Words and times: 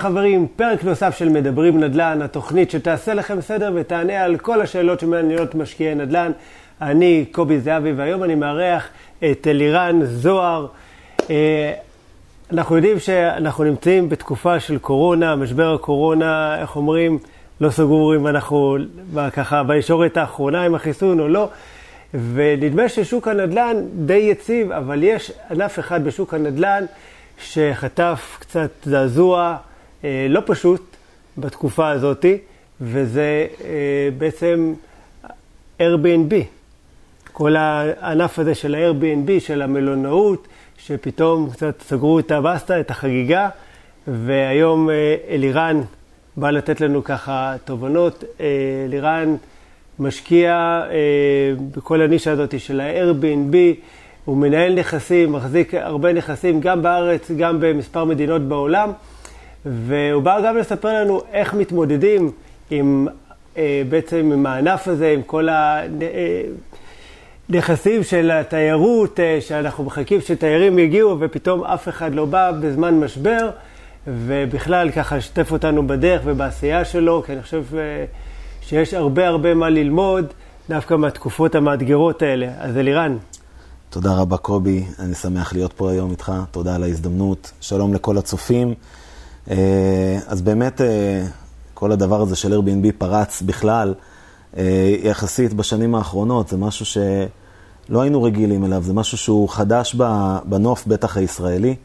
חברים, 0.00 0.46
פרק 0.56 0.84
נוסף 0.84 1.16
של 1.18 1.28
מדברים 1.28 1.80
נדל"ן, 1.80 2.22
התוכנית 2.22 2.70
שתעשה 2.70 3.14
לכם 3.14 3.40
סדר 3.40 3.72
ותענה 3.74 4.24
על 4.24 4.36
כל 4.36 4.60
השאלות 4.60 5.00
שמעניינות 5.00 5.54
משקיעי 5.54 5.94
נדל"ן. 5.94 6.32
אני 6.80 7.24
קובי 7.32 7.60
זהבי 7.60 7.92
והיום 7.92 8.24
אני 8.24 8.34
מארח 8.34 8.88
את 9.30 9.46
אלירן 9.50 10.04
זוהר. 10.04 10.66
אה, 11.30 11.72
אנחנו 12.52 12.76
יודעים 12.76 12.98
שאנחנו 12.98 13.64
נמצאים 13.64 14.08
בתקופה 14.08 14.60
של 14.60 14.78
קורונה, 14.78 15.36
משבר 15.36 15.74
הקורונה, 15.74 16.60
איך 16.60 16.76
אומרים, 16.76 17.18
לא 17.60 17.70
סגור 17.70 18.16
אם 18.16 18.26
אנחנו 18.26 18.76
ככה 19.32 19.62
בישורת 19.62 20.16
האחרונה 20.16 20.62
עם 20.62 20.74
החיסון 20.74 21.20
או 21.20 21.28
לא. 21.28 21.48
ונדמה 22.34 22.88
ששוק 22.88 23.28
הנדל"ן 23.28 23.76
די 24.06 24.14
יציב, 24.14 24.72
אבל 24.72 25.02
יש 25.02 25.32
ענף 25.50 25.78
אחד 25.78 26.04
בשוק 26.04 26.34
הנדל"ן 26.34 26.84
שחטף 27.38 28.36
קצת 28.40 28.70
זעזוע 28.84 29.56
לא 30.04 30.42
פשוט 30.46 30.96
בתקופה 31.38 31.90
הזאת, 31.90 32.26
וזה 32.80 33.46
אה, 33.64 34.08
בעצם 34.18 34.74
Airbnb. 35.80 36.34
כל 37.32 37.56
הענף 37.56 38.38
הזה 38.38 38.54
של 38.54 38.74
ה-Airbnb, 38.74 39.40
של 39.40 39.62
המלונאות, 39.62 40.48
שפתאום 40.78 41.50
קצת 41.50 41.82
סגרו 41.82 42.18
את 42.18 42.30
הבסטה, 42.30 42.80
את 42.80 42.90
החגיגה, 42.90 43.48
והיום 44.08 44.90
אה, 44.90 45.16
אלירן 45.28 45.80
בא 46.36 46.50
לתת 46.50 46.80
לנו 46.80 47.04
ככה 47.04 47.54
תובנות. 47.64 48.24
אה, 48.40 48.46
אלירן 48.88 49.36
משקיע 49.98 50.52
אה, 50.90 50.96
בכל 51.76 52.00
הנישה 52.02 52.32
הזאת 52.32 52.60
של 52.60 52.80
ה-Airbnb. 52.80 53.56
הוא 54.24 54.36
מנהל 54.36 54.74
נכסים, 54.74 55.32
מחזיק 55.32 55.74
הרבה 55.74 56.12
נכסים, 56.12 56.60
גם 56.60 56.82
בארץ, 56.82 57.30
גם 57.30 57.60
במספר 57.60 58.04
מדינות 58.04 58.42
בעולם, 58.42 58.90
והוא 59.66 60.22
בא 60.22 60.40
גם 60.46 60.56
לספר 60.56 61.02
לנו 61.02 61.20
איך 61.32 61.54
מתמודדים 61.54 62.30
עם, 62.70 63.06
אה, 63.56 63.82
בעצם 63.88 64.30
עם 64.32 64.46
הענף 64.46 64.88
הזה, 64.88 65.10
עם 65.10 65.22
כל 65.22 65.48
הנכסים 67.48 67.98
אה, 67.98 68.04
של 68.04 68.30
התיירות, 68.30 69.20
אה, 69.20 69.38
שאנחנו 69.40 69.84
מחכים 69.84 70.20
שתיירים 70.20 70.78
יגיעו 70.78 71.16
ופתאום 71.20 71.64
אף 71.64 71.88
אחד 71.88 72.14
לא 72.14 72.24
בא 72.24 72.52
בזמן 72.60 72.94
משבר, 73.00 73.50
ובכלל 74.06 74.90
ככה 74.90 75.16
לשתף 75.16 75.52
אותנו 75.52 75.86
בדרך 75.86 76.22
ובעשייה 76.24 76.84
שלו, 76.84 77.22
כי 77.26 77.32
אני 77.32 77.42
חושב 77.42 77.64
אה, 77.74 78.04
שיש 78.62 78.94
הרבה 78.94 79.28
הרבה 79.28 79.54
מה 79.54 79.68
ללמוד 79.68 80.26
דווקא 80.68 80.94
מהתקופות 80.94 81.54
המאתגרות 81.54 82.22
האלה. 82.22 82.48
אז 82.58 82.76
אלירן. 82.76 83.16
תודה 83.90 84.14
רבה 84.14 84.36
קובי, 84.36 84.84
אני 84.98 85.14
שמח 85.14 85.52
להיות 85.52 85.72
פה 85.72 85.90
היום 85.90 86.10
איתך, 86.10 86.32
תודה 86.50 86.74
על 86.74 86.82
ההזדמנות. 86.82 87.50
שלום 87.60 87.94
לכל 87.94 88.18
הצופים. 88.18 88.74
אה, 89.50 90.18
אז 90.26 90.42
באמת, 90.42 90.80
אה, 90.80 91.26
כל 91.74 91.92
הדבר 91.92 92.20
הזה 92.20 92.36
של 92.36 92.52
Airbnb 92.52 92.92
פרץ 92.98 93.42
בכלל, 93.42 93.94
אה, 94.56 94.94
יחסית 95.02 95.54
בשנים 95.54 95.94
האחרונות, 95.94 96.48
זה 96.48 96.56
משהו 96.56 96.86
שלא 96.86 98.00
היינו 98.00 98.22
רגילים 98.22 98.64
אליו, 98.64 98.82
זה 98.82 98.92
משהו 98.92 99.18
שהוא 99.18 99.48
חדש 99.48 99.96
בנוף, 100.44 100.86
בטח 100.86 101.16
הישראלי. 101.16 101.76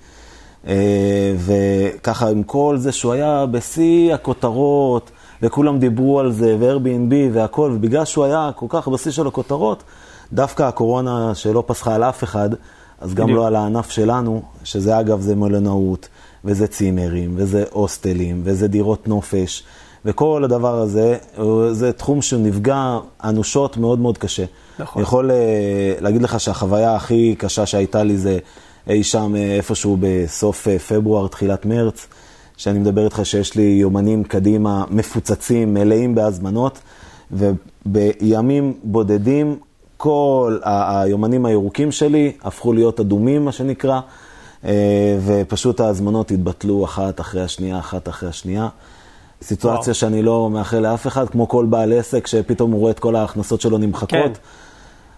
וככה, 1.38 2.30
עם 2.30 2.44
כל 2.44 2.78
זה 2.78 2.92
שהוא 2.92 3.14
היה 3.14 3.46
בשיא 3.46 4.14
הכותרות, 4.14 5.12
וכולם 5.42 5.80
דיברו 5.80 6.20
על 6.20 6.32
זה, 6.32 6.56
ו-Airbnb 6.60 7.14
והכל, 7.34 7.72
ובגלל 7.76 8.06
שהוא 8.06 8.26
היה 8.26 8.52
כל 8.56 8.66
כך 8.70 8.88
בשיא 8.88 9.12
של 9.12 9.28
הכותרות, 9.28 9.84
דווקא 10.34 10.64
הקורונה 10.64 11.36
שלא 11.36 11.64
פסחה 11.68 11.96
על 11.96 12.04
אף 12.04 12.24
אחד, 12.24 12.50
אז 13.02 13.14
גם 13.14 13.30
לא 13.30 13.48
על 13.48 13.56
הענף 13.56 13.90
שלנו, 13.90 14.42
שזה 14.64 15.00
אגב 15.00 15.22
זה 15.22 15.36
מלונאות, 15.36 16.08
וזה 16.46 16.68
צימרים, 16.68 17.34
וזה 17.36 17.64
הוסטלים, 17.72 18.42
וזה 18.44 18.68
דירות 18.68 19.08
נופש, 19.08 19.64
וכל 20.06 20.44
הדבר 20.44 20.76
הזה, 20.76 21.18
זה 21.72 21.92
תחום 21.94 22.22
שנפגע 22.22 22.98
אנושות 23.24 23.78
מאוד 23.78 24.00
מאוד 24.00 24.18
קשה. 24.18 24.46
נכון. 24.80 25.00
אני 25.00 25.04
יכול 25.04 25.32
אה, 25.32 25.96
להגיד 26.00 26.22
לך 26.22 26.40
שהחוויה 26.40 26.96
הכי 26.96 27.36
קשה 27.38 27.66
שהייתה 27.66 28.04
לי 28.04 28.18
זה 28.18 28.40
אי 28.90 29.04
שם 29.04 29.36
אה, 29.36 29.56
איפשהו 29.56 29.98
בסוף 30.00 30.68
אה, 30.68 30.80
פברואר, 30.80 31.28
תחילת 31.28 31.66
מרץ, 31.66 32.08
שאני 32.58 32.80
מדבר 32.80 33.06
איתך 33.06 33.22
שיש 33.24 33.56
לי 33.56 33.64
יומנים 33.64 34.24
קדימה 34.24 34.84
מפוצצים, 34.90 35.74
מלאים 35.74 36.16
בהזמנות, 36.16 36.80
ובימים 37.32 38.74
בודדים 38.84 39.56
כל 39.98 40.58
היומנים 40.64 41.46
הירוקים 41.46 41.92
שלי 41.92 42.32
הפכו 42.44 42.74
להיות 42.74 43.00
אדומים, 43.00 43.46
מה 43.46 43.52
שנקרא, 43.52 44.00
ופשוט 45.26 45.80
ההזמנות 45.80 46.32
התבטלו 46.32 46.86
אחת 46.86 47.20
אחרי 47.20 47.42
השנייה, 47.42 47.80
אחת 47.80 48.10
אחרי 48.10 48.30
השנייה. 48.30 48.68
סיטואציה 49.42 49.82
וואו. 49.82 49.94
שאני 49.94 50.22
לא 50.22 50.50
מאחל 50.50 50.80
לאף 50.80 51.08
אחד, 51.08 51.30
כמו 51.30 51.48
כל 51.48 51.66
בעל 51.66 51.94
עסק 51.94 52.28
שפתאום 52.28 52.72
הוא 52.72 52.80
רואה 52.80 52.92
את 52.92 53.00
כל 53.00 53.16
ההכנסות 53.16 53.62
שלו 53.62 53.78
נמחקות. 53.78 54.10
כן. 54.10 54.34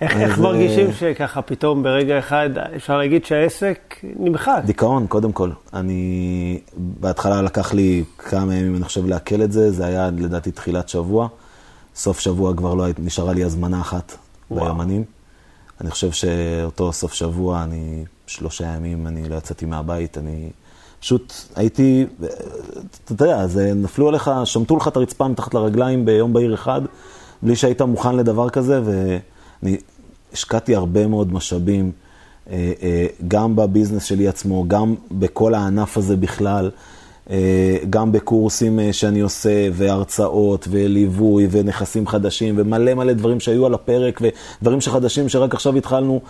איך, 0.02 0.18
איך 0.18 0.40
מרגישים 0.40 0.94
שככה 0.94 1.42
פתאום 1.42 1.84
ברגע 1.84 2.20
אחד 2.20 2.50
אפשר 2.76 2.98
להגיד 2.98 3.26
שהעסק 3.26 3.96
נמחק? 4.20 4.62
דיכאון, 4.66 5.08
קודם 5.08 5.32
כל. 5.32 5.50
אני, 5.74 6.60
בהתחלה 6.78 7.42
לקח 7.42 7.74
לי 7.74 8.04
כמה 8.18 8.56
ימים, 8.56 8.76
אני 8.76 8.84
חושב, 8.84 9.06
לעכל 9.06 9.42
את 9.42 9.52
זה, 9.52 9.72
זה 9.72 9.86
היה 9.86 10.10
לדעתי 10.18 10.52
תחילת 10.52 10.90
שבוע. 10.90 11.28
סוף 11.96 12.20
שבוע 12.20 12.54
כבר 12.56 12.74
לא 12.74 12.86
נשארה 13.00 13.34
לי 13.34 13.44
הזמנה 13.44 13.82
אחת 13.82 14.18
ביומנים. 14.52 15.04
אני 15.82 15.92
חושב 15.92 16.12
שאותו 16.12 16.94
סוף 16.94 17.14
שבוע, 17.14 17.64
אני 17.64 18.06
שלושה 18.28 18.66
ימים, 18.66 19.08
אני 19.08 19.30
לא 19.30 19.36
יצאתי 19.36 19.66
מהבית, 19.66 20.18
אני 20.18 20.50
פשוט 21.00 21.34
הייתי, 21.56 22.06
אתה 23.06 23.12
יודע, 23.12 23.48
זה 23.48 23.74
נפלו 23.74 24.08
עליך, 24.08 24.32
שמטו 24.46 24.78
לך 24.78 24.88
את 24.88 24.98
הרצפה 24.98 25.28
מתחת 25.28 25.54
לרגליים 25.54 26.06
ביום 26.06 26.34
בהיר 26.34 26.54
אחד, 26.54 26.82
בלי 27.42 27.56
שהיית 27.56 27.82
מוכן 27.82 28.16
לדבר 28.16 28.50
כזה, 28.50 28.82
ואני 28.84 29.78
השקעתי 30.34 30.76
הרבה 30.76 31.08
מאוד 31.08 31.34
משאבים, 31.34 31.92
אה, 32.50 32.74
אה, 32.82 33.08
גם 33.28 33.56
בביזנס 33.56 34.04
שלי 34.04 34.28
עצמו, 34.28 34.66
גם 34.68 34.96
בכל 35.12 35.54
הענף 35.54 35.98
הזה 35.98 36.18
בכלל. 36.18 36.72
אה, 37.30 37.78
גם 37.90 38.12
בקורסים 38.12 38.80
אה, 38.80 38.94
שאני 38.94 39.20
עושה, 39.20 39.68
והרצאות, 39.74 40.68
וליווי, 40.72 41.48
ונכסים 41.52 42.08
חדשים, 42.08 42.56
ומלא 42.58 42.94
מלא 42.94 43.14
דברים 43.14 43.40
שהיו 43.40 43.66
על 43.66 43.74
הפרק, 43.74 44.22
ודברים 44.62 44.82
שחדשים 44.82 45.30
שרק 45.30 45.54
עכשיו 45.54 45.76
התחלנו, 45.76 46.22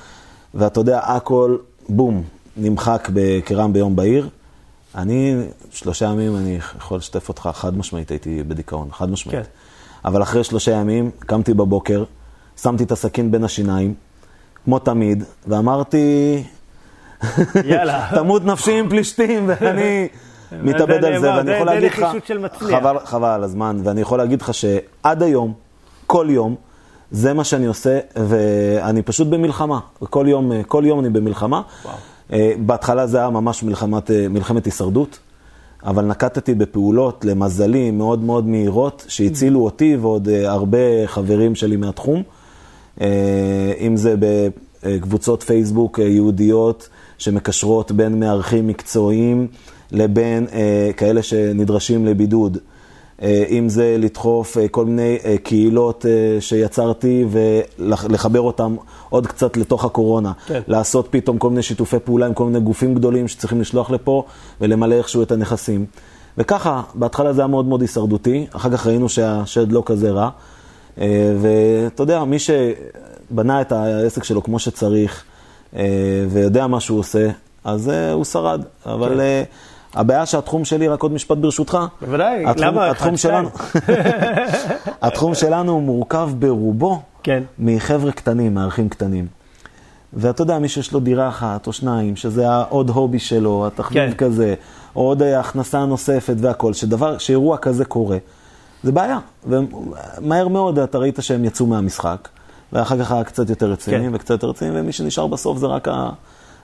ואתה 0.54 0.80
יודע, 0.80 1.00
הכל, 1.00 1.58
בום, 1.90 2.24
נמחק 2.58 3.10
כרעם 3.46 3.74
ביום 3.74 3.96
בהיר. 3.96 4.30
אני, 4.96 5.36
שלושה 5.72 6.06
ימים, 6.06 6.36
אני 6.38 6.58
יכול 6.78 6.98
לשתף 6.98 7.30
אותך, 7.30 7.50
חד 7.54 7.78
משמעית 7.78 8.12
הייתי 8.12 8.44
בדיכאון, 8.44 8.88
חד 8.92 9.10
משמעית. 9.10 9.40
כן. 9.40 9.50
אבל 10.06 10.24
אחרי 10.24 10.44
שלושה 10.44 10.72
ימים, 10.72 11.12
קמתי 11.20 11.54
בבוקר, 11.54 12.04
שמתי 12.62 12.84
את 12.84 12.92
הסכין 12.92 13.32
בין 13.32 13.44
השיניים, 13.44 13.94
כמו 14.66 14.80
תמיד, 14.80 15.24
ואמרתי, 15.48 16.44
יאללה. 17.66 18.10
תמות 18.16 18.46
נפשי 18.46 18.80
עם 18.80 18.90
פלישתים, 18.90 19.44
ואני... 19.48 20.08
מתאבד 20.52 21.06
על 21.06 21.20
זה, 21.20 21.34
ואני 21.34 21.52
יכול 21.52 21.66
להגיד 21.66 21.92
לך, 21.92 22.06
חבל, 22.52 22.98
חבל 23.06 23.30
על 23.30 23.44
הזמן, 23.44 23.80
ואני 23.84 24.02
יכול 24.02 24.18
להגיד 24.18 24.42
לך 24.42 24.54
שעד 24.54 25.24
היום, 25.24 25.54
כל 26.08 26.28
יום, 26.30 26.56
זה 27.12 27.34
מה 27.34 27.44
שאני 27.44 27.66
עושה, 27.66 28.00
ואני 28.16 29.02
פשוט 29.02 29.28
במלחמה. 29.28 29.80
כל 30.00 30.26
יום, 30.30 30.52
כל 30.68 30.84
יום 30.86 31.00
אני 31.00 31.10
במלחמה. 31.10 31.62
וואו. 31.86 31.96
אה, 32.34 32.54
בהתחלה 32.60 33.08
זה 33.08 33.18
היה 33.18 33.30
ממש 33.30 33.64
מלחמת, 33.64 34.12
אה, 34.12 34.28
מלחמת 34.30 34.66
הישרדות, 34.66 35.20
אבל 35.84 36.06
נקטתי 36.06 36.54
בפעולות, 36.54 37.26
למזלי, 37.26 37.92
מאוד 37.92 38.24
מאוד 38.24 38.48
מהירות, 38.48 39.06
שהצילו 39.08 39.66
אותי 39.66 39.98
ועוד 40.02 40.30
אה, 40.30 40.52
הרבה 40.52 40.78
חברים 41.06 41.56
שלי 41.56 41.76
מהתחום. 41.76 42.24
אם 43.80 43.96
זה 43.96 44.16
בקבוצות 44.20 45.44
פייסבוק 45.44 46.00
יהודיות 46.00 46.90
שמקשרות 47.18 47.92
בין 47.92 48.20
מארחים 48.20 48.68
מקצועיים. 48.68 49.48
לבין 49.92 50.48
אה, 50.54 50.90
כאלה 50.98 51.22
שנדרשים 51.22 52.06
לבידוד. 52.06 52.58
אה, 53.22 53.44
אם 53.50 53.70
זה 53.70 53.96
לדחוף 54.00 54.58
אה, 54.58 54.68
כל 54.68 54.86
מיני 54.86 55.18
אה, 55.26 55.36
קהילות 55.44 56.06
אה, 56.06 56.42
שיצרתי 56.42 57.26
ולחבר 57.30 58.42
אותם 58.42 58.76
עוד 59.10 59.28
קצת 59.28 59.58
לתוך 59.58 59.86
הקורונה. 59.86 60.32
כן. 60.48 60.62
לעשות 60.68 61.08
פתאום 61.10 61.38
כל 61.38 61.50
מיני 61.50 61.62
שיתופי 61.62 62.00
פעולה 62.00 62.26
עם 62.26 62.34
כל 62.34 62.46
מיני 62.46 62.60
גופים 62.60 62.96
גדולים 62.96 63.28
שצריכים 63.28 63.62
לשלוח 63.62 63.92
לפה 63.92 64.24
ולמלא 64.62 64.96
איכשהו 64.96 65.22
את 65.22 65.32
הנכסים. 65.32 65.86
וככה, 66.38 66.82
בהתחלה 66.94 67.34
זה 67.34 67.42
היה 67.42 67.48
מאוד 67.48 67.66
מאוד 67.66 67.82
הישרדותי, 67.82 68.48
אחר 68.52 68.72
כך 68.72 68.88
ראינו 68.88 69.10
שהשד 69.10 69.72
לא 69.72 69.84
כזה 69.86 70.12
רע. 70.12 70.30
אה, 71.02 71.36
ואתה 71.42 72.04
יודע, 72.04 72.24
מי 72.24 72.38
שבנה 72.40 73.62
את 73.62 73.72
העסק 73.72 74.24
שלו 74.24 74.44
כמו 74.44 74.60
שצריך 74.60 75.24
אה, 75.76 75.84
ויודע 76.30 76.68
מה 76.68 76.80
שהוא 76.80 77.00
עושה, 77.00 77.30
אז 77.64 77.90
אה, 77.90 78.12
הוא 78.12 78.26
שרד. 78.26 78.62
אבל... 78.86 79.10
כן. 79.10 79.44
הבעיה 79.98 80.26
שהתחום 80.26 80.66
שלי, 80.66 80.88
רק 80.88 81.04
עוד 81.04 81.12
משפט 81.12 81.38
ברשותך. 81.38 81.78
בוודאי, 82.02 82.46
התחום, 82.46 82.66
למה? 82.66 82.90
התחום 82.92 83.18
שלנו, 83.18 83.50
התחום 85.02 85.36
שלנו 85.36 85.72
הוא 85.72 85.82
מורכב 85.82 86.30
ברובו 86.40 87.02
כן. 87.24 87.44
מחבר'ה 87.60 88.12
קטנים, 88.12 88.54
מארחים 88.54 88.90
קטנים. 88.90 89.28
ואתה 90.14 90.42
יודע, 90.42 90.60
מי 90.60 90.70
שיש 90.70 90.92
לו 90.92 91.00
דירה 91.00 91.28
אחת 91.28 91.68
או 91.68 91.74
שניים, 91.74 92.16
שזה 92.16 92.50
העוד 92.50 92.90
הובי 92.90 93.20
שלו, 93.20 93.68
התחביב 93.68 94.12
כן. 94.12 94.18
כזה, 94.18 94.54
או 94.96 95.02
עוד 95.02 95.22
אה, 95.22 95.40
הכנסה 95.40 95.86
נוספת 95.86 96.36
והכל, 96.38 96.74
שדבר, 96.74 97.18
שאירוע 97.18 97.58
כזה 97.58 97.86
קורה, 97.86 98.18
זה 98.84 98.92
בעיה. 98.92 99.20
ומהר 99.48 100.48
מאוד 100.48 100.80
אתה 100.80 100.98
ראית 100.98 101.18
שהם 101.22 101.46
יצאו 101.46 101.66
מהמשחק, 101.66 102.28
ואחר 102.74 103.00
כך 103.00 103.12
היה 103.12 103.24
קצת 103.24 103.50
יותר 103.50 103.72
רציניים 103.72 104.10
כן. 104.10 104.16
וקצת 104.16 104.30
יותר 104.30 104.48
רציניים, 104.48 104.76
ומי 104.80 104.92
שנשאר 104.92 105.28
בסוף 105.28 105.58
זה 105.58 105.68
רק 105.68 105.88
ה... 105.88 106.10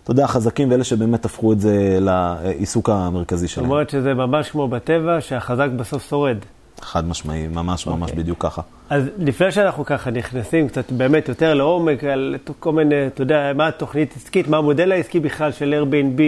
אתה 0.04 0.12
יודע, 0.12 0.24
החזקים 0.24 0.72
ואלה 0.72 0.84
שבאמת 0.84 1.26
הפכו 1.26 1.54
את 1.54 1.60
זה 1.60 1.98
לעיסוק 2.02 2.90
המרכזי 2.90 3.48
זאת 3.48 3.56
שלהם. 3.56 3.70
אומרת 3.70 3.90
שזה 3.90 4.14
ממש 4.14 4.50
כמו 4.50 4.68
בטבע, 4.68 5.22
שהחזק 5.22 5.70
בסוף 5.78 6.10
שורד. 6.10 6.38
חד 6.82 7.08
משמעי, 7.08 7.48
ממש 7.48 7.88
ממש 7.88 8.10
אוקיי. 8.10 8.24
בדיוק 8.24 8.42
ככה. 8.42 8.62
אז 8.90 9.04
לפני 9.18 9.52
שאנחנו 9.52 9.86
ככה 9.86 10.12
נכנסים 10.12 10.68
קצת 10.68 10.92
באמת 10.92 11.30
יותר 11.30 11.54
לעומק, 11.54 12.04
על 12.04 12.36
כל 12.60 12.72
מיני, 12.72 13.08
אתה 13.08 13.22
יודע, 13.22 13.52
מה 13.56 13.68
התוכנית 13.68 14.14
עסקית, 14.16 14.48
מה 14.48 14.58
המודל 14.58 14.92
העסקי 14.92 15.20
בכלל 15.20 15.52
של 15.52 15.84
Airbnb, 15.84 16.22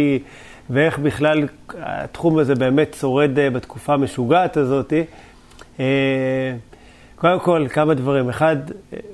ואיך 0.69 0.99
בכלל 0.99 1.47
התחום 1.77 2.37
הזה 2.37 2.55
באמת 2.55 2.95
שורד 2.99 3.39
אה, 3.39 3.49
בתקופה 3.49 3.93
המשוגעת 3.93 4.57
הזאת. 4.57 4.93
קודם 7.15 7.39
כל, 7.39 7.65
כמה 7.69 7.93
דברים. 7.93 8.29
אחד, 8.29 8.55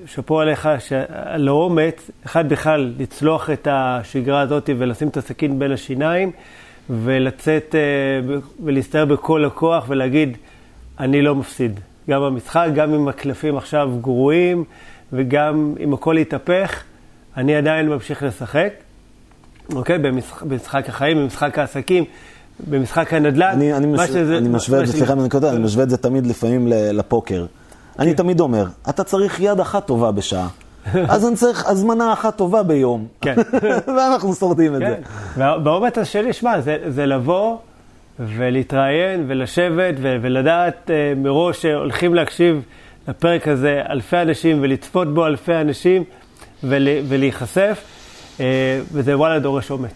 שאפו 0.05 0.39
עליך 0.39 0.69
על 1.09 1.47
האומץ, 1.47 2.11
אחד 2.25 2.49
בכלל, 2.49 2.93
לצלוח 2.99 3.49
את 3.49 3.67
השגרה 3.71 4.41
הזאת 4.41 4.69
ולשים 4.77 5.07
את 5.07 5.17
הסכין 5.17 5.59
בין 5.59 5.71
השיניים, 5.71 6.31
ולצאת 6.89 7.75
אה, 7.75 8.35
ולהסתער 8.63 9.05
בכל 9.05 9.45
הכוח 9.45 9.85
ולהגיד, 9.87 10.37
אני 10.99 11.21
לא 11.21 11.35
מפסיד. 11.35 11.79
גם 12.09 12.21
במשחק, 12.21 12.67
גם 12.75 12.93
אם 12.93 13.07
הקלפים 13.07 13.57
עכשיו 13.57 13.91
גרועים, 14.01 14.63
וגם 15.13 15.75
אם 15.79 15.93
הכל 15.93 16.15
יתהפך, 16.19 16.83
אני 17.37 17.55
עדיין 17.55 17.89
ממשיך 17.89 18.23
לשחק. 18.23 18.73
אוקיי? 19.75 19.97
במשחק, 19.97 20.43
במשחק 20.43 20.89
החיים, 20.89 21.17
במשחק 21.17 21.59
העסקים, 21.59 22.03
במשחק 22.69 23.13
הנדל"ן. 23.13 23.49
אני, 23.53 23.73
אני, 23.73 23.85
מה 23.85 24.03
מש... 24.03 24.09
שזה- 24.09 24.37
אני 24.37 24.49
משווה 24.49 24.85
סליחה, 24.85 25.13
אני 25.13 25.29
קוטע, 25.29 25.49
אני 25.49 25.63
משווה 25.63 25.83
את 25.83 25.89
זה 25.89 25.97
תמיד 25.97 26.27
לפעמים 26.27 26.67
לפוקר. 26.67 27.45
אני 28.01 28.13
תמיד 28.13 28.39
אומר, 28.39 28.65
אתה 28.89 29.03
צריך 29.03 29.39
יד 29.39 29.59
אחת 29.59 29.85
טובה 29.85 30.11
בשעה, 30.11 30.47
אז 31.09 31.27
אני 31.27 31.35
צריך 31.35 31.65
הזמנה 31.67 32.13
אחת 32.13 32.35
טובה 32.37 32.63
ביום. 32.63 33.07
כן. 33.21 33.35
ואנחנו 33.97 34.33
שורדים 34.35 34.75
את 34.75 34.79
זה. 34.79 34.95
כן. 35.35 35.41
והאומץ 35.63 36.03
שלי, 36.03 36.33
שמע, 36.33 36.61
זה, 36.87 37.05
לבוא 37.05 37.57
ולהתראיין 38.19 39.25
ולשבת 39.27 39.95
ולדעת 39.99 40.91
אה, 40.91 41.13
מראש 41.17 41.61
שהולכים 41.61 42.15
להקשיב 42.15 42.61
לפרק 43.07 43.47
הזה 43.47 43.81
אלפי 43.89 44.17
אנשים 44.17 44.57
ולצפות 44.61 45.13
בו 45.13 45.25
אלפי 45.25 45.55
אנשים 45.55 46.03
ול- 46.63 46.87
ולהיחשף, 47.07 47.83
אה, 48.39 48.45
וזה 48.91 49.17
וואלה 49.17 49.39
דורש 49.39 49.71
אומץ. 49.71 49.91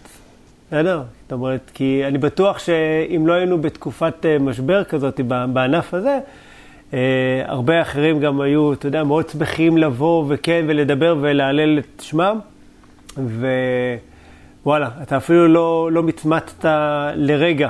בסדר? 0.68 1.02
זאת 1.22 1.32
אומרת, 1.32 1.70
כי 1.74 2.02
אני 2.08 2.18
בטוח 2.18 2.58
שאם 2.58 3.26
לא 3.26 3.32
היינו 3.32 3.60
בתקופת 3.60 4.26
אה, 4.26 4.38
משבר 4.38 4.84
כזאת 4.84 5.20
בענף 5.52 5.94
הזה, 5.94 6.18
הרבה 7.46 7.82
אחרים 7.82 8.20
גם 8.20 8.40
היו, 8.40 8.72
אתה 8.72 8.86
יודע, 8.86 9.04
מאוד 9.04 9.28
שמחים 9.28 9.78
לבוא 9.78 10.24
וכן 10.28 10.64
ולדבר 10.68 11.16
ולהלל 11.20 11.78
את 11.78 12.02
שמם. 12.04 12.38
ווואלה, 14.64 14.88
אתה 15.02 15.16
אפילו 15.16 15.48
לא, 15.48 15.88
לא 15.92 16.02
מצמצת 16.02 16.64
לרגע, 17.14 17.68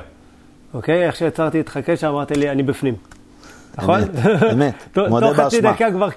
אוקיי? 0.75 1.07
איך 1.07 1.17
שיצרתי 1.17 1.59
איתך 1.59 1.79
קשר, 1.85 2.09
אמרת 2.09 2.37
לי, 2.37 2.51
אני 2.51 2.63
בפנים. 2.63 2.95
נכון? 3.79 4.01
אמת, 4.01 4.43
אמת. 4.53 4.75
תוך- 4.93 5.09
מודה 5.09 5.27
תוך 5.29 5.37
חצי 5.37 5.61
באשמה. 5.61 5.73
דקה 5.73 5.91
כבר 5.91 6.09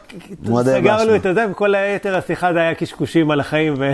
סגרנו 0.63 0.81
באשמה. 1.00 1.15
את 1.15 1.25
הזה, 1.25 1.45
וכל 1.51 1.75
היתר 1.75 2.15
השיחה 2.15 2.53
זה 2.53 2.59
היה 2.59 2.75
קשקושים 2.75 3.31
על 3.31 3.39
החיים, 3.39 3.73
ו... 3.77 3.94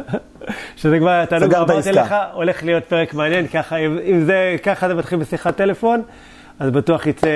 שזה 0.76 0.98
כבר, 0.98 1.22
אתה 1.22 1.40
סגרת 1.40 1.70
אמרתי. 1.70 1.92
לך, 1.92 2.14
הולך 2.32 2.64
להיות 2.64 2.84
פרק 2.84 3.14
מעניין, 3.14 3.46
ככה, 3.48 3.76
אם 3.76 4.24
זה, 4.26 4.56
ככה 4.62 4.88
זה 4.88 4.94
מתחיל 4.94 5.18
בשיחת 5.18 5.56
טלפון, 5.56 6.02
אז 6.58 6.70
בטוח 6.70 7.06
יצא 7.06 7.28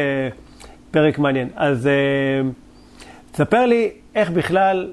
פרק 0.91 1.19
מעניין. 1.19 1.49
אז 1.57 1.87
אה, 1.87 1.93
תספר 3.33 3.67
לי 3.67 3.91
איך 4.15 4.31
בכלל 4.31 4.93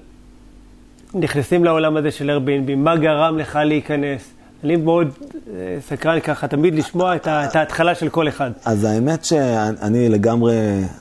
נכנסים 1.14 1.64
לעולם 1.66 1.98
הזה 1.98 2.12
של 2.12 2.30
Airbnb, 2.30 2.76
מה 2.76 2.96
גרם 2.96 3.38
לך 3.38 3.56
להיכנס? 3.56 4.34
אני 4.64 4.76
מאוד 4.76 5.08
אה, 5.28 5.78
סקרן 5.88 6.20
ככה 6.20 6.48
תמיד 6.48 6.76
לשמוע 6.76 7.16
את, 7.16 7.28
ה, 7.28 7.46
את 7.46 7.56
ההתחלה 7.56 7.96
של 7.96 8.10
כל 8.10 8.28
אחד. 8.28 8.52
אז 8.66 8.84
האמת 8.84 9.26
שאני 9.26 10.10
לגמרי, 10.10 10.56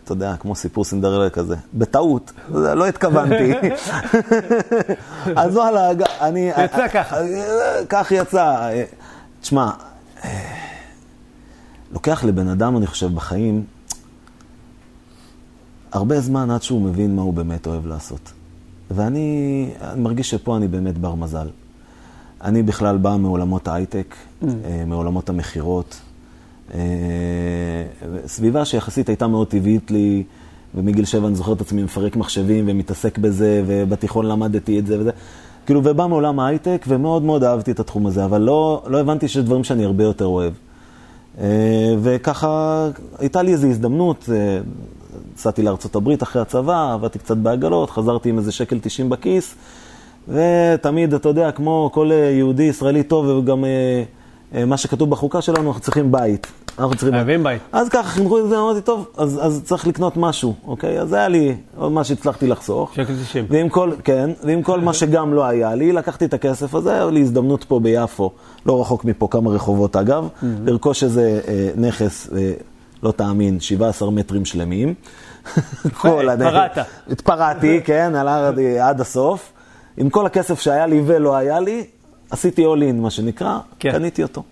אתה 0.04 0.12
יודע, 0.12 0.34
כמו 0.40 0.54
סיפור 0.54 0.84
סינדרלה 0.84 1.30
כזה, 1.30 1.56
בטעות, 1.74 2.32
לא 2.50 2.86
התכוונתי. 2.86 3.52
אז 5.36 5.56
וואלה, 5.56 5.90
אני... 6.20 6.50
יצא 6.64 6.88
ככה. 6.88 7.16
כך 7.88 8.12
יצא. 8.12 8.70
תשמע, 9.40 9.70
לוקח 11.92 12.24
לבן 12.24 12.48
אדם, 12.48 12.76
אני 12.76 12.86
חושב, 12.86 13.14
בחיים, 13.14 13.64
הרבה 15.92 16.20
זמן 16.20 16.50
עד 16.50 16.62
שהוא 16.62 16.82
מבין 16.82 17.16
מה 17.16 17.22
הוא 17.22 17.34
באמת 17.34 17.66
אוהב 17.66 17.86
לעשות. 17.86 18.32
ואני 18.90 19.68
אני 19.80 20.00
מרגיש 20.00 20.30
שפה 20.30 20.56
אני 20.56 20.68
באמת 20.68 20.98
בר 20.98 21.14
מזל. 21.14 21.48
אני 22.42 22.62
בכלל 22.62 22.96
בא 22.96 23.16
מעולמות 23.16 23.68
ההייטק, 23.68 24.14
Mm. 24.42 24.46
אה, 24.64 24.84
מעולמות 24.86 25.28
המכירות. 25.28 26.00
אה, 26.74 26.80
סביבה 28.26 28.64
שיחסית 28.64 29.08
הייתה 29.08 29.26
מאוד 29.26 29.46
טבעית 29.46 29.90
לי, 29.90 30.22
ומגיל 30.74 31.04
שבע 31.04 31.26
אני 31.28 31.34
זוכר 31.36 31.52
את 31.52 31.60
עצמי 31.60 31.82
מפרק 31.82 32.16
מחשבים 32.16 32.64
ומתעסק 32.68 33.18
בזה, 33.18 33.62
ובתיכון 33.66 34.26
למדתי 34.26 34.78
את 34.78 34.86
זה 34.86 35.00
וזה. 35.00 35.10
כאילו, 35.66 35.80
ובא 35.84 36.06
מעולם 36.06 36.40
ההייטק, 36.40 36.84
ומאוד 36.88 37.22
מאוד 37.22 37.44
אהבתי 37.44 37.70
את 37.70 37.80
התחום 37.80 38.06
הזה, 38.06 38.24
אבל 38.24 38.40
לא, 38.40 38.82
לא 38.86 39.00
הבנתי 39.00 39.28
שיש 39.28 39.44
דברים 39.44 39.64
שאני 39.64 39.84
הרבה 39.84 40.04
יותר 40.04 40.26
אוהב. 40.26 40.52
אה, 41.40 41.94
וככה, 42.02 42.88
הייתה 43.18 43.42
לי 43.42 43.52
איזו 43.52 43.66
הזדמנות, 43.66 44.28
נסעתי 45.42 45.62
הברית 45.94 46.22
אחרי 46.22 46.42
הצבא, 46.42 46.92
עבדתי 46.92 47.18
קצת 47.18 47.36
בעגלות, 47.36 47.90
חזרתי 47.90 48.28
עם 48.28 48.38
איזה 48.38 48.52
שקל 48.52 48.78
90 48.82 49.08
בכיס, 49.10 49.54
ותמיד, 50.28 51.14
אתה 51.14 51.28
יודע, 51.28 51.52
כמו 51.52 51.90
כל 51.92 52.12
אה, 52.12 52.16
יהודי 52.16 52.62
ישראלי 52.62 53.02
טוב, 53.02 53.26
וגם 53.26 53.64
אה, 53.64 54.02
אה, 54.54 54.64
מה 54.64 54.76
שכתוב 54.76 55.10
בחוקה 55.10 55.42
שלנו, 55.42 55.68
אנחנו 55.68 55.80
צריכים 55.80 56.12
בית. 56.12 56.46
אנחנו 56.78 56.94
צריכים 56.94 57.14
חייבים 57.14 57.42
בית. 57.42 57.62
אז 57.72 57.88
ככה 57.88 58.08
חינכו 58.08 58.38
את 58.38 58.48
זה, 58.48 58.58
אמרתי, 58.58 58.80
טוב, 58.80 59.08
אז, 59.16 59.40
אז 59.42 59.62
צריך 59.64 59.86
לקנות 59.86 60.16
משהו, 60.16 60.54
אוקיי? 60.66 61.00
אז 61.00 61.12
היה 61.12 61.28
לי 61.28 61.56
עוד 61.76 61.92
מה 61.92 62.04
שהצלחתי 62.04 62.46
לחסוך. 62.46 62.94
שקל 62.94 63.14
90. 63.22 63.46
ועם 63.48 63.68
כל, 63.68 63.90
כן, 64.04 64.30
ועם 64.44 64.62
כל 64.62 64.80
מה 64.80 64.92
שגם 64.92 65.34
לא 65.34 65.44
היה 65.44 65.74
לי, 65.74 65.92
לקחתי 65.92 66.24
את 66.24 66.34
הכסף 66.34 66.74
הזה, 66.74 66.92
היה 66.92 67.10
לי 67.10 67.20
הזדמנות 67.20 67.64
פה 67.64 67.80
ביפו, 67.80 68.30
לא 68.66 68.80
רחוק 68.80 69.04
מפה, 69.04 69.28
כמה 69.30 69.50
רחובות 69.50 69.96
אגב, 69.96 70.28
לרכוש 70.42 71.04
איזה 71.04 71.40
אה, 71.48 71.70
נכס, 71.76 72.28
אה, 72.36 72.52
לא 73.02 73.12
תאמין, 73.12 73.60
17 73.60 74.10
מטרים 74.10 74.44
שלמים. 74.44 74.94
כל 76.00 76.28
הנכס- 76.28 76.46
התפרעת. 76.46 76.78
התפרעתי, 77.10 77.80
כן, 77.84 78.12
הלכתי 78.14 78.78
עד 78.80 79.00
הסוף. 79.00 79.52
עם 79.96 80.10
כל 80.10 80.26
הכסף 80.26 80.60
שהיה 80.60 80.86
לי 80.86 81.02
ולא 81.06 81.36
היה 81.36 81.60
לי, 81.60 81.84
עשיתי 82.30 82.64
all 82.64 82.78
in, 82.78 82.94
מה 82.94 83.10
שנקרא, 83.10 83.58
כן. 83.78 83.92
קניתי 83.92 84.22
אותו. 84.22 84.42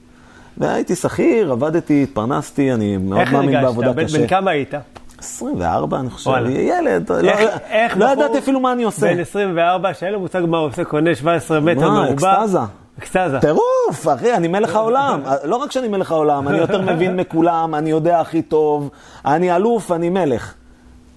והייתי 0.59 0.97
שכיר, 0.97 1.53
עבדתי, 1.53 2.03
התפרנסתי, 2.03 2.73
אני 2.73 2.97
מאוד 2.97 3.21
איך 3.21 3.33
מאמין 3.33 3.49
הרגשת? 3.55 3.63
בעבודה 3.67 4.05
קשה. 4.05 4.19
בן 4.19 4.27
כמה 4.27 4.51
היית? 4.51 4.75
24, 5.19 6.01
אני 6.01 6.11
חושב, 6.11 6.31
וואלה. 6.31 6.51
ילד, 6.51 7.13
לא- 7.13 7.31
איך- 7.31 7.51
איך 7.71 7.97
לא 7.97 8.07
בחור 8.07 8.25
ידעתי 8.25 8.39
אפילו 8.39 8.61
מה 8.61 8.73
אני 8.73 8.83
עושה. 8.85 9.07
בן 9.15 9.21
24, 9.21 9.95
שאין 9.95 10.13
לו 10.13 10.21
מושג 10.21 10.43
מה 10.49 10.59
הוא 10.59 10.67
עושה, 10.67 10.85
קונה 10.85 11.15
17 11.15 11.61
מטר 11.61 11.91
מה, 11.91 12.05
מרובע. 12.05 12.33
אקסטזה. 12.43 12.59
אקסטזה. 12.99 13.39
טירוף, 13.41 14.09
אחי, 14.15 14.35
אני 14.35 14.49
מלך 14.49 14.75
העולם. 14.77 15.21
לא 15.45 15.57
רק 15.57 15.73
שאני 15.73 15.89
מלך 15.89 16.11
העולם, 16.13 16.49
אני 16.49 16.59
יותר 16.59 16.81
מבין 16.81 17.17
מכולם, 17.17 17.75
אני 17.75 17.91
יודע 17.91 18.21
הכי 18.21 18.43
טוב, 18.43 18.91
אני 19.27 19.57
אלוף, 19.57 19.93
אני 19.93 20.09
מלך. 20.09 20.55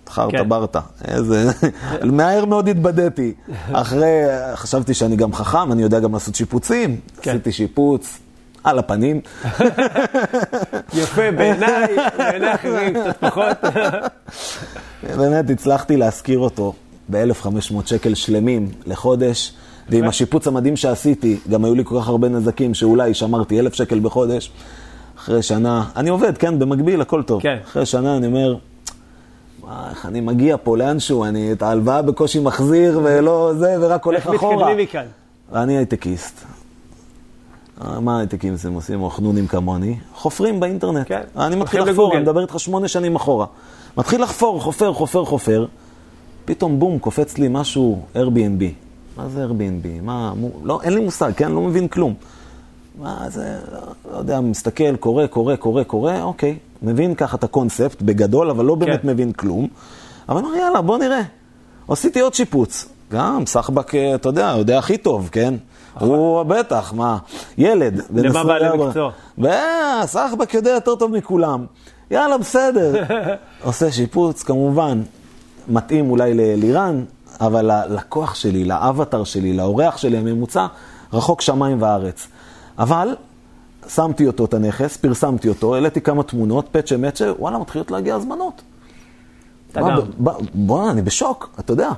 חרטה 0.10 0.38
כן. 0.38 0.50
ברטה, 0.50 0.80
איזה... 1.08 1.52
מהר 2.04 2.46
מאוד 2.46 2.70
התבדיתי. 2.70 3.34
אחרי, 3.72 4.22
חשבתי 4.56 4.94
שאני 4.94 5.16
גם 5.16 5.34
חכם, 5.34 5.72
אני 5.72 5.82
יודע 5.82 6.00
גם 6.00 6.14
לעשות 6.14 6.36
שיפוצים. 6.36 6.98
כן. 7.22 7.32
עשיתי 7.32 7.52
שיפוץ 7.52 8.20
על 8.64 8.80
הפנים. 8.80 9.22
יפה, 10.94 11.32
בעיניי, 11.32 11.96
בעיניי 12.18 12.56
אחרים 12.56 12.94
קצת 12.94 13.18
פחות. 13.20 13.58
באמת 15.18 15.50
הצלחתי 15.50 15.98
להשכיר 15.98 16.40
אותו 16.40 16.74
ב-1,500 17.10 17.76
שקל 17.86 18.14
שלמים 18.14 18.70
לחודש, 18.86 19.54
ועם 19.90 20.04
השיפוץ 20.04 20.48
המדהים 20.48 20.76
שעשיתי, 20.76 21.38
גם 21.50 21.66
היו 21.66 21.76
לי 21.76 21.84
כל 21.86 22.00
כך 22.00 22.08
הרבה 22.08 22.30
נזקים 22.30 22.74
שאולי 22.74 23.14
שמרתי 23.14 23.60
1,000 23.60 23.74
שקל 23.74 24.00
בחודש. 24.00 24.52
אחרי 25.18 25.42
שנה, 25.42 25.84
אני 25.96 26.10
עובד, 26.10 26.38
כן, 26.38 26.60
במקביל, 26.60 27.02
הכל 27.02 27.24
טוב. 27.24 27.42
כן. 27.42 27.58
אחרי 27.66 27.86
שנה 27.86 28.18
אני 28.18 28.28
אומר, 28.28 28.56
"מה, 29.68 29.90
איך 29.90 30.06
אני 30.06 30.22
מגיע 30.22 30.56
פה 30.64 30.78
לאנשהו, 30.78 31.26
אני 31.26 31.52
את 31.52 31.62
ההלוואה 31.62 32.02
בקושי 32.02 32.40
מחזיר 32.40 33.00
ולא 33.04 33.54
זה, 33.58 33.76
ורק 33.80 34.06
הולך 34.06 34.28
איך 34.28 34.36
אחורה. 34.36 34.56
מתקדמים 34.56 34.78
מכאן? 34.78 35.06
ואני 35.52 35.78
הייטקיסט. 35.78 36.46
אה, 37.82 38.00
מה 38.00 38.20
הייטקים 38.20 38.56
הם 38.64 38.74
עושים, 38.74 39.02
או 39.02 39.10
חנונים 39.10 39.48
כמוני? 39.48 39.96
חופרים 40.16 40.60
באינטרנט. 40.60 41.08
כן, 41.08 41.22
אני 41.38 41.56
מתחיל 41.56 41.82
לחפור, 41.82 41.94
לגוגל. 41.94 42.16
אני 42.16 42.24
מדבר 42.24 42.42
איתך 42.42 42.60
שמונה 42.60 42.88
שנים 42.88 43.16
אחורה. 43.16 43.46
מתחיל 43.98 44.24
לחפור, 44.24 44.62
חופר, 44.62 44.94
חופר, 44.94 45.26
חופר, 45.26 45.66
פתאום 46.46 46.80
בום, 46.80 47.00
קופץ 47.00 47.38
לי 47.38 47.48
משהו 47.50 48.02
Airbnb. 48.16 48.64
מה 49.18 49.30
זה 49.30 49.46
Airbnb? 49.46 49.88
מה, 50.02 50.34
מו, 50.34 50.50
לא, 50.64 50.80
אין 50.84 50.94
לי 50.94 51.02
מושג, 51.02 51.32
כן? 51.38 51.52
לא 51.52 51.62
מבין 51.62 51.88
כלום. 51.88 52.14
מה 53.00 53.26
זה, 53.30 53.60
לא, 53.72 53.80
לא 54.12 54.18
יודע, 54.18 54.42
מסתכל, 54.42 54.96
קורא, 54.96 55.28
קורא, 55.28 55.56
קורא, 55.56 55.84
קורא, 55.84 56.22
אוקיי. 56.22 56.58
מבין 56.84 57.16
ככה 57.16 57.38
את 57.38 57.44
הקונספט 57.44 58.02
בגדול, 58.02 58.50
אבל 58.50 58.66
לא 58.66 58.76
באמת 58.76 59.02
כן. 59.02 59.08
מבין 59.08 59.32
כלום. 59.32 59.68
אבל 60.30 60.44
אומר, 60.44 60.56
יאללה, 60.56 60.82
בוא 60.82 60.98
נראה. 60.98 61.22
עשיתי 61.88 62.20
עוד 62.20 62.34
שיפוץ. 62.34 62.86
גם 63.12 63.46
סחבק, 63.46 63.96
אה, 63.96 64.16
אתה 64.16 64.30
יודע, 64.30 64.56
יודע 64.58 64.80
הכי 64.80 64.98
טוב, 64.98 65.30
כן? 65.32 65.54
הוא 66.00 66.44
בטח, 66.44 66.94
מה, 66.94 67.18
ילד. 67.58 68.02
למה 68.16 68.44
בעלי 68.44 68.66
24. 68.66 68.88
מקצוע? 68.88 70.06
סחבק 70.06 70.54
יודע 70.54 70.72
יותר 70.72 70.96
טוב 70.96 71.12
מכולם. 71.12 71.66
יאללה, 72.12 72.38
בסדר. 72.38 73.04
עושה 73.64 73.92
שיפוץ, 73.92 74.44
כמובן, 74.44 75.02
מתאים 75.68 76.12
אולי 76.12 76.34
ללירן, 76.34 77.04
אבל 77.42 77.72
ללקוח 77.72 78.36
שלי, 78.36 78.66
לאבטר 78.66 79.24
שלי, 79.24 79.54
לאורח 79.54 79.98
שלי 79.98 80.18
הממוצע, 80.18 80.66
רחוק 81.14 81.42
שמיים 81.42 81.82
וארץ. 81.82 82.28
אבל 82.80 83.16
שמתי 83.90 84.28
אותו, 84.28 84.46
את 84.46 84.54
הנכס, 84.54 84.98
פרסמתי 84.98 85.50
אותו, 85.50 85.76
העליתי 85.76 86.02
כמה 86.02 86.24
תמונות, 86.24 86.68
פצ'ה 86.72 86.98
מצ'ה, 86.98 87.32
וואלה, 87.40 87.58
מתחילות 87.58 87.92
להגיע 87.92 88.16
הזמנות. 88.16 88.62
אתה 89.72 89.80
גם. 89.82 89.98
בוא, 90.54 90.92
אני 90.92 91.02
בשוק, 91.02 91.50
אתה 91.60 91.74
יודע. 91.74 91.90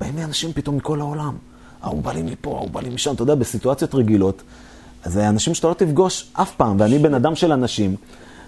באים 0.00 0.16
לי 0.16 0.24
אנשים 0.24 0.52
פתאום 0.52 0.76
מכל 0.76 1.00
העולם. 1.00 1.34
ההוא 1.82 2.02
בא 2.02 2.12
לי 2.12 2.22
מפה, 2.22 2.56
ההוא 2.56 2.70
בא 2.70 2.80
לי 2.80 2.90
משם, 2.90 3.14
אתה 3.14 3.22
יודע, 3.22 3.34
בסיטואציות 3.34 3.94
רגילות. 3.94 4.42
אז 5.04 5.12
זה 5.12 5.28
אנשים 5.28 5.54
שאתה 5.54 5.68
לא 5.68 5.74
תפגוש 5.74 6.30
אף 6.32 6.54
פעם, 6.54 6.76
ואני 6.80 6.98
בן 6.98 7.14
אדם 7.14 7.34
של 7.34 7.52
אנשים, 7.52 7.96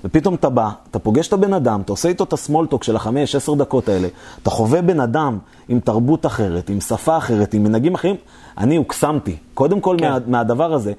ופתאום 0.04 0.34
אתה 0.34 0.48
בא, 0.48 0.70
אתה 0.90 0.98
פוגש 0.98 1.28
את 1.28 1.32
הבן 1.32 1.54
אדם, 1.54 1.80
אתה 1.80 1.92
עושה 1.92 2.08
איתו 2.08 2.24
את 2.24 2.32
הסמולטוק 2.32 2.84
של 2.84 2.96
החמש, 2.96 3.34
עשר 3.34 3.54
דקות 3.54 3.88
האלה, 3.88 4.08
אתה 4.42 4.50
חווה 4.50 4.82
בן 4.82 5.00
אדם 5.00 5.38
עם 5.68 5.80
תרבות 5.80 6.26
אחרת, 6.26 6.70
עם 6.70 6.80
שפה 6.80 7.16
אחרת, 7.16 7.54
עם 7.54 7.64
מנהגים 7.64 7.94
אחרים, 7.94 8.16
אני 8.58 8.76
הוקסמתי, 8.76 9.36
קודם 9.54 9.80
כל 9.80 9.96
כן. 9.98 10.10
מה, 10.10 10.18
מהדבר 10.26 10.74
הזה. 10.74 10.92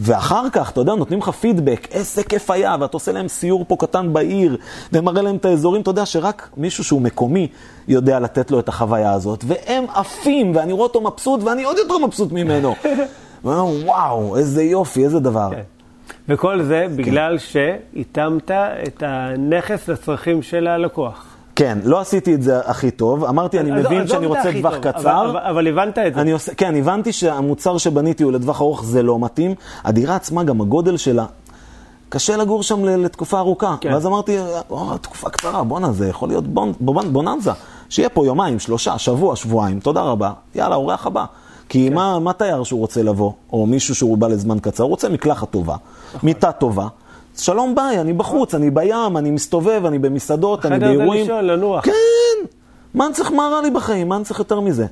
ואחר 0.00 0.50
כך, 0.52 0.70
אתה 0.70 0.80
יודע, 0.80 0.94
נותנים 0.94 1.18
לך 1.18 1.28
פידבק, 1.28 1.88
איזה 1.90 2.24
כיף 2.24 2.50
היה, 2.50 2.76
ואתה 2.80 2.96
עושה 2.96 3.12
להם 3.12 3.28
סיור 3.28 3.64
פה 3.68 3.76
קטן 3.78 4.12
בעיר, 4.12 4.56
ומראה 4.92 5.22
להם 5.22 5.36
את 5.36 5.44
האזורים, 5.44 5.82
אתה 5.82 5.90
יודע 5.90 6.06
שרק 6.06 6.48
מישהו 6.56 6.84
שהוא 6.84 7.02
מקומי 7.02 7.48
יודע 7.88 8.20
לתת 8.20 8.50
לו 8.50 8.60
את 8.60 8.68
החוויה 8.68 9.12
הזאת, 9.12 9.44
והם 9.46 9.84
עפים, 9.94 10.56
ואני 10.56 10.72
רואה 10.72 10.82
אותו 10.84 11.00
מבסוט, 11.00 11.42
ואני 11.42 11.64
עוד 11.64 11.78
יותר 11.78 11.98
מבסוט 11.98 12.32
ממנו. 12.32 12.74
וואו, 13.44 14.36
איזה 14.36 14.62
יופי, 14.62 15.04
איזה 15.04 15.20
דבר. 15.20 15.50
כן. 15.50 15.62
וכל 16.28 16.62
זה 16.62 16.86
כן. 16.88 16.96
בגלל 16.96 17.38
שהתאמת 17.38 18.50
את 18.50 19.02
הנכס 19.06 19.88
לצרכים 19.88 20.42
של 20.42 20.66
הלקוח. 20.66 21.29
כן, 21.60 21.78
לא 21.84 22.00
עשיתי 22.00 22.34
את 22.34 22.42
זה 22.42 22.60
הכי 22.64 22.90
טוב, 22.90 23.24
אמרתי, 23.24 23.60
אני 23.60 23.70
עזוב- 23.72 23.86
מבין 23.86 24.00
עזוב 24.00 24.10
שאני 24.16 24.26
את 24.26 24.30
רוצה 24.30 24.52
טווח 24.52 24.76
קצר. 24.76 25.30
אבל, 25.50 25.66
הבנת 25.66 25.98
את 25.98 26.14
זה. 26.14 26.54
כן, 26.54 26.76
הבנתי 26.76 27.12
שהמוצר 27.12 27.78
שבניתי 27.78 28.22
הוא 28.22 28.32
לטווח 28.32 28.60
ארוך, 28.60 28.84
זה 28.84 29.02
לא 29.02 29.18
מתאים. 29.18 29.54
הדירה 29.84 30.16
עצמה, 30.16 30.44
גם 30.44 30.60
הגודל 30.60 30.96
שלה, 30.96 31.24
קשה 32.08 32.36
לגור 32.36 32.62
שם 32.62 32.84
לתקופה 32.84 33.38
ארוכה. 33.38 33.76
כן. 33.80 33.92
ואז 33.92 34.06
אמרתי, 34.06 34.36
או, 34.70 34.98
תקופה 34.98 35.30
קצרה, 35.30 35.64
בואנה, 35.64 35.92
זה 35.92 36.08
יכול 36.08 36.28
להיות 36.28 36.46
בונ, 36.46 36.72
בונ, 36.80 37.12
בוננזה. 37.12 37.52
שיהיה 37.88 38.08
פה 38.08 38.26
יומיים, 38.26 38.58
שלושה, 38.58 38.98
שבוע, 38.98 39.36
שבועיים, 39.36 39.80
תודה 39.80 40.02
רבה, 40.02 40.32
יאללה, 40.54 40.74
אורח 40.76 41.06
הבא. 41.06 41.24
כי 41.68 41.88
כן. 41.88 41.94
מה, 41.94 42.18
מה 42.18 42.32
תייר 42.32 42.64
שהוא 42.64 42.80
רוצה 42.80 43.02
לבוא, 43.02 43.32
או 43.52 43.66
מישהו 43.66 43.94
שהוא 43.94 44.18
בא 44.18 44.28
לזמן 44.28 44.58
קצר, 44.58 44.82
הוא 44.84 44.90
רוצה 44.90 45.08
מקלחת 45.08 45.50
טובה, 45.50 45.76
נכון. 46.14 46.20
מיטה 46.22 46.52
טובה. 46.52 46.86
שלום 47.40 47.74
ביי, 47.74 48.00
אני 48.00 48.12
בחוץ, 48.12 48.54
אני 48.54 48.70
בים, 48.70 49.16
אני 49.16 49.30
מסתובב, 49.30 49.82
אני 49.86 49.98
במסעדות, 49.98 50.66
אני 50.66 50.76
חדר 50.76 50.86
זה 50.86 50.96
באירועים. 50.96 51.22
לישון, 51.22 51.44
לנוח. 51.44 51.84
כן, 51.84 51.92
מה 52.94 53.06
אני 53.06 53.14
צריך, 53.14 53.32
מה 53.32 53.48
רע 53.52 53.62
לי 53.62 53.70
בחיים? 53.70 54.08
מה 54.08 54.16
אני 54.16 54.24
צריך 54.24 54.38
יותר 54.38 54.60
מזה? 54.60 54.86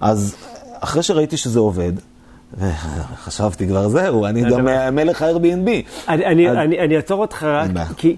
אז 0.00 0.36
אחרי 0.80 1.02
שראיתי 1.02 1.36
שזה 1.36 1.58
עובד, 1.58 1.92
חשבתי 3.14 3.66
כבר 3.66 3.88
זהו, 3.88 4.26
אני 4.26 4.42
גם. 4.50 4.94
מלך 4.94 5.22
ה-Airbnb. 5.22 5.68
אני, 6.08 6.96
אעצור 6.96 7.20
אותך 7.20 7.42
רק. 7.42 7.70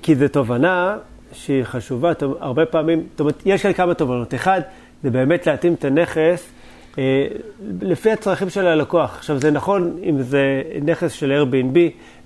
כי, 0.02 0.16
זו 0.16 0.28
תובנה 0.28 0.97
שהיא 1.33 1.64
חשובה, 1.64 2.12
הרבה 2.40 2.66
פעמים, 2.66 3.02
זאת 3.11 3.21
אומרת, 3.21 3.42
יש 3.47 3.62
כאן 3.62 3.73
כמה 3.73 3.95
תובנות. 3.95 4.35
אחד, 4.35 4.61
זה 5.02 5.11
באמת 5.11 5.47
להתאים 5.47 5.75
את 5.75 5.85
הנכס 5.85 6.42
לפי 7.80 8.11
הצרכים 8.11 8.50
של 8.50 8.66
הלקוח. 8.66 9.16
עכשיו, 9.16 9.38
זה 9.38 9.50
נכון 9.50 9.96
אם 10.02 10.22
זה 10.22 10.62
נכס 10.82 11.12
של 11.12 11.42
Airbnb, 11.42 11.78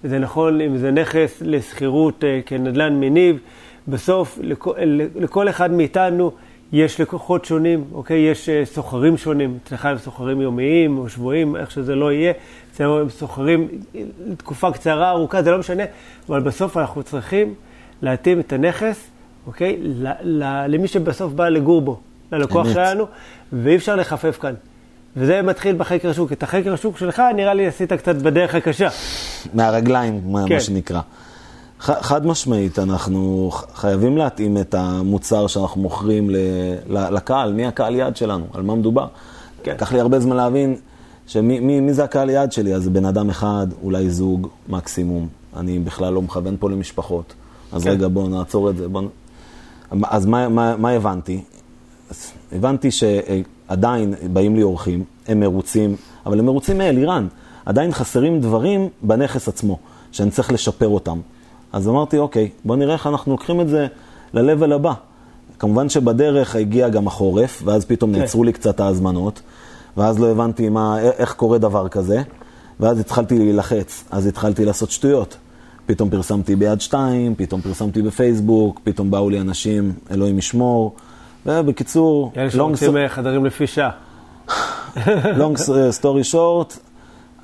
זה 0.04 0.18
נכון 0.18 0.60
אם 0.60 0.76
זה 0.76 0.90
נכס 0.90 1.42
לשכירות 1.44 2.24
אה, 2.24 2.40
כנדל"ן 2.46 3.00
מניב. 3.00 3.38
בסוף, 3.88 4.38
לכל, 4.42 4.72
לכל 5.14 5.48
אחד 5.48 5.70
מאיתנו 5.70 6.32
יש 6.72 7.00
לקוחות 7.00 7.44
שונים, 7.44 7.84
אוקיי? 7.92 8.18
יש 8.18 8.48
אה, 8.48 8.64
סוחרים 8.64 9.16
שונים. 9.16 9.58
אצלך 9.64 9.84
הם 9.84 9.98
סוחרים 9.98 10.40
יומיים 10.40 10.98
או 10.98 11.08
שבועיים, 11.08 11.56
איך 11.56 11.70
שזה 11.70 11.94
לא 11.94 12.12
יהיה. 12.12 12.32
אצלנו 12.72 13.00
הם 13.00 13.08
סוחרים 13.08 13.68
לתקופה 14.26 14.72
קצרה, 14.72 15.10
ארוכה, 15.10 15.42
זה 15.42 15.50
לא 15.50 15.58
משנה, 15.58 15.84
אבל 16.28 16.40
בסוף 16.40 16.76
אנחנו 16.76 17.02
צריכים 17.02 17.54
להתאים 18.02 18.40
את 18.40 18.52
הנכס, 18.52 19.10
אוקיי? 19.46 19.76
ל, 19.82 20.08
ל, 20.22 20.66
למי 20.68 20.88
שבסוף 20.88 21.32
בא 21.32 21.48
לגור 21.48 21.82
בו, 21.82 22.00
ללקוח. 22.32 22.72
שלנו, 22.72 23.06
ואי 23.52 23.76
אפשר 23.76 23.96
לחפף 23.96 24.38
כאן. 24.40 24.54
וזה 25.16 25.42
מתחיל 25.42 25.76
בחקר 25.76 26.10
השוק. 26.10 26.32
את 26.32 26.42
החקר 26.42 26.72
השוק 26.72 26.98
שלך, 26.98 27.22
נראה 27.36 27.54
לי 27.54 27.66
עשית 27.66 27.92
קצת 27.92 28.16
בדרך 28.16 28.54
הקשה. 28.54 28.88
מהרגליים, 29.54 30.20
מה, 30.24 30.44
כן. 30.48 30.54
מה 30.54 30.60
שנקרא. 30.60 31.00
ח, 31.80 31.90
חד 31.90 32.26
משמעית, 32.26 32.78
אנחנו 32.78 33.50
חייבים 33.74 34.16
להתאים 34.16 34.58
את 34.58 34.74
המוצר 34.74 35.46
שאנחנו 35.46 35.80
מוכרים 35.80 36.30
ל, 36.30 36.36
ל, 36.86 37.14
לקהל, 37.14 37.52
מי 37.52 37.66
הקהל 37.66 37.94
יעד 37.94 38.16
שלנו, 38.16 38.46
על 38.52 38.62
מה 38.62 38.74
מדובר. 38.74 39.06
כן. 39.62 39.72
לקח 39.72 39.92
לי 39.92 40.00
הרבה 40.00 40.20
זמן 40.20 40.36
להבין 40.36 40.76
שמי 41.26 41.60
מי, 41.60 41.80
מי 41.80 41.92
זה 41.92 42.04
הקהל 42.04 42.30
יעד 42.30 42.52
שלי, 42.52 42.74
אז 42.74 42.88
בן 42.88 43.04
אדם 43.04 43.30
אחד, 43.30 43.66
אולי 43.82 44.10
זוג, 44.10 44.48
מקסימום. 44.68 45.28
אני 45.56 45.78
בכלל 45.78 46.12
לא 46.12 46.22
מכוון 46.22 46.56
פה 46.60 46.70
למשפחות. 46.70 47.34
אז 47.72 47.84
כן. 47.84 47.90
רגע, 47.90 48.08
בואו 48.08 48.28
נעצור 48.28 48.70
את 48.70 48.76
זה. 48.76 48.88
בוא... 48.88 49.02
אז 50.02 50.26
מה, 50.26 50.48
מה, 50.48 50.76
מה 50.76 50.90
הבנתי? 50.90 51.42
הבנתי 52.52 52.90
שעדיין 52.90 54.14
באים 54.32 54.56
לי 54.56 54.62
אורחים, 54.62 55.04
הם 55.28 55.40
מרוצים, 55.40 55.96
אבל 56.26 56.38
הם 56.38 56.46
מרוצים 56.46 56.78
מאלירן. 56.78 57.26
עדיין 57.66 57.92
חסרים 57.92 58.40
דברים 58.40 58.88
בנכס 59.02 59.48
עצמו, 59.48 59.78
שאני 60.12 60.30
צריך 60.30 60.52
לשפר 60.52 60.88
אותם. 60.88 61.20
אז 61.72 61.88
אמרתי, 61.88 62.18
אוקיי, 62.18 62.50
בוא 62.64 62.76
נראה 62.76 62.94
איך 62.94 63.06
אנחנו 63.06 63.32
לוקחים 63.32 63.60
את 63.60 63.68
זה 63.68 63.86
ל-level 64.34 64.74
הבא. 64.74 64.92
כמובן 65.58 65.88
שבדרך 65.88 66.56
הגיע 66.56 66.88
גם 66.88 67.06
החורף, 67.06 67.62
ואז 67.64 67.84
פתאום 67.84 68.14
כן. 68.14 68.20
נעצרו 68.20 68.44
לי 68.44 68.52
קצת 68.52 68.80
ההזמנות, 68.80 69.40
ואז 69.96 70.18
לא 70.18 70.30
הבנתי 70.30 70.68
מה, 70.68 71.00
איך 71.00 71.32
קורה 71.32 71.58
דבר 71.58 71.88
כזה, 71.88 72.22
ואז 72.80 73.00
התחלתי 73.00 73.38
להילחץ, 73.38 74.04
אז 74.10 74.26
התחלתי 74.26 74.64
לעשות 74.64 74.90
שטויות. 74.90 75.36
פתאום 75.86 76.10
פרסמתי 76.10 76.56
ביד 76.56 76.80
שתיים, 76.80 77.34
פתאום 77.34 77.60
פרסמתי 77.60 78.02
בפייסבוק, 78.02 78.80
פתאום 78.84 79.10
באו 79.10 79.30
לי 79.30 79.40
אנשים, 79.40 79.92
אלוהים 80.10 80.38
ישמור. 80.38 80.96
ובקיצור, 81.46 82.32
אלה 82.36 82.50
שרוצים 82.50 82.96
אה, 82.96 83.08
חדרים 83.08 83.44
לפי 83.44 83.66
שעה. 83.66 83.90
long 85.38 85.56
story 86.00 86.32
short, 86.32 86.78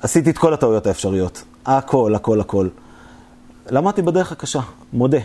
עשיתי 0.01 0.29
את 0.29 0.37
כל 0.37 0.53
הטעויות 0.53 0.87
האפשריות. 0.87 1.43
הכל, 1.65 2.15
הכל, 2.15 2.39
הכל. 2.41 2.67
למדתי 3.71 4.01
בדרך 4.01 4.31
הקשה, 4.31 4.59
מודה. 4.93 5.17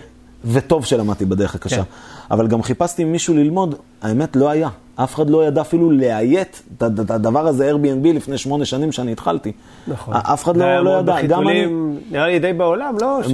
וטוב 0.44 0.85
שלמדתי 0.85 1.25
בדרך 1.25 1.54
הקשה. 1.54 1.76
כן. 1.76 1.82
אבל 2.30 2.47
גם 2.47 2.62
חיפשתי 2.62 3.04
מישהו 3.04 3.35
ללמוד, 3.35 3.75
האמת 4.02 4.37
לא 4.37 4.49
היה. 4.50 4.68
אף 4.97 5.14
אחד 5.14 5.30
לא 5.30 5.44
ידע 5.47 5.61
אפילו 5.61 5.90
לאיית 5.90 6.62
את 6.76 6.82
הד- 6.82 7.00
את 7.00 7.11
הדבר 7.11 7.47
הזה 7.47 7.70
Airbnb 7.73 8.08
לפני 8.14 8.38
שמונה 8.38 8.64
שנים 8.64 8.92
שאני 8.92 9.12
התחלתי. 9.12 9.52
נכון. 9.88 10.14
אף 10.16 10.44
אחד 10.44 10.56
לא, 10.56 10.76
לא 10.76 10.85
מאוד 10.85 11.08
ידע. 11.08 11.23
גם 11.26 11.49
אני... 11.49 11.66
נראה 12.11 12.26
לי 12.26 12.38
די 12.38 12.52
בעולם, 12.52 12.97
לא? 13.00 13.20
ש... 13.23 13.26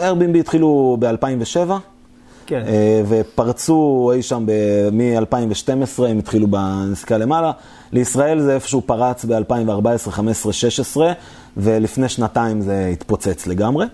Airbnb 0.00 0.38
התחילו 0.38 0.96
ב-2007. 1.00 1.70
כן. 2.46 2.62
אה, 2.66 3.02
ופרצו 3.08 4.10
אי 4.14 4.22
שם 4.22 4.46
מ-2012, 4.92 6.02
הם 6.08 6.18
התחילו 6.18 6.46
בנסיקה 6.46 7.18
למעלה. 7.18 7.52
לישראל 7.92 8.40
זה 8.40 8.54
איפשהו 8.54 8.82
פרץ 8.86 9.24
ב-2014, 9.24 10.10
15, 10.10 10.52
16, 10.52 11.12
ולפני 11.56 12.08
שנתיים 12.08 12.60
זה 12.60 12.90
התפוצץ 12.92 13.46
לגמרי. 13.46 13.86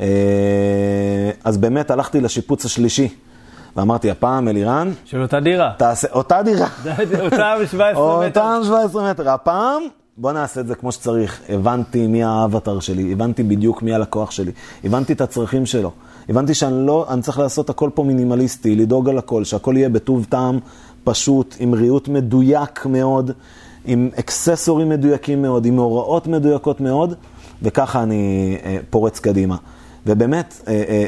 אה, 0.00 0.06
אז 1.44 1.58
באמת 1.58 1.90
הלכתי 1.90 2.20
לשיפוץ 2.20 2.64
השלישי, 2.64 3.08
ואמרתי, 3.76 4.10
הפעם 4.10 4.48
אלירן, 4.48 4.92
של 5.04 5.22
אותה 5.22 5.40
דירה. 5.40 5.72
תעשה 5.76 6.08
אותה 6.12 6.42
דירה. 6.42 6.68
אותה 7.24 7.54
ב-17 7.60 7.76
מטר. 7.76 8.26
אותם 8.26 8.60
17 8.64 9.10
מטר. 9.10 9.30
הפעם, 9.30 9.82
בוא 10.16 10.32
נעשה 10.32 10.60
את 10.60 10.66
זה 10.66 10.74
כמו 10.74 10.92
שצריך. 10.92 11.40
הבנתי 11.48 12.06
מי 12.06 12.24
האבטר 12.24 12.80
שלי, 12.80 13.12
הבנתי 13.12 13.42
בדיוק 13.42 13.82
מי 13.82 13.94
הלקוח 13.94 14.30
שלי, 14.30 14.52
הבנתי 14.84 15.12
את 15.12 15.20
הצרכים 15.20 15.66
שלו. 15.66 15.90
הבנתי 16.28 16.54
שאני 16.54 16.86
לא, 16.86 17.06
אני 17.10 17.22
צריך 17.22 17.38
לעשות 17.38 17.70
הכל 17.70 17.90
פה 17.94 18.04
מינימליסטי, 18.04 18.76
לדאוג 18.76 19.08
על 19.08 19.18
הכל, 19.18 19.44
שהכל 19.44 19.74
יהיה 19.76 19.88
בטוב 19.88 20.26
טעם, 20.28 20.58
פשוט, 21.04 21.56
עם 21.58 21.74
ריהוט 21.74 22.08
מדויק 22.08 22.86
מאוד, 22.86 23.30
עם 23.84 24.10
אקססורים 24.18 24.88
מדויקים 24.88 25.42
מאוד, 25.42 25.66
עם 25.66 25.76
הוראות 25.78 26.26
מדויקות 26.26 26.80
מאוד, 26.80 27.14
וככה 27.62 28.02
אני 28.02 28.56
אה, 28.64 28.76
פורץ 28.90 29.18
קדימה. 29.18 29.56
ובאמת, 30.06 30.62
אה, 30.68 30.82
אה, 30.88 31.06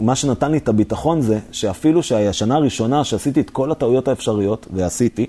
מה 0.00 0.16
שנתן 0.16 0.50
לי 0.52 0.58
את 0.58 0.68
הביטחון 0.68 1.20
זה 1.20 1.38
שאפילו 1.52 2.02
שהשנה 2.02 2.54
הראשונה 2.54 3.04
שעשיתי 3.04 3.40
את 3.40 3.50
כל 3.50 3.72
הטעויות 3.72 4.08
האפשריות, 4.08 4.66
ועשיתי, 4.72 5.26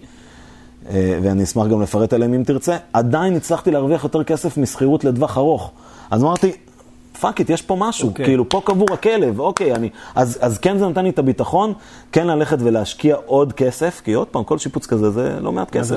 אה, 0.90 1.20
ואני 1.24 1.44
אשמח 1.44 1.68
גם 1.68 1.82
לפרט 1.82 2.14
עליהם 2.14 2.34
אם 2.34 2.44
תרצה, 2.44 2.78
עדיין 2.94 3.36
הצלחתי 3.36 3.72
להרוויח 3.72 4.04
יותר 4.04 4.24
כסף 4.24 4.58
משכירות 4.58 5.04
לטווח 5.04 5.38
ארוך. 5.38 5.72
אז 6.12 6.24
אמרתי, 6.24 6.52
fuck 7.20 7.40
it, 7.40 7.50
יש 7.50 7.62
פה 7.62 7.76
משהו, 7.80 8.08
okay. 8.08 8.12
אוקיי. 8.12 8.26
כאילו, 8.26 8.50
פה 8.50 8.62
קבור 8.66 8.88
הכלב, 8.94 9.40
אוקיי, 9.40 9.76
אני... 9.76 9.90
אז, 10.16 10.38
אז 10.42 10.58
כן 10.58 10.78
זה 10.78 10.88
נתן 10.88 11.04
לי 11.04 11.10
את 11.10 11.20
הביטחון, 11.20 11.74
כן 12.12 12.28
ללכת 12.28 12.58
ולהשקיע 12.60 13.16
עוד 13.26 13.54
כסף, 13.54 14.02
כי 14.06 14.14
עוד 14.14 14.28
פעם, 14.28 14.44
כל 14.44 14.58
שיפוץ 14.58 14.86
כזה 14.86 15.12
זה 15.12 15.38
לא 15.42 15.52
מעט 15.52 15.70
כסף. 15.70 15.96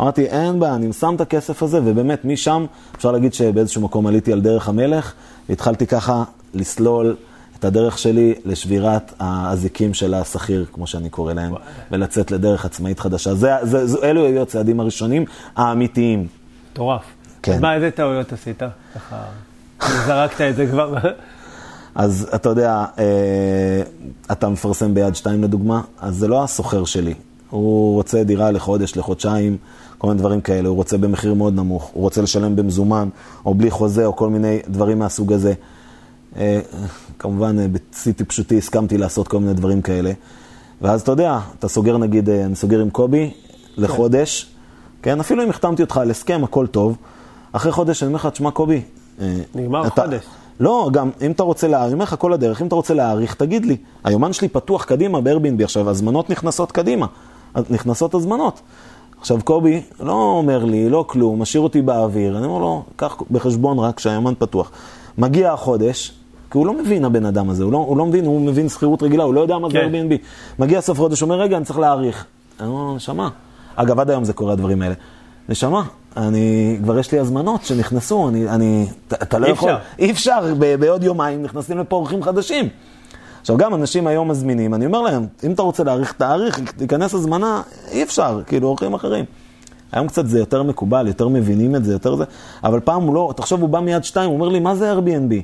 אמרתי, 0.00 0.26
אין 0.26 0.60
בעיה, 0.60 0.74
אני 0.74 0.92
שם 0.92 1.14
את 1.14 1.20
הכסף 1.20 1.62
הזה, 1.62 1.80
ובאמת, 1.84 2.24
משם 2.24 2.66
אפשר 2.96 3.12
להגיד 3.12 3.34
שבאיזשהו 3.34 3.82
מקום 3.82 4.06
עליתי 4.06 4.32
על 4.32 4.40
דרך 4.40 4.68
המלך, 4.68 5.12
והתחלתי 5.48 5.86
ככה 5.86 6.24
לסלול 6.54 7.16
את 7.58 7.64
הדרך 7.64 7.98
שלי 7.98 8.34
לשבירת 8.44 9.12
האזיקים 9.20 9.94
של 9.94 10.14
השכיר, 10.14 10.66
כמו 10.72 10.86
שאני 10.86 11.10
קורא 11.10 11.32
להם, 11.32 11.52
וואלה. 11.52 11.64
ולצאת 11.90 12.30
לדרך 12.30 12.64
עצמאית 12.64 13.00
חדשה. 13.00 13.34
זה, 13.34 13.50
זה, 13.62 13.86
זה, 13.86 13.98
אלו 14.02 14.26
היו 14.26 14.42
הצעדים 14.42 14.80
הראשונים 14.80 15.24
האמיתיים. 15.56 16.26
מטורף. 16.72 17.02
כן. 17.42 17.52
אז 17.52 17.60
מה, 17.60 17.74
איזה 17.74 17.90
טעויות 17.90 18.32
עשית? 18.32 18.62
ככה, 18.94 19.22
זרקת 20.06 20.40
את 20.40 20.56
זה 20.56 20.66
כבר. 20.66 20.94
אז 21.94 22.28
אתה 22.34 22.48
יודע, 22.48 22.84
אה, 22.98 23.82
אתה 24.32 24.48
מפרסם 24.48 24.94
ביד 24.94 25.14
שתיים 25.14 25.42
לדוגמה, 25.42 25.80
אז 26.00 26.16
זה 26.16 26.28
לא 26.28 26.44
הסוחר 26.44 26.84
שלי. 26.84 27.14
הוא 27.50 27.94
רוצה 27.94 28.24
דירה 28.24 28.50
לחודש, 28.50 28.96
לחודשיים, 28.96 29.56
כל 29.98 30.08
מיני 30.08 30.18
דברים 30.18 30.40
כאלה. 30.40 30.68
הוא 30.68 30.76
רוצה 30.76 30.98
במחיר 30.98 31.34
מאוד 31.34 31.54
נמוך, 31.54 31.90
הוא 31.94 32.02
רוצה 32.02 32.22
לשלם 32.22 32.56
במזומן, 32.56 33.08
או 33.46 33.54
בלי 33.54 33.70
חוזה, 33.70 34.06
או 34.06 34.16
כל 34.16 34.28
מיני 34.28 34.58
דברים 34.68 34.98
מהסוג 34.98 35.32
הזה. 35.32 35.52
אה, 36.36 36.60
כמובן, 37.18 37.58
אה, 37.58 37.66
בשיא 37.68 38.12
טיפשותי 38.12 38.58
הסכמתי 38.58 38.98
לעשות 38.98 39.28
כל 39.28 39.40
מיני 39.40 39.54
דברים 39.54 39.82
כאלה. 39.82 40.12
ואז 40.82 41.00
אתה 41.00 41.12
יודע, 41.12 41.38
אתה 41.58 41.68
סוגר 41.68 41.98
נגיד, 41.98 42.30
אני 42.30 42.54
סוגר 42.54 42.80
עם 42.80 42.90
קובי 42.90 43.30
לחודש, 43.76 44.50
כן? 45.02 45.20
אפילו 45.20 45.44
אם 45.44 45.50
החתמתי 45.50 45.82
אותך 45.82 45.96
על 45.96 46.10
הסכם, 46.10 46.44
הכל 46.44 46.66
טוב. 46.66 46.96
אחרי 47.52 47.72
חודש 47.72 48.02
אני 48.02 48.06
אומר 48.08 48.16
לך, 48.16 48.26
תשמע 48.26 48.50
קובי, 48.50 48.82
נגמר 49.54 49.86
אתה- 49.86 50.02
חודש. 50.02 50.22
לא, 50.60 50.88
גם 50.92 51.10
אם 51.22 51.30
אתה 51.30 51.42
רוצה 51.42 51.68
להאריך, 51.68 51.86
אני 51.86 51.94
אומר 51.94 52.04
לך 52.04 52.14
כל 52.18 52.32
הדרך, 52.32 52.62
אם 52.62 52.66
אתה 52.66 52.74
רוצה 52.74 52.94
להאריך, 52.94 53.34
תגיד 53.34 53.66
לי. 53.66 53.76
היומן 54.04 54.32
שלי 54.32 54.48
פתוח 54.48 54.84
קדימה 54.84 55.20
ב-Airbnb, 55.20 55.64
עכשיו 55.64 55.90
הזמנות 55.90 56.30
נכנסות 56.30 56.72
קדימה, 56.72 57.06
נכנסות 57.70 58.14
הזמנות. 58.14 58.60
עכשיו 59.20 59.38
קובי 59.44 59.82
לא 60.00 60.12
אומר 60.12 60.64
לי, 60.64 60.88
לא 60.88 61.04
כלום, 61.08 61.42
משאיר 61.42 61.62
אותי 61.62 61.82
באוויר, 61.82 62.38
אני 62.38 62.46
אומר 62.46 62.58
לו, 62.58 62.82
קח 62.96 63.16
בחשבון 63.30 63.78
רק 63.78 63.98
שהיומן 64.00 64.32
פתוח. 64.38 64.70
מגיע 65.18 65.52
החודש, 65.52 66.12
כי 66.50 66.58
הוא 66.58 66.66
לא 66.66 66.72
מבין 66.82 67.04
הבן 67.04 67.26
אדם 67.26 67.50
הזה, 67.50 67.64
הוא 67.64 67.72
לא, 67.72 67.78
הוא 67.78 67.96
לא 67.96 68.06
מבין, 68.06 68.26
הוא 68.26 68.40
מבין 68.40 68.68
שכירות 68.68 69.02
רגילה, 69.02 69.24
הוא 69.24 69.34
לא 69.34 69.40
יודע 69.40 69.58
מה 69.58 69.68
זה 69.68 69.72
כן. 69.74 69.90
Airbnb. 69.92 70.14
מגיע 70.58 70.80
סוף 70.80 70.98
חודש, 70.98 71.22
אומר, 71.22 71.40
רגע, 71.40 71.56
אני 71.56 71.64
צריך 71.64 71.78
להאריך. 71.78 72.24
אני 72.60 72.68
אומר 72.68 72.82
לו, 72.82 72.94
נשמה. 72.96 73.28
אגב, 73.76 74.00
עד 74.00 74.10
היום 74.10 74.24
זה 74.24 74.32
קורה, 74.32 74.52
הדברים 74.52 74.82
האלה. 74.82 74.94
נשמה, 75.48 75.82
אני, 76.16 76.76
כבר 76.82 76.98
יש 76.98 77.12
לי 77.12 77.18
הזמנות 77.18 77.64
שנכנסו, 77.64 78.28
אני, 78.28 78.48
אני, 78.48 78.86
אתה- 79.12 79.38
לא 79.38 79.46
יכול. 79.46 79.72
אי 79.98 80.10
אפשר, 80.10 80.54
ב- 80.58 80.74
בעוד 80.80 81.04
יומיים 81.04 81.42
נכנסים 81.42 81.78
לפה 81.78 81.96
אורחים 81.96 82.22
חדשים. 82.22 82.68
עכשיו, 83.40 83.56
גם 83.56 83.74
אנשים 83.74 84.06
היום 84.06 84.28
מזמינים, 84.30 84.74
אני 84.74 84.86
אומר 84.86 85.00
להם, 85.00 85.26
אם 85.44 85.52
אתה 85.52 85.62
רוצה 85.62 85.84
להאריך, 85.84 86.12
תאריך, 86.12 86.60
תיכנס 86.76 87.14
הזמנה, 87.14 87.62
אי 87.90 88.02
אפשר, 88.02 88.40
כאילו, 88.46 88.68
אורחים 88.68 88.94
אחרים. 88.94 89.24
היום 89.92 90.08
קצת 90.08 90.26
זה 90.26 90.38
יותר 90.38 90.62
מקובל, 90.62 91.06
יותר 91.06 91.28
מבינים 91.28 91.76
את 91.76 91.84
זה, 91.84 91.92
יותר 91.92 92.16
זה, 92.16 92.24
אבל 92.64 92.80
פעם 92.80 93.02
הוא 93.02 93.14
לא, 93.14 93.32
תחשוב, 93.36 93.60
הוא 93.60 93.68
בא 93.68 93.80
מיד 93.80 94.04
שתיים, 94.04 94.28
הוא 94.30 94.34
אומר 94.36 94.48
לי, 94.48 94.60
מה 94.60 94.74
זה 94.74 94.92
Airbnb? 94.92 95.34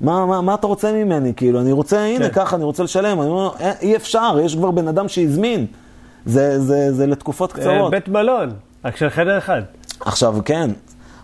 מה, 0.00 0.26
מה, 0.26 0.40
מה 0.40 0.54
אתה 0.54 0.66
רוצה 0.66 0.92
ממני? 0.92 1.32
כאילו, 1.36 1.60
אני 1.60 1.72
רוצה, 1.72 2.00
הנה, 2.04 2.28
כן. 2.28 2.34
ככה, 2.34 2.56
אני 2.56 2.64
רוצה 2.64 2.82
לשלם. 2.82 3.20
אני 3.20 3.28
אומר, 3.30 3.50
"אה, 3.60 3.72
אי 3.82 3.96
אפשר, 3.96 4.38
יש 4.44 4.54
כבר 4.56 4.70
בן 4.70 4.88
אדם 4.88 5.08
שהזמין. 5.08 5.66
זה, 6.26 6.60
זה, 6.60 6.92
זה 6.92 7.06
לתקופות 7.06 7.50
אה, 7.52 7.56
קצרות. 7.56 7.90
בית 7.90 8.08
מלון, 8.08 8.50
רק 8.84 8.96
של 8.96 9.10
חדר 9.10 9.38
אחד. 9.38 9.62
עכשיו, 10.00 10.36
כן. 10.44 10.70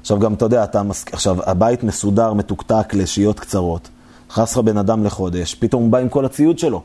עכשיו, 0.01 0.19
גם 0.19 0.35
אתה 0.35 0.45
יודע, 0.45 0.65
אתה 0.65 0.83
מס... 0.83 1.05
עכשיו, 1.13 1.37
הבית 1.47 1.83
מסודר, 1.85 2.33
מתוקתק 2.33 2.95
לשהיות 2.95 3.41
קצרות. 3.41 3.89
נכנס 4.31 4.53
לך 4.53 4.59
בן 4.59 4.79
אדם 4.79 5.05
לחודש, 5.05 5.55
פתאום 5.55 5.83
הוא 5.83 5.91
בא 5.91 5.99
עם 5.99 6.09
כל 6.09 6.25
הציוד 6.25 6.59
שלו. 6.59 6.83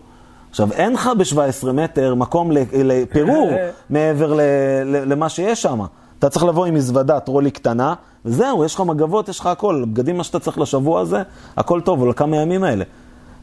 עכשיו, 0.50 0.72
אין 0.72 0.94
לך 0.94 1.10
ב-17 1.18 1.72
מטר 1.72 2.16
מקום 2.16 2.52
לפירור 2.74 3.52
מעבר 3.90 4.40
למה 4.86 5.30
שיש 5.30 5.62
שם. 5.62 5.82
אתה 6.20 6.30
צריך 6.30 6.46
לבוא 6.46 6.66
עם 6.66 6.74
מזוודה 6.74 7.20
טרולי 7.20 7.52
קטנה, 7.52 7.94
וזהו, 8.26 8.66
יש 8.66 8.76
לך 8.76 8.82
מגבות, 8.82 9.30
יש 9.30 9.40
לך 9.40 9.46
הכל. 9.46 9.86
בגדים, 9.92 10.18
מה 10.18 10.24
שאתה 10.24 10.40
צריך 10.40 10.60
לשבוע 10.60 11.02
הזה, 11.02 11.22
הכל 11.58 11.82
טוב, 11.82 12.02
או 12.02 12.08
לכמה 12.08 12.38
ימים 12.38 12.64
האלה. 12.64 12.86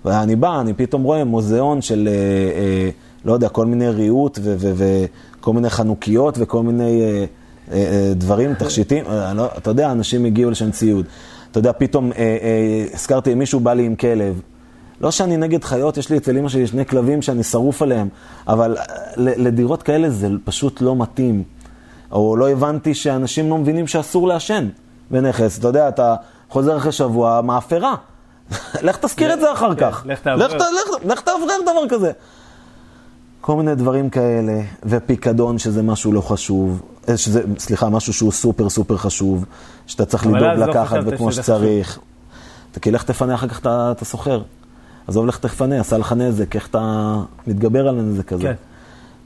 ואני 0.04 0.36
בא, 0.36 0.60
אני 0.60 0.74
פתאום 0.74 1.02
רואה 1.02 1.24
מוזיאון 1.24 1.82
של, 1.82 2.08
אה, 2.08 2.14
אה, 2.60 2.90
לא 3.24 3.32
יודע, 3.32 3.48
כל 3.48 3.66
מיני 3.66 3.88
ריהוט 3.88 4.38
וכל 4.42 5.52
מיני 5.52 5.70
חנוכיות 5.70 6.34
וכל 6.38 6.62
מיני 6.62 7.02
אה, 7.02 7.24
אה, 7.72 7.76
אה, 7.76 8.12
דברים, 8.14 8.54
תכשיטים. 8.54 9.04
אה, 9.06 9.34
לא, 9.34 9.48
אתה 9.58 9.70
יודע, 9.70 9.92
אנשים 9.92 10.24
הגיעו 10.24 10.50
לשם 10.50 10.70
ציוד. 10.70 11.06
אתה 11.50 11.58
יודע, 11.58 11.72
פתאום 11.78 12.12
אה, 12.12 12.18
אה, 12.18 12.84
הזכרתי, 12.94 13.34
מישהו 13.34 13.60
בא 13.60 13.72
לי 13.72 13.86
עם 13.86 13.96
כלב. 13.96 14.40
לא 15.00 15.10
שאני 15.10 15.36
נגד 15.36 15.64
חיות, 15.64 15.96
יש 15.96 16.10
לי 16.10 16.16
אצל 16.16 16.38
אמא 16.38 16.48
שלי 16.48 16.66
שני 16.66 16.86
כלבים 16.86 17.22
שאני 17.22 17.42
שרוף 17.42 17.82
עליהם, 17.82 18.08
אבל 18.48 18.76
לדירות 19.16 19.82
כאלה 19.82 20.10
זה 20.10 20.28
פשוט 20.44 20.80
לא 20.80 20.96
מתאים. 20.96 21.42
או 22.12 22.36
לא 22.36 22.50
הבנתי 22.50 22.94
שאנשים 22.94 23.50
לא 23.50 23.58
מבינים 23.58 23.86
שאסור 23.86 24.28
לעשן 24.28 24.68
בנכס. 25.10 25.58
אתה 25.58 25.68
יודע, 25.68 25.88
אתה 25.88 26.14
חוזר 26.48 26.76
אחרי 26.76 26.92
שבוע, 26.92 27.40
מאפרה. 27.40 27.94
לך 28.82 28.96
תזכיר 28.96 29.32
את 29.32 29.40
זה 29.40 29.52
אחר 29.52 29.74
כן, 29.74 29.80
כך. 29.80 30.02
לך 30.06 30.20
תאוורר. 30.20 30.46
לך 31.04 31.20
תאוורר 31.20 31.56
דבר 31.62 31.88
כזה. 31.88 32.12
כל 33.40 33.56
מיני 33.56 33.74
דברים 33.74 34.10
כאלה, 34.10 34.62
ופיקדון 34.84 35.58
שזה 35.58 35.82
משהו 35.82 36.12
לא 36.12 36.20
חשוב, 36.20 36.82
אה, 37.08 37.16
שזה, 37.16 37.42
סליחה, 37.58 37.88
משהו 37.88 38.12
שהוא 38.12 38.32
סופר 38.32 38.68
סופר 38.68 38.96
חשוב, 38.96 39.44
שאתה 39.86 40.04
צריך 40.04 40.26
לדאוג 40.26 40.42
לא 40.42 40.66
לקחת 40.66 40.86
חשבת 40.86 41.12
וכמו 41.14 41.32
שצריך. 41.32 41.98
אתה 42.70 42.80
כי 42.80 42.90
לך 42.90 43.02
תפנה 43.02 43.34
אחר 43.34 43.48
כך 43.48 43.60
את 43.66 44.02
הסוחר. 44.02 44.42
עזוב, 45.06 45.26
לך 45.26 45.38
תפנה, 45.38 45.80
עשה 45.80 45.98
לך 45.98 46.12
נזק, 46.12 46.56
איך 46.56 46.68
אתה 46.68 47.14
מתגבר 47.46 47.88
על 47.88 47.98
הנזק 47.98 48.32
הזה. 48.32 48.42
כן. 48.42 48.54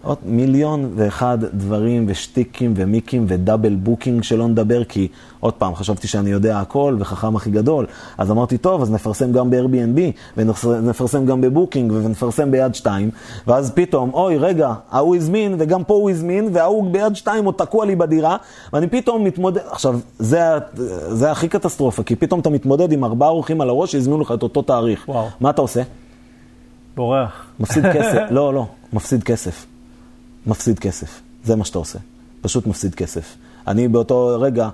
עוד 0.04 0.18
מיליון 0.24 0.92
ואחד 0.94 1.38
דברים 1.54 2.04
ושטיקים 2.08 2.74
ומיקים 2.76 3.24
ו 3.28 3.35
double 3.35 3.74
booking 3.74 4.22
שלא 4.22 4.48
נדבר, 4.48 4.84
כי 4.84 5.08
עוד 5.40 5.54
פעם, 5.54 5.74
חשבתי 5.74 6.08
שאני 6.08 6.30
יודע 6.30 6.60
הכל 6.60 6.96
וחכם 6.98 7.36
הכי 7.36 7.50
גדול. 7.50 7.86
אז 8.18 8.30
אמרתי, 8.30 8.58
טוב, 8.58 8.82
אז 8.82 8.90
נפרסם 8.90 9.32
גם 9.32 9.50
ב-Airbnb, 9.50 10.00
ונפרסם 10.36 11.26
גם 11.26 11.40
בבוקינג, 11.40 11.92
ונפרסם 11.92 12.50
ביד 12.50 12.74
שתיים. 12.74 13.10
ואז 13.46 13.72
פתאום, 13.74 14.10
אוי, 14.14 14.38
רגע, 14.38 14.72
ההוא 14.90 15.16
הזמין, 15.16 15.54
וגם 15.58 15.84
פה 15.84 15.94
הוא 15.94 16.10
הזמין, 16.10 16.48
וההוא 16.52 16.92
ביד 16.92 17.16
שתיים 17.16 17.44
עוד 17.44 17.54
תקוע 17.54 17.86
לי 17.86 17.96
בדירה, 17.96 18.36
ואני 18.72 18.86
פתאום 18.86 19.24
מתמודד, 19.24 19.60
עכשיו, 19.70 19.98
זה, 20.18 20.40
זה 21.08 21.30
הכי 21.30 21.48
קטסטרופה, 21.48 22.02
כי 22.02 22.16
פתאום 22.16 22.40
אתה 22.40 22.50
מתמודד 22.50 22.92
עם 22.92 23.04
ארבעה 23.04 23.28
אורחים 23.28 23.60
על 23.60 23.68
הראש 23.68 23.92
שהזמינו 23.92 24.20
לך 24.20 24.32
את 24.32 24.42
אותו 24.42 24.62
תאריך. 24.62 25.04
וואו. 25.08 25.26
מה 25.40 25.50
אתה 25.50 25.62
עושה? 25.62 25.82
בורח. 26.96 27.46
מפסיד 27.60 27.84
כסף. 27.92 28.20
לא, 28.30 28.54
לא, 28.54 28.66
מפסיד 28.92 29.22
כסף. 29.22 29.66
מפסיד 30.46 30.78
כסף. 30.78 31.20
זה 31.44 31.56
מה 31.56 31.64
שאתה 31.64 31.78
עושה. 31.78 31.98
פשוט 32.40 32.66
מפסיד 32.66 32.94
כסף. 32.94 33.36
אני 33.66 33.88
באותו 33.88 34.36
רגע, 34.40 34.68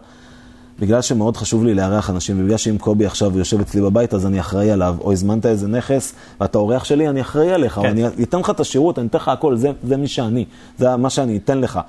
בגלל 0.80 1.02
שמאוד 1.02 1.36
חשוב 1.36 1.64
לי 1.64 1.74
לארח 1.74 2.10
אנשים, 2.10 2.40
ובגלל 2.40 2.56
שאם 2.56 2.78
קובי 2.78 3.06
עכשיו 3.06 3.38
יושב 3.38 3.60
אצלי 3.60 3.80
בבית, 3.80 4.14
אז 4.14 4.26
אני 4.26 4.40
אחראי 4.40 4.70
עליו, 4.70 4.96
או 5.00 5.12
הזמנת 5.12 5.46
איזה 5.46 5.68
נכס, 5.68 6.12
ואתה 6.40 6.58
אורח 6.58 6.84
שלי, 6.84 7.08
אני 7.08 7.20
אחראי 7.20 7.52
עליך, 7.52 7.74
כן. 7.74 7.80
או 7.80 7.86
אני 7.86 8.06
אתן 8.22 8.38
לך 8.38 8.50
את 8.50 8.60
השירות, 8.60 8.98
אני 8.98 9.06
אתן 9.06 9.18
לך 9.18 9.28
הכל, 9.28 9.56
זה, 9.56 9.70
זה 9.84 9.96
מי 9.96 10.08
שאני, 10.08 10.44
זה 10.78 10.96
מה 10.96 11.10
שאני 11.10 11.36
אתן 11.36 11.58
לך. 11.60 11.80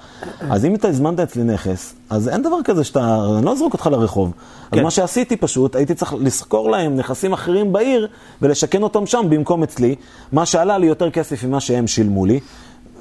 אז 0.49 0.65
אם 0.65 0.75
אתה 0.75 0.87
הזמנת 0.87 1.19
אצלי 1.19 1.43
נכס, 1.43 1.93
אז 2.09 2.29
אין 2.29 2.41
דבר 2.41 2.57
כזה 2.63 2.83
שאתה, 2.83 3.17
אני 3.37 3.45
לא 3.45 3.51
אזרוק 3.51 3.73
אותך 3.73 3.87
לרחוב. 3.91 4.31
אז 4.71 4.77
כן. 4.77 4.83
מה 4.83 4.91
שעשיתי 4.91 5.35
פשוט, 5.35 5.75
הייתי 5.75 5.93
צריך 5.93 6.13
לשכור 6.19 6.71
להם 6.71 6.95
נכסים 6.95 7.33
אחרים 7.33 7.73
בעיר, 7.73 8.07
ולשכן 8.41 8.83
אותם 8.83 9.05
שם 9.05 9.25
במקום 9.29 9.63
אצלי, 9.63 9.95
מה 10.31 10.45
שעלה 10.45 10.77
לי 10.77 10.87
יותר 10.87 11.09
כסף 11.09 11.43
ממה 11.43 11.59
שהם 11.59 11.87
שילמו 11.87 12.25
לי. 12.25 12.39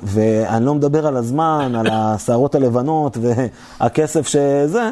ואני 0.03 0.65
לא 0.65 0.75
מדבר 0.75 1.07
על 1.07 1.17
הזמן, 1.17 1.73
על 1.75 1.87
השערות 1.93 2.55
הלבנות 2.55 3.17
והכסף 3.81 4.29
שזה, 4.29 4.91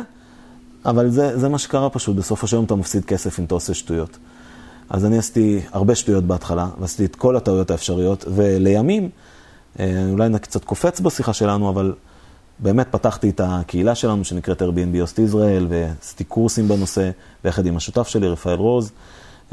אבל 0.84 1.10
זה, 1.10 1.38
זה 1.38 1.48
מה 1.48 1.58
שקרה 1.58 1.90
פשוט, 1.90 2.16
בסוף 2.16 2.44
השעון 2.44 2.64
אתה 2.64 2.74
מפסיד 2.74 3.04
כסף 3.04 3.38
אם 3.38 3.44
אתה 3.44 3.54
עושה 3.54 3.74
שטויות. 3.74 4.18
אז 4.90 5.04
אני 5.04 5.18
עשיתי 5.18 5.60
הרבה 5.72 5.94
שטויות 5.94 6.24
בהתחלה, 6.24 6.68
ועשיתי 6.80 7.04
את 7.04 7.16
כל 7.16 7.36
הטעויות 7.36 7.70
האפשריות, 7.70 8.24
ולימים, 8.34 9.10
אה, 9.80 10.06
אולי 10.10 10.26
אני 10.26 10.38
קצת 10.38 10.64
קופץ 10.64 11.00
בשיחה 11.00 11.32
שלנו, 11.32 11.70
אבל 11.70 11.94
באמת 12.58 12.86
פתחתי 12.90 13.30
את 13.30 13.40
הקהילה 13.44 13.94
שלנו 13.94 14.24
שנקראת 14.24 14.62
Airbnb 14.62 15.00
אוסט 15.00 15.18
ישראל, 15.18 15.66
ועשיתי 15.68 16.24
קורסים 16.24 16.68
בנושא, 16.68 17.10
ביחד 17.44 17.66
עם 17.66 17.76
השותף 17.76 18.08
שלי, 18.08 18.28
רפאל 18.28 18.54
רוז, 18.54 18.92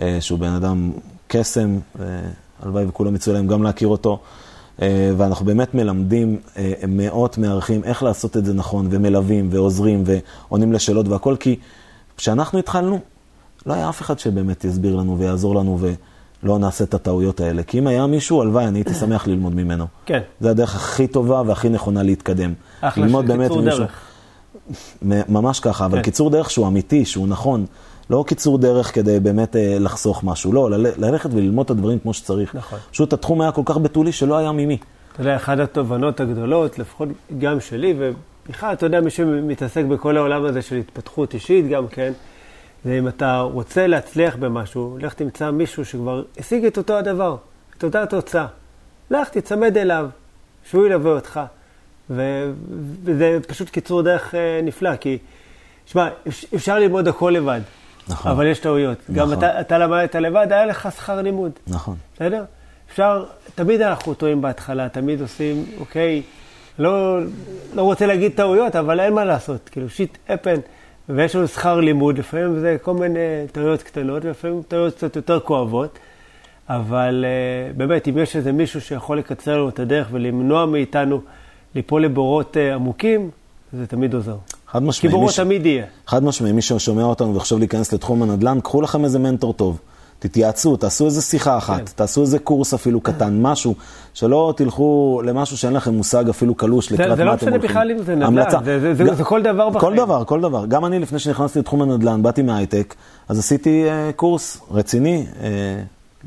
אה, 0.01 0.17
שהוא 0.21 0.39
בן 0.39 0.53
אדם 0.53 0.91
קסם, 1.27 1.79
והלוואי 1.95 2.85
וכולם 2.85 3.15
יצאו 3.15 3.33
להם 3.33 3.47
גם 3.47 3.63
להכיר 3.63 3.87
אותו. 3.87 4.19
אה, 4.81 5.11
ואנחנו 5.17 5.45
באמת 5.45 5.73
מלמדים 5.73 6.39
אה, 6.57 6.73
מאות 6.87 7.37
מארחים 7.37 7.83
איך 7.83 8.03
לעשות 8.03 8.37
את 8.37 8.45
זה 8.45 8.53
נכון, 8.53 8.87
ומלווים, 8.89 9.49
ועוזרים, 9.51 10.03
ועונים 10.05 10.73
לשאלות 10.73 11.07
והכל, 11.07 11.35
כי 11.39 11.55
כשאנחנו 12.17 12.59
התחלנו, 12.59 12.99
לא 13.65 13.73
היה 13.73 13.89
אף 13.89 14.01
אחד 14.01 14.19
שבאמת 14.19 14.65
יסביר 14.65 14.95
לנו 14.95 15.19
ויעזור 15.19 15.55
לנו, 15.55 15.79
לא 16.43 16.59
נעשה 16.59 16.83
את 16.83 16.93
הטעויות 16.93 17.39
האלה. 17.39 17.63
כי 17.63 17.79
אם 17.79 17.87
היה 17.87 18.07
מישהו, 18.07 18.41
הלוואי, 18.41 18.67
אני 18.67 18.79
הייתי 18.79 18.93
שמח 19.01 19.27
ללמוד 19.27 19.55
ממנו. 19.55 19.85
כן. 20.05 20.21
זה 20.39 20.49
הדרך 20.49 20.75
הכי 20.75 21.07
טובה 21.07 21.41
והכי 21.45 21.69
נכונה 21.69 22.03
להתקדם. 22.03 22.53
אחלה 22.81 23.09
של 23.09 23.37
קיצור 23.43 23.61
דרך. 23.61 23.91
ממש 25.29 25.59
ככה, 25.59 25.85
אבל 25.85 25.97
כן. 25.97 26.03
קיצור 26.03 26.29
דרך 26.29 26.51
שהוא 26.51 26.67
אמיתי, 26.67 27.05
שהוא 27.05 27.27
נכון. 27.27 27.65
לא 28.09 28.23
קיצור 28.27 28.57
דרך 28.57 28.95
כדי 28.95 29.19
באמת 29.19 29.55
אה, 29.55 29.77
לחסוך 29.79 30.23
משהו, 30.23 30.53
לא, 30.53 30.69
לל- 30.69 30.87
ללכת 30.97 31.29
וללמוד 31.33 31.65
את 31.65 31.69
הדברים 31.71 31.99
כמו 31.99 32.13
שצריך. 32.13 32.55
נכון. 32.55 32.79
פשוט 32.91 33.13
התחום 33.13 33.41
היה 33.41 33.51
כל 33.51 33.61
כך 33.65 33.77
בתולי 33.77 34.11
שלא 34.11 34.37
היה 34.37 34.51
ממי. 34.51 34.77
אתה 35.13 35.21
יודע, 35.21 35.35
אחת 35.35 35.59
התובנות 35.59 36.19
הגדולות, 36.19 36.79
לפחות 36.79 37.09
גם 37.39 37.59
שלי, 37.59 37.93
ובכלל, 37.97 38.73
אתה 38.73 38.85
יודע, 38.85 39.01
מי 39.01 39.09
שמתעסק 39.09 39.83
בכל 39.85 40.17
העולם 40.17 40.45
הזה 40.45 40.61
של 40.61 40.75
התפתחות 40.75 41.33
אישית 41.33 41.67
גם 41.69 41.87
כן, 41.87 42.11
זה 42.85 42.97
אם 42.99 43.07
אתה 43.07 43.39
רוצה 43.39 43.87
להצליח 43.87 44.35
במשהו, 44.35 44.97
לך 45.01 45.13
תמצא 45.13 45.51
מישהו 45.51 45.85
שכבר 45.85 46.23
השיג 46.39 46.65
את 46.65 46.77
אותו 46.77 46.93
הדבר, 46.97 47.35
את 47.77 47.83
אותה 47.83 48.03
התוצאה. 48.03 48.45
לך, 49.11 49.29
תצמד 49.29 49.77
אליו, 49.77 50.07
שהוא 50.69 50.85
ילווה 50.85 51.11
אותך. 51.11 51.39
ו- 52.09 52.51
וזה 53.03 53.37
פשוט 53.47 53.69
קיצור 53.69 54.01
דרך 54.01 54.35
אה, 54.35 54.59
נפלא, 54.63 54.95
כי, 54.95 55.17
שמע, 55.85 56.07
אפ- 56.27 56.53
אפשר 56.55 56.79
ללמוד 56.79 57.07
הכל 57.07 57.33
לבד, 57.37 57.61
נכון. 58.09 58.31
אבל 58.31 58.45
יש 58.45 58.59
טעויות. 58.59 58.97
גם 59.11 59.31
נכון. 59.31 59.37
אתה, 59.37 59.61
אתה 59.61 59.77
למדת 59.77 60.15
לבד, 60.15 60.47
היה 60.49 60.65
לך 60.65 60.89
שכר 60.95 61.21
לימוד. 61.21 61.51
נכון. 61.67 61.95
בסדר? 62.15 62.43
אפשר, 62.91 63.25
תמיד 63.55 63.81
אנחנו 63.81 64.13
טועים 64.13 64.41
בהתחלה, 64.41 64.89
תמיד 64.89 65.21
עושים, 65.21 65.65
אוקיי, 65.79 66.21
לא, 66.79 67.19
לא 67.73 67.81
רוצה 67.81 68.05
להגיד 68.05 68.31
טעויות, 68.35 68.75
אבל 68.75 68.99
אין 68.99 69.13
מה 69.13 69.25
לעשות, 69.25 69.69
כאילו 69.69 69.89
שיט 69.89 70.17
אפן, 70.33 70.55
ויש 71.09 71.35
לנו 71.35 71.47
שכר 71.47 71.79
לימוד, 71.79 72.17
לפעמים 72.17 72.59
זה 72.59 72.77
כל 72.81 72.93
מיני 72.93 73.19
טעויות 73.51 73.83
קטנות, 73.83 74.25
ולפעמים 74.25 74.61
טעויות 74.67 74.95
קצת 74.95 75.15
יותר 75.15 75.39
כואבות, 75.39 75.99
אבל 76.69 77.25
uh, 77.25 77.77
באמת, 77.77 78.07
אם 78.07 78.17
יש 78.17 78.35
איזה 78.35 78.51
מישהו 78.51 78.81
שיכול 78.81 79.17
לקצר 79.17 79.57
לנו 79.57 79.69
את 79.69 79.79
הדרך 79.79 80.07
ולמנוע 80.11 80.65
מאיתנו 80.65 81.21
ליפול 81.75 82.03
לבורות 82.03 82.57
uh, 82.57 82.75
עמוקים, 82.75 83.29
זה 83.73 83.87
תמיד 83.87 84.13
עוזר. 84.13 84.37
חד 84.71 84.83
משמעי. 84.83 85.13
מי 85.17 85.29
ש- 85.29 85.39
תמיד 85.39 85.65
יהיה. 85.65 85.85
חד 86.07 86.23
משמעי, 86.23 86.51
מי 86.51 86.61
ששומע 86.61 87.03
אותנו 87.03 87.35
וחושב 87.35 87.57
להיכנס 87.57 87.93
לתחום 87.93 88.23
הנדל"ן, 88.23 88.59
קחו 88.59 88.81
לכם 88.81 89.03
איזה 89.03 89.19
מנטור 89.19 89.53
טוב. 89.53 89.79
תתייעצו, 90.19 90.77
תעשו 90.77 91.05
איזה 91.05 91.21
שיחה 91.21 91.57
אחת, 91.57 91.77
כן. 91.79 91.85
תעשו 91.95 92.21
איזה 92.21 92.39
קורס 92.39 92.73
אפילו 92.73 93.01
קטן, 93.01 93.37
משהו, 93.41 93.75
שלא 94.13 94.53
תלכו 94.57 95.21
למשהו 95.25 95.57
שאין 95.57 95.73
לכם 95.73 95.93
מושג 95.93 96.29
אפילו 96.29 96.55
קלוש 96.55 96.91
לקראת 96.91 97.07
מה 97.09 97.15
זה 97.15 97.21
אתם 97.21 97.25
לא 97.25 97.31
הולכים. 97.31 97.47
משנה 97.49 97.57
בכלל 97.59 97.91
אם 97.91 98.03
זה 98.03 98.15
נדל"ן, 98.15 98.27
המלצה. 98.27 98.59
זה- 98.65 98.79
זה- 98.79 98.93
זה- 98.93 99.13
זה 99.15 99.23
כל 99.23 99.41
דבר 99.41 99.69
בחיים. 99.69 99.81
כל 99.91 100.05
דבר, 100.05 100.23
כל 100.25 100.41
דבר. 100.41 100.65
גם 100.65 100.85
אני, 100.85 100.99
לפני 100.99 101.19
שנכנסתי 101.19 101.59
לתחום 101.59 101.81
הנדל"ן, 101.81 102.23
באתי 102.23 102.41
מההייטק, 102.41 102.95
אז 103.29 103.39
עשיתי 103.39 103.89
אה, 103.89 104.11
קורס 104.15 104.57
רציני, 104.71 105.25
אה, 105.41 105.47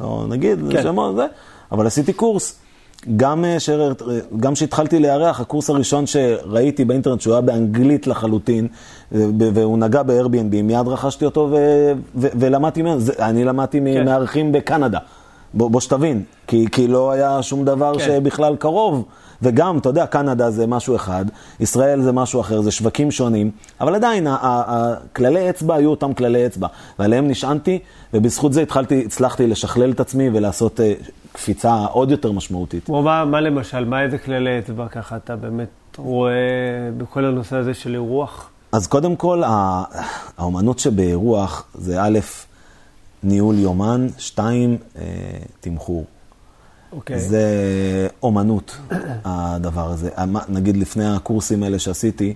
לא 0.00 0.24
נגיד, 0.28 0.58
כן. 0.70 0.82
שמות, 0.82 1.16
זה, 1.16 1.26
אבל 1.72 1.86
עשיתי 1.86 2.12
קורס. 2.12 2.54
גם 3.16 3.44
אה, 3.44 3.60
ש- 3.60 3.70
גם 4.40 4.54
כשהתחלתי 4.54 4.98
לארח, 4.98 5.40
הקורס 5.40 5.70
הראשון 5.70 6.06
שראיתי 6.06 6.84
באינטרנט, 6.84 7.20
שהוא 7.20 7.32
היה 7.34 7.40
באנגלית 7.40 8.06
לחלוטין, 8.06 8.66
אה, 9.14 9.24
והוא 9.54 9.78
נגע 9.78 10.02
ב-Airbnb, 10.02 10.62
מיד 10.62 10.88
רכשתי 10.88 11.24
אותו 11.24 11.48
ו- 11.52 11.92
ו- 12.16 12.28
ולמדתי 12.34 12.82
ממנו. 12.82 13.00
אני 13.18 13.44
למדתי 13.44 13.78
כן. 13.78 13.84
ממארחים 14.02 14.52
בקנדה. 14.52 14.98
בוא, 15.54 15.70
בוא 15.70 15.80
שתבין, 15.80 16.22
כי, 16.46 16.66
כי 16.72 16.88
לא 16.88 17.10
היה 17.12 17.42
שום 17.42 17.64
דבר 17.64 17.98
כן. 17.98 18.04
שבכלל 18.04 18.56
קרוב. 18.56 19.04
וגם, 19.42 19.78
אתה 19.78 19.88
יודע, 19.88 20.06
קנדה 20.06 20.50
זה 20.50 20.66
משהו 20.66 20.96
אחד, 20.96 21.24
ישראל 21.60 22.02
זה 22.02 22.12
משהו 22.12 22.40
אחר, 22.40 22.60
זה 22.60 22.70
שווקים 22.70 23.10
שונים, 23.10 23.50
אבל 23.80 23.94
עדיין, 23.94 24.26
הכללי 24.30 25.50
אצבע 25.50 25.74
היו 25.74 25.90
אותם 25.90 26.14
כללי 26.14 26.46
אצבע, 26.46 26.66
ועליהם 26.98 27.28
נשענתי, 27.28 27.78
ובזכות 28.14 28.52
זה 28.52 28.62
התחלתי, 28.62 29.02
הצלחתי 29.06 29.46
לשכלל 29.46 29.90
את 29.90 30.00
עצמי 30.00 30.30
ולעשות 30.32 30.80
אה, 30.80 30.92
קפיצה 31.42 31.74
עוד 31.84 32.10
יותר 32.10 32.32
משמעותית. 32.32 32.84
כמו 32.84 33.02
מה, 33.02 33.24
מה 33.24 33.40
למשל, 33.40 33.84
מה 33.84 34.02
איזה 34.02 34.18
כללי 34.18 34.58
אצבע 34.58 34.88
ככה 34.88 35.16
אתה 35.16 35.36
באמת 35.36 35.68
רואה 35.98 36.32
בכל 36.96 37.24
הנושא 37.24 37.56
הזה 37.56 37.74
של 37.74 37.94
אירוח? 37.94 38.50
אז 38.72 38.86
קודם 38.86 39.16
כל, 39.16 39.42
האומנות 40.38 40.78
שבאירוח 40.78 41.64
זה 41.74 42.02
א', 42.02 42.18
ניהול 43.22 43.58
יומן, 43.58 44.06
שתיים, 44.18 44.76
אה, 44.98 45.02
תמחור. 45.60 46.04
אוקיי. 46.92 47.20
זה 47.20 47.42
אומנות, 48.22 48.76
הדבר 49.24 49.90
הזה. 49.90 50.10
המ- 50.16 50.36
נגיד 50.48 50.76
לפני 50.76 51.14
הקורסים 51.14 51.62
האלה 51.62 51.78
שעשיתי, 51.78 52.34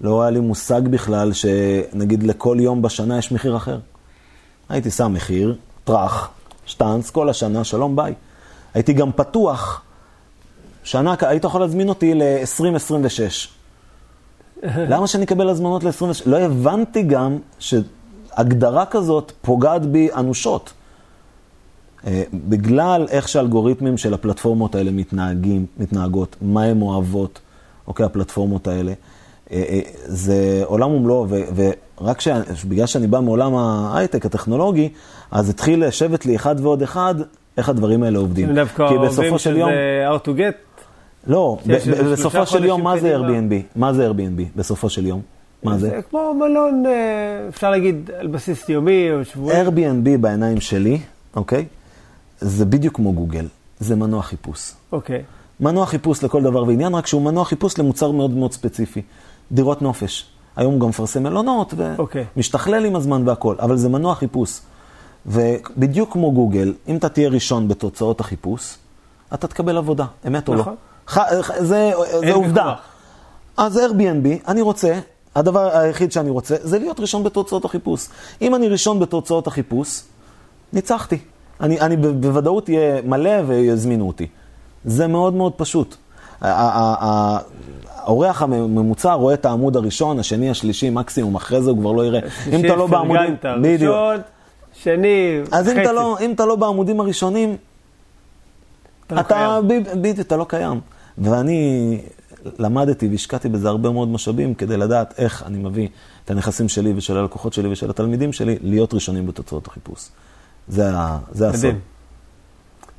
לא 0.00 0.22
היה 0.22 0.30
לי 0.30 0.40
מושג 0.40 0.82
בכלל 0.90 1.32
שנגיד 1.32 2.22
לכל 2.22 2.56
יום 2.60 2.82
בשנה 2.82 3.18
יש 3.18 3.32
מחיר 3.32 3.56
אחר. 3.56 3.78
הייתי 4.68 4.90
שם 4.90 5.12
מחיר, 5.12 5.56
טראח, 5.84 6.28
שטאנץ, 6.66 7.10
כל 7.10 7.28
השנה, 7.28 7.64
שלום, 7.64 7.96
ביי. 7.96 8.14
הייתי 8.78 8.92
גם 8.92 9.12
פתוח, 9.12 9.82
שנה, 10.84 11.14
היית 11.20 11.44
יכול 11.44 11.60
להזמין 11.60 11.88
אותי 11.88 12.14
ל-2026. 12.14 13.48
למה 14.62 15.06
שאני 15.06 15.24
אקבל 15.24 15.48
הזמנות 15.48 15.84
ל-26? 15.84 16.22
לא 16.26 16.36
הבנתי 16.36 17.02
גם 17.02 17.38
שהגדרה 17.58 18.86
כזאת 18.86 19.32
פוגעת 19.42 19.86
בי 19.86 20.08
אנושות. 20.16 20.72
אה, 22.06 22.22
בגלל 22.34 23.06
איך 23.10 23.28
שהאלגוריתמים 23.28 23.98
של 23.98 24.14
הפלטפורמות 24.14 24.74
האלה 24.74 24.90
מתנהגים, 24.90 25.66
מתנהגות, 25.78 26.36
מה 26.42 26.64
הן 26.64 26.82
אוהבות, 26.82 27.40
אוקיי, 27.86 28.06
הפלטפורמות 28.06 28.68
האלה, 28.68 28.92
אה, 29.50 29.64
אה, 29.68 29.80
זה 30.04 30.62
עולם 30.64 30.90
ומלואו, 30.90 31.26
ורק 31.54 32.20
ש... 32.20 32.28
בגלל 32.68 32.86
שאני 32.86 33.06
בא 33.06 33.20
מעולם 33.20 33.54
ההייטק 33.54 34.26
הטכנולוגי, 34.26 34.88
אז 35.30 35.50
התחיל 35.50 35.86
לשבת 35.86 36.26
לי 36.26 36.36
אחד 36.36 36.54
ועוד 36.60 36.82
אחד, 36.82 37.14
איך 37.58 37.68
הדברים 37.68 38.02
האלה 38.02 38.18
עובדים. 38.18 38.54
דווקא 38.54 38.88
כי 38.88 38.94
אוהבים 38.94 39.10
בסופו 39.10 39.38
של 39.38 39.56
יום... 39.56 39.70
שזה 39.70 40.08
how 40.10 40.26
to 40.26 40.30
get. 40.38 40.82
לא, 41.26 41.58
בסופו 42.12 42.46
של 42.46 42.64
יום, 42.64 42.82
מה 42.82 42.98
זה. 42.98 43.16
Airbnb? 43.16 43.52
מה 43.76 43.92
זה 43.92 44.10
Airbnb 44.10 44.42
בסופו 44.56 44.90
של 44.90 45.06
יום? 45.06 45.20
מה 45.62 45.78
זה? 45.78 45.88
זה 45.88 46.00
כמו 46.10 46.34
מלון, 46.34 46.86
אה, 46.86 46.92
אפשר 47.48 47.70
להגיד, 47.70 48.10
על 48.18 48.26
בסיס 48.26 48.68
יומי 48.68 49.08
או 49.12 49.24
שבועי. 49.24 49.66
Airbnb 49.66 50.18
בעיניים 50.20 50.60
שלי, 50.60 50.98
אוקיי? 51.36 51.64
זה 52.40 52.64
בדיוק 52.64 52.96
כמו 52.96 53.12
גוגל, 53.12 53.46
זה 53.80 53.96
מנוע 53.96 54.22
חיפוש. 54.22 54.72
אוקיי. 54.92 55.22
מנוע 55.60 55.86
חיפוש 55.86 56.24
לכל 56.24 56.42
דבר 56.42 56.64
ועניין, 56.64 56.94
רק 56.94 57.06
שהוא 57.06 57.22
מנוע 57.22 57.44
חיפוש 57.44 57.78
למוצר 57.78 58.10
מאוד 58.10 58.30
מאוד 58.30 58.52
ספציפי. 58.52 59.02
דירות 59.52 59.82
נופש. 59.82 60.26
היום 60.56 60.72
הוא 60.72 60.80
גם 60.80 60.88
מפרסם 60.88 61.22
מלונות, 61.22 61.74
אוקיי. 61.98 62.24
ומשתכלל 62.36 62.84
עם 62.84 62.96
הזמן 62.96 63.28
והכל, 63.28 63.54
אבל 63.58 63.76
זה 63.76 63.88
מנוע 63.88 64.14
חיפוש. 64.14 64.60
ובדיוק 65.28 66.12
כמו 66.12 66.32
גוגל, 66.32 66.74
אם 66.88 66.96
אתה 66.96 67.08
תהיה 67.08 67.28
ראשון 67.28 67.68
בתוצאות 67.68 68.20
החיפוש, 68.20 68.74
אתה 69.34 69.46
תקבל 69.46 69.76
עבודה, 69.76 70.04
אמת 70.26 70.48
או 70.48 70.54
לא? 70.54 70.60
נכון. 70.60 70.74
ח- 71.08 71.18
ח- 71.18 71.58
זה, 71.58 71.92
זה 72.20 72.32
עובדה. 72.32 72.62
ויכוח. 72.66 72.80
אז 73.56 73.76
Airbnb, 73.76 74.48
אני 74.48 74.62
רוצה, 74.62 74.98
הדבר 75.34 75.76
היחיד 75.78 76.12
שאני 76.12 76.30
רוצה, 76.30 76.56
זה 76.62 76.78
להיות 76.78 77.00
ראשון 77.00 77.24
בתוצאות 77.24 77.64
החיפוש. 77.64 78.08
אם 78.42 78.54
אני 78.54 78.68
ראשון 78.68 79.00
בתוצאות 79.00 79.46
החיפוש, 79.46 80.00
ניצחתי. 80.72 81.18
אני, 81.60 81.80
אני 81.80 81.96
בוודאות 81.96 82.68
אהיה 82.70 83.02
מלא 83.02 83.30
ויזמינו 83.46 84.06
אותי. 84.06 84.26
זה 84.84 85.06
מאוד 85.06 85.34
מאוד 85.34 85.52
פשוט. 85.56 85.96
האורח 88.00 88.42
הממוצע 88.42 89.12
רואה 89.12 89.34
את 89.34 89.44
העמוד 89.46 89.76
הראשון, 89.76 90.18
השני, 90.18 90.50
השלישי, 90.50 90.90
מקסימום, 90.90 91.34
אחרי 91.36 91.62
זה 91.62 91.70
הוא 91.70 91.78
כבר 91.78 91.92
לא 91.92 92.06
יראה. 92.06 92.20
אם 92.52 92.64
אתה 92.64 92.76
לא 92.76 92.86
בעמודים... 92.86 93.36
פרגנת, 93.36 93.62
בדיוק. 93.64 93.94
שני, 94.82 95.40
אז 95.52 95.68
אם 95.68 95.72
חצי. 95.72 95.82
אתה, 95.82 95.92
לא, 95.92 96.18
אם 96.20 96.32
אתה 96.32 96.46
לא 96.46 96.56
בעמודים 96.56 97.00
הראשונים, 97.00 97.56
אתה 99.06 99.14
לא 99.14 99.20
אתה, 99.20 99.34
קיים. 99.34 99.84
בדיוק, 100.02 100.26
אתה 100.26 100.36
לא 100.36 100.46
קיים. 100.48 100.80
ואני 101.18 102.00
למדתי 102.58 103.08
והשקעתי 103.08 103.48
בזה 103.48 103.68
הרבה 103.68 103.90
מאוד 103.90 104.08
משאבים 104.08 104.54
כדי 104.54 104.76
לדעת 104.76 105.14
איך 105.18 105.42
אני 105.46 105.58
מביא 105.58 105.88
את 106.24 106.30
הנכסים 106.30 106.68
שלי 106.68 106.92
ושל 106.96 107.16
הלקוחות 107.16 107.52
שלי 107.52 107.68
ושל 107.68 107.90
התלמידים 107.90 108.32
שלי 108.32 108.56
להיות 108.62 108.94
ראשונים 108.94 109.26
בתוצאות 109.26 109.66
החיפוש. 109.66 110.08
זה, 110.68 110.90
זה 111.32 111.48
הסוד. 111.48 111.58
מדהים. 111.58 111.80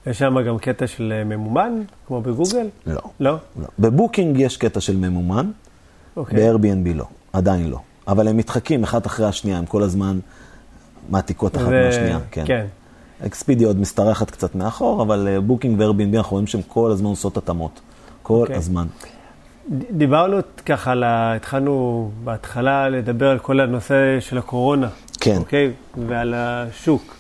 יש 0.08 0.20
שם 0.20 0.42
גם 0.48 0.58
קטע 0.58 0.88
של 0.88 1.14
אה, 1.16 1.24
ממומן, 1.24 1.82
כמו 2.08 2.22
בגוגל? 2.22 2.68
לא, 2.88 3.02
לא? 3.20 3.32
לא. 3.32 3.68
בבוקינג 3.80 4.40
יש 4.40 4.58
קטע 4.58 4.80
של 4.80 4.98
ממומן, 4.98 5.52
אוקיי. 6.18 6.54
ב-Airbnb 6.54 6.94
לא, 6.96 7.06
עדיין 7.34 7.70
לא. 7.70 7.80
אבל 8.08 8.28
הן 8.28 8.38
מתחקות 8.38 8.84
אחת 8.84 9.06
אחרי 9.06 9.26
השנייה, 9.26 9.58
הם 9.58 9.66
כל 9.66 9.84
הזמן 9.84 10.20
מעתיקות 11.10 11.56
אחת 11.58 11.66
זה- 11.66 11.84
מהשנייה. 11.86 12.20
כן. 12.32 12.44
כן. 12.48 12.66
אקספדיה 13.26 13.64
עוד 13.64 13.80
משתרכת 13.80 14.32
קצת 14.32 14.56
מאחור, 14.56 15.02
אבל 15.02 15.28
אה, 15.28 15.42
בוקינג 15.42 15.80
ו-Airbnb 15.80 16.18
אנחנו 16.18 16.32
רואים 16.32 16.48
שהם 16.48 16.62
כל 16.68 16.92
הזמן 16.92 17.08
עושות 17.10 17.38
התאמות. 17.38 17.80
כל 18.24 18.34
אוקיי. 18.34 18.56
הזמן. 18.56 18.88
דיברנו 19.92 20.38
ככה, 20.66 20.92
על 20.92 21.04
ה- 21.04 21.34
התחלנו 21.36 22.12
בהתחלה 22.24 22.90
לדבר 22.90 23.30
על 23.30 23.40
כל 23.40 23.60
הנושא 23.60 23.96
של 24.20 24.38
הקורונה. 24.38 24.88
כן. 25.20 25.38
אוקיי? 25.38 25.72
ועל 26.08 26.34
השוק. 26.38 27.16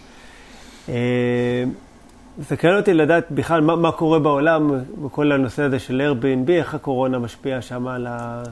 אה, 0.89 1.63
מסקרן 2.37 2.77
אותי 2.77 2.93
לדעת 2.93 3.25
בכלל 3.31 3.61
מה, 3.61 3.75
מה 3.75 3.91
קורה 3.91 4.19
בעולם 4.19 4.71
בכל 5.05 5.31
הנושא 5.31 5.63
הזה 5.63 5.79
של 5.79 6.01
Airbnb, 6.11 6.51
איך 6.51 6.73
הקורונה 6.75 7.19
משפיעה 7.19 7.61
שם 7.61 7.87
על 7.87 8.07
ה... 8.09 8.43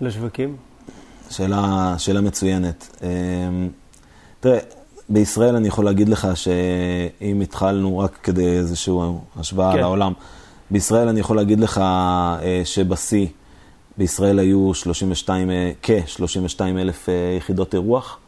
לשווקים. 0.00 0.56
שאלה, 1.30 1.94
שאלה 1.98 2.20
מצוינת. 2.20 3.00
תראה, 4.46 4.58
בישראל 5.08 5.56
אני 5.56 5.68
יכול 5.68 5.84
להגיד 5.84 6.08
לך 6.08 6.28
שאם 6.34 7.40
התחלנו 7.40 7.98
רק 7.98 8.18
כדי 8.22 8.46
איזושהי 8.46 8.94
השוואה 9.36 9.72
כן. 9.72 9.78
לעולם, 9.78 10.12
בישראל 10.70 11.08
אני 11.08 11.20
יכול 11.20 11.36
להגיד 11.36 11.60
לך 11.60 11.78
אה, 11.78 12.62
שבשיא, 12.64 13.26
בישראל 13.98 14.38
היו 14.38 14.74
32, 14.74 15.50
אה, 15.50 15.72
כ-32 15.82 16.60
אלף 16.60 17.08
אה, 17.08 17.14
יחידות 17.36 17.74
אירוח, 17.74 18.18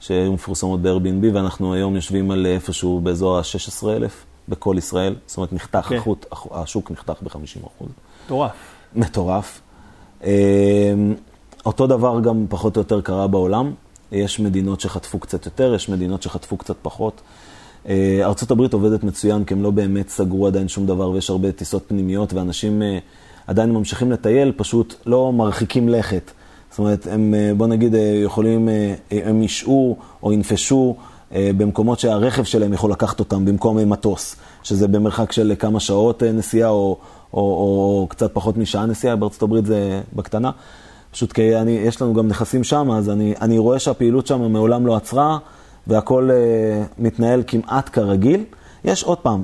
שהיו 0.00 0.32
מפורסמות 0.32 0.82
ב-Airbnb, 0.82 1.34
ואנחנו 1.34 1.74
היום 1.74 1.96
יושבים 1.96 2.30
על 2.30 2.46
איפשהו 2.46 3.00
באזור 3.00 3.38
ה-16 3.38 3.88
אלף 3.88 4.24
בכל 4.48 4.74
ישראל. 4.78 5.14
זאת 5.26 5.36
אומרת, 5.36 5.52
נחתך, 5.52 5.86
כן. 5.88 5.96
החוט, 5.96 6.26
השוק 6.50 6.90
נחתך 6.90 7.22
ב-50 7.22 7.66
אחוז. 7.66 7.88
מטורף. 8.26 8.52
מטורף. 8.94 9.60
אותו 11.66 11.86
דבר 11.86 12.20
גם 12.20 12.46
פחות 12.48 12.76
או 12.76 12.80
יותר 12.80 13.00
קרה 13.00 13.26
בעולם. 13.26 13.72
יש 14.14 14.40
מדינות 14.40 14.80
שחטפו 14.80 15.18
קצת 15.18 15.46
יותר, 15.46 15.74
יש 15.74 15.88
מדינות 15.88 16.22
שחטפו 16.22 16.56
קצת 16.56 16.76
פחות. 16.82 17.20
אה, 17.88 18.20
ארה"ב 18.22 18.74
עובדת 18.74 19.04
מצוין, 19.04 19.44
כי 19.44 19.54
הם 19.54 19.62
לא 19.62 19.70
באמת 19.70 20.08
סגרו 20.08 20.46
עדיין 20.46 20.68
שום 20.68 20.86
דבר, 20.86 21.10
ויש 21.10 21.30
הרבה 21.30 21.52
טיסות 21.52 21.84
פנימיות, 21.86 22.32
ואנשים 22.32 22.82
אה, 22.82 22.98
עדיין 23.46 23.72
ממשיכים 23.72 24.12
לטייל, 24.12 24.52
פשוט 24.56 24.94
לא 25.06 25.32
מרחיקים 25.32 25.88
לכת. 25.88 26.30
זאת 26.70 26.78
אומרת, 26.78 27.06
הם, 27.10 27.34
אה, 27.34 27.52
בוא 27.56 27.66
נגיד, 27.66 27.94
יכולים, 28.24 28.68
הם 29.10 29.42
ישעו 29.42 29.96
או 30.22 30.32
ינפשו 30.32 30.96
במקומות 31.32 32.00
שהרכב 32.00 32.44
שלהם 32.44 32.72
יכול 32.72 32.90
לקחת 32.90 33.20
אותם 33.20 33.44
במקום 33.44 33.90
מטוס, 33.90 34.36
שזה 34.62 34.88
במרחק 34.88 35.32
של 35.32 35.54
כמה 35.58 35.80
שעות 35.80 36.22
נסיעה 36.22 36.70
או, 36.70 36.98
או, 37.34 37.40
או 37.40 38.06
קצת 38.10 38.34
פחות 38.34 38.56
משעה 38.56 38.86
נסיעה, 38.86 39.16
הברית 39.42 39.66
זה 39.66 40.00
בקטנה. 40.12 40.50
פשוט 41.14 41.32
כי 41.32 41.56
אני, 41.56 41.70
יש 41.70 42.02
לנו 42.02 42.14
גם 42.14 42.28
נכסים 42.28 42.64
שם, 42.64 42.90
אז 42.90 43.10
אני, 43.10 43.34
אני 43.40 43.58
רואה 43.58 43.78
שהפעילות 43.78 44.26
שם 44.26 44.52
מעולם 44.52 44.86
לא 44.86 44.96
עצרה, 44.96 45.38
והכל 45.86 46.30
אה, 46.32 46.82
מתנהל 46.98 47.42
כמעט 47.46 47.90
כרגיל. 47.92 48.44
יש 48.84 49.02
עוד 49.02 49.18
פעם, 49.18 49.42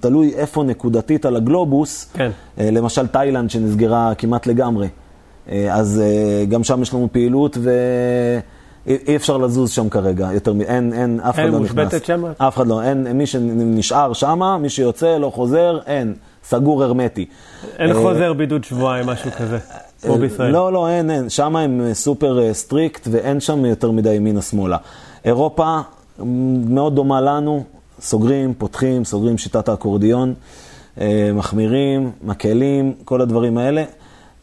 תלוי 0.00 0.34
איפה 0.34 0.62
נקודתית 0.62 1.26
על 1.26 1.36
הגלובוס, 1.36 2.10
כן. 2.14 2.30
אה, 2.58 2.70
למשל 2.70 3.06
תאילנד 3.06 3.50
שנסגרה 3.50 4.14
כמעט 4.14 4.46
לגמרי. 4.46 4.88
אה, 5.48 5.74
אז 5.74 6.02
אה, 6.04 6.44
גם 6.44 6.64
שם 6.64 6.82
יש 6.82 6.94
לנו 6.94 7.08
פעילות 7.12 7.58
ואי 8.86 9.16
אפשר 9.16 9.36
לזוז 9.36 9.70
שם 9.70 9.88
כרגע, 9.88 10.28
יותר 10.32 10.52
מ... 10.52 10.60
אין, 10.60 10.92
אין, 10.92 11.20
אף 11.20 11.34
אחד 11.34 11.42
אין, 11.42 11.52
לא 11.52 11.60
נכנס. 11.60 11.84
מושבתת 11.84 12.04
שמה? 12.04 12.32
אף 12.38 12.56
אחד 12.56 12.66
לא, 12.66 12.82
אין, 12.82 13.12
מי 13.12 13.26
שנשאר 13.26 14.12
שמה, 14.12 14.58
מי 14.58 14.68
שיוצא, 14.68 15.18
לא 15.18 15.30
חוזר, 15.30 15.78
אין. 15.86 16.14
סגור 16.44 16.84
הרמטי. 16.84 17.26
אין 17.78 17.94
חוזר 17.94 18.32
בידוד 18.32 18.64
שבועיים, 18.64 19.06
משהו 19.06 19.30
כזה, 19.30 19.58
כמו 20.04 20.18
בישראל. 20.18 20.52
לא, 20.52 20.72
לא, 20.72 20.88
אין, 20.88 21.10
אין. 21.10 21.28
שם 21.28 21.56
הם 21.56 21.80
אה, 21.80 21.94
סופר 21.94 22.42
אה, 22.42 22.54
strict 22.54 23.08
ואין 23.10 23.40
שם 23.40 23.64
יותר 23.64 23.90
מדי 23.90 24.14
ימינה-שמאלה. 24.14 24.76
אירופה 25.24 25.78
מאוד 26.68 26.94
דומה 26.94 27.20
לנו, 27.20 27.64
סוגרים, 28.00 28.54
פותחים, 28.58 29.04
סוגרים 29.04 29.38
שיטת 29.38 29.68
האקורדיון, 29.68 30.34
אה, 31.00 31.30
מחמירים, 31.34 32.10
מקלים, 32.22 32.92
כל 33.04 33.20
הדברים 33.20 33.58
האלה. 33.58 33.84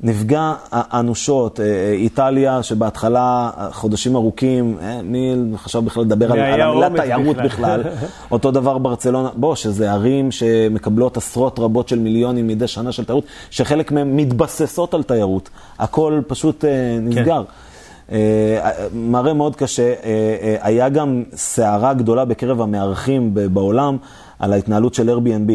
נפגע 0.04 0.54
אנושות, 0.74 1.60
אה, 1.60 1.66
אה, 1.66 1.92
איטליה, 1.92 2.64
שבהתחלה 2.64 3.50
אה, 3.58 3.72
חודשים 3.72 4.16
ארוכים, 4.16 4.78
מי 5.04 5.36
חשב 5.56 5.80
בכלל 5.80 6.04
לדבר 6.04 6.32
על, 6.32 6.40
על 6.40 6.62
המילה 6.62 6.90
תיירות 6.96 7.38
בכלל? 7.38 7.84
אותו 8.32 8.52
דבר 8.52 8.78
ברצלונה, 8.78 9.30
בוא, 9.36 9.56
שזה 9.56 9.92
ערים 9.92 10.32
שמקבלות 10.32 11.18
עשרות 11.18 11.60
רבות 11.60 11.88
של 11.90 12.00
מיליונים 12.00 12.48
מדי 12.48 12.68
שנה 12.68 12.92
של 12.92 13.06
תיירות, 13.06 13.24
שחלק 13.50 13.92
מהן 13.92 14.16
מתבססות 14.16 14.94
על 14.94 15.04
תיירות. 15.04 15.50
הכל 15.80 16.22
פשוט 16.28 16.66
אה, 16.66 16.98
נסגר. 17.02 17.44
אה, 18.12 18.72
מראה 18.94 19.34
מאוד 19.34 19.56
קשה. 19.56 19.94
אה, 20.04 20.56
היה 20.62 20.90
גם 20.90 21.24
סערה 21.36 21.94
גדולה 21.94 22.26
בקרב 22.26 22.62
המארחים 22.62 23.34
בעולם 23.34 23.98
על 24.40 24.54
ההתנהלות 24.54 24.94
של 24.94 25.10
Airbnb, 25.10 25.52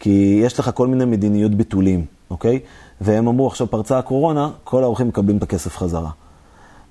כי 0.00 0.40
יש 0.44 0.58
לך 0.58 0.70
כל 0.74 0.86
מיני 0.86 1.04
מדיניות 1.04 1.54
ביטולים, 1.54 2.04
אוקיי? 2.30 2.58
והם 3.00 3.28
אמרו, 3.28 3.46
עכשיו 3.46 3.66
פרצה 3.66 3.98
הקורונה, 3.98 4.50
כל 4.64 4.82
האורחים 4.82 5.08
מקבלים 5.08 5.36
את 5.36 5.42
הכסף 5.42 5.76
חזרה. 5.76 6.10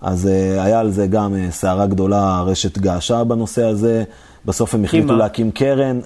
אז 0.01 0.27
אה, 0.27 0.63
היה 0.63 0.79
על 0.79 0.91
זה 0.91 1.07
גם 1.07 1.35
אה, 1.35 1.51
סערה 1.51 1.85
גדולה, 1.85 2.41
רשת 2.41 2.77
געשה 2.77 3.23
בנושא 3.23 3.63
הזה. 3.63 4.03
בסוף 4.45 4.73
הם 4.73 4.83
החליטו? 4.83 5.15
להקים 5.15 5.51
קרן. 5.51 5.99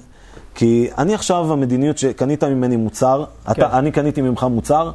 כי 0.56 0.90
אני 0.98 1.14
עכשיו, 1.14 1.54
המדיניות 1.54 1.98
שקנית 1.98 2.44
ממני 2.44 2.76
מוצר, 2.76 3.26
כן. 3.46 3.52
אתה, 3.52 3.80
אני 3.80 3.92
קניתי 3.92 4.22
ממך 4.22 4.44
מוצר, 4.44 4.92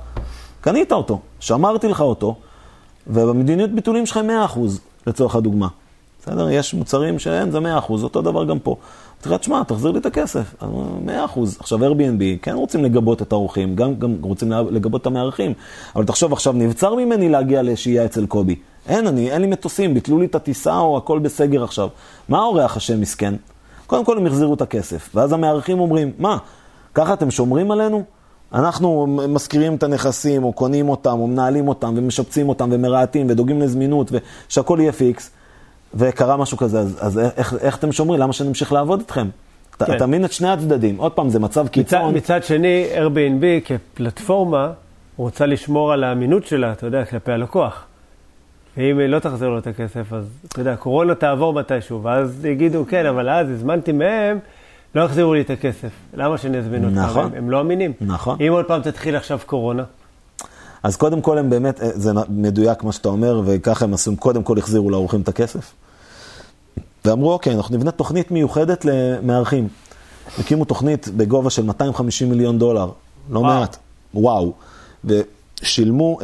קנית 0.61 0.93
אותו, 0.93 1.21
שמרתי 1.41 1.89
לך 1.89 2.01
אותו, 2.01 2.37
ובמדיניות 3.07 3.71
ביטולים 3.71 4.07
שלך 4.07 4.21
100% 4.57 4.59
לצורך 5.07 5.37
הדוגמה. 5.37 5.69
בסדר? 6.23 6.51
יש 6.51 6.75
מוצרים 6.75 7.19
שאין, 7.19 7.51
זה 7.51 7.59
100%, 7.59 7.63
אותו 7.91 8.23
דבר 8.23 8.45
גם 8.45 8.59
פה. 8.59 8.77
לך, 9.27 9.41
תשמע, 9.41 9.63
תחזיר 9.63 9.91
לי 9.91 9.99
את 9.99 10.07
הכסף. 10.07 10.55
אומר, 10.63 11.27
100%. 11.35 11.39
עכשיו, 11.59 11.79
Airbnb 11.79 12.23
כן 12.43 12.55
רוצים 12.55 12.85
לגבות 12.85 13.23
את 13.23 13.33
האורחים, 13.33 13.77
גם, 13.77 13.95
גם 13.95 14.17
רוצים 14.23 14.53
לגבות 14.53 15.03
את 15.03 15.07
המארחים. 15.07 15.53
אבל 15.97 16.05
תחשוב, 16.05 16.33
עכשיו 16.33 16.53
נבצר 16.53 16.95
ממני 16.95 17.29
להגיע 17.29 17.63
לשהייה 17.63 18.05
אצל 18.05 18.27
קובי. 18.27 18.57
אין, 18.89 19.07
אני, 19.07 19.31
אין 19.31 19.41
לי 19.41 19.47
מטוסים, 19.47 19.95
ביטלו 19.95 20.19
לי 20.19 20.27
את 20.27 20.35
הטיסה 20.35 20.79
או 20.79 20.97
הכל 20.97 21.19
בסגר 21.19 21.65
עכשיו. 21.65 21.89
מה 22.29 22.39
האורח 22.39 22.77
השם 22.77 23.01
מסכן? 23.01 23.35
קודם 23.87 24.05
כל 24.05 24.19
הם 24.19 24.27
החזירו 24.27 24.55
את 24.55 24.63
הכסף, 24.63 25.11
ואז 25.15 25.33
המארחים 25.33 25.81
אומרים, 25.81 26.13
מה, 26.19 26.39
ככה 26.95 27.13
אתם 27.13 27.31
שומרים 27.31 27.71
עלינו? 27.71 28.03
אנחנו 28.53 29.07
משכירים 29.29 29.75
את 29.75 29.83
הנכסים, 29.83 30.45
או 30.45 30.53
קונים 30.53 30.89
אותם, 30.89 31.19
או 31.19 31.27
מנהלים 31.27 31.69
אותם, 31.69 31.95
ומשפצים 31.97 32.49
אותם, 32.49 32.69
ומרהטים, 32.73 33.27
ודואגים 33.31 33.61
לזמינות, 33.61 34.13
ושהכול 34.49 34.81
יהיה 34.81 34.93
פיקס, 34.93 35.31
וקרה 35.95 36.37
משהו 36.37 36.57
כזה, 36.59 36.79
אז, 36.79 36.99
אז 37.01 37.19
איך, 37.19 37.55
איך 37.61 37.77
אתם 37.77 37.93
שומרים? 37.93 38.21
למה 38.21 38.33
שנמשיך 38.33 38.73
לעבוד 38.73 39.01
איתכם? 39.01 39.29
כן. 39.79 39.97
אתה 39.97 40.07
מבין 40.07 40.25
את 40.25 40.33
שני 40.33 40.49
הצדדים. 40.49 40.97
עוד 40.97 41.13
פעם, 41.13 41.29
זה 41.29 41.39
מצב 41.39 41.63
מצד, 41.63 41.73
קיצון. 41.73 42.15
מצד 42.15 42.45
שני, 42.45 42.87
Airbnb 42.95 43.45
כפלטפורמה 43.65 44.73
רוצה 45.17 45.47
לשמור 45.47 45.93
על 45.93 46.05
האמינות 46.05 46.47
שלה, 46.47 46.73
אתה 46.73 46.87
יודע, 46.87 47.05
כלפי 47.05 47.33
הלקוח. 47.33 47.85
ואם 48.77 48.99
היא 48.99 49.07
לא 49.07 49.19
תחזיר 49.19 49.49
לו 49.49 49.59
את 49.59 49.67
הכסף, 49.67 50.13
אז 50.13 50.29
אתה 50.49 50.61
יודע, 50.61 50.77
קורונה 50.77 51.15
תעבור 51.15 51.53
מתישהו, 51.53 52.03
ואז 52.03 52.45
יגידו, 52.45 52.85
כן, 52.89 53.07
אבל 53.07 53.29
אז 53.29 53.51
הזמנתי 53.51 53.93
מהם, 53.93 54.39
לא 54.95 55.03
יחזירו 55.03 55.35
לי 55.35 55.41
את 55.41 55.51
הכסף. 55.51 55.91
למה 56.15 56.39
שאני 56.39 56.59
אזמין 56.59 56.85
אותם? 56.85 56.99
נכון. 56.99 57.25
הם, 57.25 57.35
הם 57.35 57.51
לא 57.51 57.61
אמינים. 57.61 57.93
נכון. 58.01 58.39
אם 58.41 58.53
עוד 58.53 58.65
פעם 58.65 58.83
תתחיל 58.83 59.17
עכשיו 59.17 59.39
קורונה, 59.47 59.83
אז 60.87 60.97
קודם 60.97 61.21
כל 61.21 61.39
הם 61.39 61.51
באמת, 61.51 61.83
אה, 61.83 61.91
זה 61.95 62.13
מדויק 62.29 62.83
מה 62.83 62.93
שאתה 62.93 63.09
אומר, 63.09 63.43
וככה 63.45 63.85
הם 63.85 63.95
עשו, 63.95 64.17
קודם 64.17 64.43
כל 64.43 64.59
החזירו 64.59 64.91
לאורחים 64.91 65.21
את 65.21 65.29
הכסף. 65.29 65.73
ואמרו, 67.05 67.33
אוקיי, 67.33 67.55
אנחנו 67.55 67.77
נבנה 67.77 67.91
תוכנית 67.91 68.31
מיוחדת 68.31 68.85
למארחים. 68.85 69.69
הקימו 70.39 70.65
תוכנית 70.65 71.09
בגובה 71.09 71.51
של 71.51 71.63
250 71.63 72.31
מיליון 72.31 72.59
דולר, 72.59 72.91
לא 73.31 73.39
וואו. 73.39 73.61
מעט, 73.61 73.77
וואו. 74.15 74.53
ושילמו 75.05 76.19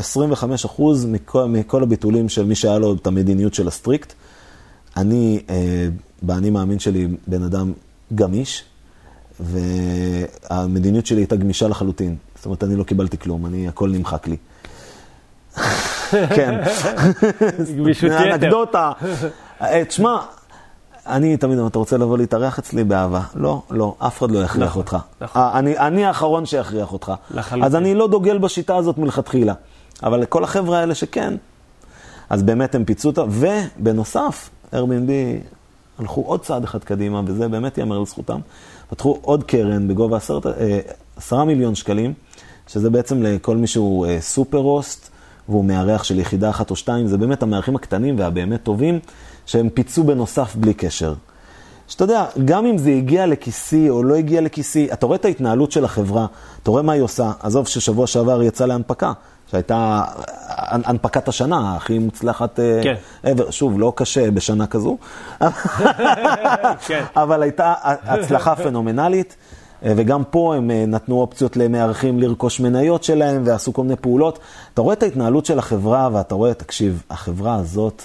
25% 0.76 0.82
מכל, 1.06 1.44
מכל 1.44 1.82
הביטולים 1.82 2.28
של 2.28 2.44
מי 2.44 2.54
שהיה 2.54 2.78
לו 2.78 2.94
את 2.94 3.06
המדיניות 3.06 3.54
של 3.54 3.68
ה 3.68 3.74
strict. 3.74 4.12
אני, 4.96 5.40
אה, 5.50 5.88
באני 6.22 6.50
מאמין 6.50 6.78
שלי, 6.78 7.08
בן 7.26 7.42
אדם 7.42 7.72
גמיש, 8.14 8.64
והמדיניות 9.40 11.06
שלי 11.06 11.20
הייתה 11.20 11.36
גמישה 11.36 11.68
לחלוטין. 11.68 12.16
זאת 12.36 12.44
אומרת, 12.44 12.64
אני 12.64 12.76
לא 12.76 12.84
קיבלתי 12.84 13.18
כלום, 13.18 13.46
אני, 13.46 13.68
הכל 13.68 13.90
נמחק 13.90 14.28
לי. 14.28 14.36
כן. 16.36 16.60
גמישות 17.76 18.10
יתר. 18.10 18.34
אנקדוטה. 18.34 18.92
אה, 19.62 19.84
תשמע, 19.84 20.18
אני 21.06 21.36
תמיד 21.36 21.58
אומר, 21.58 21.68
אתה 21.68 21.78
רוצה 21.78 21.96
לבוא 21.96 22.18
להתארח 22.18 22.58
אצלי 22.58 22.84
באהבה? 22.84 23.20
לא, 23.34 23.62
לא, 23.70 23.94
אף 23.98 24.18
אחד 24.18 24.30
לא 24.30 24.38
יכריח 24.38 24.68
נכון, 24.68 24.82
אותך. 24.82 24.96
נכון. 25.20 25.42
אה, 25.42 25.58
אני 25.58 26.04
האחרון 26.04 26.46
שיכריח 26.46 26.92
אותך. 26.92 27.12
אז 27.62 27.76
אני 27.76 27.94
לא 27.94 28.08
דוגל 28.08 28.38
בשיטה 28.38 28.76
הזאת 28.76 28.98
מלכתחילה. 28.98 29.54
אבל 30.02 30.20
לכל 30.20 30.44
החבר'ה 30.44 30.78
האלה 30.78 30.94
שכן, 30.94 31.34
אז 32.30 32.42
באמת 32.42 32.74
הם 32.74 32.84
פיצו 32.84 33.08
אותה, 33.08 33.24
ובנוסף, 33.30 34.50
Airbnb 34.72 35.10
הלכו 35.98 36.20
עוד 36.20 36.40
צעד 36.40 36.64
אחד 36.64 36.84
קדימה, 36.84 37.22
וזה 37.26 37.48
באמת 37.48 37.78
ייאמר 37.78 37.98
לזכותם. 37.98 38.40
פתחו 38.90 39.18
עוד 39.22 39.44
קרן 39.44 39.88
בגובה 39.88 40.16
עשרת, 40.16 40.46
אה, 40.46 40.80
עשרה 41.16 41.44
מיליון 41.44 41.74
שקלים, 41.74 42.14
שזה 42.68 42.90
בעצם 42.90 43.22
לכל 43.22 43.56
מי 43.56 43.66
שהוא 43.66 44.06
אה, 44.06 44.20
סופר 44.20 44.58
הוסט, 44.58 45.10
והוא 45.48 45.64
מארח 45.64 46.04
של 46.04 46.18
יחידה 46.18 46.50
אחת 46.50 46.70
או 46.70 46.76
שתיים, 46.76 47.06
זה 47.06 47.18
באמת 47.18 47.42
המארחים 47.42 47.76
הקטנים 47.76 48.18
והבאמת 48.18 48.62
טובים, 48.62 48.98
שהם 49.46 49.68
פיצו 49.68 50.04
בנוסף 50.04 50.56
בלי 50.56 50.74
קשר. 50.74 51.14
שאתה 51.88 52.04
יודע, 52.04 52.24
גם 52.44 52.66
אם 52.66 52.78
זה 52.78 52.90
הגיע 52.90 53.26
לכיסי 53.26 53.90
או 53.90 54.02
לא 54.02 54.14
הגיע 54.14 54.40
לכיסי, 54.40 54.88
אתה 54.92 55.06
רואה 55.06 55.16
את 55.16 55.24
ההתנהלות 55.24 55.72
של 55.72 55.84
החברה, 55.84 56.26
אתה 56.62 56.70
רואה 56.70 56.82
מה 56.82 56.92
היא 56.92 57.02
עושה. 57.02 57.32
עזוב 57.40 57.66
ששבוע 57.66 58.06
שעבר 58.06 58.42
יצא 58.42 58.66
להנפקה, 58.66 59.12
שהייתה 59.50 60.02
הנפקת 60.58 61.28
השנה 61.28 61.76
הכי 61.76 61.98
מוצלחת 61.98 62.60
אה, 62.60 62.80
כן. 62.82 62.94
ever. 63.24 63.50
שוב, 63.50 63.80
לא 63.80 63.92
קשה 63.96 64.30
בשנה 64.30 64.66
כזו, 64.66 64.96
כן. 66.86 67.04
אבל 67.16 67.42
הייתה 67.42 67.74
הצלחה 67.82 68.56
פנומנלית. 68.56 69.36
אה, 69.84 69.92
וגם 69.96 70.22
פה 70.30 70.54
הם 70.56 70.70
אה, 70.70 70.86
נתנו 70.86 71.20
אופציות 71.20 71.56
למארחים 71.56 72.20
לרכוש 72.20 72.60
מניות 72.60 73.04
שלהם 73.04 73.42
ועשו 73.46 73.72
כל 73.72 73.82
מיני 73.82 73.96
פעולות. 73.96 74.38
אתה 74.74 74.82
רואה 74.82 74.94
את 74.94 75.02
ההתנהלות 75.02 75.46
של 75.46 75.58
החברה 75.58 76.08
ואתה 76.12 76.34
רואה, 76.34 76.54
תקשיב, 76.54 77.02
החברה 77.10 77.54
הזאת 77.54 78.02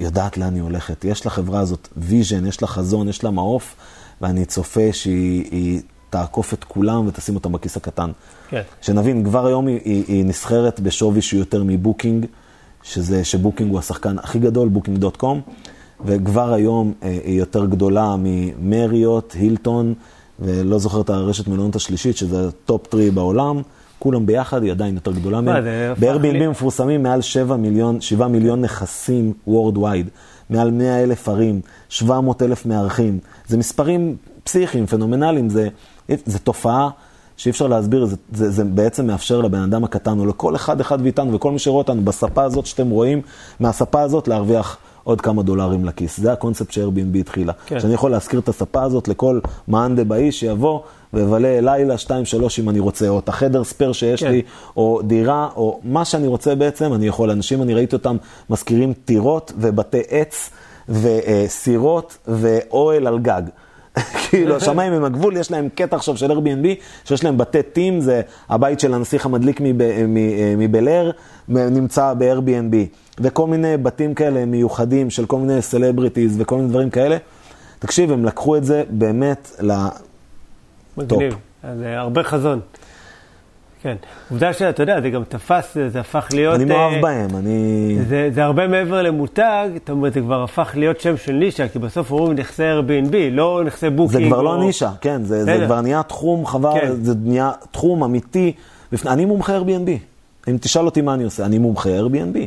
יודעת 0.00 0.38
לאן 0.38 0.54
היא 0.54 0.62
הולכת. 0.62 1.04
יש 1.04 1.26
לחברה 1.26 1.60
הזאת 1.60 1.88
vision, 1.96 2.46
יש 2.46 2.62
לה 2.62 2.68
חזון, 2.68 3.08
יש 3.08 3.24
לה 3.24 3.30
מעוף, 3.30 3.76
ואני 4.20 4.44
צופה 4.44 4.92
שהיא 4.92 5.44
היא 5.50 5.80
תעקוף 6.10 6.54
את 6.54 6.64
כולם 6.64 7.06
ותשים 7.06 7.34
אותם 7.34 7.52
בכיס 7.52 7.76
הקטן. 7.76 8.10
כן. 8.48 8.62
שנבין, 8.80 9.24
כבר 9.24 9.46
היום 9.46 9.66
היא, 9.66 9.80
היא, 9.84 10.04
היא 10.08 10.24
נסחרת 10.24 10.80
בשווי 10.80 11.22
שהוא 11.22 11.38
יותר 11.38 11.62
מבוקינג, 11.64 12.26
שזה, 12.82 13.24
שבוקינג 13.24 13.70
הוא 13.70 13.78
השחקן 13.78 14.18
הכי 14.18 14.38
גדול, 14.38 14.68
בוקינג.קום, 14.68 15.40
וכבר 16.04 16.52
היום 16.52 16.92
אה, 17.02 17.18
היא 17.24 17.38
יותר 17.38 17.66
גדולה 17.66 18.16
ממריות, 18.18 19.32
הילטון, 19.32 19.94
ולא 20.40 20.78
זוכר 20.78 21.00
את 21.00 21.10
הרשת 21.10 21.48
מלונות 21.48 21.76
השלישית, 21.76 22.16
שזה 22.16 22.50
top 22.64 22.86
3 22.90 23.08
בעולם. 23.08 23.62
כולם 23.98 24.26
ביחד, 24.26 24.62
היא 24.62 24.72
עדיין 24.72 24.94
יותר 24.94 25.12
גדולה 25.12 25.40
מה, 25.40 25.52
מהם. 25.60 25.94
ב-Airbnb 26.00 26.48
מפורסמים 26.50 27.02
מעל 27.02 27.20
7 27.20 27.56
מיליון, 27.56 28.00
7 28.00 28.28
מיליון 28.28 28.60
נכסים 28.60 29.32
Worldwide, 29.48 30.08
מעל 30.50 30.70
100 30.70 31.02
אלף 31.02 31.28
ערים, 31.28 31.60
700 31.88 32.42
אלף 32.42 32.66
מארחים. 32.66 33.18
זה 33.46 33.56
מספרים 33.56 34.16
פסיכיים, 34.44 34.86
פנומנליים, 34.86 35.48
זה, 35.48 35.68
זה 36.08 36.38
תופעה 36.38 36.88
שאי 37.36 37.50
אפשר 37.50 37.66
להסביר, 37.66 38.04
זה, 38.04 38.16
זה, 38.32 38.50
זה 38.50 38.64
בעצם 38.64 39.06
מאפשר 39.06 39.40
לבן 39.40 39.62
אדם 39.62 39.84
הקטן, 39.84 40.18
או 40.18 40.26
לכל 40.26 40.56
אחד 40.56 40.80
אחד 40.80 41.02
מאיתנו, 41.02 41.34
וכל 41.34 41.52
מי 41.52 41.58
שרואה 41.58 41.78
אותנו 41.78 42.02
בספה 42.02 42.42
הזאת 42.42 42.66
שאתם 42.66 42.90
רואים, 42.90 43.22
מהספה 43.60 44.00
הזאת 44.00 44.28
להרוויח 44.28 44.76
עוד 45.08 45.20
כמה 45.20 45.42
דולרים 45.42 45.84
לכיס. 45.84 46.20
זה 46.20 46.32
הקונספט 46.32 46.70
ש-Airbnb 46.70 47.18
התחילה. 47.18 47.52
כן. 47.66 47.80
שאני 47.80 47.94
יכול 47.94 48.10
להשכיר 48.10 48.40
את 48.40 48.48
הספה 48.48 48.82
הזאת 48.82 49.08
לכל 49.08 49.40
מאן 49.68 49.96
דבאי 49.96 50.32
שיבוא 50.32 50.80
ויבלה 51.12 51.60
לילה, 51.60 51.98
שתיים, 51.98 52.24
שלוש 52.24 52.60
אם 52.60 52.68
אני 52.68 52.80
רוצה, 52.80 53.08
או 53.08 53.18
את 53.18 53.28
החדר 53.28 53.64
ספייר 53.64 53.92
שיש 53.92 54.22
כן. 54.22 54.30
לי, 54.30 54.42
או 54.76 55.00
דירה, 55.04 55.48
או 55.56 55.80
מה 55.84 56.04
שאני 56.04 56.26
רוצה 56.26 56.54
בעצם, 56.54 56.92
אני 56.94 57.06
יכול. 57.06 57.30
אנשים, 57.30 57.62
אני 57.62 57.74
ראיתי 57.74 57.96
אותם 57.96 58.16
משכירים 58.50 58.92
טירות 59.04 59.52
ובתי 59.58 60.02
עץ 60.08 60.50
וסירות 60.88 62.18
ואוהל 62.28 63.06
על 63.06 63.18
גג. 63.18 63.42
כאילו, 64.30 64.56
השמיים 64.56 64.92
הם 64.92 65.04
הגבול, 65.04 65.36
יש 65.36 65.50
להם 65.50 65.68
קטע 65.74 65.96
עכשיו 65.96 66.16
של 66.16 66.30
Airbnb, 66.30 66.66
שיש 67.04 67.24
להם 67.24 67.38
בתי 67.38 67.62
טים, 67.62 68.00
זה 68.00 68.20
הבית 68.48 68.80
של 68.80 68.94
הנסיך 68.94 69.26
המדליק 69.26 69.60
מב- 69.60 70.06
מ- 70.08 70.58
מבל 70.58 70.88
אר, 70.88 71.10
נמצא 71.48 72.14
ב-Airbnb. 72.18 72.74
וכל 73.20 73.46
מיני 73.46 73.76
בתים 73.76 74.14
כאלה 74.14 74.44
מיוחדים 74.44 75.10
של 75.10 75.26
כל 75.26 75.38
מיני 75.38 75.62
סלבריטיז 75.62 76.40
וכל 76.40 76.56
מיני 76.56 76.68
דברים 76.68 76.90
כאלה. 76.90 77.16
תקשיב, 77.78 78.12
הם 78.12 78.24
לקחו 78.24 78.56
את 78.56 78.64
זה 78.64 78.82
באמת 78.90 79.50
ל... 79.60 79.72
מגניב. 80.96 81.34
אז 81.62 81.82
אה, 81.82 82.00
הרבה 82.00 82.22
חזון. 82.22 82.60
כן. 83.88 83.96
עובדה 84.30 84.52
שאתה 84.52 84.82
יודע, 84.82 85.00
זה 85.00 85.10
גם 85.10 85.22
תפס, 85.28 85.76
זה- 85.88 86.00
הפך 86.00 86.28
להיות... 86.32 86.54
אני 86.54 86.64
אה, 86.64 86.68
מאוהב 86.78 87.02
בהם, 87.02 87.30
אני... 87.36 87.96
זה, 88.08 88.30
זה 88.34 88.44
הרבה 88.44 88.68
מעבר 88.68 89.02
למותג, 89.02 89.68
זאת 89.74 89.90
אומרת, 89.90 90.12
זה 90.12 90.20
כבר 90.20 90.42
הפך 90.42 90.70
להיות 90.76 91.00
שם 91.00 91.16
של 91.16 91.32
נישה, 91.32 91.68
כי 91.68 91.78
בסוף 91.78 92.10
אומרים 92.12 92.38
נכסי 92.38 92.62
Airbnb, 92.62 93.14
לא 93.30 93.62
נכסי 93.66 93.90
בוקינג. 93.90 94.22
זה 94.22 94.28
כבר 94.28 94.36
או- 94.38 94.42
לא 94.42 94.58
נישה, 94.60 94.90
כן, 95.00 95.24
זה, 95.24 95.44
זה. 95.44 95.62
כבר 95.66 95.80
נהיה 95.80 96.02
תחום, 96.02 96.46
חבל, 96.46 96.80
כן. 96.80 96.92
זה 97.02 97.14
נהיה 97.24 97.50
תחום 97.70 98.04
אמיתי. 98.04 98.52
בפני- 98.92 99.10
אני 99.10 99.24
מומחה 99.24 99.58
Airbnb. 99.58 99.90
אם 100.50 100.56
תשאל 100.60 100.84
אותי 100.84 101.00
מה 101.00 101.14
אני 101.14 101.24
עושה, 101.24 101.44
אני 101.46 101.58
מומחה 101.58 101.88
Airbnb. 102.00 102.38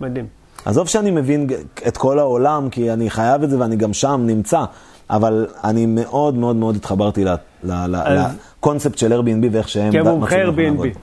מדהים. 0.00 0.26
עזוב 0.64 0.88
שאני 0.88 1.10
מבין 1.10 1.46
את 1.88 1.96
כל 1.96 2.18
העולם, 2.18 2.68
כי 2.70 2.92
אני 2.92 3.10
חייב 3.10 3.42
את 3.42 3.50
זה 3.50 3.58
ואני 3.60 3.76
גם 3.76 3.92
שם 3.92 4.22
נמצא, 4.26 4.64
אבל 5.10 5.46
אני 5.64 5.86
מאוד 5.86 6.34
מאוד 6.34 6.56
מאוד 6.56 6.76
התחברתי 6.76 7.24
ל- 7.24 7.28
ל- 7.64 7.86
ל- 7.86 7.96
אז- 7.96 8.32
לקונספט 8.62 8.98
של 8.98 9.12
Airbnb 9.12 9.46
ואיך 9.52 9.68
שהם 9.68 9.92
כמומחה 9.92 10.36
מצליחים 10.36 10.56
לעבוד. 10.56 10.88
Airbnb, 10.88 10.98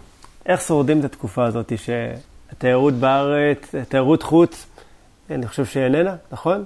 איך 0.46 0.62
שורדים 0.62 1.00
את 1.00 1.06
התקופה 1.06 1.46
הזאת 1.46 1.74
שהתיירות 1.78 2.94
בארץ, 2.94 3.58
תיירות 3.90 4.24
חוץ, 4.24 4.66
אני 5.32 5.48
חושב 5.48 5.66
שאיננה, 5.66 6.16
נכון? 6.32 6.64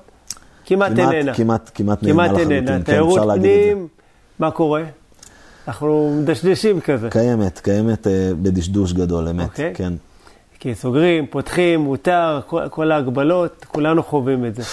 כמעט 0.66 1.00
איננה. 1.00 1.34
כמעט, 1.34 1.72
כמעט 1.74 2.00
כמעט 2.06 2.32
לחלוטין. 2.32 2.68
כן, 2.68 2.82
תיירות 2.82 3.18
אפשר 3.18 3.26
להגיד 3.26 3.46
את 3.46 3.60
זה. 3.66 3.72
פנים, 3.72 3.88
מה 4.40 4.52
קורה? 4.52 4.84
אנחנו 5.68 6.18
מדשדשים 6.22 6.82
כזה. 6.82 7.10
קיימת, 7.10 7.60
קיימת 7.60 8.08
אה, 8.08 8.32
בדשדוש 8.42 8.94
גדול, 8.94 9.28
אמת, 9.28 9.50
אוקיי. 9.50 9.72
כן. 9.76 9.94
כי 10.60 10.76
סוגרים, 10.76 11.26
פותחים, 11.28 11.80
מותר, 11.80 12.40
כל, 12.48 12.70
כל 12.70 12.92
ההגבלות, 12.92 13.66
כולנו 13.66 14.04
חווים 14.04 14.46
את 14.46 14.56
זה. 14.56 14.64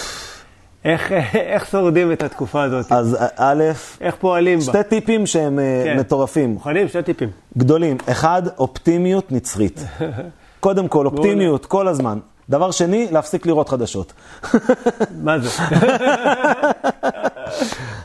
איך, 0.85 1.11
איך 1.33 1.69
שורדים 1.71 2.11
את 2.11 2.23
התקופה 2.23 2.63
הזאת? 2.63 2.91
אז 2.91 3.17
א', 3.37 3.63
איך 4.01 4.15
פועלים 4.15 4.59
בה? 4.59 4.65
שתי 4.65 4.83
טיפים 4.89 5.25
שהם 5.25 5.59
אה, 5.59 5.81
כן. 5.85 5.99
מטורפים. 5.99 6.53
מוכנים? 6.53 6.87
שתי 6.87 7.03
טיפים. 7.03 7.29
גדולים. 7.57 7.97
אחד, 8.05 8.41
אופטימיות 8.57 9.31
נצחית. 9.31 9.79
קודם 10.59 10.87
כל, 10.87 11.05
אופטימיות 11.05 11.65
כל 11.65 11.87
הזמן. 11.87 12.19
דבר 12.49 12.71
שני, 12.71 13.07
להפסיק 13.11 13.45
לראות 13.45 13.69
חדשות. 13.69 14.13
מה 15.23 15.39
זה? 15.39 15.49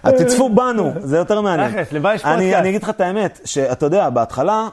תצפו 0.18 0.48
בנו, 0.48 0.92
זה 1.00 1.16
יותר 1.16 1.40
מעניין. 1.40 1.70
תכלס, 1.70 1.92
למה 1.92 2.14
יש 2.14 2.24
אני, 2.24 2.34
פודקאסט? 2.34 2.60
אני 2.60 2.68
אגיד 2.68 2.82
לך 2.82 2.90
את 2.90 3.00
האמת, 3.00 3.40
שאתה 3.44 3.86
יודע, 3.86 4.10
בהתחלה, 4.10 4.68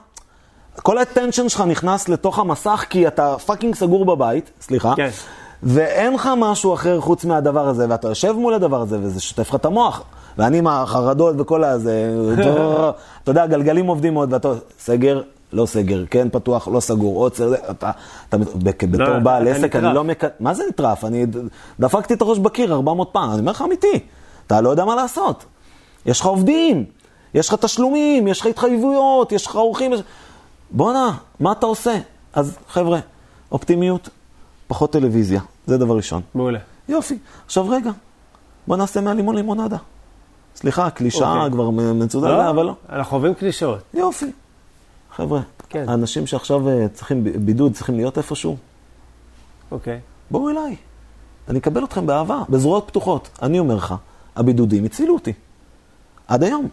כל 0.75 0.97
ה 0.97 1.03
attention 1.03 1.49
שלך 1.49 1.63
נכנס 1.67 2.09
לתוך 2.09 2.39
המסך, 2.39 2.85
כי 2.89 3.07
אתה 3.07 3.35
fucking 3.45 3.75
סגור 3.75 4.05
בבית, 4.05 4.51
סליחה, 4.61 4.93
כן. 4.95 5.09
ואין 5.63 6.13
לך 6.13 6.29
משהו 6.37 6.73
אחר 6.73 6.99
חוץ 7.01 7.25
מהדבר 7.25 7.67
הזה, 7.67 7.85
ואתה 7.89 8.07
יושב 8.07 8.31
מול 8.31 8.53
הדבר 8.53 8.81
הזה, 8.81 8.97
וזה 9.01 9.21
שוטף 9.21 9.49
לך 9.49 9.55
את 9.55 9.65
המוח. 9.65 10.03
ואני 10.37 10.57
עם 10.57 10.67
החרדות 10.67 11.35
וכל 11.37 11.63
הזה, 11.63 12.13
אתה 13.23 13.31
יודע, 13.31 13.43
הגלגלים 13.43 13.87
עובדים 13.87 14.13
מאוד, 14.13 14.33
ואתה, 14.33 14.53
סגר, 14.79 15.21
לא 15.53 15.65
סגר, 15.65 16.03
כן 16.09 16.27
פתוח, 16.31 16.67
לא 16.67 16.79
סגור, 16.79 17.17
עוד 17.17 17.35
סגר, 17.35 17.55
אתה, 17.69 17.91
אתה, 18.29 18.37
ב- 18.37 18.69
בתור 18.91 19.19
בעל 19.19 19.47
עסק, 19.47 19.75
אני. 19.75 19.93
לא 19.95 20.03
מק... 20.03 20.23
מה 20.39 20.53
זה 20.53 20.63
נטרף? 20.69 21.05
אני 21.05 21.25
דפקתי 21.79 22.13
את 22.13 22.21
הראש 22.21 22.39
בקיר 22.39 22.73
400 22.73 23.09
פעם, 23.11 23.31
אני 23.31 23.39
אומר 23.39 23.51
לך 23.51 23.61
אמיתי, 23.61 23.99
אתה 24.47 24.61
לא 24.61 24.69
יודע 24.69 24.85
מה 24.85 24.95
לעשות. 24.95 25.45
יש 26.05 26.19
לך 26.19 26.25
עובדים, 26.25 26.85
יש 27.33 27.49
לך 27.49 27.55
תשלומים, 27.55 28.27
יש 28.27 28.41
לך 28.41 28.45
התחייבויות, 28.47 29.31
יש 29.31 29.45
לך 29.47 29.55
אורחים. 29.55 29.93
יש... 29.93 30.01
בואנה, 30.71 31.11
מה 31.39 31.51
אתה 31.51 31.65
עושה? 31.65 31.95
אז 32.33 32.57
חבר'ה, 32.69 32.99
אופטימיות, 33.51 34.09
פחות 34.67 34.91
טלוויזיה, 34.91 35.41
זה 35.65 35.77
דבר 35.77 35.95
ראשון. 35.95 36.21
מעולה. 36.35 36.59
יופי. 36.89 37.17
עכשיו 37.45 37.69
רגע, 37.69 37.91
בוא 38.67 38.77
נעשה 38.77 39.01
מהלימון 39.01 39.35
לימונדה. 39.35 39.77
סליחה, 40.55 40.89
קלישאה 40.89 41.35
אוקיי. 41.35 41.51
כבר 41.51 41.69
מצודדה, 41.69 42.49
אבל 42.49 42.65
לא. 42.65 42.75
אנחנו 42.89 43.17
אוהבים 43.17 43.33
קלישאות. 43.33 43.79
יופי. 43.93 44.31
חבר'ה, 45.15 45.41
כן. 45.69 45.89
האנשים 45.89 46.27
שעכשיו 46.27 46.69
אה, 46.69 46.87
צריכים 46.93 47.23
בידוד, 47.45 47.73
צריכים 47.73 47.95
להיות 47.95 48.17
איפשהו, 48.17 48.57
אוקיי. 49.71 49.99
בואו 50.31 50.49
אליי. 50.49 50.75
אני 51.49 51.59
אקבל 51.59 51.83
אתכם 51.83 52.05
באהבה, 52.07 52.41
בזרועות 52.49 52.87
פתוחות. 52.87 53.29
אני 53.41 53.59
אומר 53.59 53.75
לך, 53.75 53.95
הבידודים 54.35 54.85
הצילו 54.85 55.13
אותי. 55.13 55.33
עד 56.27 56.43
היום. 56.43 56.67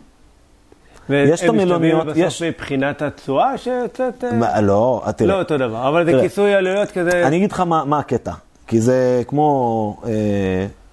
יש 1.09 1.43
את 1.45 1.49
המלוניות, 1.49 2.07
והם 2.07 2.17
יש- 2.19 2.25
משתלמים 2.27 2.27
בסוף 2.27 2.61
מבחינת 2.61 3.03
התשואה 3.03 3.59
שיוצאת... 3.59 4.25
אה, 4.25 4.33
מה, 4.33 4.61
לא, 4.61 5.03
תראה. 5.17 5.29
לא 5.35 5.39
אותו 5.39 5.59
דבר, 5.59 5.89
אבל 5.89 6.05
זה. 6.05 6.19
כיסוי 6.23 6.55
עלויות 6.55 6.91
כזה... 6.91 7.27
אני 7.27 7.37
אגיד 7.37 7.53
לך 7.53 7.61
מה, 7.61 7.85
מה 7.85 7.99
הקטע, 7.99 8.33
כי 8.71 8.81
זה 8.81 9.23
כמו 9.29 9.97
אה, 10.07 10.11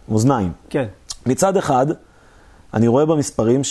מאזניים. 0.09 0.51
כן. 0.69 0.85
מצד 1.25 1.57
אחד, 1.57 1.85
אני 2.73 2.87
רואה 2.87 3.05
במספרים 3.05 3.61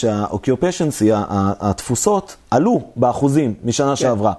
ה- 1.29 1.53
התפוסות, 1.61 2.37
עלו 2.51 2.81
באחוזים 2.97 3.55
משנה 3.65 3.89
כן. 3.89 3.97
שעברה. 3.97 4.33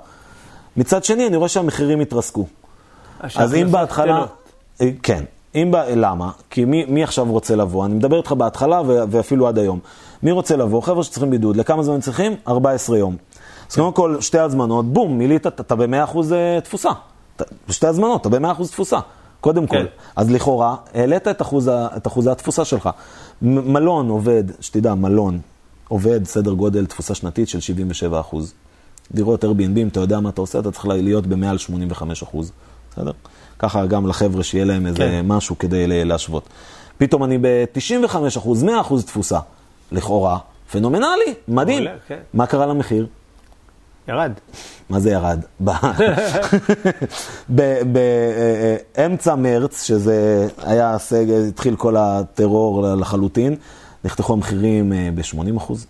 מצד 0.78 1.04
שני, 1.04 1.28
אני 1.28 1.38
רואה 1.38 1.50
שהמחירים 1.50 2.00
התרסקו. 2.00 2.46
אז 3.36 3.56
אם 3.56 3.72
בהתחלה... 3.72 4.14
קטנות. 4.14 4.30
אה, 4.82 4.90
כן. 5.04 5.24
אם, 5.56 5.72
ב- 5.72 5.84
למה? 5.96 6.30
כי 6.50 6.66
מי, 6.66 6.86
מי 6.86 7.04
עכשיו 7.04 7.26
רוצה 7.32 7.56
לבוא? 7.56 7.86
אני 7.86 7.94
מדבר 7.94 8.18
איתך 8.18 8.32
בהתחלה 8.32 8.82
ו- 8.82 9.04
ואפילו 9.10 9.48
עד 9.48 9.58
היום. 9.60 9.80
מי 10.24 10.32
רוצה 10.32 10.56
לבוא? 10.56 10.82
חבר'ה 10.82 11.04
שצריכים 11.04 11.30
בידוד. 11.30 11.56
לכמה 11.56 11.84
זמן 11.84 12.00
צריכים? 12.02 12.36
14 12.48 12.98
יום. 12.98 13.16
אז 13.72 13.76
קודם 13.76 13.94
כל, 13.94 14.18
שתי 14.22 14.40
הזמנות, 14.40 14.86
בום, 14.94 15.18
מילאת, 15.18 15.48
אתה- 15.48 15.64
אתה 15.64 15.76
ב-100% 15.76 16.18
תפוסה. 16.64 16.90
אתה- 17.36 17.46
בשתי 17.70 17.88
הזמנות, 17.88 18.22
אתה 18.22 18.30
ב-100% 18.30 18.68
תפוסה. 18.72 19.00
קודם 19.48 19.68
כל. 19.68 19.76
כן. 19.78 19.86
אז 20.16 20.32
לכאורה, 20.32 20.76
העלית 20.94 21.28
את 21.28 21.42
אחוז, 21.42 21.70
את 21.70 22.08
אחוזי 22.08 22.30
התפוסה 22.30 22.66
שלך. 22.66 22.90
מ- 23.42 23.74
מלון 23.74 24.10
עובד, 24.10 24.44
שתדע, 24.60 24.94
מלון 24.96 25.40
עובד 25.88 26.26
סדר 26.26 26.52
גודל 26.52 26.86
תפוסה 26.86 27.16
שנתית 27.16 27.50
של 27.50 27.60
77 27.60 28.20
אחוז. 28.20 28.54
דירות 29.12 29.44
Airbnb, 29.44 29.78
אם 29.78 29.88
אתה 29.88 30.00
יודע 30.00 30.20
מה 30.20 30.30
אתה 30.30 30.42
עושה, 30.42 30.60
אתה 30.60 30.72
צריך 30.72 30.86
להיות 30.88 31.28
במעל 31.28 31.58
85 31.58 32.24
אחוז, 32.24 32.52
בסדר? 32.92 33.12
ככה 33.60 33.86
גם 33.86 34.08
לחבר'ה 34.08 34.44
שיהיה 34.44 34.66
להם 34.66 34.88
איזה 34.88 34.98
כן. 34.98 35.26
משהו 35.28 35.58
כדי 35.58 36.06
להשוות. 36.06 36.44
פתאום 36.98 37.24
אני 37.24 37.38
ב-95 37.38 38.16
אחוז, 38.38 38.64
100 38.64 38.82
אחוז 38.82 39.06
תפוסה. 39.06 39.40
לכאורה, 39.92 40.38
פנומנלי, 40.72 41.06
מדהים. 41.48 41.84
מעולה, 41.84 42.00
כן. 42.08 42.20
מה 42.34 42.46
קרה 42.46 42.66
למחיר? 42.66 43.08
ירד. 44.08 44.32
מה 44.90 45.00
זה 45.00 45.12
ירד? 45.12 45.40
באמצע 48.96 49.36
מרץ, 49.46 49.84
שזה 49.84 50.48
היה 50.64 50.98
סגל, 50.98 51.48
התחיל 51.48 51.76
כל 51.76 51.96
הטרור 51.98 52.88
לחלוטין, 52.88 53.56
נחתכו 54.06 54.34
המחירים 54.34 54.94
ב-80 55.16 55.58
אחוז. 55.58 55.86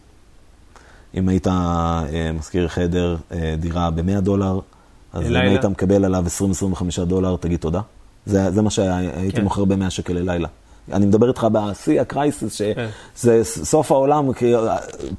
אם 1.15 1.29
היית 1.29 1.47
אה, 1.47 2.31
משכיר 2.39 2.67
חדר, 2.67 3.15
אה, 3.31 3.55
דירה 3.59 3.89
ב-100 3.89 4.21
דולר, 4.21 4.59
אז 5.13 5.25
אם. 5.25 5.35
היית 5.35 5.65
מקבל 5.65 6.05
עליו 6.05 6.25
20-25 6.73 7.05
דולר, 7.05 7.35
תגיד 7.39 7.59
תודה. 7.59 7.81
זה, 8.25 8.51
זה 8.51 8.61
מה 8.61 8.69
שהייתי 8.69 9.37
כן. 9.37 9.43
מוכר 9.43 9.65
ב-100 9.65 9.89
שקל 9.89 10.13
ללילה. 10.13 10.47
אני 10.93 11.05
מדבר 11.05 11.27
איתך 11.27 11.47
בשיא 11.51 12.01
הקרייסיס, 12.01 12.61
כן. 12.61 12.87
שזה 13.15 13.43
סוף 13.43 13.91
העולם, 13.91 14.33
כי, 14.33 14.53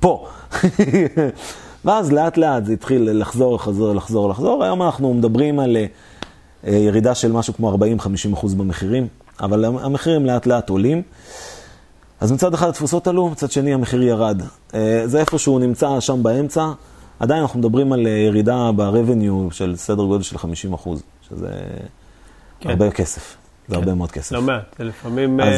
פה. 0.00 0.28
ואז 1.88 2.12
לאט 2.12 2.36
לאט 2.36 2.64
זה 2.64 2.72
התחיל 2.72 3.10
לחזור, 3.20 3.54
לחזור, 3.54 3.94
לחזור, 3.94 4.28
לחזור. 4.30 4.64
היום 4.64 4.82
אנחנו 4.82 5.14
מדברים 5.14 5.60
על 5.60 5.76
אה, 6.66 6.70
ירידה 6.76 7.14
של 7.14 7.32
משהו 7.32 7.54
כמו 7.54 7.74
40-50 7.74 7.78
אחוז 8.34 8.54
במחירים, 8.54 9.08
אבל 9.40 9.64
המחירים 9.64 10.26
לאט 10.26 10.46
לאט 10.46 10.68
עולים. 10.70 11.02
אז 12.20 12.32
מצד 12.32 12.54
אחד 12.54 12.68
התפוסות 12.68 13.06
עלו, 13.06 13.28
מצד 13.28 13.50
שני 13.50 13.74
המחיר 13.74 14.02
ירד. 14.02 14.42
אה, 14.74 15.02
זה 15.04 15.20
איפה 15.20 15.38
שהוא 15.38 15.60
נמצא 15.60 16.00
שם 16.00 16.22
באמצע. 16.22 16.66
עדיין 17.20 17.40
אנחנו 17.42 17.58
מדברים 17.58 17.92
על 17.92 18.06
אה, 18.06 18.10
ירידה 18.12 18.70
ב-revenue 18.76 19.52
של 19.54 19.76
סדר 19.76 20.02
גודל 20.04 20.22
של 20.22 20.38
50 20.38 20.72
אחוז, 20.72 21.02
שזה 21.28 21.48
כן. 22.60 22.70
הרבה 22.70 22.90
כסף. 22.90 23.36
זה 23.68 23.74
כן. 23.74 23.80
הרבה 23.80 23.94
מאוד 23.94 24.10
כסף. 24.12 24.32
לא 24.32 24.42
מעט, 24.42 24.74
זה 24.78 24.84
לפעמים... 24.84 25.40
אז- 25.40 25.54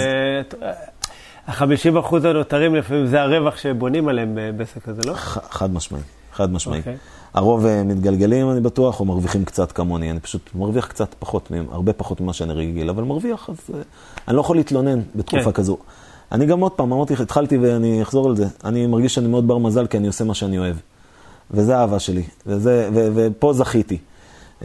ה-50 1.47 2.01
אחוז 2.01 2.25
הנותרים 2.25 2.75
לפעמים 2.75 3.07
זה 3.07 3.23
הרווח 3.23 3.57
שבונים 3.57 4.09
עליהם 4.09 4.35
ב- 4.35 4.57
בעסק 4.57 4.89
הזה, 4.89 5.01
לא? 5.07 5.15
ח- 5.15 5.39
חד 5.51 5.73
משמעי, 5.75 6.01
חד 6.41 6.53
משמעי. 6.53 6.79
אוקיי. 6.79 6.97
הרוב 7.35 7.67
אה, 7.67 7.83
מתגלגלים, 7.83 8.51
אני 8.51 8.61
בטוח, 8.61 9.01
או 9.01 9.05
מרוויחים 9.05 9.45
קצת 9.45 9.73
כמוני. 9.73 10.11
אני 10.11 10.21
פשוט 10.21 10.51
מרוויח 10.55 10.87
קצת 10.87 11.15
פחות, 11.19 11.53
הרבה 11.71 11.93
פחות 11.93 12.21
ממה 12.21 12.33
שאני 12.33 12.53
רגיל, 12.53 12.91
אבל 12.91 13.03
מרוויח, 13.03 13.51
אז 13.51 13.57
אה, 13.75 13.81
אני 14.29 14.37
לא 14.37 14.41
יכול 14.41 14.57
להתלונן 14.57 15.01
בתקופה 15.17 15.45
כן. 15.45 15.53
כזו. 15.53 15.77
אני 16.33 16.47
גם 16.47 16.61
עוד 16.61 16.73
פעם, 16.73 16.93
אמרתי 16.93 17.15
התחלתי 17.23 17.59
ואני 17.59 18.03
אחזור 18.03 18.29
על 18.29 18.37
זה. 18.37 18.47
אני 18.65 18.87
מרגיש 18.87 19.15
שאני 19.15 19.29
מאוד 19.29 19.49
בר 19.49 19.59
מזל, 19.59 19.87
כי 19.87 19.97
אני 19.97 20.07
עושה 20.07 20.25
מה 20.25 20.35
שאני 20.35 20.59
אוהב. 20.59 20.77
וזה 21.51 21.77
האהבה 21.77 21.99
שלי, 21.99 22.23
וזה, 22.47 22.89
ו, 22.95 23.09
ופה 23.15 23.53
זכיתי. 23.53 23.99
Uh, 24.61 24.65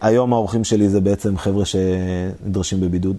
היום 0.00 0.32
האורחים 0.32 0.64
שלי 0.64 0.88
זה 0.88 1.00
בעצם 1.00 1.38
חבר'ה 1.38 1.64
שנדרשים 1.64 2.80
בבידוד. 2.80 3.16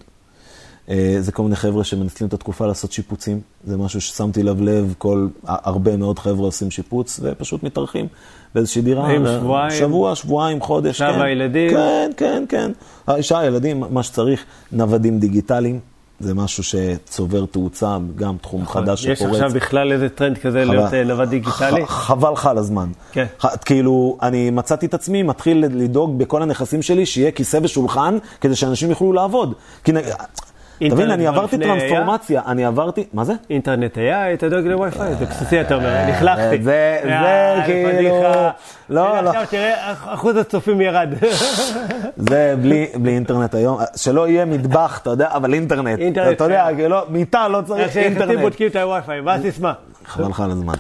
Uh, 0.90 0.92
זה 1.20 1.32
כל 1.32 1.44
מיני 1.44 1.56
חבר'ה 1.56 1.84
שמנצלים 1.84 2.28
את 2.28 2.34
התקופה 2.34 2.68
לעשות 2.68 2.92
שיפוצים. 2.92 3.40
זה 3.64 3.78
משהו 3.78 4.02
ששמתי 4.02 4.44
לב 4.44 4.62
לב, 4.62 4.94
כל, 4.98 5.28
הרבה 5.46 5.98
מאוד 5.98 6.20
חבר'ה 6.20 6.46
עושים 6.46 6.72
שיפוץ 6.72 7.20
ופשוט 7.24 7.64
מתארחים 7.64 8.08
באיזושהי 8.56 8.82
דירה. 8.82 9.08
ו- 9.22 9.28
שבועיים? 9.40 9.72
שבוע, 9.80 10.16
שבועיים, 10.16 10.62
חודש. 10.62 10.90
אישה 11.02 11.14
כן. 11.14 11.20
והילדים? 11.20 11.70
כן, 11.72 12.12
כן, 12.18 12.44
כן. 12.50 12.72
האישה, 13.08 13.40
הילדים, 13.40 13.84
מה 13.90 14.04
שצריך. 14.04 14.44
נוודים 14.72 15.20
דיגיטליים, 15.20 15.80
זה 16.20 16.34
משהו 16.34 16.64
שצובר 16.64 17.46
תאוצה, 17.46 17.98
גם 18.16 18.36
תחום 18.42 18.66
חדש 18.68 19.02
נכון. 19.02 19.12
יש 19.14 19.20
שפורץ. 19.20 19.34
עכשיו 19.34 19.50
בכלל 19.50 19.92
איזה 19.92 20.10
טרנד 20.10 20.38
כזה 20.38 20.64
חבל- 20.66 20.76
להיות 20.76 20.94
אה, 20.94 21.04
נווד 21.04 21.30
דיגיטלי? 21.30 21.86
ח- 21.86 21.90
חבל 21.90 22.32
לך 22.32 22.46
על 22.46 22.58
הזמן. 22.58 22.90
כן. 23.12 23.26
ח- 23.42 23.56
כאילו, 23.66 24.18
אני 24.22 24.50
מצאתי 24.50 24.86
את 24.86 24.94
עצמי 24.94 25.24
מתחיל 25.24 25.66
לדאוג 25.72 26.18
בכל 26.20 26.42
הנכסים 26.44 26.82
שלי 26.82 27.06
שיהיה 27.06 27.32
כיסא 27.32 27.60
ושולחן, 27.64 28.18
כדי 28.42 28.56
שאנשים 28.56 28.90
יוכלו 28.90 29.14
לעבוד. 29.14 29.54
כי 29.84 29.92
תבין, 30.80 31.12
אני 31.12 31.28
עברתי 31.28 31.58
טרנספורמציה, 31.58 32.42
אני 32.48 32.66
עברתי, 32.66 33.04
מה 33.14 33.24
זה? 33.24 33.34
אינטרנט 33.50 33.98
היה, 33.98 34.24
היית 34.24 34.44
דואג 34.44 34.66
לווי-פיי, 34.66 35.16
זה 35.16 35.26
בסיסי 35.26 35.62
אתה 35.62 35.76
אומר, 35.76 36.06
נחלכתי. 36.10 36.42
אה, 36.42 36.58
זה- 36.62 36.64
זה 37.04 37.10
אה, 37.12 37.62
כאילו-. 37.66 38.22
לא, 38.90 39.22
לא. 39.22 39.30
עכשיו 39.30 39.44
תראה, 39.50 39.92
אח- 39.92 40.08
אחוז 40.14 40.36
הצופים 40.38 40.82
ירד. 40.82 41.10
זה 42.30 42.56
בלי, 42.62 42.88
אינטרנט 43.08 43.56
היום, 43.56 43.78
שלא 43.96 44.28
יהיה 44.28 44.46
מטבח, 44.46 45.00
אתה 45.02 45.10
יודע, 45.10 45.28
אבל 45.32 45.54
אינטרנט. 45.54 46.00
אינטרנט 46.00 46.36
אתה 46.36 46.44
יודע, 46.44 46.64
חייב. 46.64 46.78
כאילו, 46.78 46.98
מיטה 47.10 47.48
לא 47.48 47.58
איך 47.78 47.92
צריך 47.92 47.98
אינטרנט. 48.06 48.40
בודקים 48.40 48.68
את 48.68 48.76
הווי-פיי, 48.76 49.22
מה 49.22 49.34
הסיסמה? 49.34 49.74
חבל 50.06 50.30
לך 50.30 50.40
על 50.40 50.52
הזמן. 50.52 50.74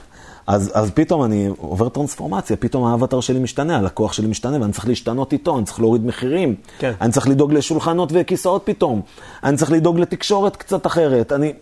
אז, 0.49 0.71
אז 0.73 0.91
פתאום 0.91 1.23
אני 1.23 1.49
עובר 1.57 1.89
טרנספורמציה, 1.89 2.57
פתאום 2.57 2.85
האבטר 2.85 3.19
שלי 3.19 3.39
משתנה, 3.39 3.77
הלקוח 3.77 4.13
שלי 4.13 4.27
משתנה, 4.27 4.61
ואני 4.61 4.73
צריך 4.73 4.87
להשתנות 4.87 5.33
איתו, 5.33 5.57
אני 5.57 5.65
צריך 5.65 5.79
להוריד 5.79 6.05
מחירים. 6.05 6.55
כן. 6.79 6.91
אני 7.01 7.11
צריך 7.11 7.27
לדאוג 7.27 7.53
לשולחנות 7.53 8.09
וכיסאות 8.13 8.61
פתאום. 8.65 9.01
אני 9.43 9.57
צריך 9.57 9.71
לדאוג 9.71 9.99
לתקשורת 9.99 10.55
קצת 10.55 10.85
אחרת. 10.85 11.31
אני, 11.31 11.53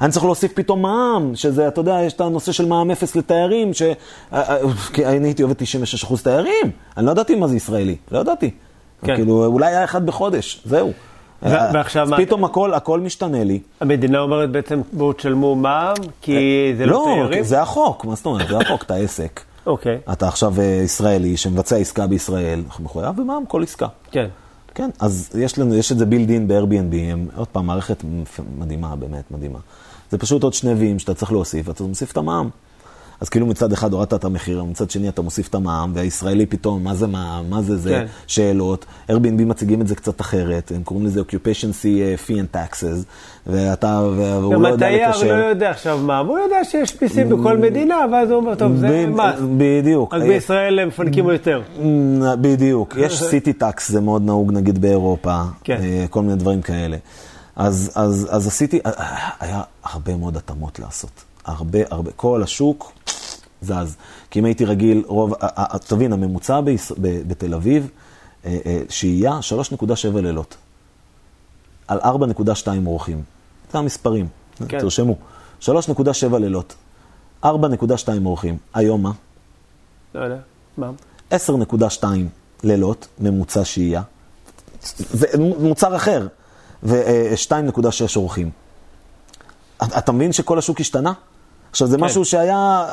אני 0.00 0.12
צריך 0.12 0.24
להוסיף 0.24 0.52
פתאום 0.54 0.82
מע"מ, 0.82 1.34
שזה, 1.34 1.68
אתה 1.68 1.80
יודע, 1.80 1.98
יש 2.06 2.12
את 2.12 2.20
הנושא 2.20 2.52
של 2.52 2.66
מע"מ 2.66 2.90
אפס 2.90 3.16
לתיירים, 3.16 3.74
ש... 3.74 3.82
אה, 3.82 3.94
אה, 4.32 4.58
כי 4.92 5.06
אני 5.06 5.28
הייתי 5.28 5.42
עובד 5.42 5.54
96% 5.60 6.22
תיירים. 6.22 6.70
אני 6.96 7.06
לא 7.06 7.10
ידעתי 7.10 7.34
מה 7.34 7.48
זה 7.48 7.56
ישראלי, 7.56 7.96
לא 8.10 8.18
ידעתי. 8.18 8.50
כן. 9.02 9.16
כאילו, 9.16 9.46
אולי 9.46 9.66
היה 9.66 9.84
אחד 9.84 10.06
בחודש, 10.06 10.62
זהו. 10.64 10.92
ו- 11.42 11.48
ועכשיו 11.74 12.02
אז 12.02 12.10
מה? 12.10 12.16
פתאום 12.16 12.44
הכל, 12.44 12.74
הכל 12.74 13.00
משתנה 13.00 13.44
לי. 13.44 13.60
המדינה 13.80 14.18
אומרת 14.20 14.50
בעצם, 14.50 14.80
בואו 14.92 15.12
תשלמו 15.12 15.54
מע"מ, 15.54 15.94
כי 16.20 16.36
זה 16.78 16.86
לא 16.86 17.04
תיירים? 17.14 17.44
זה 17.44 17.62
החוק, 17.62 18.04
מה 18.04 18.14
זאת 18.14 18.26
אומרת? 18.26 18.48
זה 18.48 18.58
החוק, 18.58 18.82
אתה 18.82 18.94
עסק. 18.94 19.40
אוקיי, 19.66 19.98
אתה 20.12 20.28
עכשיו 20.28 20.54
אה, 20.60 20.64
ישראלי 20.64 21.36
שמבצע 21.36 21.76
עסקה 21.76 22.06
בישראל, 22.06 22.62
אנחנו 22.66 22.84
מחויב 22.84 23.16
במע"מ 23.16 23.46
כל 23.48 23.62
עסקה. 23.62 23.86
כן. 24.10 24.26
כן, 24.74 24.90
אז 25.00 25.30
יש 25.38 25.58
לנו, 25.58 25.74
יש 25.74 25.92
את 25.92 25.98
זה 25.98 26.06
בילד 26.06 26.30
אין 26.30 26.48
ב-Airbnb, 26.48 26.94
הם- 27.12 27.28
עוד 27.36 27.48
פעם, 27.48 27.66
מערכת 27.66 28.04
מדהימה, 28.58 28.96
באמת 28.96 29.30
מדהימה. 29.30 29.58
זה 30.10 30.18
פשוט 30.18 30.42
עוד 30.42 30.54
שני 30.54 30.72
ויים 30.72 30.98
שאתה 30.98 31.14
צריך 31.14 31.32
להוסיף, 31.32 31.68
ואתה 31.68 31.82
מוסיף 31.82 32.12
את 32.12 32.16
המע"מ. 32.16 32.48
אז 33.20 33.28
כאילו 33.28 33.46
מצד 33.46 33.72
אחד 33.72 33.92
הורדת 33.92 34.14
את 34.14 34.24
המחיר, 34.24 34.64
מצד 34.64 34.90
שני 34.90 35.08
אתה 35.08 35.22
מוסיף 35.22 35.48
את 35.48 35.54
המע"מ, 35.54 35.92
והישראלי 35.94 36.46
פתאום, 36.46 36.84
מה 36.84 36.94
זה 36.94 37.06
מע"מ, 37.06 37.50
מה 37.50 37.62
זה 37.62 37.76
זה, 37.76 37.90
כן. 37.90 38.06
שאלות. 38.26 38.84
Airbnb 39.10 39.14
מציגים 39.46 39.80
את 39.80 39.86
זה 39.86 39.94
קצת 39.94 40.20
אחרת, 40.20 40.72
הם 40.74 40.82
קוראים 40.82 41.06
לזה 41.06 41.20
occupation 41.20 41.82
fee, 41.82 42.28
fee 42.28 42.34
and 42.34 42.56
taxes, 42.56 43.04
ואתה, 43.46 44.02
והוא 44.16 44.54
גם 44.54 44.62
לא 44.62 44.68
יודע 44.68 44.86
התייר 44.86 45.08
לקשר. 45.10 45.26
לא 45.40 45.44
יודע 45.44 45.70
עכשיו 45.70 45.98
מה, 45.98 46.18
הוא 46.18 46.38
יודע 46.38 46.64
שיש 46.64 47.02
מיסים 47.02 47.28
בכל 47.28 47.56
מדינה, 47.56 47.96
ואז 48.12 48.30
הוא 48.30 48.36
אומר, 48.38 48.54
טוב, 48.54 48.76
זה 48.76 49.06
מס. 49.08 49.34
בדיוק. 49.56 50.14
רק 50.14 50.22
בישראל 50.22 50.78
הם 50.78 50.88
מפנקים 50.88 51.28
יותר. 51.30 51.62
נ- 51.82 52.42
בדיוק. 52.42 52.94
יש 53.04 53.22
סיטי 53.22 53.52
טקס, 53.52 53.90
זה 53.90 54.00
מאוד 54.00 54.22
נהוג 54.26 54.52
נגיד 54.52 54.80
באירופה, 54.80 55.42
כן. 55.64 55.78
אה, 55.82 56.04
כל 56.10 56.22
מיני 56.22 56.36
דברים 56.36 56.62
כאלה. 56.62 56.96
אז, 57.56 57.92
אז, 57.94 58.28
אז 58.30 58.46
עשיתי, 58.46 58.80
אה, 58.86 58.92
היה 59.40 59.60
הרבה 59.84 60.16
מאוד 60.16 60.36
התאמות 60.36 60.78
לעשות. 60.78 61.25
הרבה, 61.46 61.78
הרבה, 61.90 62.10
כל 62.12 62.42
השוק 62.42 62.92
זז. 63.62 63.96
כי 64.30 64.38
אם 64.38 64.44
הייתי 64.44 64.64
רגיל, 64.64 65.04
רוב, 65.06 65.34
אה, 65.34 65.48
אה, 65.58 65.78
תבין, 65.78 66.12
הממוצע 66.12 66.60
ביש, 66.60 66.92
ב, 66.92 67.28
בתל 67.28 67.54
אביב, 67.54 67.90
אה, 68.44 68.58
אה, 68.66 68.82
שהייה 68.88 69.38
3.7 69.42 70.20
לילות. 70.20 70.56
על 71.88 71.98
4.2 72.00 72.86
אורחים. 72.86 73.22
זה 73.72 73.78
המספרים, 73.78 74.28
כן. 74.68 74.80
תרשמו. 74.80 75.16
3.7 75.60 76.38
לילות, 76.40 76.74
4.2 77.44 77.48
אורחים. 78.24 78.58
היום 78.74 79.02
מה? 79.02 79.12
לא 80.14 80.20
יודע, 80.20 80.38
מה? 80.76 80.90
10.2 81.30 82.04
לילות, 82.64 83.08
ממוצע 83.18 83.64
שהייה. 83.64 84.02
זה 84.98 85.26
מוצר 85.38 85.96
אחר, 85.96 86.26
ו-2.6 86.82 88.16
אורחים. 88.16 88.50
אתה 89.76 89.98
אתה 89.98 90.12
מבין 90.12 90.32
שכל 90.32 90.58
השוק 90.58 90.80
השתנה? 90.80 91.12
עכשיו, 91.70 91.88
זה 91.88 91.96
כן. 91.96 92.04
משהו 92.04 92.24
שהיה 92.24 92.86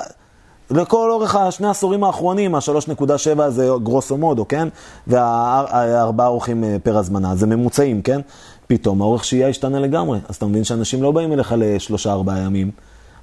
לכל 0.71 1.11
אורך 1.11 1.35
השני 1.35 1.67
העשורים 1.67 2.03
האחרונים, 2.03 2.55
ה-3.7 2.55 3.49
זה 3.49 3.69
גרוסו 3.83 4.17
מודו, 4.17 4.47
כן? 4.47 4.67
והארבעה 5.07 6.27
אורחים 6.27 6.63
אה, 6.63 6.77
פר 6.83 6.97
הזמנה, 6.97 7.35
זה 7.35 7.47
ממוצעים, 7.47 8.01
כן? 8.01 8.21
פתאום 8.67 9.01
האורך 9.01 9.23
שהייה 9.23 9.47
השתנה 9.47 9.79
לגמרי. 9.79 10.19
אז 10.29 10.35
אתה 10.35 10.45
מבין 10.45 10.63
שאנשים 10.63 11.03
לא 11.03 11.11
באים 11.11 11.33
אליך 11.33 11.55
לשלושה-ארבעה 11.57 12.39
ימים, 12.39 12.71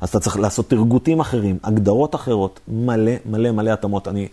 אז 0.01 0.09
אתה 0.09 0.21
צריך 0.21 0.39
לעשות 0.39 0.71
תרגותים 0.71 1.21
אחרים, 1.21 1.59
הגדרות 1.65 2.15
אחרות, 2.15 2.61
מלא 2.69 3.13
מלא 3.27 3.51
מלא 3.51 3.71
התאמות. 3.71 4.09
אני 4.09 4.29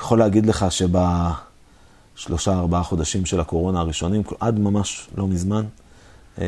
יכול 0.00 0.18
להגיד 0.18 0.46
לך 0.46 0.66
שבשלושה, 0.70 2.52
ארבעה 2.52 2.82
חודשים 2.82 3.26
של 3.26 3.40
הקורונה 3.40 3.80
הראשונים, 3.80 4.22
עד 4.40 4.58
ממש 4.58 5.08
לא 5.16 5.26
מזמן, 5.26 5.64
אה, 6.40 6.46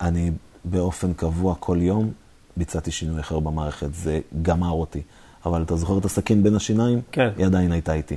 אני 0.00 0.30
באופן 0.70 1.12
קבוע 1.12 1.54
כל 1.60 1.78
יום 1.80 2.10
ביצעתי 2.56 2.90
שינוי 2.90 3.20
אחר 3.20 3.38
במערכת. 3.38 3.94
זה 3.94 4.20
גמר 4.42 4.70
אותי. 4.70 5.02
אבל 5.46 5.62
אתה 5.62 5.76
זוכר 5.76 5.98
את 5.98 6.04
הסכין 6.04 6.42
בין 6.42 6.54
השיניים? 6.54 7.00
כן. 7.12 7.28
היא 7.36 7.46
עדיין 7.46 7.72
הייתה 7.72 7.92
איתי. 7.92 8.16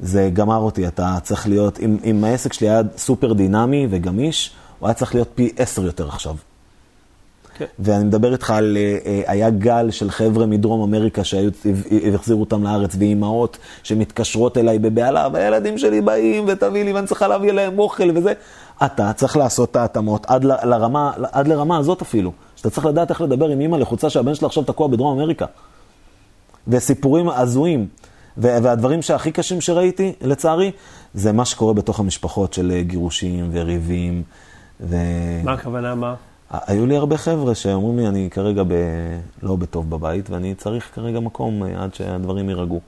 זה 0.00 0.30
גמר 0.32 0.56
אותי, 0.56 0.88
אתה 0.88 1.18
צריך 1.22 1.48
להיות, 1.48 1.80
אם, 1.80 1.96
אם 2.04 2.24
העסק 2.24 2.52
שלי 2.52 2.70
היה 2.70 2.82
סופר 2.96 3.32
דינמי 3.32 3.86
וגמיש, 3.90 4.52
הוא 4.78 4.88
היה 4.88 4.94
צריך 4.94 5.14
להיות 5.14 5.30
פי 5.34 5.50
עשר 5.56 5.84
יותר 5.84 6.08
עכשיו. 6.08 6.36
כן. 7.60 7.66
ואני 7.78 8.04
מדבר 8.04 8.32
איתך 8.32 8.50
על, 8.50 8.76
אה, 8.76 8.98
אה, 9.06 9.22
היה 9.26 9.50
גל 9.50 9.90
של 9.90 10.10
חבר'ה 10.10 10.46
מדרום 10.46 10.82
אמריקה 10.82 11.24
שהחזירו 11.24 12.40
אותם 12.40 12.64
לארץ, 12.64 12.96
ואימהות 12.98 13.58
שמתקשרות 13.82 14.58
אליי 14.58 14.78
בבהלה, 14.78 15.28
והילדים 15.32 15.78
שלי 15.78 16.00
באים, 16.00 16.44
ותביא 16.48 16.84
לי, 16.84 16.92
ואני 16.92 17.06
צריכה 17.06 17.28
להביא 17.28 17.52
להם 17.52 17.78
אוכל 17.78 18.10
וזה. 18.14 18.32
אתה 18.84 19.12
צריך 19.12 19.36
לעשות 19.36 19.70
את 19.70 19.76
ההתאמות 19.76 20.26
עד, 20.26 20.44
ל- 20.44 20.64
לרמה, 20.64 21.12
עד 21.32 21.48
לרמה 21.48 21.78
הזאת 21.78 22.02
אפילו, 22.02 22.32
שאתה 22.56 22.70
צריך 22.70 22.86
לדעת 22.86 23.10
איך 23.10 23.20
לדבר 23.20 23.48
עם 23.48 23.60
אימא 23.60 23.76
לחוצה 23.76 24.10
שהבן 24.10 24.34
שלה 24.34 24.46
עכשיו 24.46 24.62
תקוע 24.62 24.88
בדרום 24.88 25.18
אמריקה. 25.18 25.46
וסיפורים 26.68 27.28
הזויים. 27.28 27.86
והדברים 28.36 29.02
שהכי 29.02 29.32
קשים 29.32 29.60
שראיתי, 29.60 30.12
לצערי, 30.20 30.72
זה 31.14 31.32
מה 31.32 31.44
שקורה 31.44 31.74
בתוך 31.74 32.00
המשפחות 32.00 32.52
של 32.52 32.70
אה, 32.70 32.82
גירושים 32.82 33.48
וריבים. 33.52 34.22
ו... 34.80 34.96
מה 35.44 35.52
הכוונה, 35.52 35.94
מה? 35.94 36.14
היו 36.50 36.86
לי 36.86 36.96
הרבה 36.96 37.16
חבר'ה 37.16 37.54
שאומרים 37.54 37.98
לי, 37.98 38.08
אני 38.08 38.28
כרגע 38.30 38.62
ב... 38.62 38.72
לא 39.42 39.56
בטוב 39.56 39.90
בבית, 39.90 40.30
ואני 40.30 40.54
צריך 40.54 40.90
כרגע 40.94 41.20
מקום 41.20 41.62
אה, 41.62 41.82
עד 41.82 41.94
שהדברים 41.94 42.48
יירגעו. 42.48 42.80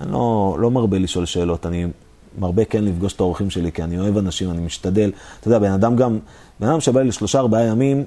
אני 0.00 0.12
לא, 0.12 0.56
לא 0.60 0.70
מרבה 0.70 0.98
לשאול 0.98 1.26
שאלות, 1.26 1.66
אני 1.66 1.86
מרבה 2.38 2.64
כן 2.64 2.84
לפגוש 2.84 3.12
את 3.12 3.20
האורחים 3.20 3.50
שלי, 3.50 3.72
כי 3.72 3.82
אני 3.82 3.98
אוהב 3.98 4.18
אנשים, 4.18 4.50
אני 4.50 4.60
משתדל. 4.60 5.12
אתה 5.40 5.48
יודע, 5.48 5.58
בן 5.58 5.72
אדם 5.72 5.96
גם, 5.96 6.18
בן 6.60 6.68
אדם 6.68 6.80
שבא 6.80 7.00
לי 7.00 7.08
לשלושה, 7.08 7.38
ארבעה 7.38 7.64
ימים, 7.64 8.04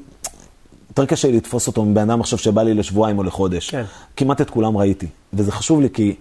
יותר 0.90 1.06
קשה 1.06 1.28
לי 1.28 1.38
לתפוס 1.38 1.68
אותו 1.68 1.86
מבן 1.86 2.10
אדם 2.10 2.20
עכשיו 2.20 2.40
שבא 2.40 2.64
לי 2.64 2.74
לשבועיים 2.74 3.18
או 3.18 3.24
לחודש. 3.24 3.70
כן. 3.70 3.84
כמעט 4.16 4.42
את 4.42 4.50
כולם 4.50 4.78
ראיתי. 4.78 5.08
וזה 5.34 5.52
חשוב 5.52 5.82
לי, 5.82 5.90
כי 5.90 6.16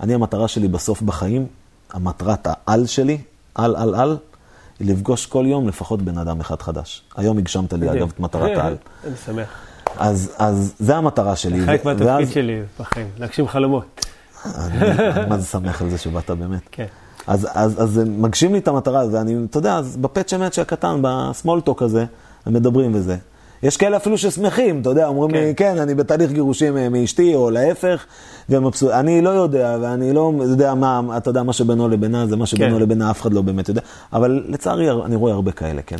אני, 0.00 0.14
המטרה 0.14 0.48
שלי 0.48 0.68
בסוף 0.68 1.02
בחיים, 1.02 1.46
המטרת 1.92 2.46
העל 2.50 2.86
שלי, 2.86 3.18
על, 3.54 3.76
על, 3.76 3.94
על, 3.94 4.16
לפגוש 4.80 5.26
כל 5.26 5.44
יום 5.48 5.68
לפחות 5.68 6.02
בן 6.02 6.18
אדם 6.18 6.40
אחד 6.40 6.62
חדש. 6.62 7.02
היום 7.16 7.38
הגשמת 7.38 7.72
לי. 7.72 7.90
אגב, 7.90 8.08
את 8.14 8.20
מטרת 8.20 8.58
העל. 8.58 8.76
אני 9.06 9.14
שמח. 9.26 9.48
אז, 9.98 10.32
אז 10.38 10.74
זה 10.78 10.96
המטרה 10.96 11.36
שלי. 11.36 11.66
חלק 11.66 11.84
מהתפקיד 11.84 12.30
שלי 12.30 12.62
בחיים, 12.80 13.06
להגשים 13.18 13.48
חלומות. 13.48 14.06
אני 14.44 14.76
מה 15.28 15.38
זה 15.38 15.46
שמח 15.46 15.82
על 15.82 15.90
זה 15.90 15.98
שבאת 15.98 16.30
באמת. 16.30 16.60
כן. 16.70 16.86
אז, 17.26 17.48
אז, 17.52 17.82
אז 17.82 17.90
זה 17.90 18.04
מגשים 18.04 18.52
לי 18.52 18.58
את 18.58 18.68
המטרה, 18.68 19.04
ואני, 19.12 19.36
אתה 19.50 19.58
יודע, 19.58 19.76
אז 19.76 19.96
בפאצ' 19.96 20.34
אמת 20.34 20.58
הקטן, 20.58 20.98
בסמולטוק 21.02 21.82
הזה, 21.82 22.04
הם 22.46 22.52
מדברים 22.52 22.94
וזה. 22.94 23.16
יש 23.62 23.76
כאלה 23.76 23.96
אפילו 23.96 24.18
ששמחים, 24.18 24.80
אתה 24.80 24.90
יודע, 24.90 25.06
אומרים 25.06 25.30
לי, 25.30 25.54
כן, 25.56 25.78
אני 25.78 25.94
בתהליך 25.94 26.30
גירושים 26.30 26.76
אה, 26.76 26.88
מאשתי, 26.88 27.34
או 27.34 27.50
להפך, 27.50 28.06
והם 28.48 28.66
מבסוטים. 28.66 28.96
אני 28.96 29.20
לא 29.20 29.30
יודע, 29.30 29.76
ואני 29.82 30.12
לא 30.12 30.32
יודע 30.40 30.74
מה, 30.74 31.00
אתה 31.16 31.30
יודע, 31.30 31.42
מה 31.42 31.52
שבינו 31.52 31.88
לבינה, 31.88 32.26
זה 32.26 32.36
מה 32.36 32.46
שבינו 32.46 32.76
כן. 32.76 32.82
לבינה, 32.82 33.10
אף 33.10 33.20
אחד 33.20 33.32
לא 33.32 33.42
באמת 33.42 33.68
יודע. 33.68 33.80
אבל 34.12 34.44
לצערי, 34.48 34.90
אני 34.90 35.16
רואה 35.16 35.32
הרבה 35.32 35.52
כאלה, 35.52 35.82
כן. 35.82 35.96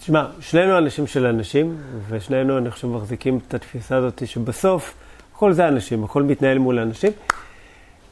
תשמע, 0.00 0.24
שנינו 0.40 0.78
אנשים 0.78 1.06
של 1.06 1.26
אנשים, 1.26 1.76
ושנינו, 2.08 2.58
אני 2.58 2.70
חושב, 2.70 2.88
מחזיקים 2.88 3.38
את 3.48 3.54
התפיסה 3.54 3.96
הזאת 3.96 4.22
שבסוף, 4.26 4.94
הכל 5.34 5.52
זה 5.52 5.68
אנשים, 5.68 6.04
הכל 6.04 6.22
מתנהל 6.22 6.58
מול 6.58 6.78
אנשים. 6.78 7.12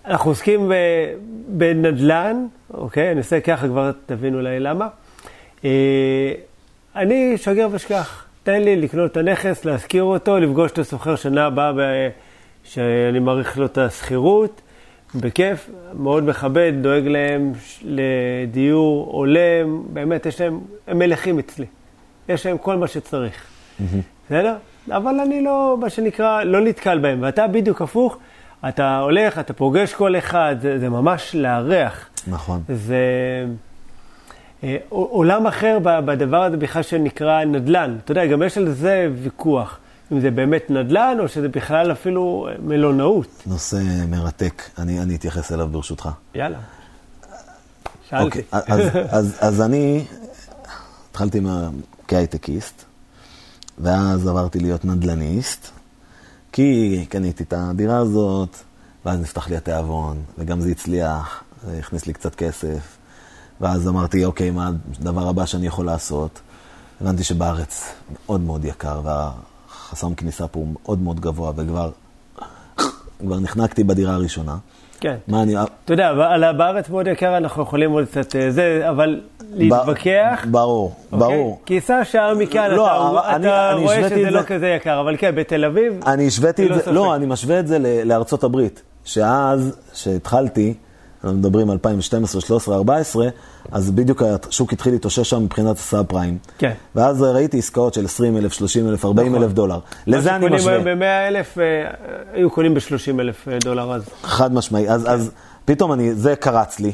אנחנו 0.07 0.31
עוסקים 0.31 0.69
ב- 0.69 1.15
בנדל"ן, 1.49 2.47
אוקיי? 2.75 3.11
אני 3.11 3.19
עושה 3.19 3.41
ככה, 3.41 3.69
כבר 3.69 3.91
תבין 4.07 4.35
אולי 4.35 4.61
למה. 4.61 4.89
אה, 5.65 6.33
אני 6.97 7.39
שגר 7.39 7.69
ושכח. 7.73 8.24
תן 8.45 8.63
לי 8.63 8.77
לקנות 8.77 9.13
את 9.13 9.17
הנכס, 9.17 9.65
להשכיר 9.65 10.03
אותו, 10.03 10.39
לפגוש 10.39 10.73
את 10.73 10.79
הסוחר 10.79 11.17
שנה 11.17 11.47
הבאה, 11.47 11.73
ב- 11.73 12.09
שאני 12.65 13.19
מעריך 13.19 13.59
לו 13.59 13.67
את 13.67 13.79
השכירות, 13.79 14.61
בכיף, 15.15 15.71
מאוד 15.95 16.25
מכבד, 16.25 16.73
דואג 16.81 17.07
להם 17.07 17.53
לדיור 17.83 19.09
הולם, 19.13 19.83
באמת, 19.93 20.27
יש 20.27 20.41
להם, 20.41 20.61
הם 20.87 20.99
מלכים 20.99 21.39
אצלי. 21.39 21.67
יש 22.29 22.47
להם 22.47 22.59
כל 22.59 22.77
מה 22.77 22.87
שצריך. 22.87 23.47
בסדר? 24.27 24.57
אבל 24.91 25.21
אני 25.21 25.43
לא, 25.43 25.77
מה 25.81 25.91
שנקרא, 25.91 26.43
לא 26.43 26.61
נתקל 26.61 26.99
בהם. 26.99 27.19
ואתה 27.23 27.47
בדיוק 27.47 27.83
הפוך, 27.83 28.19
אתה 28.69 28.99
הולך, 28.99 29.39
אתה 29.39 29.53
פוגש 29.53 29.95
כל 29.95 30.17
אחד, 30.19 30.57
זה, 30.61 30.79
זה 30.79 30.89
ממש 30.89 31.35
לארח. 31.35 32.09
נכון. 32.29 32.63
זה 32.69 32.99
עולם 34.89 35.47
אחר 35.47 35.79
בדבר 35.83 36.43
הזה 36.43 36.57
בכלל 36.57 36.83
שנקרא 36.83 37.45
נדל"ן. 37.45 37.97
אתה 38.05 38.13
יודע, 38.13 38.27
גם 38.27 38.43
יש 38.43 38.59
על 38.59 38.73
זה 38.73 39.09
ויכוח. 39.23 39.79
אם 40.13 40.21
זה 40.21 40.31
באמת 40.31 40.71
נדל"ן, 40.71 41.17
או 41.21 41.29
שזה 41.29 41.49
בכלל 41.49 41.93
אפילו 41.93 42.49
אה, 42.51 42.55
מלונאות. 42.63 43.43
נושא 43.47 43.83
מרתק, 44.09 44.63
אני, 44.79 45.01
אני 45.03 45.15
אתייחס 45.17 45.53
אליו 45.53 45.69
ברשותך. 45.69 46.09
יאללה. 46.35 46.59
שאלתי. 48.11 48.25
אוקיי, 48.25 48.43
אז, 48.53 48.81
אז, 49.09 49.37
אז 49.41 49.61
אני 49.63 50.05
התחלתי 51.11 51.41
מה- 51.41 51.69
כהייטקיסט, 52.09 52.83
ואז 53.79 54.27
עברתי 54.29 54.59
להיות 54.61 54.85
נדל"ניסט, 54.85 55.71
כי 56.53 57.07
קניתי 57.09 57.43
את 57.43 57.53
הדירה 57.57 57.99
הזאת, 57.99 58.57
ואז 59.05 59.21
נפתח 59.21 59.49
לי 59.49 59.57
התיאבון, 59.57 60.23
וגם 60.39 60.61
זה 60.61 60.71
הצליח, 60.71 61.43
זה 61.67 61.79
הכניס 61.79 62.07
לי 62.07 62.13
קצת 62.13 62.35
כסף, 62.35 62.97
ואז 63.65 63.89
אמרתי, 63.89 64.25
אוקיי, 64.25 64.51
מה 64.51 64.71
הדבר 65.01 65.29
הבא 65.29 65.47
שאני 65.47 65.67
יכול 65.67 65.87
לעשות? 65.87 66.41
הבנתי 67.01 67.25
שבארץ 67.25 67.93
מאוד 68.27 68.41
מאוד 68.41 68.65
יקר, 68.65 69.01
והחסם 69.05 70.15
כניסה 70.15 70.49
פה 70.49 70.59
הוא 70.59 70.69
מאוד 70.83 70.99
מאוד 71.03 71.21
גבוה, 71.21 71.53
וכבר 71.57 71.91
כבר 73.21 73.41
נחנקתי 73.41 73.85
בדירה 73.85 74.15
הראשונה. 74.15 74.57
כן. 75.01 75.17
מה 75.29 75.43
אני... 75.43 75.55
אתה 75.85 75.93
יודע, 75.93 76.09
על 76.09 76.53
בארץ 76.53 76.89
מאוד 76.89 77.07
יקר, 77.07 77.37
אנחנו 77.37 77.63
יכולים 77.63 77.91
עוד 77.91 78.05
קצת 78.05 78.37
אה, 78.37 78.51
זה, 78.51 78.87
אבל 78.91 79.21
להתווכח. 79.53 80.45
ברור, 80.51 80.95
אוקיי? 81.13 81.19
ברור. 81.19 81.61
כי 81.67 81.81
סע 81.81 82.05
שעה 82.05 82.35
מכאן, 82.35 82.71
לא, 82.71 83.21
אתה, 83.37 83.73
רואה 83.77 84.09
שזה 84.09 84.31
לא 84.31 84.41
זה- 84.41 84.47
כזה 84.47 84.67
יקר, 84.69 85.01
אבל 85.01 85.17
כן, 85.19 85.35
בתל 85.35 85.65
אביב, 85.65 86.01
אני 86.07 86.27
השוויתי 86.27 86.67
את 86.67 86.75
זה, 86.75 86.81
ספק. 86.81 86.91
לא, 86.93 87.15
אני 87.17 87.27
משווה 87.27 87.61
את 87.61 87.67
זה 87.67 87.79
לארצות 88.05 88.45
הברית, 88.45 88.83
שאז, 89.05 89.77
שהתחלתי, 89.95 90.75
אנחנו 91.25 91.39
מדברים 91.39 91.71
2012, 91.71 92.41
13, 92.41 92.77
14, 92.77 93.29
אז 93.73 93.91
בדיוק 93.91 94.23
השוק 94.23 94.73
התחיל 94.73 94.93
להתאושש 94.93 95.31
שם 95.31 95.43
מבחינת 95.43 95.77
הסאב 95.77 96.05
פריים. 96.05 96.39
כן. 96.59 96.73
ואז 96.95 97.23
ראיתי 97.23 97.59
עסקאות 97.59 97.95
של 97.95 98.05
20 98.05 98.37
אלף, 98.37 98.53
30 98.53 98.89
אלף, 98.89 99.05
40 99.05 99.29
נכון. 99.33 99.43
אלף 99.43 99.53
דולר. 99.53 99.79
לזה 100.07 100.37
אני 100.37 100.47
משווה. 100.47 100.59
שקונים 100.59 100.87
היום 100.87 100.99
ב-100 100.99 101.29
אלף, 101.29 101.59
אה, 101.59 101.65
היו 102.33 102.51
קונים 102.51 102.75
ב-30 102.75 103.21
אלף 103.21 103.49
אה, 103.49 103.59
דולר 103.65 103.95
אז. 103.95 104.05
חד 104.23 104.55
משמעי. 104.55 104.89
אז, 104.89 105.07
אז 105.11 105.31
פתאום 105.65 105.93
אני, 105.93 106.15
זה 106.15 106.37
קרץ 106.37 106.81
לי. 106.81 106.93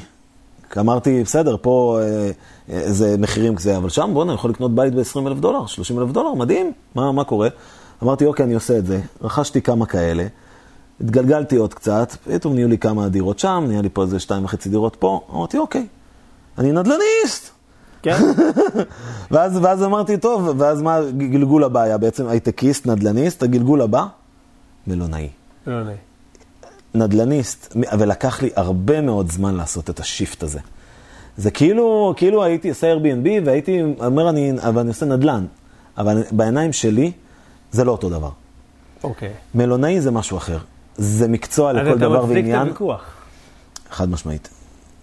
אמרתי, 0.78 1.22
בסדר, 1.22 1.56
פה 1.60 1.98
אה, 2.02 2.30
אה, 2.72 2.92
זה 2.92 3.18
מחירים 3.18 3.56
כזה, 3.56 3.76
אבל 3.76 3.88
שם, 3.88 4.10
בוא'נה, 4.12 4.32
אני 4.32 4.38
יכול 4.38 4.50
לקנות 4.50 4.74
בית 4.74 4.94
ב-20 4.94 5.26
אלף 5.26 5.38
דולר, 5.38 5.66
30 5.66 5.98
אלף 5.98 6.10
דולר, 6.10 6.34
מדהים, 6.34 6.72
מה, 6.94 7.12
מה 7.12 7.24
קורה? 7.24 7.48
אמרתי, 8.02 8.26
אוקיי, 8.26 8.44
אני 8.44 8.54
עושה 8.54 8.78
את 8.78 8.86
זה. 8.86 9.00
רכשתי 9.22 9.62
כמה 9.62 9.86
כאלה, 9.86 10.26
התגלגלתי 11.00 11.56
עוד 11.56 11.74
קצת, 11.74 12.16
פתאום 12.24 12.54
נהיו 12.54 12.68
לי 12.68 12.78
כמה 12.78 13.08
דירות 13.08 13.38
שם, 13.38 13.64
נהיה 13.68 13.82
לי 13.82 13.88
פה 13.92 14.02
איזה 14.02 14.18
שתיים 14.18 14.44
וחצי 14.44 14.68
דירות 14.68 14.96
פה, 14.96 15.20
אמרתי, 15.34 15.58
אוקיי, 15.58 15.86
אני 16.58 16.72
נדל"ניסט. 16.72 17.50
כן? 18.02 18.16
ואז, 19.30 19.58
ואז 19.62 19.84
אמרתי, 19.84 20.16
טוב, 20.16 20.54
ואז 20.58 20.82
מה 20.82 21.00
גלגול 21.16 21.64
הבא 21.64 21.80
היה? 21.80 21.98
בעצם 21.98 22.28
הייטקיסט, 22.28 22.86
נדל"ניסט, 22.86 23.42
הגלגול 23.42 23.80
הבא, 23.80 24.06
מלונאי. 24.86 25.28
נעים. 25.66 25.96
נדל"ניסט, 26.94 27.76
ולקח 27.98 28.42
לי 28.42 28.50
הרבה 28.56 29.00
מאוד 29.00 29.30
זמן 29.30 29.54
לעשות 29.54 29.90
את 29.90 30.00
השיפט 30.00 30.42
הזה. 30.42 30.58
זה 31.36 31.50
כאילו, 31.50 32.14
כאילו 32.16 32.44
הייתי 32.44 32.68
עושה 32.68 32.94
Airbnb 32.94 33.28
והייתי 33.44 33.82
אומר, 34.04 34.28
אני, 34.28 34.52
אבל 34.52 34.78
אני 34.78 34.88
עושה 34.88 35.06
נדל"ן. 35.06 35.46
אבל 35.98 36.22
בעיניים 36.30 36.72
שלי, 36.72 37.12
זה 37.72 37.84
לא 37.84 37.92
אותו 37.92 38.10
דבר. 38.10 38.30
אוקיי. 39.04 39.32
מלונאי 39.54 40.00
זה 40.00 40.10
משהו 40.10 40.36
אחר. 40.36 40.58
זה 41.00 41.28
מקצוע 41.28 41.72
לכל 41.72 41.98
דבר 41.98 42.18
אז 42.18 42.24
אתה 42.24 42.26
מצדיק 42.26 42.38
את 42.38 42.44
ועניין. 42.44 42.60
הוויכוח. 42.60 43.04
חד 43.90 44.10
משמעית. 44.10 44.48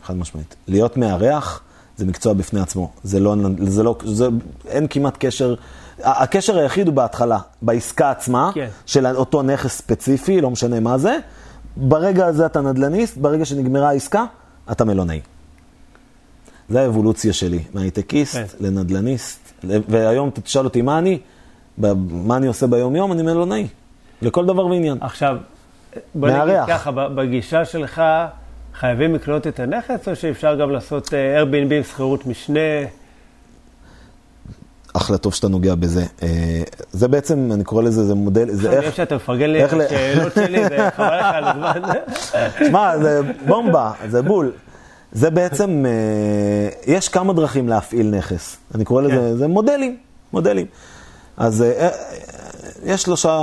חד 0.03 0.17
משמעית. 0.17 0.55
להיות 0.67 0.97
מארח 0.97 1.61
זה 1.97 2.05
מקצוע 2.05 2.33
בפני 2.33 2.59
עצמו. 2.59 2.91
זה 3.03 3.19
לא, 3.19 3.35
זה 3.59 3.83
לא, 3.83 3.95
זה, 4.05 4.27
אין 4.67 4.87
כמעט 4.89 5.17
קשר. 5.19 5.55
הקשר 6.03 6.57
היחיד 6.57 6.87
הוא 6.87 6.95
בהתחלה, 6.95 7.39
בעסקה 7.61 8.11
עצמה, 8.11 8.51
כן. 8.53 8.67
של 8.85 9.07
אותו 9.07 9.41
נכס 9.43 9.77
ספציפי, 9.77 10.41
לא 10.41 10.51
משנה 10.51 10.79
מה 10.79 10.97
זה. 10.97 11.17
ברגע 11.77 12.25
הזה 12.25 12.45
אתה 12.45 12.61
נדל"ניסט, 12.61 13.17
ברגע 13.17 13.45
שנגמרה 13.45 13.89
העסקה, 13.89 14.25
אתה 14.71 14.85
מלונאי. 14.85 15.21
זה 16.69 16.81
האבולוציה 16.81 17.33
שלי, 17.33 17.59
מהייטקיסט 17.73 18.35
כן. 18.35 18.45
לנדל"ניסט. 18.59 19.39
והיום 19.63 20.29
תשאל 20.29 20.65
אותי 20.65 20.81
מה 20.81 20.97
אני, 20.97 21.19
מה 22.09 22.37
אני 22.37 22.47
עושה 22.47 22.67
ביום-יום, 22.67 23.11
אני 23.11 23.21
מלונאי. 23.21 23.67
לכל 24.21 24.45
דבר 24.45 24.65
ועניין. 24.65 24.97
עכשיו, 25.01 25.37
בוא 26.15 26.29
נגיד 26.29 26.39
מארח. 26.43 26.69
ככה, 26.69 26.91
ב- 26.91 27.15
בגישה 27.15 27.65
שלך, 27.65 28.01
חייבים 28.79 29.15
לקנות 29.15 29.47
את 29.47 29.59
הנכס, 29.59 30.07
או 30.07 30.15
שאפשר 30.15 30.55
גם 30.55 30.71
לעשות 30.71 31.13
אה, 31.13 31.41
Airbnb 31.43 31.73
עם 31.73 31.83
שכירות 31.83 32.25
משנה? 32.27 32.59
אחלה, 34.93 35.17
טוב 35.17 35.33
שאתה 35.33 35.47
נוגע 35.47 35.75
בזה. 35.75 36.03
אה, 36.23 36.61
זה 36.91 37.07
בעצם, 37.07 37.49
אני 37.53 37.63
קורא 37.63 37.83
לזה, 37.83 38.03
זה 38.05 38.15
מודל, 38.15 38.49
זה 38.51 38.71
איך 38.71 38.83
איך... 38.85 38.95
שאתה 38.95 39.15
מפרגן 39.15 39.49
לי 39.49 39.59
ל- 39.61 39.81
השאלות 39.81 40.33
שלי, 40.33 40.63
זה 40.69 40.89
חבל 40.95 41.19
לך 41.19 41.25
על 41.33 41.43
הזמן. 41.43 41.81
שמע, 42.67 42.97
זה 42.97 43.21
בומבה, 43.47 43.91
זה 44.09 44.21
בול. 44.21 44.51
זה 45.11 45.29
בעצם, 45.29 45.85
אה, 45.87 45.91
יש 46.93 47.09
כמה 47.09 47.33
דרכים 47.33 47.67
להפעיל 47.69 48.15
נכס. 48.17 48.57
אני 48.75 48.85
קורא 48.85 49.01
לזה, 49.01 49.13
כן. 49.31 49.37
זה 49.37 49.47
מודלים, 49.47 49.97
מודלים. 50.33 50.65
אז 51.37 51.65
יש 52.83 53.01
שלושה 53.01 53.39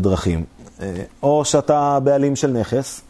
דרכים. 0.00 0.44
אה, 0.82 1.02
או 1.22 1.44
שאתה 1.44 1.98
בעלים 2.00 2.36
של 2.36 2.50
נכס, 2.50 3.00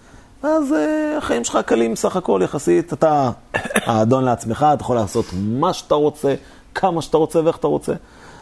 אז 0.43 0.73
אה, 0.73 1.19
החיים 1.19 1.45
שלך 1.45 1.59
קלים 1.67 1.97
סך 1.97 2.17
הכל 2.17 2.41
יחסית. 2.45 2.93
אתה 2.93 3.31
האדון 3.87 4.25
לעצמך, 4.25 4.67
אתה 4.75 4.83
יכול 4.83 4.97
לעשות 4.97 5.25
מה 5.35 5.73
שאתה 5.73 5.95
רוצה, 5.95 6.35
כמה 6.75 7.03
שאתה 7.03 7.17
רוצה 7.17 7.41
ואיך 7.45 7.57
אתה 7.57 7.67
רוצה. 7.67 7.93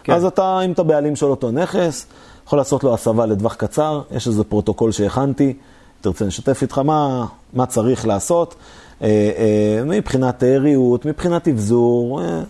כן. 0.04 0.12
אז 0.12 0.24
אתה, 0.24 0.60
אם 0.64 0.72
אתה 0.72 0.82
בעלים 0.82 1.16
של 1.16 1.26
אותו 1.26 1.50
נכס, 1.50 2.06
יכול 2.46 2.58
לעשות 2.58 2.84
לו 2.84 2.94
הסבה 2.94 3.26
לטווח 3.26 3.54
קצר, 3.54 4.02
יש 4.10 4.26
איזה 4.26 4.44
פרוטוקול 4.44 4.92
שהכנתי, 4.92 5.56
תרצה 6.00 6.24
נשתף 6.24 6.62
איתך 6.62 6.78
מה, 6.78 7.26
מה 7.52 7.66
צריך 7.66 8.06
לעשות, 8.06 8.54
אה, 9.02 9.08
אה, 9.08 9.84
מבחינת 9.84 10.42
ריהוט, 10.42 11.04
מבחינת 11.04 11.48
אבזור, 11.48 12.22
אה, 12.22 12.42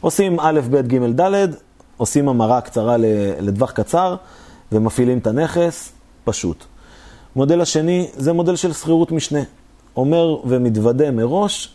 עושים 0.00 0.40
א', 0.40 0.60
ב', 0.70 0.76
ג', 0.76 1.20
ד', 1.20 1.46
עושים 1.96 2.28
המרה 2.28 2.60
קצרה 2.60 2.96
לטווח 3.40 3.70
קצר 3.70 4.16
ומפעילים 4.72 5.18
את 5.18 5.26
הנכס, 5.26 5.92
פשוט. 6.24 6.64
מודל 7.36 7.60
השני 7.60 8.08
זה 8.16 8.32
מודל 8.32 8.56
של 8.56 8.72
שכירות 8.72 9.12
משנה. 9.12 9.40
אומר 9.96 10.36
ומתוודה 10.44 11.10
מראש 11.10 11.74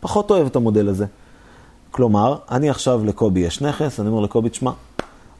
פחות 0.00 0.30
אוהב 0.30 0.46
את 0.46 0.56
המודל 0.56 0.88
הזה. 0.88 1.06
כלומר, 1.90 2.36
אני 2.50 2.70
עכשיו 2.70 3.04
לקובי 3.04 3.40
יש 3.40 3.62
נכס, 3.62 4.00
אני 4.00 4.08
אומר 4.08 4.20
לקובי, 4.20 4.48
תשמע, 4.48 4.70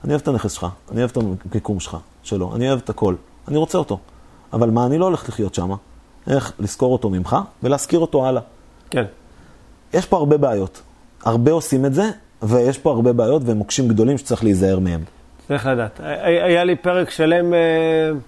אני 0.04 0.12
אוהב 0.12 0.20
את 0.20 0.28
הנכס 0.28 0.52
שלך, 0.52 0.66
אני 0.90 1.00
אוהב 1.00 1.10
את 1.10 1.16
המיקום 1.16 1.80
שלך, 1.80 1.96
שלו, 2.22 2.54
אני 2.54 2.68
אוהב 2.68 2.78
את 2.84 2.90
הכל, 2.90 3.14
אני 3.48 3.56
רוצה 3.56 3.78
אותו. 3.78 3.98
אבל 4.52 4.70
מה, 4.70 4.86
אני 4.86 4.98
לא 4.98 5.04
הולך 5.04 5.28
לחיות 5.28 5.54
שם. 5.54 5.70
איך 6.26 6.52
לשכור 6.58 6.92
אותו 6.92 7.10
ממך 7.10 7.36
ולהשכיר 7.62 7.98
אותו 7.98 8.26
הלאה. 8.26 8.42
כן. 8.90 9.04
יש 9.94 10.06
פה 10.06 10.16
הרבה 10.16 10.36
בעיות. 10.36 10.82
הרבה 11.24 11.52
עושים 11.52 11.86
את 11.86 11.94
זה, 11.94 12.10
ויש 12.42 12.78
פה 12.78 12.90
הרבה 12.90 13.12
בעיות 13.12 13.42
ומוקשים 13.44 13.88
גדולים 13.88 14.18
שצריך 14.18 14.44
להיזהר 14.44 14.78
מהם. 14.78 15.00
צריך 15.48 15.66
לדעת. 15.66 16.00
היה 16.22 16.64
לי 16.64 16.76
פרק 16.76 17.10
שלם, 17.10 17.54
אה, 17.54 17.58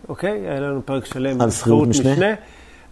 אוקיי? 0.08 0.48
היה 0.48 0.60
לנו 0.60 0.80
פרק 0.84 1.04
שלם 1.04 1.40
על 1.40 1.50
שכירות 1.50 1.88
משנה. 1.88 2.12
משנה. 2.12 2.34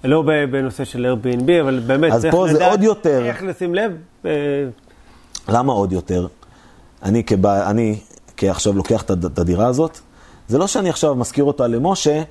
לא 0.05 0.24
בנושא 0.51 0.85
של 0.85 1.07
Airbnb, 1.07 1.51
אבל 1.61 1.81
באמת 1.87 2.12
צריך 2.12 2.35
לדעת 2.35 2.83
יותר... 2.83 3.24
איך 3.24 3.43
לשים 3.43 3.74
לב. 3.74 3.93
אה, 4.27 4.31
למה 5.49 5.72
עוד 5.72 5.93
יותר? 5.93 6.27
אני, 7.03 7.24
כבא, 7.24 7.70
אני 7.70 7.99
כעכשיו 8.37 8.72
לוקח 8.72 9.03
את 9.03 9.39
הדירה 9.39 9.66
הזאת, 9.66 10.01
זה 10.49 10.59
לא 10.59 10.66
שאני 10.66 10.89
עכשיו 10.89 11.14
משכיר 11.14 11.45
אותה 11.45 11.66
למשה, 11.66 12.22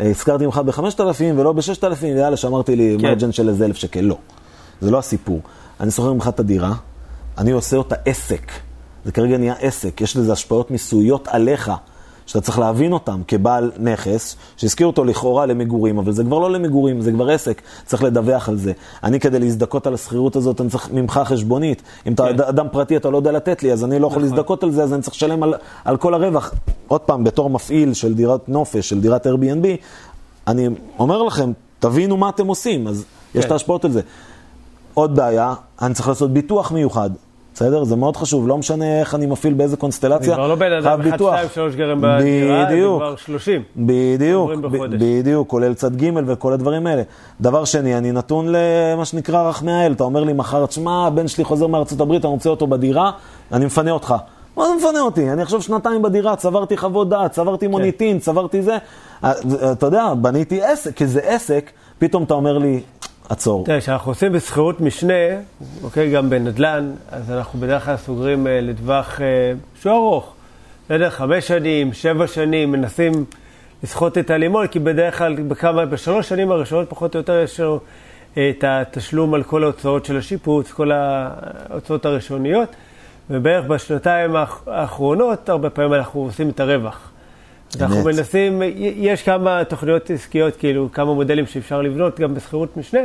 אה, 0.00 0.10
הזכרתי 0.10 0.46
ממך 0.46 0.58
ב-5,000 0.58 1.22
ולא 1.36 1.52
ב-6,000, 1.52 2.02
ויאללה, 2.02 2.36
שאמרתי 2.36 2.76
לי 2.76 2.96
כן. 3.00 3.06
מרג'ן 3.06 3.32
של 3.32 3.48
איזה 3.48 3.64
אלף 3.64 3.76
שקל. 3.76 4.00
לא. 4.00 4.16
זה 4.80 4.90
לא 4.90 4.98
הסיפור. 4.98 5.40
אני 5.80 5.90
שוכר 5.90 6.12
ממך 6.12 6.28
את 6.28 6.40
הדירה, 6.40 6.72
אני 7.38 7.50
עושה 7.50 7.76
אותה 7.76 7.96
עסק. 8.04 8.52
זה 9.04 9.12
כרגע 9.12 9.36
נהיה 9.36 9.54
עסק, 9.60 10.00
יש 10.00 10.16
לזה 10.16 10.32
השפעות 10.32 10.70
מיסויות 10.70 11.28
עליך, 11.28 11.72
שאתה 12.26 12.40
צריך 12.40 12.58
להבין 12.58 12.92
אותם 12.92 13.20
כבעל 13.28 13.70
נכס, 13.78 14.36
שהזכיר 14.56 14.86
אותו 14.86 15.04
לכאורה 15.04 15.46
למגורים, 15.46 15.98
אבל 15.98 16.12
זה 16.12 16.24
כבר 16.24 16.38
לא 16.38 16.50
למגורים, 16.50 17.00
זה 17.00 17.12
כבר 17.12 17.30
עסק, 17.30 17.62
צריך 17.86 18.02
לדווח 18.02 18.48
על 18.48 18.56
זה. 18.56 18.72
אני 19.02 19.20
כדי 19.20 19.38
להזדכות 19.38 19.86
על 19.86 19.94
השכירות 19.94 20.36
הזאת, 20.36 20.60
אני 20.60 20.70
צריך 20.70 20.90
ממך 20.92 21.20
חשבונית. 21.24 21.82
אם 22.06 22.14
כן. 22.14 22.34
אתה 22.34 22.48
אדם 22.48 22.66
פרטי, 22.72 22.96
אתה 22.96 23.10
לא 23.10 23.16
יודע 23.16 23.32
לתת 23.32 23.62
לי, 23.62 23.72
אז 23.72 23.84
אני 23.84 23.98
לא 23.98 24.06
יכול 24.06 24.22
נכון. 24.22 24.36
להזדכות 24.36 24.62
על 24.62 24.70
זה, 24.70 24.82
אז 24.82 24.94
אני 24.94 25.02
צריך 25.02 25.16
לשלם 25.16 25.42
על, 25.42 25.54
על 25.84 25.96
כל 25.96 26.14
הרווח. 26.14 26.54
עוד 26.88 27.00
פעם, 27.00 27.24
בתור 27.24 27.50
מפעיל 27.50 27.94
של 27.94 28.14
דירת 28.14 28.48
נופש, 28.48 28.88
של 28.88 29.00
דירת 29.00 29.26
Airbnb, 29.26 29.66
אני 30.46 30.68
אומר 30.98 31.22
לכם, 31.22 31.52
תבינו 31.78 32.16
מה 32.16 32.28
אתם 32.28 32.46
עושים, 32.46 32.86
אז 32.86 33.04
כן. 33.32 33.38
יש 33.38 33.44
את 33.44 33.50
ההשפעות 33.50 33.84
על 33.84 33.90
זה. 33.90 34.00
עוד 34.94 35.16
בעיה, 35.16 35.54
אני 35.82 35.94
צריך 35.94 36.08
לעשות 36.08 36.32
ביטוח 36.32 36.72
מיוחד. 36.72 37.10
בסדר? 37.54 37.84
זה 37.84 37.96
מאוד 37.96 38.16
חשוב, 38.16 38.48
לא 38.48 38.58
משנה 38.58 39.00
איך 39.00 39.14
אני 39.14 39.26
מפעיל 39.26 39.54
באיזה 39.54 39.76
קונסטלציה, 39.76 40.28
אני 40.28 40.36
כבר 40.36 40.48
לא 40.48 40.54
בן 40.54 40.72
אדם 40.72 41.00
1, 41.00 41.18
2, 41.18 41.48
3 41.54 41.74
גרם 41.74 41.98
בדירה, 42.02 42.66
זה 42.70 42.76
כבר 42.96 43.16
30. 43.16 43.62
בדיוק, 43.76 44.50
בדיוק, 44.98 45.48
כולל 45.48 45.74
צד 45.74 45.96
ג' 45.96 46.10
וכל 46.26 46.52
הדברים 46.52 46.86
האלה. 46.86 47.02
דבר 47.40 47.64
שני, 47.64 47.98
אני 47.98 48.12
נתון 48.12 48.46
למה 48.48 49.04
שנקרא 49.04 49.48
רחמי 49.48 49.72
האל, 49.72 49.92
אתה 49.92 50.04
אומר 50.04 50.24
לי 50.24 50.32
מחר, 50.32 50.66
תשמע, 50.66 51.06
הבן 51.06 51.28
שלי 51.28 51.44
חוזר 51.44 51.66
מארצות 51.66 52.00
הברית, 52.00 52.24
אני 52.24 52.32
רוצה 52.32 52.50
אותו 52.50 52.66
בדירה, 52.66 53.10
אני 53.52 53.66
מפנה 53.66 53.90
אותך. 53.90 54.14
מה 54.56 54.64
זה 54.66 54.74
מפנה 54.78 55.00
אותי? 55.00 55.30
אני 55.30 55.42
עכשיו 55.42 55.62
שנתיים 55.62 56.02
בדירה, 56.02 56.36
צברתי 56.36 56.76
חוות 56.76 57.08
דעת, 57.08 57.32
צברתי 57.32 57.66
כן. 57.66 57.70
מוניטין, 57.70 58.18
צברתי 58.18 58.62
זה. 58.62 58.76
אתה 59.72 59.86
יודע, 59.86 60.14
בניתי 60.14 60.62
עסק, 60.62 60.96
כי 60.96 61.06
זה 61.06 61.20
עסק, 61.20 61.70
פתאום 61.98 62.22
אתה 62.22 62.34
אומר 62.34 62.58
לי, 62.58 62.80
עצור. 63.28 63.64
תראה, 63.64 63.80
כשאנחנו 63.80 64.10
עושים 64.10 64.32
בשכירות 64.32 64.80
משנה, 64.80 65.14
אוקיי, 65.82 66.10
גם 66.10 66.30
בנדל"ן, 66.30 66.92
אז 67.10 67.30
אנחנו 67.30 67.60
בדרך 67.60 67.84
כלל 67.84 67.96
סוגרים 67.96 68.46
אה, 68.46 68.60
לטווח 68.60 69.20
אה, 69.20 69.26
שהוא 69.80 69.92
ארוך. 69.92 70.34
בסדר, 70.84 71.10
חמש 71.10 71.48
שנים, 71.48 71.92
שבע 71.92 72.26
שנים, 72.26 72.72
מנסים 72.72 73.12
לסחוט 73.82 74.18
את 74.18 74.30
הלימון, 74.30 74.66
כי 74.66 74.78
בדרך 74.78 75.18
כלל 75.18 75.34
בכמה, 75.34 75.86
בשלוש 75.86 76.28
שנים 76.28 76.50
הראשונות 76.50 76.90
פחות 76.90 77.14
או 77.14 77.20
יותר 77.20 77.40
יש 77.44 77.60
לנו 77.60 77.78
אה, 78.36 78.50
את 78.50 78.64
התשלום 78.66 79.34
על 79.34 79.42
כל 79.42 79.62
ההוצאות 79.64 80.04
של 80.04 80.16
השיפוץ, 80.16 80.70
כל 80.72 80.92
ההוצאות 80.92 82.06
הראשוניות, 82.06 82.68
ובערך 83.30 83.66
בשנתיים 83.66 84.36
האחרונות, 84.66 85.48
הרבה 85.48 85.70
פעמים 85.70 85.94
אנחנו 85.94 86.20
עושים 86.20 86.48
את 86.48 86.60
הרווח. 86.60 87.10
אנחנו 87.82 88.04
מנסים, 88.04 88.62
יש 88.76 89.22
כמה 89.22 89.64
תוכניות 89.64 90.10
עסקיות, 90.10 90.56
כאילו, 90.56 90.88
כמה 90.92 91.14
מודלים 91.14 91.46
שאפשר 91.46 91.82
לבנות, 91.82 92.20
גם 92.20 92.34
בשכירות 92.34 92.76
משנה, 92.76 93.00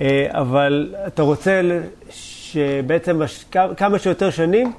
אה, 0.00 0.26
אבל 0.30 0.94
אתה 1.06 1.22
רוצה 1.22 1.60
שבעצם 2.10 3.20
כמה 3.76 3.98
שיותר 3.98 4.30
שנים 4.30 4.72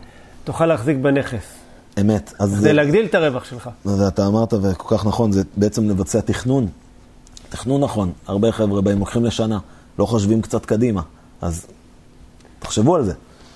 תוכל 0.43 0.65
להחזיק 0.65 0.97
בנכס. 0.97 1.63
אמת. 2.01 2.33
אז 2.39 2.49
זה 2.49 2.73
להגדיל 2.73 3.05
את 3.05 3.15
הרווח 3.15 3.45
שלך. 3.45 3.69
ואתה 3.85 4.27
אמרת, 4.27 4.53
וכל 4.53 4.97
כך 4.97 5.05
נכון, 5.05 5.31
זה 5.31 5.41
בעצם 5.57 5.89
לבצע 5.89 6.21
תכנון. 6.21 6.67
תכנון 7.49 7.83
נכון. 7.83 8.11
הרבה 8.27 8.51
חבר'ה 8.51 8.81
באים, 8.81 8.99
לוקחים 8.99 9.25
לשנה, 9.25 9.59
לא 9.99 10.05
חושבים 10.05 10.41
קצת 10.41 10.65
קדימה. 10.65 11.01
אז 11.41 11.67
תחשבו 12.59 12.95
על 12.95 13.03
זה. 13.03 13.13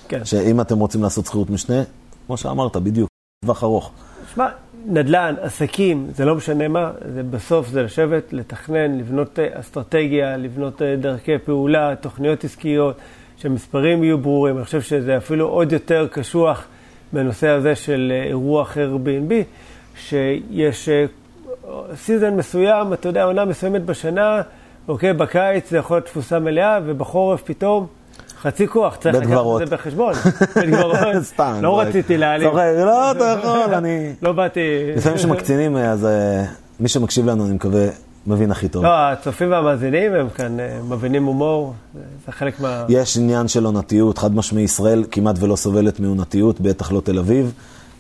כן. 0.08 0.26
שאם 0.26 0.62
אתם 0.62 0.80
רוצים 0.80 1.04
לעשות 1.04 1.26
שכירות 1.26 1.50
משנה, 1.50 1.84
כמו 2.28 2.38
שאמרת, 2.38 2.78
בדיוק, 2.78 3.10
טווח 3.46 3.64
ארוך. 3.64 3.92
שמע, 4.36 4.48
נדל"ן, 4.86 5.36
עסקים, 5.42 6.08
זה 6.16 6.26
לא 6.26 6.36
משנה 6.36 6.68
מה, 6.68 6.92
זה 7.14 7.24
בסוף 7.24 7.68
זה 7.68 7.84
לשבת, 7.84 8.34
לתכנן, 8.34 8.98
לבנות 8.98 9.40
אה, 9.40 9.48
אסטרטגיה, 9.60 10.38
לבנות 10.38 10.82
אה, 10.82 10.96
דרכי 10.96 11.38
פעולה, 11.38 11.96
תוכניות 12.02 12.44
עסקיות, 12.44 12.96
שהמספרים 13.38 14.04
יהיו 14.04 14.18
ברורים. 14.18 14.58
אני 14.58 14.66
חושב 14.66 14.82
שזה 14.82 15.18
אפילו 15.18 15.48
עוד 15.48 15.72
יותר 15.72 16.08
קשוח 16.12 16.66
בנושא 17.14 17.48
הזה 17.48 17.76
של 17.76 18.14
אה, 18.16 18.24
אירוח 18.24 18.78
Airbnb, 18.78 19.34
שיש 19.98 20.90
season 21.96 22.36
מסוים, 22.36 22.94
אתה 22.94 23.10
יודע, 23.10 23.24
עונה 23.24 23.46
מסוימת 23.46 23.86
בשנה, 23.86 24.42
אוקיי, 24.88 25.14
בקיץ 25.14 25.70
זה 25.70 25.78
יכול 25.78 25.98
להיות 25.98 26.06
תפוסה 26.06 26.40
מלאה, 26.40 26.80
ובחורף 26.86 27.42
פתאום 27.42 27.88
חצי 28.42 28.68
כוח, 28.68 28.96
צריך 28.96 29.16
לקחת 29.16 29.32
את 29.62 29.68
זה 29.70 29.76
בחשבון. 29.76 30.14
בית 30.56 30.70
גברות. 30.70 30.98
סתם. 31.22 31.60
לא 31.62 31.80
רציתי 31.80 32.18
להעליב. 32.18 32.50
צוחק, 32.50 32.64
לא, 32.78 33.12
אתה 33.12 33.36
יכול, 33.40 33.74
אני... 33.74 34.14
לא 34.22 34.32
באתי... 34.32 34.60
לפעמים 34.96 35.18
שמקצינים, 35.18 35.78
אז 35.78 36.06
אה, 36.06 36.46
מי 36.80 36.88
שמקשיב 36.88 37.26
לנו, 37.26 37.46
אני 37.46 37.54
מקווה, 37.54 37.88
מבין 38.28 38.52
הכי 38.52 38.68
טוב. 38.68 38.84
לא, 38.84 38.90
הצופים 38.90 39.52
והמאזינים 39.52 40.14
הם 40.14 40.30
כאן 40.30 40.60
אה, 40.60 40.80
מבינים 40.90 41.26
הומור, 41.26 41.74
זה 42.26 42.32
חלק 42.32 42.60
מה... 42.60 42.86
יש 42.90 43.18
עניין 43.18 43.48
של 43.48 43.66
עונתיות, 43.66 44.18
חד 44.18 44.36
משמעי 44.36 44.64
ישראל 44.64 45.04
כמעט 45.12 45.36
ולא 45.40 45.56
סובלת 45.56 46.00
מעונתיות, 46.00 46.62
בטח 46.62 46.92
לא 46.92 47.02
תל 47.02 47.20
אביב. 47.20 47.54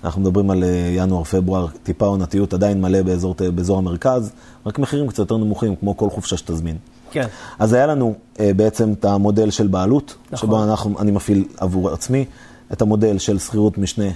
אנחנו 0.03 0.21
מדברים 0.21 0.49
על 0.49 0.63
אה, 0.63 0.89
ינואר-פברואר, 0.95 1.67
טיפה 1.83 2.05
עונתיות 2.05 2.53
עדיין 2.53 2.81
מלא 2.81 3.01
באזור, 3.01 3.35
באזור 3.55 3.77
המרכז, 3.77 4.31
רק 4.65 4.79
מחירים 4.79 5.07
קצת 5.07 5.19
יותר 5.19 5.37
נמוכים, 5.37 5.75
כמו 5.75 5.97
כל 5.97 6.09
חופשה 6.09 6.37
שתזמין. 6.37 6.77
כן. 7.11 7.27
אז 7.59 7.73
היה 7.73 7.87
לנו 7.87 8.15
uh, 8.35 8.39
בעצם 8.55 8.93
את 8.93 9.05
המודל 9.05 9.49
של 9.49 9.67
בעלות, 9.67 10.15
נכון. 10.31 10.49
שבו 10.49 10.63
אנחנו, 10.63 10.99
אני 10.99 11.11
מפעיל 11.11 11.45
עבור 11.57 11.89
עצמי, 11.89 12.25
את 12.73 12.81
המודל 12.81 13.17
של 13.17 13.39
שכירות 13.39 13.77
משנה, 13.77 14.09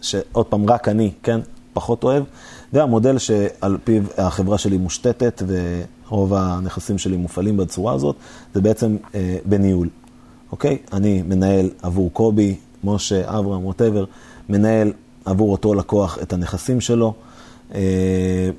שעוד 0.00 0.46
פעם, 0.46 0.70
רק 0.70 0.88
אני, 0.88 1.12
כן, 1.22 1.40
פחות 1.72 2.04
אוהב, 2.04 2.24
והמודל 2.72 3.18
שעל 3.18 3.78
פיו 3.84 4.02
החברה 4.18 4.58
שלי 4.58 4.78
מושתתת 4.78 5.42
ורוב 5.46 6.34
הנכסים 6.34 6.98
שלי 6.98 7.16
מופעלים 7.16 7.56
בצורה 7.56 7.94
הזאת, 7.94 8.16
זה 8.54 8.60
בעצם 8.60 8.96
uh, 9.02 9.14
בניהול, 9.44 9.88
אוקיי? 10.52 10.78
אני 10.92 11.22
מנהל 11.22 11.70
עבור 11.82 12.10
קובי, 12.12 12.56
משה, 12.84 13.38
אברהם, 13.38 13.66
ווטאבר, 13.66 14.04
מנהל 14.48 14.92
עבור 15.24 15.52
אותו 15.52 15.74
לקוח 15.74 16.18
את 16.22 16.32
הנכסים 16.32 16.80
שלו, 16.80 17.14
uh, 17.70 17.74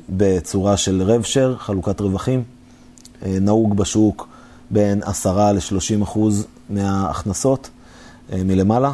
בצורה 0.10 0.78
של 0.78 1.02
רב-שר, 1.06 1.56
חלוקת 1.58 2.02
רווחים. 2.02 2.44
אה, 3.26 3.38
נהוג 3.42 3.78
בשוק 3.78 4.28
בין 4.72 5.04
10 5.04 5.52
ל-30 5.52 6.04
אחוז 6.04 6.48
מההכנסות 6.70 7.70
אה, 8.32 8.44
מלמעלה. 8.44 8.92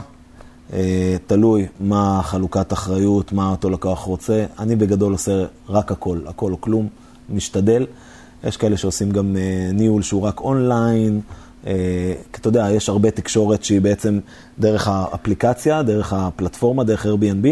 אה, 0.73 1.15
תלוי 1.27 1.67
מה 1.79 2.19
חלוקת 2.23 2.73
אחריות, 2.73 3.31
מה 3.31 3.51
אותו 3.51 3.69
לקוח 3.69 3.99
רוצה. 3.99 4.45
אני 4.59 4.75
בגדול 4.75 5.11
עושה 5.11 5.45
רק 5.69 5.91
הכל, 5.91 6.19
הכל 6.27 6.51
או 6.51 6.61
כלום, 6.61 6.87
משתדל. 7.29 7.85
יש 8.43 8.57
כאלה 8.57 8.77
שעושים 8.77 9.11
גם 9.11 9.35
ניהול 9.73 10.01
שהוא 10.01 10.21
רק 10.21 10.41
אונליין. 10.41 11.21
אתה 12.31 12.47
יודע, 12.47 12.67
יש 12.71 12.89
הרבה 12.89 13.11
תקשורת 13.11 13.63
שהיא 13.63 13.81
בעצם 13.81 14.19
דרך 14.59 14.87
האפליקציה, 14.87 15.83
דרך 15.83 16.13
הפלטפורמה, 16.13 16.83
דרך 16.83 17.05
Airbnb, 17.05 17.47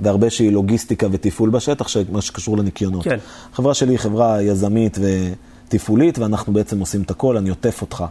והרבה 0.00 0.30
שהיא 0.30 0.52
לוגיסטיקה 0.52 1.06
ותפעול 1.10 1.50
בשטח, 1.50 1.86
מה 2.12 2.20
שקשור 2.20 2.58
לניקיונות. 2.58 3.04
כן. 3.04 3.18
החברה 3.52 3.74
שלי 3.74 3.92
היא 3.92 3.98
חברה 3.98 4.42
יזמית 4.42 4.98
ו... 5.00 5.32
תפעולית, 5.70 6.18
ואנחנו 6.18 6.52
בעצם 6.52 6.80
עושים 6.80 7.02
את 7.02 7.10
הכל, 7.10 7.36
אני 7.36 7.50
עוטף 7.50 7.82
אותך. 7.82 8.04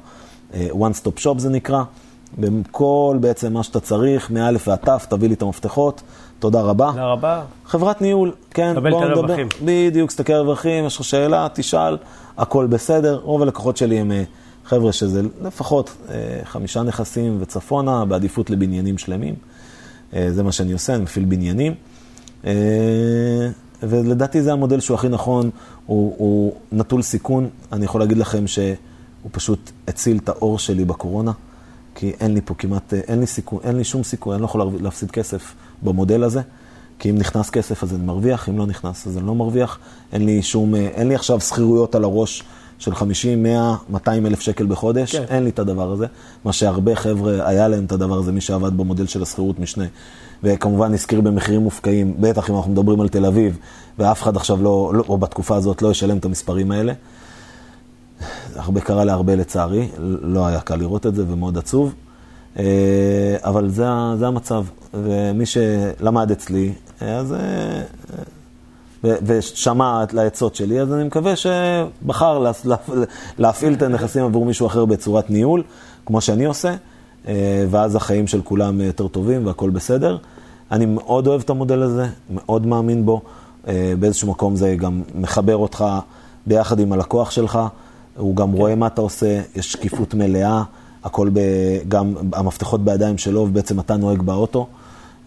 אה, 0.53 0.67
one 0.71 1.03
stop 1.03 1.23
shop 1.23 1.37
זה 1.39 1.49
נקרא. 1.49 1.83
בכל 2.37 3.17
בעצם 3.21 3.53
מה 3.53 3.63
שאתה 3.63 3.79
צריך, 3.79 4.31
מא' 4.31 4.49
ועד 4.67 4.79
ת', 4.79 4.89
תביא 5.09 5.27
לי 5.27 5.33
את 5.33 5.41
המפתחות. 5.41 6.01
תודה 6.39 6.61
רבה. 6.61 6.89
תודה 6.91 7.05
רבה. 7.05 7.41
חברת 7.65 8.01
ניהול, 8.01 8.31
כן, 8.51 8.73
בואו 8.73 8.85
נדבר. 8.85 8.99
קבל 9.01 9.13
את 9.13 9.17
הרווחים. 9.17 9.47
בדיוק, 9.65 10.09
תסתכל 10.09 10.33
על 10.33 10.39
הרווחים, 10.39 10.85
יש 10.85 10.95
לך 10.95 11.03
שאלה, 11.03 11.47
תשאל, 11.53 11.97
הכל 12.37 12.67
בסדר. 12.67 13.19
רוב 13.23 13.41
הלקוחות 13.41 13.77
שלי 13.77 13.99
הם 13.99 14.11
אה, 14.11 14.23
חבר'ה 14.65 14.91
שזה 14.91 15.21
לפחות 15.41 15.97
אה, 16.09 16.15
חמישה 16.43 16.83
נכסים 16.83 17.37
וצפונה, 17.39 18.05
בעדיפות 18.05 18.49
לבניינים 18.49 18.97
שלמים. 18.97 19.35
זה 20.29 20.43
מה 20.43 20.51
שאני 20.51 20.73
עושה, 20.73 20.95
אני 20.95 21.03
מפעיל 21.03 21.25
בניינים. 21.25 21.73
ולדעתי 23.83 24.41
זה 24.41 24.53
המודל 24.53 24.79
שהוא 24.79 24.95
הכי 24.95 25.09
נכון, 25.09 25.49
הוא, 25.85 26.15
הוא 26.17 26.53
נטול 26.71 27.01
סיכון. 27.01 27.49
אני 27.71 27.85
יכול 27.85 28.01
להגיד 28.01 28.17
לכם 28.17 28.47
שהוא 28.47 28.75
פשוט 29.31 29.71
הציל 29.87 30.17
את 30.17 30.29
האור 30.29 30.59
שלי 30.59 30.85
בקורונה, 30.85 31.31
כי 31.95 32.13
אין 32.19 32.33
לי 32.33 32.41
פה 32.45 32.53
כמעט, 32.53 32.93
אין 32.93 33.19
לי 33.19 33.27
סיכוי, 33.27 33.59
אין 33.63 33.75
לי 33.75 33.83
שום 33.83 34.03
סיכוי, 34.03 34.33
אני 34.33 34.41
לא 34.41 34.45
יכול 34.45 34.71
להפסיד 34.81 35.11
כסף 35.11 35.53
במודל 35.83 36.23
הזה. 36.23 36.41
כי 36.99 37.09
אם 37.09 37.17
נכנס 37.17 37.49
כסף 37.49 37.83
אז 37.83 37.93
אני 37.95 38.03
מרוויח, 38.03 38.49
אם 38.49 38.57
לא 38.57 38.65
נכנס 38.65 39.07
אז 39.07 39.17
אני 39.17 39.27
לא 39.27 39.35
מרוויח. 39.35 39.79
אין 40.13 40.25
לי 40.25 40.41
שום, 40.41 40.75
אין 40.75 41.07
לי 41.07 41.15
עכשיו 41.15 41.41
שכירויות 41.41 41.95
על 41.95 42.03
הראש 42.03 42.43
של 42.79 42.95
50, 42.95 43.43
100, 43.43 43.75
200 43.89 44.25
אלף 44.25 44.39
שקל 44.39 44.65
בחודש, 44.65 45.15
כן. 45.15 45.23
אין 45.29 45.43
לי 45.43 45.49
את 45.49 45.59
הדבר 45.59 45.91
הזה. 45.91 46.05
מה 46.45 46.53
שהרבה 46.53 46.95
חבר'ה, 46.95 47.47
היה 47.47 47.67
להם 47.67 47.85
את 47.85 47.91
הדבר 47.91 48.17
הזה, 48.17 48.31
מי 48.31 48.41
שעבד 48.41 48.77
במודל 48.77 49.07
של 49.07 49.21
השכירות 49.21 49.59
משנה. 49.59 49.85
וכמובן 50.43 50.93
הזכיר 50.93 51.21
במחירים 51.21 51.61
מופקעים, 51.61 52.13
בטח 52.19 52.49
אם 52.49 52.55
אנחנו 52.55 52.71
מדברים 52.71 53.01
על 53.01 53.09
תל 53.09 53.25
אביב, 53.25 53.57
ואף 53.99 54.21
אחד 54.21 54.35
עכשיו 54.35 54.63
לא, 54.63 54.91
לא 54.93 55.03
או 55.09 55.17
בתקופה 55.17 55.55
הזאת 55.55 55.81
לא 55.81 55.91
ישלם 55.91 56.17
את 56.17 56.25
המספרים 56.25 56.71
האלה. 56.71 56.93
הרבה 58.55 58.81
קרה 58.81 59.03
להרבה 59.03 59.35
לצערי, 59.35 59.87
לא 60.21 60.47
היה 60.47 60.61
קל 60.61 60.75
לראות 60.75 61.05
את 61.05 61.15
זה 61.15 61.23
ומאוד 61.27 61.57
עצוב. 61.57 61.93
אה, 62.59 63.37
אבל 63.43 63.69
זה, 63.69 63.85
זה 64.19 64.27
המצב, 64.27 64.65
ומי 64.93 65.45
שלמד 65.45 66.31
אצלי, 66.31 66.73
אז... 67.01 67.33
אה, 67.33 67.81
ושמע 69.03 70.03
לעצות 70.13 70.55
שלי, 70.55 70.81
אז 70.81 70.93
אני 70.93 71.03
מקווה 71.03 71.33
שבחר 71.35 72.51
להפעיל 73.37 73.73
את 73.73 73.81
הנכסים 73.81 74.23
עבור 74.23 74.45
מישהו 74.45 74.67
אחר 74.67 74.85
בצורת 74.85 75.29
ניהול, 75.29 75.63
כמו 76.05 76.21
שאני 76.21 76.45
עושה, 76.45 76.69
אה, 76.69 76.75
ואז 77.69 77.95
החיים 77.95 78.27
של 78.27 78.41
כולם 78.41 78.81
יותר 78.81 79.07
טובים 79.07 79.45
והכול 79.45 79.69
בסדר. 79.69 80.17
אני 80.71 80.85
מאוד 80.85 81.27
אוהב 81.27 81.41
את 81.41 81.49
המודל 81.49 81.81
הזה, 81.81 82.07
מאוד 82.29 82.65
מאמין 82.65 83.05
בו. 83.05 83.21
באיזשהו 83.99 84.31
מקום 84.31 84.55
זה 84.55 84.75
גם 84.75 85.01
מחבר 85.15 85.55
אותך 85.55 85.85
ביחד 86.47 86.79
עם 86.79 86.93
הלקוח 86.93 87.31
שלך, 87.31 87.59
הוא 88.17 88.35
גם 88.35 88.51
רואה 88.51 88.75
מה 88.75 88.87
אתה 88.87 89.01
עושה, 89.01 89.41
יש 89.55 89.71
שקיפות 89.71 90.13
מלאה. 90.13 90.63
הכל 91.03 91.29
ב... 91.33 91.39
גם 91.87 92.13
המפתחות 92.33 92.85
בידיים 92.85 93.17
שלו, 93.17 93.41
ובעצם 93.41 93.79
אתה 93.79 93.97
נוהג 93.97 94.21
באוטו. 94.21 94.67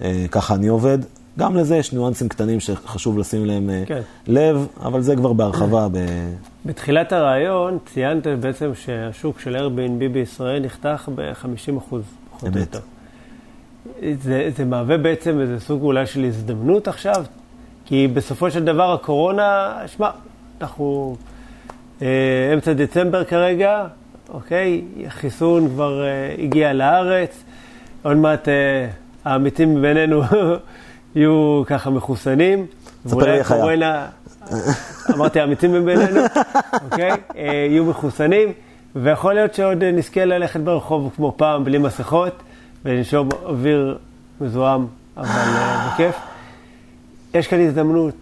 אה, 0.02 0.26
ככה 0.30 0.54
אני 0.54 0.68
עובד. 0.68 0.98
גם 1.38 1.56
לזה 1.56 1.76
יש 1.76 1.92
ניואנסים 1.92 2.28
קטנים 2.28 2.60
שחשוב 2.60 3.18
לשים 3.18 3.44
להם 3.44 3.70
אה, 3.70 3.82
כן. 3.86 4.00
לב, 4.26 4.66
אבל 4.82 5.00
זה 5.00 5.16
כבר 5.16 5.32
בהרחבה. 5.32 5.88
ב... 5.92 5.98
בתחילת 6.66 7.12
הרעיון 7.12 7.78
ציינת 7.86 8.26
בעצם 8.26 8.72
שהשוק 8.74 9.40
של 9.40 9.56
Airbnb 9.56 10.12
בישראל 10.12 10.62
נחתך 10.62 11.08
ב-50 11.14 11.78
אחוז, 11.78 12.02
יותר. 12.42 12.80
זה, 14.22 14.50
זה 14.56 14.64
מהווה 14.64 14.98
בעצם 14.98 15.40
איזה 15.40 15.60
סוג 15.60 15.82
אולי 15.82 16.06
של 16.06 16.24
הזדמנות 16.24 16.88
עכשיו? 16.88 17.24
כי 17.84 18.08
בסופו 18.08 18.50
של 18.50 18.64
דבר 18.64 18.92
הקורונה, 18.92 19.74
שמע, 19.86 20.10
אנחנו 20.60 21.16
אה, 22.02 22.50
אמצע 22.54 22.72
דצמבר 22.72 23.24
כרגע, 23.24 23.86
אוקיי? 24.28 24.82
החיסון 25.06 25.68
כבר 25.68 26.02
uh, 26.02 26.40
הגיע 26.40 26.72
לארץ, 26.72 27.44
עוד 28.02 28.16
מעט 28.16 28.48
uh, 28.48 28.50
העמיתים 29.24 29.82
בינינו 29.82 30.22
יהיו 31.14 31.62
ככה 31.66 31.90
מחוסנים. 31.90 32.66
ספר 33.06 33.18
לי 33.18 33.38
איך 33.38 33.52
היה. 33.52 34.06
אמרתי, 35.14 35.40
העמיתים 35.40 35.84
בינינו, 35.84 36.20
אוקיי? 36.84 37.10
Uh, 37.12 37.38
יהיו 37.70 37.84
מחוסנים, 37.84 38.52
ויכול 38.96 39.34
להיות 39.34 39.54
שעוד 39.54 39.84
נזכה 39.84 40.24
ללכת 40.24 40.60
ברחוב 40.60 41.10
כמו 41.16 41.34
פעם, 41.36 41.64
בלי 41.64 41.78
מסכות, 41.78 42.42
ולנשום 42.84 43.28
אוויר 43.44 43.98
מזוהם, 44.40 44.86
אבל 45.16 45.28
uh, 45.28 45.92
בכיף. 45.92 46.16
יש 47.34 47.46
כאן 47.46 47.66
הזדמנות 47.66 48.14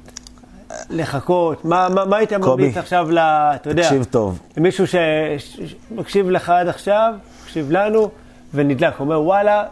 לחכות? 0.91 1.65
מה, 1.65 1.89
מה, 1.89 2.05
מה 2.05 2.17
היית 2.17 2.33
ממליץ 2.33 2.77
עכשיו, 2.77 3.11
ל, 3.11 3.19
אתה 3.19 3.71
יודע, 3.71 3.83
תקשיב 3.83 4.05
טוב. 4.05 4.39
מישהו 4.57 4.85
שמקשיב 4.87 6.31
לך 6.31 6.49
עד 6.51 6.69
עכשיו, 6.69 7.15
מקשיב 7.43 7.71
לנו, 7.71 8.11
ונדלק, 8.55 9.01
אומר, 9.01 9.23
וואלה, 9.23 9.65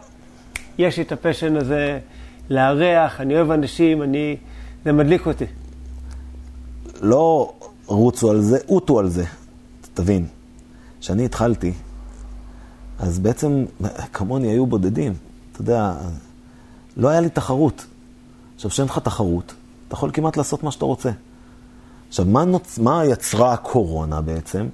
יש 0.77 0.97
לי 0.97 1.03
את 1.03 1.11
הפשן 1.11 1.55
הזה 1.55 1.99
לארח, 2.49 3.21
אני 3.21 3.35
אוהב 3.35 3.51
אנשים, 3.51 4.03
אני... 4.03 4.37
זה 4.85 4.91
מדליק 4.91 5.27
אותי. 5.27 5.45
לא 7.01 7.53
רוצו 7.85 8.31
על 8.31 8.41
זה, 8.41 8.57
עוטו 8.65 8.99
על 8.99 9.09
זה. 9.09 9.25
תבין, 9.93 10.25
כשאני 10.99 11.25
התחלתי, 11.25 11.73
אז 12.99 13.19
בעצם 13.19 13.65
כמוני 14.13 14.47
היו 14.47 14.65
בודדים. 14.65 15.13
אתה 15.51 15.61
יודע, 15.61 15.93
לא 16.97 17.07
היה 17.07 17.21
לי 17.21 17.29
תחרות. 17.29 17.85
עכשיו, 18.55 18.71
כשאין 18.71 18.87
לך 18.87 18.99
תחרות, 18.99 19.53
אתה 19.87 19.95
יכול 19.95 20.11
כמעט 20.13 20.37
לעשות 20.37 20.63
מה 20.63 20.71
שאתה 20.71 20.85
רוצה. 20.85 21.11
עכשיו, 22.07 22.25
מה, 22.25 22.45
נוצ... 22.45 22.79
מה 22.79 23.05
יצרה 23.05 23.53
הקורונה 23.53 24.21
בעצם? 24.21 24.67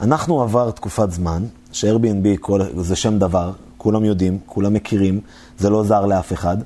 אנחנו 0.00 0.42
עבר 0.42 0.70
תקופת 0.70 1.10
זמן, 1.10 1.44
ש-Airbnb 1.72 2.38
כל... 2.40 2.60
זה 2.76 2.96
שם 2.96 3.18
דבר, 3.18 3.52
כולם 3.76 4.04
יודעים, 4.04 4.38
כולם 4.46 4.72
מכירים, 4.74 5.20
זה 5.58 5.70
לא 5.70 5.84
זר 5.84 6.06
לאף 6.06 6.32
אחד. 6.32 6.56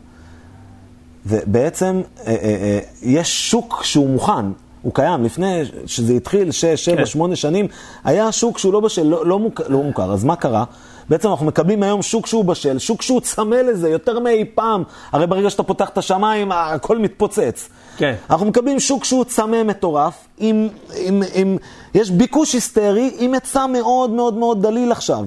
ובעצם 1.27 2.03
אה, 2.27 2.27
אה, 2.27 2.37
אה, 2.43 2.79
יש 3.03 3.51
שוק 3.51 3.81
שהוא 3.85 4.11
מוכן, 4.11 4.47
הוא 4.83 4.95
קיים. 4.95 5.25
לפני 5.25 5.63
שזה 5.87 6.13
התחיל, 6.13 6.51
6, 6.51 6.65
7, 6.65 7.07
8 7.07 7.37
שנים, 7.37 7.67
היה 8.05 8.33
שוק 8.33 8.59
שהוא 8.59 8.73
לא 8.73 8.81
בשל, 8.81 9.03
לא, 9.03 9.27
לא, 9.27 9.39
מוכר, 9.39 9.69
לא 9.69 9.83
מוכר. 9.83 10.13
אז 10.13 10.25
מה 10.25 10.37
קרה? 10.37 10.65
בעצם 11.09 11.29
אנחנו 11.29 11.47
מקבלים 11.47 11.83
היום 11.83 12.03
שוק 12.03 12.27
שהוא 12.27 12.45
בשל, 12.45 12.79
שוק 12.79 13.03
שהוא 13.03 13.21
צמא 13.21 13.55
לזה 13.55 13.89
יותר 13.89 14.19
מאי 14.19 14.45
פעם. 14.55 14.83
הרי 15.13 15.27
ברגע 15.27 15.51
שאתה 15.51 15.63
פותח 15.63 15.89
את 15.89 15.99
השמיים, 15.99 16.53
הכל 16.53 16.99
מתפוצץ. 16.99 17.69
כן. 17.97 18.15
אנחנו 18.31 18.47
מקבלים 18.47 18.81
שוק 18.81 19.05
שהוא 19.05 19.25
צמא 19.25 19.63
מטורף, 19.63 20.15
עם, 20.39 20.69
עם, 20.97 21.23
עם, 21.35 21.57
יש 21.95 22.11
ביקוש 22.11 22.53
היסטרי 22.53 23.11
עם 23.19 23.35
היצע 23.35 23.67
מאוד 23.67 24.11
מאוד 24.11 24.35
מאוד 24.35 24.63
דליל 24.63 24.93
עכשיו. 24.93 25.25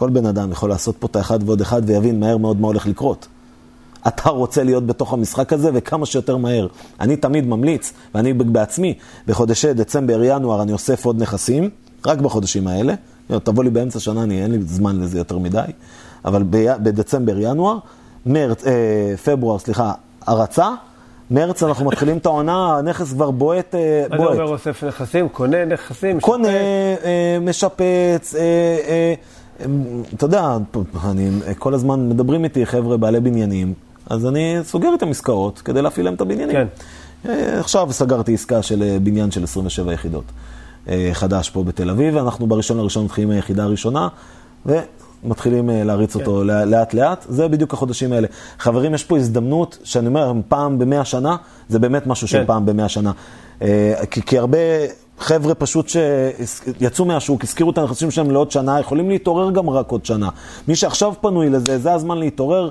כל 0.00 0.10
בן 0.10 0.26
אדם 0.26 0.52
יכול 0.52 0.68
לעשות 0.68 0.96
פה 0.98 1.06
את 1.06 1.16
האחד 1.16 1.38
ועוד 1.46 1.60
אחד 1.60 1.82
ויבין 1.86 2.20
מהר 2.20 2.36
מאוד 2.36 2.60
מה 2.60 2.66
הולך 2.66 2.86
לקרות. 2.86 3.28
אתה 4.08 4.30
רוצה 4.30 4.62
להיות 4.62 4.86
בתוך 4.86 5.12
המשחק 5.12 5.52
הזה 5.52 5.70
וכמה 5.74 6.06
שיותר 6.06 6.36
מהר. 6.36 6.66
אני 7.00 7.16
תמיד 7.16 7.46
ממליץ, 7.46 7.92
ואני 8.14 8.32
בעצמי, 8.32 8.94
בחודשי 9.26 9.72
דצמבר, 9.72 10.20
ינואר, 10.24 10.62
אני 10.62 10.72
אוסף 10.72 11.04
עוד 11.04 11.22
נכסים, 11.22 11.70
רק 12.06 12.18
בחודשים 12.18 12.66
האלה. 12.66 12.94
תבוא 13.44 13.64
לי 13.64 13.70
באמצע 13.70 14.00
שנה, 14.00 14.22
אני, 14.22 14.42
אין 14.42 14.50
לי 14.50 14.62
זמן 14.62 15.00
לזה 15.00 15.18
יותר 15.18 15.38
מדי, 15.38 15.60
אבל 16.24 16.42
ב, 16.50 16.56
בדצמבר, 16.82 17.38
ינואר, 17.38 17.78
מרץ, 18.26 18.66
אה, 18.66 19.16
פברואר, 19.24 19.58
סליחה, 19.58 19.92
הרצה, 20.26 20.68
מרץ 21.30 21.62
אנחנו 21.62 21.84
מתחילים 21.84 22.16
את 22.16 22.26
העונה, 22.26 22.78
הנכס 22.78 23.12
כבר 23.12 23.30
בועט. 23.30 23.74
אה, 23.74 24.04
מה 24.10 24.16
זה 24.16 24.24
אומר 24.24 24.48
אוסף 24.48 24.84
נכסים? 24.84 25.28
קונה 25.28 25.64
נכסים? 25.64 26.16
משפץ? 26.16 26.30
קונה, 26.30 26.48
אה, 26.48 27.38
משפץ, 27.40 28.34
אה, 28.34 28.40
אה, 28.88 29.14
אתה 30.14 30.24
יודע, 30.24 30.56
אני, 31.04 31.30
כל 31.58 31.74
הזמן 31.74 32.08
מדברים 32.08 32.44
איתי 32.44 32.66
חבר'ה 32.66 32.96
בעלי 32.96 33.20
בניינים, 33.20 33.74
אז 34.06 34.26
אני 34.26 34.56
סוגר 34.62 34.92
איתם 34.92 35.10
עסקאות 35.10 35.58
כדי 35.58 35.82
להפעיל 35.82 36.06
להם 36.06 36.14
את 36.14 36.20
הבניינים. 36.20 36.56
כן. 36.56 36.66
אה, 37.28 37.60
עכשיו 37.60 37.88
סגרתי 37.92 38.34
עסקה 38.34 38.62
של 38.62 38.82
אה, 38.82 38.98
בניין 39.02 39.30
של 39.30 39.44
27 39.44 39.92
יחידות. 39.92 40.24
אה, 40.88 41.10
חדש 41.12 41.50
פה 41.50 41.64
בתל 41.64 41.90
אביב, 41.90 42.16
ואנחנו 42.16 42.46
בראשון 42.46 42.78
לראשון 42.78 43.04
מתחילים 43.04 43.30
היחידה 43.30 43.64
הראשונה, 43.64 44.08
ומתחילים 44.66 45.70
להריץ 45.72 46.12
כן. 46.12 46.20
אותו 46.20 46.44
לאט 46.44 46.94
לאט, 46.94 47.26
זה 47.28 47.48
בדיוק 47.48 47.74
החודשים 47.74 48.12
האלה. 48.12 48.28
חברים, 48.58 48.94
יש 48.94 49.04
פה 49.04 49.16
הזדמנות, 49.16 49.78
שאני 49.84 50.06
אומר, 50.06 50.32
פעם 50.48 50.78
במאה 50.78 51.04
שנה, 51.04 51.36
זה 51.68 51.78
באמת 51.78 52.06
משהו 52.06 52.26
כן. 52.26 52.30
של 52.30 52.46
פעם 52.46 52.66
במאה 52.66 52.88
שנה. 52.88 53.12
כי, 54.10 54.22
כי 54.26 54.38
הרבה 54.38 54.58
חבר'ה 55.20 55.54
פשוט 55.54 55.88
שיצאו 55.88 57.04
מהשוק, 57.04 57.44
הזכירו 57.44 57.70
את 57.70 57.78
הנכסים 57.78 58.10
שלהם 58.10 58.30
לעוד 58.30 58.50
שנה, 58.50 58.80
יכולים 58.80 59.10
להתעורר 59.10 59.50
גם 59.50 59.70
רק 59.70 59.90
עוד 59.90 60.04
שנה. 60.04 60.28
מי 60.68 60.76
שעכשיו 60.76 61.14
פנוי 61.20 61.50
לזה, 61.50 61.78
זה 61.78 61.92
הזמן 61.92 62.18
להתעורר, 62.18 62.70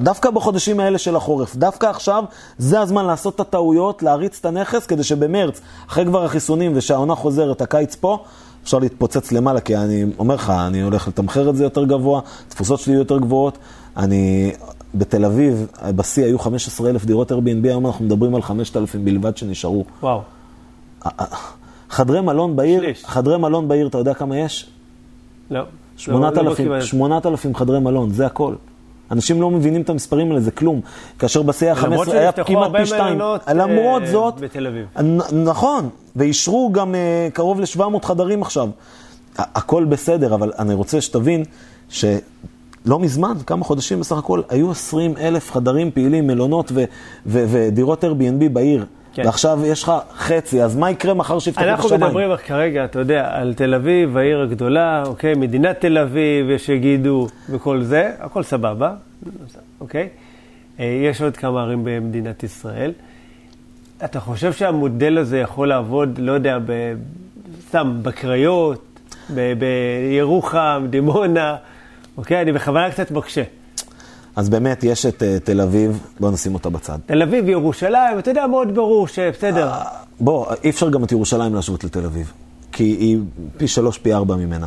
דווקא 0.00 0.30
בחודשים 0.30 0.80
האלה 0.80 0.98
של 0.98 1.16
החורף, 1.16 1.56
דווקא 1.56 1.86
עכשיו, 1.86 2.24
זה 2.58 2.80
הזמן 2.80 3.04
לעשות 3.04 3.34
את 3.34 3.40
הטעויות, 3.40 4.02
להריץ 4.02 4.38
את 4.40 4.46
הנכס, 4.46 4.86
כדי 4.86 5.04
שבמרץ, 5.04 5.60
אחרי 5.88 6.04
כבר 6.04 6.24
החיסונים 6.24 6.72
ושהעונה 6.74 7.14
חוזרת, 7.14 7.60
הקיץ 7.60 7.94
פה, 7.94 8.18
אפשר 8.64 8.78
להתפוצץ 8.78 9.32
למעלה, 9.32 9.60
כי 9.60 9.76
אני 9.76 10.04
אומר 10.18 10.34
לך, 10.34 10.50
אני 10.50 10.82
הולך 10.82 11.08
לתמחר 11.08 11.50
את 11.50 11.56
זה 11.56 11.64
יותר 11.64 11.84
גבוה, 11.84 12.20
תפוסות 12.48 12.80
שלי 12.80 12.94
יותר 12.94 13.18
גבוהות. 13.18 13.58
אני, 13.96 14.52
בתל 14.94 15.24
אביב, 15.24 15.66
בשיא 15.96 16.24
היו 16.24 16.38
15,000 16.38 17.04
דירות 17.04 17.32
Airbnb, 17.32 17.64
היום 17.64 17.86
אנחנו 17.86 18.04
מדברים 18.04 18.34
על 18.34 18.42
5,000 18.42 19.04
בלבד 19.04 19.36
שנשארו. 19.36 19.84
וואו. 20.02 20.20
חדרי 21.90 22.20
מלון 22.20 22.56
בעיר, 22.56 22.80
שליש. 22.80 23.04
חדרי 23.04 23.38
מלון 23.38 23.68
בעיר, 23.68 23.86
אתה 23.86 23.98
יודע 23.98 24.14
כמה 24.14 24.38
יש? 24.38 24.70
לא. 25.50 25.62
8,000, 25.96 26.68
לא 26.68 26.80
8,000 26.80 27.54
חדרי 27.54 27.80
מלון, 27.80 28.10
זה 28.10 28.26
הכל. 28.26 28.54
אנשים 29.10 29.40
לא 29.40 29.50
מבינים 29.50 29.82
את 29.82 29.90
המספרים 29.90 30.28
האלה, 30.30 30.40
זה 30.40 30.50
כלום. 30.50 30.80
כאשר 31.18 31.42
בשיא 31.42 31.72
ה-15 31.72 32.12
היה 32.12 32.32
כמעט 32.32 32.70
פי 32.76 32.86
שתיים. 32.86 33.18
למרות 33.54 34.02
אה, 34.02 34.10
זאת, 34.12 34.40
בתל 34.40 34.66
אביב. 34.66 34.86
נכון, 35.32 35.88
ואישרו 36.16 36.70
גם 36.72 36.94
uh, 36.94 37.32
קרוב 37.34 37.60
ל-700 37.60 38.06
חדרים 38.06 38.42
עכשיו. 38.42 38.68
הכל 39.38 39.84
בסדר, 39.84 40.34
אבל 40.34 40.52
אני 40.58 40.74
רוצה 40.74 41.00
שתבין 41.00 41.44
שלא 41.88 42.98
מזמן, 42.98 43.34
כמה 43.46 43.64
חודשים 43.64 44.00
בסך 44.00 44.16
הכל, 44.16 44.42
היו 44.48 44.70
20 44.70 45.16
אלף 45.16 45.50
חדרים 45.50 45.90
פעילים, 45.90 46.26
מלונות 46.26 46.72
ו- 46.74 46.84
ו- 47.26 47.44
ודירות 47.48 48.04
Airbnb 48.04 48.48
בעיר. 48.52 48.84
כן. 49.18 49.26
ועכשיו 49.26 49.58
יש 49.66 49.82
לך 49.82 49.92
חצי, 50.16 50.62
אז 50.62 50.76
מה 50.76 50.90
יקרה 50.90 51.14
מחר 51.14 51.38
שיפתחו 51.38 51.64
את 51.64 51.68
אנחנו 51.68 51.84
השמיים? 51.84 52.04
מדברים 52.04 52.36
כרגע, 52.36 52.84
אתה 52.84 52.98
יודע, 52.98 53.28
על 53.32 53.54
תל 53.54 53.74
אביב, 53.74 54.16
העיר 54.16 54.40
הגדולה, 54.40 55.02
אוקיי, 55.06 55.34
מדינת 55.34 55.80
תל 55.80 55.98
אביב, 55.98 56.50
יש 56.50 56.66
שיגידו 56.66 57.28
וכל 57.50 57.82
זה, 57.82 58.10
הכל 58.18 58.42
סבבה, 58.42 58.94
אוקיי? 59.80 60.08
אה, 60.80 60.84
יש 61.10 61.22
עוד 61.22 61.36
כמה 61.36 61.62
ערים 61.62 61.84
במדינת 61.84 62.42
ישראל. 62.42 62.92
אתה 64.04 64.20
חושב 64.20 64.52
שהמודל 64.52 65.18
הזה 65.18 65.38
יכול 65.38 65.68
לעבוד, 65.68 66.18
לא 66.18 66.32
יודע, 66.32 66.58
ב... 66.66 66.94
סתם, 67.68 67.98
בקריות, 68.02 69.00
ב- 69.34 69.52
בירוחם, 69.58 70.86
דימונה, 70.90 71.56
אוקיי? 72.16 72.42
אני 72.42 72.52
בכוונה 72.52 72.90
קצת 72.90 73.10
מקשה. 73.10 73.42
אז 74.38 74.48
באמת, 74.48 74.84
יש 74.84 75.06
את 75.06 75.22
אה, 75.22 75.38
תל 75.44 75.60
אביב, 75.60 76.00
בואו 76.20 76.32
נשים 76.32 76.54
אותה 76.54 76.70
בצד. 76.70 76.98
תל 77.06 77.22
אביב, 77.22 77.48
ירושלים, 77.48 78.18
אתה 78.18 78.30
יודע, 78.30 78.46
מאוד 78.46 78.74
ברור 78.74 79.08
שבסדר. 79.08 79.70
בוא, 80.20 80.46
אי 80.64 80.70
אפשר 80.70 80.90
גם 80.90 81.04
את 81.04 81.12
ירושלים 81.12 81.54
להשוות 81.54 81.84
לתל 81.84 82.04
אביב, 82.04 82.32
כי 82.72 82.84
היא 82.84 83.18
פי 83.56 83.68
שלוש, 83.68 83.98
פי 83.98 84.14
ארבע 84.14 84.36
ממנה. 84.36 84.66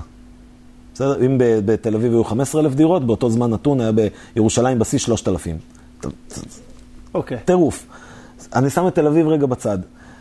בסדר? 0.93 1.25
אם 1.25 1.35
בתל 1.39 1.95
אביב 1.95 2.11
היו 2.11 2.23
15,000 2.23 2.75
דירות, 2.75 3.05
באותו 3.05 3.29
זמן 3.29 3.49
נתון 3.49 3.81
היה 3.81 3.91
בירושלים 4.35 4.79
בשיא 4.79 4.99
3,000. 4.99 5.57
אוקיי. 7.13 7.37
טירוף. 7.45 7.85
אני 8.55 8.69
שם 8.69 8.87
את 8.87 8.95
תל 8.95 9.07
אביב 9.07 9.27
רגע 9.27 9.45
בצד, 9.45 9.77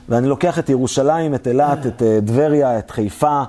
ואני 0.08 0.28
לוקח 0.28 0.58
את 0.58 0.68
ירושלים, 0.68 1.34
את 1.34 1.46
אילת, 1.46 1.86
את 1.86 2.02
אה, 2.02 2.18
טבריה, 2.26 2.78
את 2.78 2.90
חיפה, 2.90 3.42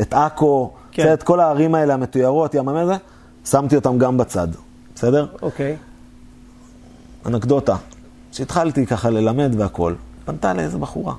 את 0.00 0.14
עכו, 0.14 0.70
כן. 0.92 1.12
את 1.12 1.22
כל 1.22 1.40
הערים 1.40 1.74
האלה 1.74 1.94
המתוירות, 1.94 2.54
ים 2.54 2.68
המזה, 2.68 2.96
שמתי 3.44 3.76
אותם 3.76 3.98
גם 3.98 4.16
בצד, 4.16 4.48
בסדר? 4.98 5.26
אוקיי. 5.42 5.76
אנקדוטה, 7.26 7.76
כשהתחלתי 8.32 8.86
ככה 8.86 9.10
ללמד 9.10 9.54
והכול, 9.58 9.96
פנתה 10.24 10.50
אליי 10.50 10.64
איזה 10.64 10.78
בחורה. 10.78 11.14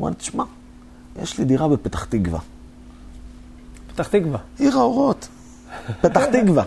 אמרה 0.00 0.10
לי, 0.10 0.16
תשמע, 0.16 0.44
יש 1.22 1.38
לי 1.38 1.44
דירה 1.44 1.68
בפתח 1.68 2.04
תקווה. 2.04 2.38
פתח 3.94 4.08
תקווה. 4.08 4.38
עיר 4.58 4.78
האורות, 4.78 5.28
פתח 6.00 6.24
תקווה. 6.24 6.64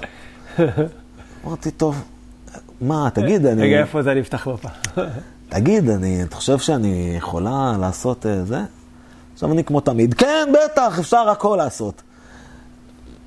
אמרתי, 1.46 1.72
טוב, 1.72 2.04
מה, 2.82 3.10
תגיד, 3.14 3.46
אני... 3.46 3.62
רגע, 3.62 3.80
איפה 3.80 4.04
זה 4.04 4.12
אני 4.12 4.22
אפתח 4.22 4.48
מפה? 4.48 4.70
תגיד, 5.50 5.90
אני, 5.90 6.24
אתה 6.24 6.36
חושב 6.36 6.60
שאני 6.60 7.14
יכולה 7.18 7.76
לעשות 7.80 8.26
אה, 8.26 8.46
זה? 8.46 8.62
עכשיו 9.34 9.52
אני 9.52 9.64
כמו 9.64 9.80
תמיד, 9.80 10.14
כן, 10.14 10.50
בטח, 10.54 11.00
אפשר 11.00 11.30
הכל 11.30 11.56
לעשות. 11.58 12.02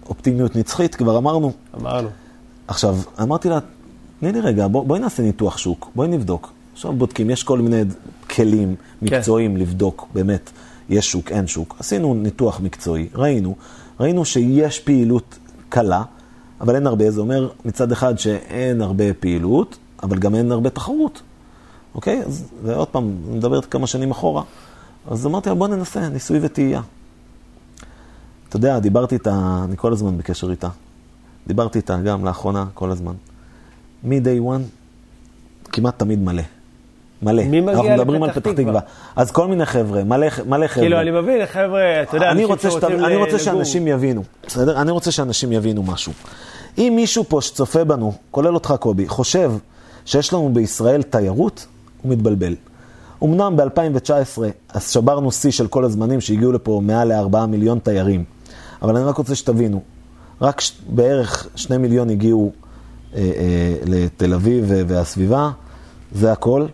אופטימיות 0.09 0.57
נצחית, 0.57 0.94
כבר 0.94 1.18
אמרנו. 1.18 1.53
אמרנו. 1.74 2.09
עכשיו, 2.69 2.97
אמרתי 3.23 3.49
לה, 3.49 3.59
תני 4.21 4.33
לי 4.33 4.41
רגע, 4.41 4.69
בוא, 4.69 4.85
בואי 4.85 5.01
נעשה 5.01 5.23
ניתוח 5.23 5.59
שוק, 5.59 5.91
בואי 5.95 6.09
נבדוק. 6.09 6.53
עכשיו 6.73 6.93
בודקים, 6.93 7.31
יש 7.31 7.43
כל 7.43 7.59
מיני 7.59 7.83
כלים 8.31 8.75
מקצועיים 9.03 9.57
לבדוק, 9.57 10.07
באמת, 10.14 10.51
יש 10.89 11.11
שוק, 11.11 11.33
אין 11.33 11.47
שוק. 11.47 11.77
עשינו 11.79 12.14
ניתוח 12.14 12.61
מקצועי, 12.61 13.09
ראינו, 13.14 13.55
ראינו 14.01 14.25
שיש 14.25 14.81
פעילות 14.81 15.39
קלה, 15.69 16.03
אבל 16.61 16.75
אין 16.75 16.87
הרבה, 16.87 17.11
זה 17.11 17.21
אומר 17.21 17.49
מצד 17.64 17.93
אחד 17.93 18.19
שאין 18.19 18.81
הרבה 18.81 19.14
פעילות, 19.14 19.77
אבל 20.03 20.19
גם 20.19 20.35
אין 20.35 20.53
הרבה 20.53 20.71
תחרות. 20.71 21.23
אוקיי? 21.95 22.23
אז, 22.27 22.45
ועוד 22.62 22.89
פעם, 22.89 23.17
אני 23.29 23.37
מדבר 23.37 23.61
כמה 23.61 23.87
שנים 23.87 24.11
אחורה. 24.11 24.43
אז 25.11 25.27
אמרתי 25.27 25.49
לה, 25.49 25.55
בוא 25.55 25.69
ננסה, 25.69 26.09
ניסוי 26.09 26.39
וטעייה. 26.43 26.81
אתה 28.49 28.57
יודע, 28.57 28.79
דיברתי 28.79 29.14
איתה, 29.14 29.64
אני 29.64 29.77
כל 29.77 29.93
הזמן 29.93 30.19
בקשר 30.19 30.51
איתה. 30.51 30.69
דיברתי 31.47 31.78
איתה 31.78 31.97
גם 31.97 32.24
לאחרונה, 32.24 32.64
כל 32.74 32.90
הזמן. 32.90 33.14
מ-day 34.05 34.42
one, 34.47 34.62
כמעט 35.72 35.99
תמיד 35.99 36.18
מלא. 36.22 36.42
מלא. 37.22 37.44
מי 37.44 37.61
מגיע 37.61 37.74
אנחנו 37.74 37.90
מדברים 37.90 38.22
על 38.22 38.30
לפתח 38.30 38.40
פתח 38.40 38.51
תקווה? 38.51 38.64
תקווה. 38.64 38.80
אז 39.16 39.30
כל 39.30 39.47
מיני 39.49 39.66
חבר'ה, 39.66 40.05
מלא, 40.05 40.26
מלא 40.47 40.66
חבר'ה. 40.66 40.84
כאילו, 40.84 41.01
אני 41.01 41.11
מבין, 41.11 41.47
חבר'ה, 41.47 42.03
אתה 42.03 42.16
יודע, 42.16 42.30
אני 42.30 42.32
אנשים 42.32 42.49
רוצה, 42.49 42.70
שרוצים. 42.70 43.05
אני 43.05 43.16
רוצה 43.16 43.32
לגור. 43.32 43.44
שאנשים 43.44 43.86
יבינו, 43.86 44.22
בסדר? 44.47 44.80
אני 44.80 44.90
רוצה 44.90 45.11
שאנשים 45.11 45.53
יבינו 45.53 45.82
משהו. 45.82 46.12
אם 46.78 46.92
מישהו 46.97 47.24
פה 47.28 47.42
שצופה 47.42 47.84
בנו, 47.84 48.12
כולל 48.30 48.55
אותך 48.55 48.74
קובי, 48.80 49.09
חושב 49.09 49.53
שיש 50.05 50.32
לנו 50.32 50.51
בישראל 50.53 51.03
תיירות, 51.03 51.66
הוא 52.03 52.12
מתבלבל. 52.12 52.55
אמנם 53.24 53.57
ב-2019 53.57 54.42
אז 54.68 54.90
שברנו 54.90 55.32
שיא 55.32 55.51
של 55.51 55.66
כל 55.66 55.84
הזמנים 55.84 56.20
שהגיעו 56.20 56.53
לפה 56.53 56.80
מעל 56.84 57.12
ל-4 57.12 57.47
מיליון 57.47 57.78
תיירים, 57.78 58.24
אבל 58.82 58.97
אני 58.97 59.05
רק 59.05 59.16
רוצה 59.16 59.34
שתבינו, 59.34 59.82
רק 60.41 60.61
ש... 60.61 60.72
בערך 60.89 61.47
2 61.57 61.82
מיליון 61.82 62.11
הגיעו 62.11 62.53
אה, 63.14 63.18
אה, 63.20 63.74
לתל 63.87 64.34
אביב 64.34 64.64
והסביבה, 64.68 65.51
זה 66.12 66.32
הכל. 66.32 66.66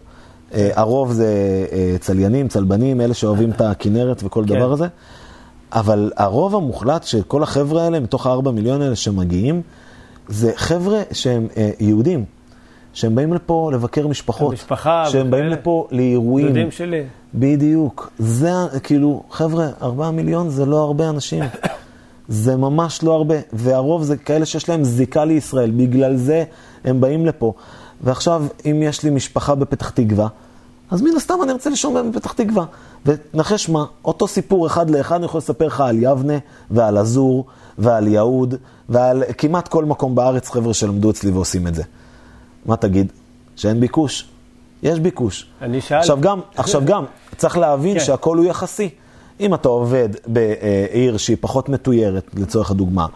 אה, 0.55 0.71
הרוב 0.75 1.13
זה 1.13 1.27
אה, 1.73 1.97
צליינים, 2.01 2.49
צלבנים, 2.49 3.01
אלה 3.01 3.15
שאוהבים 3.15 3.51
את 3.51 3.61
הכנרת 3.61 4.23
וכל 4.25 4.45
כן. 4.49 4.55
דבר 4.55 4.73
הזה. 4.73 4.87
אבל 5.73 6.13
הרוב 6.17 6.55
המוחלט 6.55 7.05
של 7.05 7.23
כל 7.23 7.43
החבר'ה 7.43 7.83
האלה, 7.83 8.01
מתוך 8.01 8.27
הארבע 8.27 8.51
מיליון 8.51 8.83
האלה 8.83 8.97
שמגיעים, 8.97 9.63
זה 10.29 10.53
חבר'ה 10.57 11.03
שהם 11.13 11.49
אה, 11.57 11.71
יהודים, 11.81 12.25
שהם 12.93 13.15
באים 13.15 13.35
לפה 13.35 13.71
לבקר 13.75 14.09
משפחות. 14.09 14.51
המשפחה 14.51 15.05
שהם 15.11 15.31
באים 15.31 15.45
וכאלה. 15.45 15.61
לפה 15.61 15.89
לאירועים. 15.91 16.49
דודים 16.49 16.71
שלי. 16.71 17.03
בדיוק. 17.35 18.13
זה, 18.19 18.51
כאילו, 18.83 19.23
חבר'ה, 19.31 19.69
ארבעה 19.83 20.11
מיליון 20.11 20.49
זה 20.49 20.67
לא 20.67 20.77
הרבה 20.83 21.09
אנשים. 21.09 21.45
זה 22.33 22.57
ממש 22.57 23.03
לא 23.03 23.13
הרבה. 23.13 23.35
והרוב 23.53 24.03
זה 24.03 24.17
כאלה 24.17 24.47
שיש 24.47 24.69
להם 24.69 24.85
זיקה 24.85 25.25
לישראל, 25.25 25.71
בגלל 25.71 26.17
זה 26.17 26.45
הם 26.85 27.01
באים 27.01 27.27
לפה. 27.27 27.53
ועכשיו, 28.01 28.45
אם 28.67 28.83
יש 28.83 29.03
לי 29.03 29.11
משפחה 29.11 29.55
בפתח 29.55 29.91
תקווה, 29.91 30.29
אז 30.91 31.03
מן 31.03 31.11
הסתם 31.17 31.35
אני 31.43 31.53
ארצה 31.53 31.71
לישון 31.71 31.95
בהם 31.95 32.13
בפתח 32.13 32.33
תקווה. 32.33 32.65
ונחש 33.07 33.69
מה, 33.69 33.85
אותו 34.05 34.29
סיפור 34.29 34.67
אחד 34.67 34.91
לאחד 34.91 35.17
אני 35.17 35.25
יכול 35.25 35.39
לספר 35.39 35.67
לך 35.67 35.81
על 35.81 35.97
יבנה 36.03 36.39
ועל 36.71 36.99
עזור 36.99 37.47
ועל 37.79 38.09
יהוד 38.09 38.55
ועל 38.89 39.23
כמעט 39.39 39.69
כל 39.69 39.85
מקום 39.85 40.15
בארץ 40.15 40.49
חבר'ה 40.51 40.75
שלמדו 40.75 41.11
אצלי 41.11 41.31
ועושים 41.31 41.67
את 41.67 41.75
זה. 41.75 41.83
מה 42.67 42.77
תגיד? 42.77 43.13
שאין 43.57 43.81
ביקוש? 43.81 44.29
יש 44.83 45.01
ביקוש. 45.01 45.47
אני 45.63 45.81
שאלתי. 45.81 46.01
עכשיו 46.01 46.19
גם, 46.21 46.41
עכשיו 46.57 46.83
גם, 46.85 47.05
צריך 47.37 47.59
להבין 47.59 47.99
כן. 47.99 48.05
שהכל 48.05 48.37
הוא 48.37 48.45
יחסי. 48.45 48.89
אם 49.43 49.55
אתה 49.55 49.69
עובד 49.69 50.09
בעיר 50.27 51.17
שהיא 51.17 51.37
פחות 51.41 51.69
מתוירת, 51.69 52.31
לצורך 52.35 52.71
הדוגמה, 52.71 53.07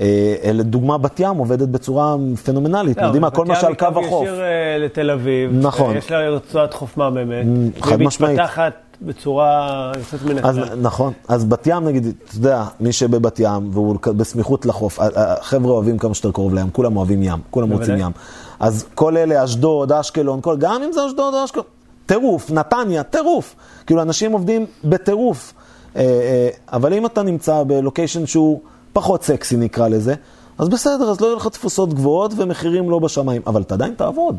אה, 0.00 0.50
לדוגמה 0.54 0.98
בת 0.98 1.20
ים 1.20 1.36
עובדת 1.36 1.68
בצורה 1.68 2.16
פנומנלית, 2.44 2.96
לא, 2.96 3.02
יודעים 3.02 3.22
מה, 3.22 3.30
בת 3.30 3.36
כל 3.36 3.44
מה 3.44 3.54
ים 3.54 3.60
שעל 3.60 3.70
היא 3.72 3.78
קו 3.78 4.00
החוף. 4.00 4.22
ישיר 4.22 4.40
אה, 4.40 4.78
לתל 4.78 5.10
אביב. 5.10 5.50
נכון. 5.52 5.96
יש 5.96 6.10
לה 6.10 6.30
רצועת 6.30 6.74
חוף 6.74 6.96
מהממת. 6.96 7.46
חד 7.80 7.92
והיא 7.92 8.06
משמעית. 8.06 8.40
מתפתחת 8.40 8.72
בצורה 9.02 9.92
יוצאת 9.98 10.22
מן 10.22 10.38
אז 10.44 10.58
הכלל. 10.58 10.80
נכון, 10.80 11.12
אז 11.28 11.44
בת 11.44 11.66
ים 11.66 11.84
נגיד, 11.84 12.06
אתה 12.24 12.36
יודע, 12.36 12.64
מי 12.80 12.92
שבבת 12.92 13.40
ים 13.40 13.70
והוא 13.72 13.96
בסמיכות 14.04 14.66
לחוף, 14.66 14.98
החבר'ה 15.16 15.72
אוהבים 15.72 15.98
כמה 15.98 16.14
שיותר 16.14 16.30
קרוב 16.32 16.54
לים, 16.54 16.70
כולם 16.70 16.96
אוהבים 16.96 17.22
ים, 17.22 17.38
כולם 17.50 17.72
רוצים. 17.72 17.98
ים. 17.98 18.12
אז 18.60 18.86
כל 18.94 19.16
אלה, 19.16 19.44
אשדוד, 19.44 19.92
אשקלון, 19.92 20.40
כל, 20.40 20.56
גם 20.56 20.82
אם 20.82 20.92
זה 20.92 21.06
אשדוד 21.06 21.34
או 21.34 21.44
אשקלון, 21.44 21.66
טירוף, 22.06 22.50
נתניה, 22.50 23.02
טירוף. 23.02 23.54
כאילו, 23.86 24.02
אנשים 24.02 24.32
עובדים 24.32 24.66
בטירוף. 24.84 25.52
אה, 25.96 26.02
אה, 26.02 26.48
אבל 26.72 26.92
אם 26.92 27.06
אתה 27.06 27.22
נמצא 27.22 27.62
בלוקיישן 27.66 28.26
שהוא 28.26 28.60
פחות 28.92 29.22
סקסי 29.22 29.56
נקרא 29.56 29.88
לזה, 29.88 30.14
אז 30.58 30.68
בסדר, 30.68 31.10
אז 31.10 31.20
לא 31.20 31.26
יהיו 31.26 31.36
לך 31.36 31.48
תפוסות 31.48 31.94
גבוהות 31.94 32.32
ומחירים 32.36 32.90
לא 32.90 32.98
בשמיים, 32.98 33.42
אבל 33.46 33.62
אתה 33.62 33.74
עדיין 33.74 33.94
תעבוד. 33.94 34.36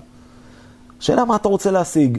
השאלה 1.00 1.26
מה 1.26 1.36
אתה 1.36 1.50
רוצה 1.50 1.72
להשיג. 1.72 2.18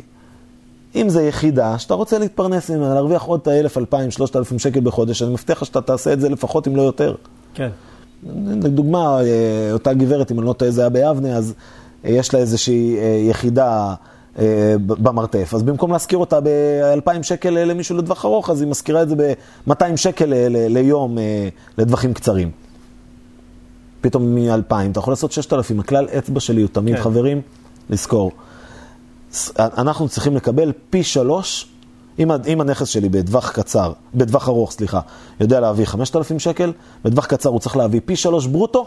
אם 0.95 1.09
זה 1.09 1.23
יחידה 1.23 1.79
שאתה 1.79 1.95
רוצה 1.95 2.19
להתפרנס 2.19 2.71
ממנה, 2.71 2.95
להרוויח 2.95 3.23
עוד 3.23 3.41
את 3.41 3.49
ה-1,000, 3.49 3.79
2,000, 3.79 4.11
3,000 4.11 4.59
שקל 4.59 4.81
בחודש, 4.81 5.23
אני 5.23 5.33
מבטיח 5.33 5.63
לך 5.63 5.67
שאתה 5.67 5.81
תעשה 5.81 6.13
את 6.13 6.21
זה 6.21 6.29
לפחות 6.29 6.69
אם 6.69 6.77
לא 6.77 6.83
יותר. 6.83 7.15
כן. 7.55 7.69
לדוגמה, 8.47 9.21
אה, 9.21 9.73
אותה 9.73 9.95
גברת, 9.95 10.33
אם 10.33 10.39
אני 10.39 10.47
לא 10.47 10.53
טועה, 10.53 10.71
זה 10.71 10.81
היה 10.81 10.91
ביבנה, 10.91 11.37
אז 11.37 11.55
יש 12.05 12.35
לה 12.35 12.41
איזושהי 12.41 12.97
יחידה 13.31 13.95
במרתף. 14.79 15.55
אז 15.55 15.63
במקום 15.63 15.93
להשכיר 15.93 16.19
אותה 16.19 16.41
ב-2,000 16.41 17.23
שקל 17.23 17.59
אה, 17.59 17.65
למישהו 17.65 17.97
לטווח 17.97 18.25
ארוך, 18.25 18.51
אז 18.51 18.61
היא 18.61 18.69
משכירה 18.69 19.03
את 19.03 19.09
זה 19.09 19.15
ב-200 19.17 19.97
שקל 19.97 20.35
אה, 20.35 20.47
ליום 20.51 21.19
אה, 21.19 21.49
לטווחים 21.79 22.15
קצרים. 22.15 22.51
פתאום 24.01 24.35
מ-2,000, 24.35 24.91
אתה 24.91 24.99
יכול 24.99 25.13
לעשות 25.13 25.33
6,000. 25.33 25.81
הכלל 25.81 26.09
אצבע 26.19 26.41
שלי 26.41 26.61
הוא 26.61 26.69
תמיד, 26.73 26.97
כן. 26.97 27.03
חברים, 27.03 27.41
לזכור. 27.91 28.33
אנחנו 29.59 30.09
צריכים 30.09 30.37
לקבל 30.37 30.73
פי 30.91 31.03
שלוש, 31.03 31.69
אם, 32.19 32.31
אם 32.47 32.61
הנכס 32.61 32.89
שלי 32.89 33.09
בטווח 33.09 33.51
קצר, 33.51 33.93
בטווח 34.15 34.49
ארוך, 34.49 34.73
סליחה, 34.73 35.01
יודע 35.41 35.61
להביא 35.61 35.85
5,000 35.85 36.39
שקל, 36.39 36.73
בטווח 37.05 37.27
קצר 37.27 37.49
הוא 37.49 37.61
צריך 37.61 37.77
להביא 37.77 38.01
פי 38.05 38.17
שלוש 38.17 38.47
ברוטו, 38.47 38.87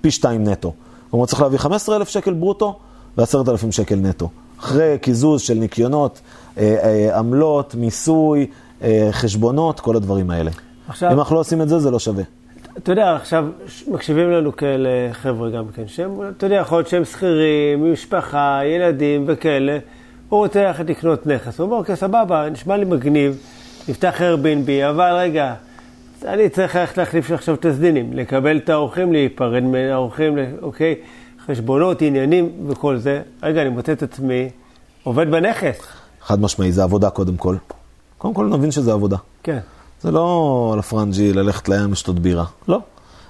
פי 0.00 0.10
שתיים 0.10 0.44
נטו. 0.48 0.72
כלומר, 1.10 1.22
הוא 1.22 1.26
צריך 1.26 1.42
להביא 1.42 1.58
15,000 1.58 2.08
שקל 2.08 2.32
ברוטו 2.32 2.78
ו-10,000 3.18 3.72
שקל 3.72 3.96
נטו. 3.96 4.30
אחרי 4.58 4.96
קיזוז 5.00 5.40
של 5.40 5.54
ניקיונות, 5.54 6.20
אה, 6.58 6.76
אה, 6.82 7.18
עמלות, 7.18 7.74
מיסוי, 7.74 8.46
אה, 8.82 9.08
חשבונות, 9.12 9.80
כל 9.80 9.96
הדברים 9.96 10.30
האלה. 10.30 10.50
עכשיו- 10.88 11.12
אם 11.12 11.18
אנחנו 11.18 11.34
לא 11.34 11.40
עושים 11.40 11.62
את 11.62 11.68
זה, 11.68 11.78
זה 11.78 11.90
לא 11.90 11.98
שווה. 11.98 12.24
אתה 12.78 12.92
יודע, 12.92 13.14
עכשיו 13.14 13.46
מקשיבים 13.88 14.30
לנו 14.30 14.56
כאלה 14.56 14.88
חבר'ה 15.12 15.50
גם 15.50 15.64
כן, 15.74 15.82
שהם, 15.86 16.20
אתה 16.36 16.46
יודע, 16.46 16.56
יכול 16.56 16.78
להיות 16.78 16.88
שהם 16.88 17.04
שכירים, 17.04 17.92
משפחה, 17.92 18.60
ילדים 18.64 19.24
וכאלה, 19.28 19.78
הוא 20.28 20.38
רוצה 20.38 20.64
ללכת 20.64 20.90
לקנות 20.90 21.26
נכס. 21.26 21.60
הוא 21.60 21.66
אומר, 21.66 21.76
אוקיי, 21.76 21.96
סבבה, 21.96 22.48
נשמע 22.50 22.76
לי 22.76 22.84
מגניב, 22.84 23.38
נפתח 23.88 24.20
Airbnb, 24.20 24.90
אבל 24.90 25.12
רגע, 25.18 25.54
אני 26.24 26.48
צריך 26.48 26.76
ללכת 26.76 26.98
להחליף 26.98 27.30
עכשיו 27.30 27.54
את 27.54 27.64
הסדינים, 27.64 28.12
לקבל 28.12 28.56
את 28.56 28.68
האורחים, 28.68 29.12
להיפרד 29.12 29.62
מהאורחים, 29.62 30.38
אוקיי, 30.62 30.94
חשבונות, 31.46 32.02
עניינים 32.02 32.52
וכל 32.68 32.98
זה. 32.98 33.22
רגע, 33.42 33.62
אני 33.62 33.70
מוצא 33.70 33.92
את 33.92 34.02
עצמי 34.02 34.48
עובד 35.02 35.30
בנכס. 35.30 35.78
חד 36.22 36.40
משמעי, 36.40 36.72
זה 36.72 36.82
עבודה 36.82 37.10
קודם 37.10 37.36
כל. 37.36 37.56
קודם 38.18 38.34
כל 38.34 38.46
נבין 38.46 38.70
שזה 38.70 38.92
עבודה. 38.92 39.16
כן. 39.42 39.58
זה 40.02 40.10
לא 40.10 40.70
על 40.72 40.78
הפרנג'י 40.78 41.32
ללכת 41.32 41.68
לים 41.68 41.92
לשתות 41.92 42.18
בירה. 42.18 42.44
לא. 42.68 42.80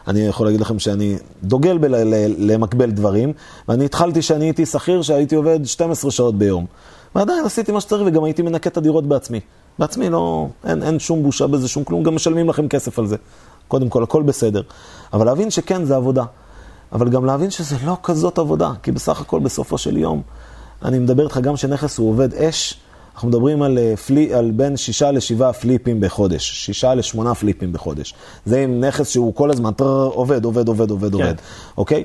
אני 0.08 0.20
יכול 0.20 0.46
להגיד 0.46 0.60
לכם 0.60 0.78
שאני 0.78 1.16
דוגל 1.42 1.78
למקבל 2.38 2.90
דברים, 2.90 3.32
ואני 3.68 3.84
התחלתי 3.84 4.22
שאני 4.22 4.44
הייתי 4.44 4.66
שכיר, 4.66 5.02
שהייתי 5.02 5.34
עובד 5.34 5.64
12 5.64 6.10
שעות 6.10 6.38
ביום. 6.38 6.66
ועדיין 7.14 7.44
עשיתי 7.44 7.72
מה 7.72 7.80
שצריך 7.80 8.02
וגם 8.06 8.24
הייתי 8.24 8.42
מנקה 8.42 8.70
את 8.70 8.76
הדירות 8.76 9.06
בעצמי. 9.06 9.40
בעצמי 9.78 10.10
לא, 10.10 10.46
אין, 10.64 10.82
אין 10.82 10.98
שום 10.98 11.22
בושה 11.22 11.46
בזה, 11.46 11.68
שום 11.68 11.84
כלום, 11.84 12.02
גם 12.02 12.14
משלמים 12.14 12.48
לכם 12.48 12.68
כסף 12.68 12.98
על 12.98 13.06
זה. 13.06 13.16
קודם 13.68 13.88
כל, 13.88 14.02
הכל 14.02 14.22
בסדר. 14.22 14.62
אבל 15.12 15.26
להבין 15.26 15.50
שכן, 15.50 15.84
זה 15.84 15.96
עבודה. 15.96 16.24
אבל 16.92 17.08
גם 17.08 17.24
להבין 17.24 17.50
שזה 17.50 17.76
לא 17.84 17.96
כזאת 18.02 18.38
עבודה, 18.38 18.72
כי 18.82 18.92
בסך 18.92 19.20
הכל, 19.20 19.40
בסופו 19.40 19.78
של 19.78 19.96
יום, 19.96 20.22
אני 20.84 20.98
מדבר 20.98 21.24
איתך 21.24 21.38
גם 21.38 21.56
שנכס 21.56 21.98
הוא 21.98 22.10
עובד 22.10 22.34
אש, 22.34 22.80
אנחנו 23.14 23.28
מדברים 23.28 23.62
על, 23.62 23.78
אה, 23.78 23.96
פלי, 23.96 24.34
על 24.34 24.50
בין 24.50 24.76
שישה 24.76 25.10
לשבעה 25.10 25.52
פליפים 25.52 26.00
בחודש, 26.00 26.50
שישה 26.50 26.94
לשמונה 26.94 27.34
פליפים 27.34 27.72
בחודש. 27.72 28.14
זה 28.46 28.60
עם 28.60 28.80
נכס 28.80 29.10
שהוא 29.10 29.34
כל 29.34 29.50
הזמן 29.50 29.72
טר, 29.72 30.10
עובד, 30.12 30.44
עובד, 30.44 30.68
עובד, 30.68 30.90
עובד, 30.90 31.12
כן. 31.12 31.14
עובד, 31.14 31.34
אוקיי? 31.78 32.04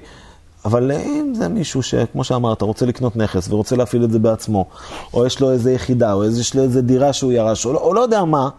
אבל 0.65 0.91
אם 0.91 1.33
זה 1.35 1.47
מישהו 1.47 1.83
שכמו 1.83 2.23
שאמרת, 2.23 2.61
רוצה 2.61 2.85
לקנות 2.85 3.15
נכס 3.15 3.49
ורוצה 3.49 3.75
להפעיל 3.75 4.03
את 4.03 4.11
זה 4.11 4.19
בעצמו, 4.19 4.65
או 5.13 5.25
יש 5.25 5.39
לו 5.39 5.51
איזה 5.51 5.71
יחידה, 5.71 6.13
או 6.13 6.25
יש 6.25 6.55
לו 6.55 6.63
איזה 6.63 6.81
דירה 6.81 7.13
שהוא 7.13 7.31
ירש, 7.31 7.65
או 7.65 7.73
לא, 7.73 7.79
או 7.79 7.93
לא 7.93 7.99
יודע 7.99 8.23
מה, 8.23 8.49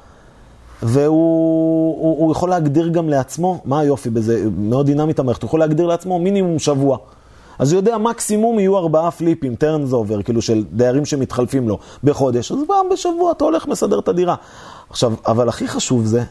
והוא 0.82 1.98
הוא, 1.98 2.18
הוא 2.18 2.32
יכול 2.32 2.50
להגדיר 2.50 2.88
גם 2.88 3.08
לעצמו, 3.08 3.60
מה 3.64 3.80
היופי 3.80 4.10
בזה, 4.10 4.44
מאוד 4.58 4.86
דינמית 4.86 5.18
המערכת, 5.18 5.42
הוא 5.42 5.48
יכול 5.48 5.60
להגדיר 5.60 5.86
לעצמו 5.86 6.18
מינימום 6.18 6.58
שבוע. 6.58 6.98
אז 7.58 7.72
הוא 7.72 7.78
יודע, 7.78 7.98
מקסימום 7.98 8.58
יהיו 8.58 8.78
ארבעה 8.78 9.10
פליפים, 9.10 9.54
turnover, 9.54 10.22
כאילו 10.22 10.42
של 10.42 10.64
דיירים 10.72 11.04
שמתחלפים 11.04 11.68
לו 11.68 11.78
בחודש, 12.04 12.52
אז 12.52 12.58
פעם 12.66 12.86
בשבוע 12.92 13.32
אתה 13.32 13.44
הולך 13.44 13.66
מסדר 13.66 13.98
את 13.98 14.08
הדירה. 14.08 14.34
עכשיו, 14.90 15.12
אבל 15.26 15.48
הכי 15.48 15.68
חשוב 15.68 16.04
זה, 16.04 16.22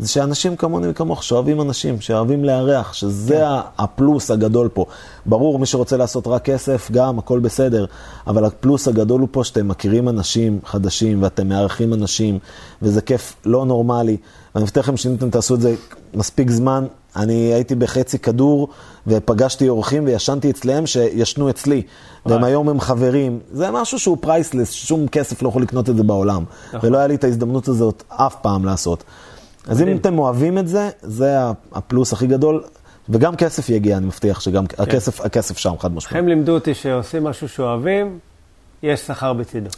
זה 0.00 0.08
שאנשים 0.08 0.56
כמוני 0.56 0.86
וכמוך, 0.90 1.22
שאוהבים 1.22 1.60
אנשים, 1.60 2.00
שאוהבים 2.00 2.44
לארח, 2.44 2.92
שזה 2.92 3.34
כן. 3.34 3.82
הפלוס 3.82 4.30
הגדול 4.30 4.68
פה. 4.68 4.86
ברור, 5.26 5.58
מי 5.58 5.66
שרוצה 5.66 5.96
לעשות 5.96 6.26
רק 6.26 6.44
כסף, 6.44 6.90
גם, 6.92 7.18
הכל 7.18 7.38
בסדר, 7.38 7.84
אבל 8.26 8.44
הפלוס 8.44 8.88
הגדול 8.88 9.20
הוא 9.20 9.28
פה 9.30 9.44
שאתם 9.44 9.68
מכירים 9.68 10.08
אנשים 10.08 10.58
חדשים, 10.64 11.22
ואתם 11.22 11.48
מארחים 11.48 11.94
אנשים, 11.94 12.38
וזה 12.82 13.00
כיף 13.00 13.36
לא 13.44 13.66
נורמלי. 13.66 14.16
ואני 14.54 14.62
מבטיח 14.62 14.84
לכם 14.84 14.96
שאם 14.96 15.14
אתם 15.14 15.30
תעשו 15.30 15.54
את 15.54 15.60
זה 15.60 15.74
מספיק 16.14 16.50
זמן, 16.50 16.86
אני 17.16 17.34
הייתי 17.34 17.74
בחצי 17.74 18.18
כדור 18.18 18.68
ופגשתי 19.06 19.68
אורחים 19.68 20.04
וישנתי 20.06 20.50
אצלם 20.50 20.86
שישנו 20.86 21.50
אצלי. 21.50 21.82
והם 22.26 22.44
היום 22.44 22.68
הם 22.68 22.80
חברים. 22.80 23.38
זה 23.52 23.70
משהו 23.70 23.98
שהוא 23.98 24.16
priceless, 24.20 24.72
שום 24.72 25.08
כסף 25.08 25.42
לא 25.42 25.48
יכול 25.48 25.62
לקנות 25.62 25.90
את 25.90 25.96
זה 25.96 26.02
בעולם. 26.02 26.44
נכון. 26.68 26.80
ולא 26.82 26.98
היה 26.98 27.06
לי 27.06 27.14
את 27.14 27.24
ההזדמנות 27.24 27.68
הזאת 27.68 28.02
אף 28.08 28.36
פעם 28.42 28.64
לעשות. 28.64 29.04
אז 29.68 29.82
אם 29.82 29.96
אתם 29.96 30.18
אוהבים 30.18 30.58
את 30.58 30.68
זה, 30.68 30.88
זה 31.02 31.36
הפלוס 31.72 32.12
הכי 32.12 32.26
גדול. 32.26 32.62
וגם 33.08 33.36
כסף 33.36 33.68
יגיע, 33.68 33.96
אני 33.96 34.06
מבטיח 34.06 34.40
שגם 34.40 34.66
כן. 34.66 34.82
הכסף, 34.82 35.20
הכסף 35.20 35.58
שם, 35.58 35.74
חד 35.78 35.94
משמעית. 35.94 36.22
הם 36.22 36.28
לימדו 36.28 36.54
אותי 36.54 36.74
שעושים 36.74 37.24
משהו 37.24 37.48
שאוהבים, 37.48 38.18
יש 38.82 39.00
שכר 39.00 39.32
בצידו. 39.32 39.70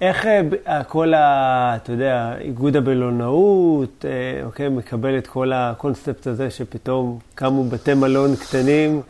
איך 0.00 0.26
אה, 0.26 0.84
כל 0.84 1.14
ה... 1.14 1.76
אתה 1.76 1.92
יודע, 1.92 2.34
איגוד 2.40 2.76
הבלונאות, 2.76 4.04
אה, 4.04 4.44
אוקיי, 4.46 4.68
מקבל 4.68 5.18
את 5.18 5.26
כל 5.26 5.52
הקונספט 5.52 6.26
הזה 6.26 6.50
שפתאום 6.50 7.18
קמו 7.34 7.64
בתי 7.64 7.94
מלון 7.94 8.36
קטנים 8.36 9.02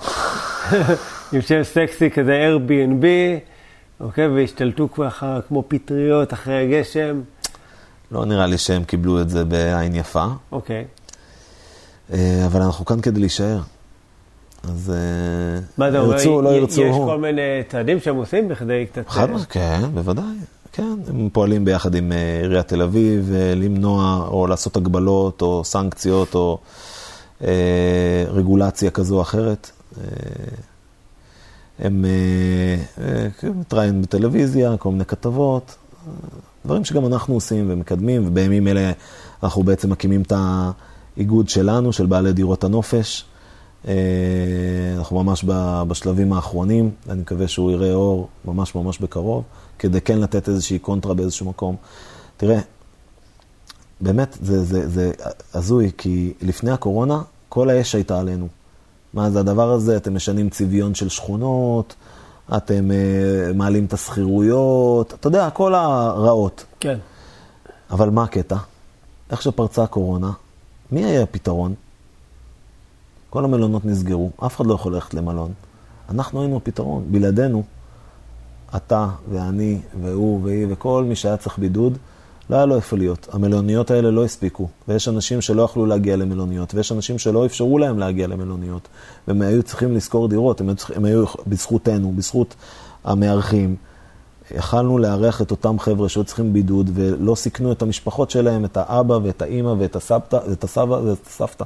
עם 1.33 1.41
שם 1.41 1.63
סקסי 1.63 2.11
כזה 2.11 2.49
Airbnb, 2.49 3.05
אוקיי, 4.01 4.29
והשתלטו 4.29 4.93
ככה 4.93 5.39
כמו 5.49 5.65
פטריות 5.69 6.33
אחרי 6.33 6.63
הגשם. 6.63 7.21
לא 8.13 8.25
נראה 8.25 8.47
לי 8.47 8.59
שהם 8.59 8.85
קיבלו 8.85 9.21
את 9.21 9.31
זה 9.31 9.45
בעין 9.45 9.95
יפה. 9.95 10.27
אוקיי. 10.53 10.85
אה, 12.13 12.47
אבל 12.47 12.63
אנחנו 12.63 12.85
כאן 12.85 13.01
כדי 13.01 13.21
להישאר. 13.21 13.61
אז 14.65 14.93
אומר, 15.79 15.95
ירצו, 15.95 16.43
לא 16.43 16.49
ירצו. 16.49 16.83
יש 16.83 16.97
כל 16.97 17.19
מיני 17.19 17.43
צעדים 17.69 18.01
שהם 18.01 18.17
עושים 18.17 18.49
בכדי 18.49 18.87
קצת... 18.93 19.09
חד 19.09 19.31
משמעית, 19.31 19.49
כן, 19.51 19.81
בוודאי. 19.95 20.25
כן, 20.73 20.95
הם 21.09 21.29
פועלים 21.33 21.65
ביחד 21.65 21.95
עם 21.95 22.13
אה, 22.13 22.41
עיריית 22.43 22.69
תל 22.69 22.83
אביב 22.83 23.33
אה, 23.35 23.55
למנוע 23.55 24.27
או 24.29 24.47
לעשות 24.47 24.77
הגבלות 24.77 25.43
או 25.43 25.65
סנקציות 25.65 26.35
או 26.35 26.59
אה, 27.45 28.25
רגולציה 28.29 28.91
כזו 28.91 29.17
או 29.17 29.23
אחרת. 29.23 29.71
אה, 29.99 30.05
הם 31.79 32.05
אה, 32.05 33.05
אה, 33.05 33.51
מתראיינים 33.51 34.03
בטלוויזיה, 34.03 34.77
כל 34.77 34.91
מיני 34.91 35.05
כתבות, 35.05 35.77
דברים 36.65 36.85
שגם 36.85 37.07
אנחנו 37.07 37.35
עושים 37.35 37.67
ומקדמים, 37.69 38.27
ובימים 38.27 38.69
אלה 38.69 38.93
אנחנו 39.43 39.63
בעצם 39.63 39.91
מקימים 39.91 40.23
את 40.23 40.33
האיגוד 41.17 41.49
שלנו, 41.49 41.93
של 41.93 42.07
בעלי 42.07 42.33
דירות 42.33 42.65
הנופש. 42.65 43.25
אה, 43.89 43.95
אנחנו 44.99 45.25
ממש 45.25 45.45
בשלבים 45.89 46.33
האחרונים, 46.33 46.91
אני 47.09 47.21
מקווה 47.21 47.49
שהוא 47.49 47.71
יראה 47.71 47.93
אור 47.93 48.29
ממש 48.45 48.75
ממש 48.75 48.99
בקרוב. 48.99 49.45
כדי 49.79 50.01
כן 50.01 50.19
לתת 50.19 50.49
איזושהי 50.49 50.79
קונטרה 50.79 51.15
באיזשהו 51.15 51.49
מקום. 51.49 51.77
תראה, 52.37 52.61
באמת, 54.01 54.39
זה, 54.43 54.65
זה, 54.65 54.89
זה 54.89 55.13
הזוי, 55.55 55.91
כי 55.99 56.33
לפני 56.43 56.71
הקורונה, 56.71 57.23
כל 57.49 57.71
האש 57.71 57.95
הייתה 57.95 58.21
עלינו. 58.21 58.49
מה 59.15 59.31
זה 59.31 59.41
הדבר 59.41 59.71
הזה? 59.71 59.97
אתם 59.97 60.15
משנים 60.15 60.51
צביון 60.51 60.95
של 60.95 61.09
שכונות, 61.09 61.95
אתם 62.57 62.91
uh, 62.91 63.57
מעלים 63.57 63.85
את 63.85 63.93
השכירויות, 63.93 65.15
אתה 65.15 65.27
יודע, 65.27 65.51
כל 65.51 65.75
הרעות. 65.75 66.65
כן. 66.81 66.99
אבל 67.91 68.11
מה 68.11 68.23
הקטע? 68.23 68.57
איך 69.31 69.43
שפרצה 69.43 69.83
הקורונה, 69.83 70.31
מי 70.93 71.05
היה 71.05 71.23
הפתרון? 71.23 71.75
כל 73.31 73.45
המלונות 73.45 73.85
נסגרו, 73.85 74.31
אף 74.47 74.57
אחד 74.57 74.67
לא 74.67 74.75
יכול 74.75 74.95
ללכת 74.95 75.15
למלון. 75.15 75.53
אנחנו 76.11 76.41
היינו 76.41 76.57
הפתרון, 76.57 77.05
בלעדינו. 77.11 77.63
אתה 78.77 79.09
ואני 79.31 79.79
והוא 80.03 80.41
והיא 80.45 80.67
וכל 80.71 81.05
מי 81.09 81.17
שהיה 81.17 81.37
צריך 81.37 81.59
בידוד, 81.59 81.99
לא 82.53 82.57
היה 82.57 82.67
לו 82.67 82.77
איפה 82.77 82.97
להיות. 82.97 83.29
המלוניות 83.33 83.91
האלה 83.91 84.11
לא 84.11 84.25
הספיקו, 84.25 84.69
ויש 84.89 85.09
אנשים 85.09 85.41
שלא 85.41 85.63
יכלו 85.63 85.87
להגיע 85.87 86.17
למלוניות, 86.17 86.75
ויש 86.75 86.93
אנשים 86.93 87.19
שלא 87.19 87.47
אפשרו 87.47 87.79
להם 87.79 87.99
להגיע 87.99 88.27
למלוניות, 88.27 88.89
והם 89.29 89.43
היו 89.43 89.63
צריכים 89.63 89.95
לשכור 89.95 90.29
דירות, 90.29 90.61
הם 90.61 90.69
היו, 90.69 90.77
הם 90.95 91.05
היו 91.05 91.25
בזכותנו, 91.47 92.13
בזכות 92.17 92.55
המארחים. 93.05 93.77
יכלנו 94.51 94.99
לארח 94.99 95.43
את 95.43 95.51
אותם 95.51 95.79
חבר'ה 95.79 96.09
שהיו 96.09 96.25
צריכים 96.25 96.53
בידוד, 96.53 96.91
ולא 96.95 97.35
סיכנו 97.35 97.73
את 97.73 97.83
המשפחות 97.83 98.31
שלהם, 98.31 98.65
את 98.65 98.77
האבא 98.77 99.19
ואת 99.23 99.43
האימא 99.43 99.75
ואת 99.79 99.97
הסבתא, 99.97 100.39
ואת 100.49 100.65
הסבא 100.65 100.95
ואת 100.95 101.27
הסבתא. 101.27 101.65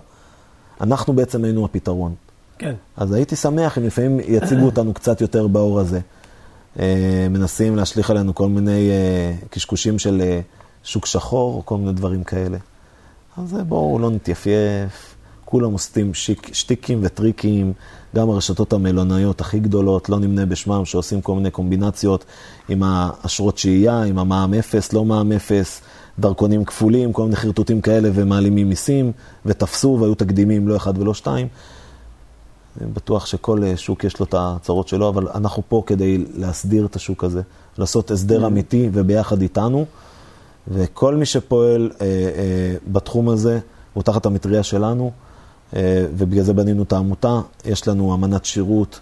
אנחנו 0.81 1.13
בעצם 1.13 1.45
היינו 1.45 1.65
הפתרון. 1.65 2.15
כן. 2.59 2.75
אז 2.97 3.13
הייתי 3.13 3.37
שמח 3.37 3.79
אם 3.79 3.85
לפעמים 3.85 4.21
יציגו 4.29 4.65
אותנו 4.71 4.95
קצת 4.95 5.21
יותר 5.21 5.47
באור 5.47 5.81
הזה. 5.81 6.01
אה, 6.79 7.27
מנסים 7.31 7.77
להשליך 7.77 8.11
עלינו 8.11 8.35
כל 8.35 8.49
מיני 8.49 8.91
אה, 8.91 9.33
קשקושים 9.51 9.99
של 9.99 10.21
אה, 10.21 10.41
שוק 10.87 11.07
שחור 11.07 11.55
או 11.55 11.63
כל 11.65 11.77
מיני 11.77 11.93
דברים 11.93 12.25
כאלה. 12.25 12.59
אז 13.37 13.57
בואו 13.69 13.99
לא 13.99 14.11
נתייפייף, 14.11 15.15
כולם 15.45 15.73
עושים 15.73 16.15
שיק, 16.15 16.55
שטיקים 16.55 17.01
וטריקים, 17.03 17.73
גם 18.17 18.31
הרשתות 18.31 18.73
המלונאיות 18.73 19.41
הכי 19.41 19.59
גדולות, 19.59 20.09
לא 20.09 20.19
נמנה 20.19 20.47
בשמם, 20.47 20.85
שעושים 20.85 21.21
כל 21.21 21.35
מיני 21.35 21.51
קומבינציות 21.51 22.25
עם 22.69 22.83
האשרות 22.83 23.59
שהייה, 23.59 24.03
עם 24.03 24.19
המע"מ 24.19 24.55
אפס, 24.55 24.93
לא 24.93 25.05
מע"מ 25.05 25.33
אפס, 25.33 25.81
דרכונים 26.19 26.65
כפולים, 26.65 27.13
כל 27.13 27.23
מיני 27.23 27.37
חרטוטים 27.37 27.81
כאלה 27.81 28.09
ומעלימים 28.15 28.69
מיסים, 28.69 29.13
ותפסו 29.47 29.99
והיו 30.01 30.15
תקדימים 30.15 30.69
לא 30.69 30.77
אחד 30.77 30.99
ולא 30.99 31.15
שתיים. 31.15 31.49
אני 32.81 32.91
בטוח 32.93 33.27
שכל 33.27 33.65
אה, 33.65 33.77
שוק 33.77 34.05
יש 34.05 34.21
לו 34.21 34.27
את 34.27 34.35
הצרות 34.39 34.89
שלו, 34.89 35.09
אבל 35.09 35.29
אנחנו 35.35 35.63
פה 35.69 35.83
כדי 35.87 36.25
להסדיר 36.35 36.87
את 36.87 36.97
השוק 36.97 37.25
הזה, 37.25 37.43
לעשות 37.79 38.11
הסדר 38.11 38.45
mm. 38.45 38.47
אמיתי 38.47 38.89
וביחד 38.93 39.43
איתנו, 39.43 39.87
וכל 40.69 41.15
מי 41.15 41.27
שפועל 41.27 41.91
אה, 42.01 42.07
אה, 42.07 42.77
בתחום 42.93 43.29
הזה 43.29 43.59
הוא 43.95 44.03
תחת 44.03 44.27
המטריה 44.27 44.63
שלנו, 44.63 45.11
אה, 45.77 46.07
ובגלל 46.17 46.43
זה 46.43 46.55
בנינו 46.55 46.83
את 46.83 46.93
העמותה. 46.93 47.41
יש 47.65 47.89
לנו 47.89 48.15
אמנת 48.15 48.45
שירות, 48.45 49.01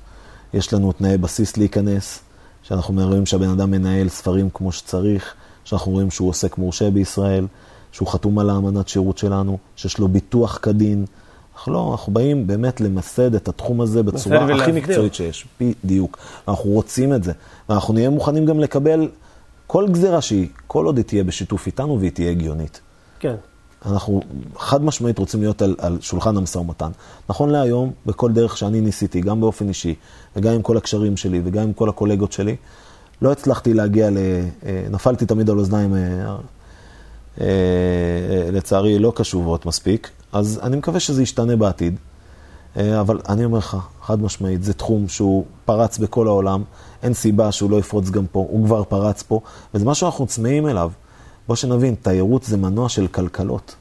יש 0.55 0.75
לנו 0.75 0.93
תנאי 0.93 1.19
בסיס 1.19 1.57
להיכנס, 1.57 2.21
שאנחנו 2.62 3.09
רואים 3.09 3.27
שהבן 3.27 3.49
אדם 3.49 3.71
מנהל 3.71 4.09
ספרים 4.09 4.49
כמו 4.55 4.73
שצריך, 4.73 5.35
שאנחנו 5.65 5.93
רואים 5.93 6.11
שהוא 6.11 6.29
עוסק 6.29 6.59
מורשה 6.59 6.91
בישראל, 6.91 7.47
שהוא 7.93 8.09
חתום 8.09 8.39
על 8.39 8.51
האמנת 8.51 8.89
שירות 8.89 9.19
שלנו, 9.19 9.59
שיש 9.77 9.99
לו 9.99 10.09
ביטוח 10.09 10.59
כדין. 10.62 11.05
אנחנו 11.55 11.73
לא, 11.73 11.93
אנחנו 11.93 12.12
באים 12.12 12.47
באמת 12.47 12.81
למסד 12.81 13.35
את 13.35 13.49
התחום 13.49 13.81
הזה 13.81 14.03
בצורה 14.03 14.55
הכי. 14.55 14.73
מקצועית 14.73 15.15
שיש, 15.15 15.47
בדיוק. 15.61 16.19
אנחנו 16.49 16.71
רוצים 16.71 17.15
את 17.15 17.25
זה, 17.25 17.33
ואנחנו 17.69 17.95
נהיה 17.95 18.11
מוכנים 18.11 18.47
גם 18.47 18.61
לקבל 18.61 19.09
כל 19.75 19.89
גזירה 19.89 20.20
שהיא, 20.20 20.49
כל 20.66 20.87
עוד 20.87 20.97
היא 20.97 21.05
תהיה 21.05 21.25
בשיתוף 21.25 21.66
איתנו 21.66 22.01
והיא 22.01 22.11
תהיה 22.11 22.31
הגיונית. 22.31 22.81
כן. 23.18 23.35
אנחנו 23.87 24.20
חד 24.57 24.85
משמעית 24.85 25.18
רוצים 25.18 25.41
להיות 25.41 25.62
על, 25.62 25.77
על 25.79 25.99
שולחן 26.01 26.37
המשא 26.37 26.59
ומתן. 26.59 26.91
נכון 27.29 27.51
להיום, 27.51 27.93
בכל 28.07 28.33
דרך 28.33 28.57
שאני 28.57 28.81
ניסיתי, 28.81 29.20
גם 29.20 29.41
באופן 29.41 29.68
אישי, 29.68 29.95
וגם 30.37 30.55
עם 30.55 30.62
כל 30.62 30.77
הקשרים 30.77 31.16
שלי, 31.16 31.41
וגם 31.45 31.62
עם 31.62 31.72
כל 31.72 31.89
הקולגות 31.89 32.33
שלי, 32.33 32.57
לא 33.22 33.33
הצלחתי 33.33 33.75
להגיע 33.75 34.11
ל... 34.11 34.16
אה, 34.66 34.85
נפלתי 34.91 35.27
תמיד 35.27 35.51
על 35.51 35.59
אוזניים, 35.59 35.95
אה, 35.95 36.37
אה, 37.41 37.47
לצערי, 38.53 38.99
לא 38.99 39.12
קשובות 39.16 39.66
מספיק, 39.66 40.11
אז 40.33 40.61
אני 40.62 40.77
מקווה 40.77 41.01
שזה 41.01 41.22
ישתנה 41.22 41.57
בעתיד. 41.57 41.97
אה, 42.77 43.01
אבל 43.01 43.20
אני 43.29 43.45
אומר 43.45 43.59
לך, 43.59 43.77
חד 44.03 44.22
משמעית, 44.22 44.64
זה 44.64 44.75
תחום 44.75 45.09
שהוא 45.09 45.45
פרץ 45.64 45.99
בכל 45.99 46.27
העולם, 46.27 46.62
אין 47.03 47.14
סיבה 47.14 47.53
שהוא 47.53 47.70
לא 47.70 47.77
יפרוץ 47.77 48.11
גם 48.11 48.27
פה, 48.33 48.47
הוא 48.51 48.66
כבר 48.66 48.85
פרץ 48.85 49.22
פה, 49.22 49.41
וזה 49.75 49.85
משהו 49.85 50.01
שאנחנו 50.01 50.27
צמאים 50.27 50.68
אליו. 50.68 50.91
בוא 51.49 51.57
שנבין, 51.57 51.95
תיירות 52.03 52.43
זה 52.43 52.57
מנוע 52.57 52.89
של 52.89 53.07
כלכלות. 53.07 53.75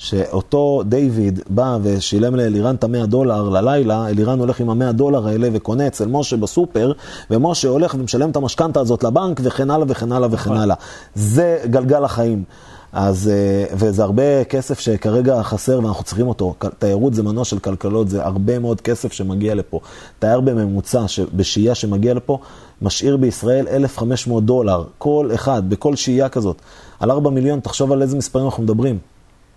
שאותו 0.00 0.82
דיוויד 0.84 1.40
בא 1.48 1.78
ושילם 1.82 2.34
לאלירן 2.34 2.74
את 2.74 2.84
המאה 2.84 3.06
דולר 3.06 3.48
ללילה, 3.48 4.08
אלירן 4.08 4.38
הולך 4.38 4.60
עם 4.60 4.70
המאה 4.70 4.92
דולר 4.92 5.28
האלה 5.28 5.48
וקונה 5.52 5.86
אצל 5.86 6.06
משה 6.08 6.36
בסופר, 6.36 6.92
ומשה 7.30 7.68
הולך 7.68 7.94
ומשלם 7.94 8.30
את 8.30 8.36
המשכנתה 8.36 8.80
הזאת 8.80 9.04
לבנק 9.04 9.40
וכן 9.42 9.70
הלאה 9.70 9.86
וכן 9.88 10.12
הלאה 10.12 10.28
וכן 10.32 10.52
הלאה. 10.52 10.76
זה 11.14 11.58
גלגל 11.66 12.04
החיים. 12.04 12.44
אז, 12.92 13.30
אה, 13.32 13.76
וזה 13.76 14.02
הרבה 14.02 14.44
כסף 14.44 14.80
שכרגע 14.80 15.42
חסר 15.42 15.80
ואנחנו 15.82 16.04
צריכים 16.04 16.26
אותו. 16.26 16.54
תיירות 16.78 17.14
זה 17.14 17.22
מנוע 17.22 17.44
של 17.44 17.58
כלכלות, 17.58 18.08
זה 18.08 18.24
הרבה 18.24 18.58
מאוד 18.58 18.80
כסף 18.80 19.12
שמגיע 19.12 19.54
לפה. 19.54 19.80
תייר 20.18 20.40
בממוצע, 20.40 21.04
בשהייה 21.34 21.74
שמגיע 21.74 22.14
לפה, 22.14 22.38
משאיר 22.82 23.16
בישראל 23.16 23.68
1,500 23.68 24.44
דולר, 24.44 24.84
כל 24.98 25.30
אחד, 25.34 25.70
בכל 25.70 25.96
שהייה 25.96 26.28
כזאת. 26.28 26.56
על 27.00 27.10
4 27.10 27.30
מיליון, 27.30 27.60
תחשוב 27.60 27.92
על 27.92 28.02
איזה 28.02 28.16
מספרים 28.16 28.44
אנחנו 28.44 28.62
מדברים. 28.62 28.98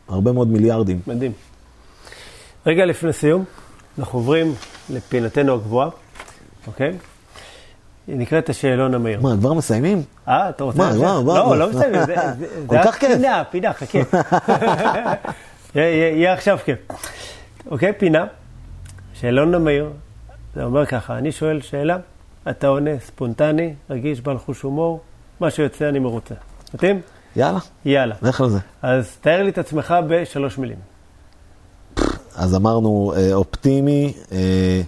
הרבה 0.08 0.32
מאוד 0.32 0.48
מיליארדים. 0.48 1.00
מדהים. 1.08 1.32
רגע 2.66 2.86
לפני 2.86 3.14
סיום, 3.14 3.44
אנחנו 4.00 4.20
עוברים 4.20 4.56
לפינתנו 4.90 5.56
הקבועה, 5.56 5.90
אוקיי? 6.68 6.98
היא 8.08 8.16
נקראת 8.18 8.50
השאלון 8.50 8.94
המהיר. 8.94 9.22
מה, 9.22 9.36
כבר 9.40 9.54
מסיימים? 9.54 10.04
אה, 10.28 10.50
אתה 10.50 10.64
רוצה... 10.64 10.78
מה? 10.78 10.94
מה, 10.94 11.22
מה, 11.24 11.34
לא, 11.40 11.50
מה? 11.50 11.56
לא 11.56 11.70
מסיימים, 11.70 12.06
זה- 12.06 12.16
זה 12.40 12.46
כל 12.68 12.76
זה 12.84 12.92
כיף. 13.00 13.12
פינה, 13.16 13.44
פינה, 13.52 13.74
חכה. 13.74 14.00
יהיה 15.76 16.34
עכשיו 16.34 16.58
כיף. 16.66 16.80
אוקיי, 17.72 17.94
פינה, 17.98 18.26
שאלון 19.14 19.54
המהיר, 19.54 19.90
זה 20.56 20.64
אומר 20.64 20.86
ככה, 20.86 21.18
אני 21.18 21.32
שואל 21.32 21.62
שאלה, 21.62 21.98
אתה 22.50 22.68
עונה 22.68 22.92
ספונטני, 23.06 23.74
רגיש, 23.90 24.22
בעל 24.22 24.38
חוש 24.38 24.62
הומור, 24.62 25.02
מה 25.40 25.52
שיוצא 25.52 25.90
אני 25.90 26.00
מרוצה. 26.00 26.36
מתאים? 26.74 27.02
יאללה, 27.36 27.60
יאללה. 27.86 28.16
לך 28.22 28.42
על 28.42 28.50
זה. 28.50 28.60
אז 28.82 29.12
תאר 29.22 29.44
לי 29.44 29.50
את 29.50 29.58
עצמך 29.58 29.96
בשלוש 30.08 30.58
מילים. 30.58 30.78
אז 32.36 32.56
אמרנו 32.56 33.14
אה, 33.18 33.34
אופטימי, 33.34 34.14
אה, 34.32 34.82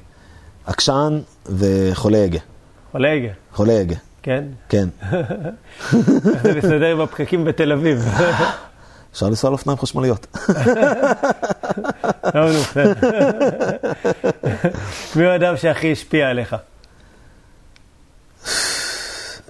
עקשן 0.66 1.20
וחולה 1.46 2.24
הגה. 2.24 2.40
חולה 2.96 3.12
הגה, 3.12 3.30
חולה 3.54 3.80
הגה, 3.80 3.96
כן? 4.24 4.44
כן. 4.70 4.90
זה 6.44 6.54
מסתדר 6.56 6.92
עם 6.92 7.02
הפקקים 7.02 7.46
בתל 7.46 7.72
אביב. 7.72 8.06
אפשר 9.12 9.26
לנסוע 9.26 9.48
על 9.48 9.54
אופניים 9.54 9.80
חשמליות. 9.80 10.28
לא, 12.36 12.52
נו, 12.52 12.60
בסדר. 12.60 13.10
מי 15.16 15.26
האדם 15.26 15.58
שהכי 15.58 15.92
השפיע 15.92 16.30
עליך? 16.30 16.56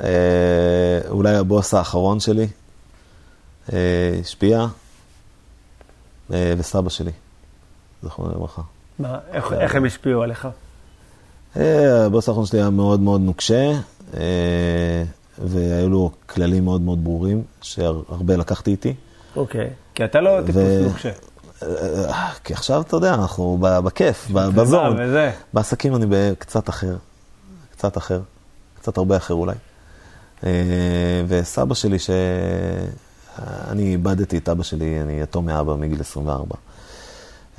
אה, 0.03 0.99
אולי 1.09 1.35
הבוס 1.35 1.73
האחרון 1.73 2.19
שלי 2.19 2.47
אה, 3.73 4.17
השפיע, 4.21 4.65
אה, 6.33 6.53
וסבא 6.57 6.89
שלי, 6.89 7.11
זכרונו 8.03 8.31
לברכה. 8.31 8.61
איך 9.59 9.75
הם 9.75 9.85
השפיעו 9.85 10.23
עליך? 10.23 10.47
אה, 11.57 12.05
הבוס 12.05 12.29
האחרון 12.29 12.45
שלי 12.45 12.59
היה 12.59 12.69
מאוד 12.69 12.99
מאוד 12.99 13.21
נוקשה, 13.21 13.71
אה, 14.17 15.03
והיו 15.37 15.89
לו 15.89 16.11
כללים 16.25 16.65
מאוד 16.65 16.81
מאוד 16.81 17.03
ברורים, 17.03 17.43
שהרבה 17.61 18.37
לקחתי 18.37 18.71
איתי. 18.71 18.93
אוקיי. 19.35 19.69
כי 19.95 20.05
אתה 20.05 20.21
לא 20.21 20.39
טיפוס 20.45 20.63
נוקשה. 20.83 21.11
אה, 21.63 22.29
כי 22.43 22.53
עכשיו, 22.53 22.81
אתה 22.81 22.95
יודע, 22.95 23.13
אנחנו 23.13 23.57
בכיף, 23.61 24.31
בזון. 24.31 24.97
בעסקים 25.53 25.95
אני 25.95 26.05
קצת 26.39 26.69
אחר, 26.69 26.95
קצת 27.71 27.97
אחר, 27.97 28.21
קצת 28.79 28.97
הרבה 28.97 29.17
אחר 29.17 29.33
אולי. 29.33 29.55
וסבא 31.27 31.73
שלי, 31.73 31.99
שאני 31.99 33.81
איבדתי 33.81 34.37
את 34.37 34.49
אבא 34.49 34.63
שלי, 34.63 35.01
אני 35.01 35.21
יתום 35.21 35.45
מאבא 35.45 35.75
מגיל 35.75 36.01
24. 36.01 36.55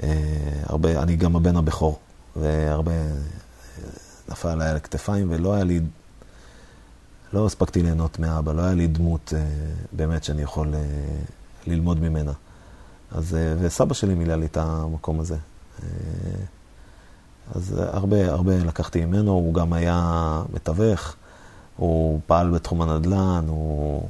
אה, 0.02 0.08
הרבה, 0.66 1.02
אני 1.02 1.16
גם 1.16 1.36
הבן 1.36 1.56
הבכור, 1.56 1.98
והרבה 2.36 2.92
נפל 4.28 4.48
עליי 4.48 4.68
על 4.68 4.76
הכתפיים, 4.76 5.26
ולא 5.30 5.54
היה 5.54 5.64
לי, 5.64 5.80
לא 7.32 7.46
הספקתי 7.46 7.82
ליהנות 7.82 8.18
מאבא, 8.18 8.52
לא 8.52 8.62
היה 8.62 8.74
לי 8.74 8.86
דמות 8.86 9.32
אה, 9.36 9.44
באמת 9.92 10.24
שאני 10.24 10.42
יכול 10.42 10.74
אה, 10.74 10.80
ללמוד 11.66 12.00
ממנה. 12.00 12.32
אז, 13.12 13.34
אה, 13.34 13.54
וסבא 13.60 13.94
שלי 13.94 14.14
מילא 14.14 14.34
לי 14.34 14.46
את 14.46 14.56
המקום 14.56 15.20
הזה. 15.20 15.36
אה, 15.82 15.88
אז 17.54 17.74
הרבה, 17.78 18.32
הרבה 18.32 18.58
לקחתי 18.58 19.04
ממנו, 19.04 19.32
הוא 19.32 19.54
גם 19.54 19.72
היה 19.72 20.42
מתווך, 20.52 21.16
הוא 21.76 22.20
פעל 22.26 22.50
בתחום 22.50 22.82
הנדל"ן, 22.82 23.44
הוא, 23.48 24.08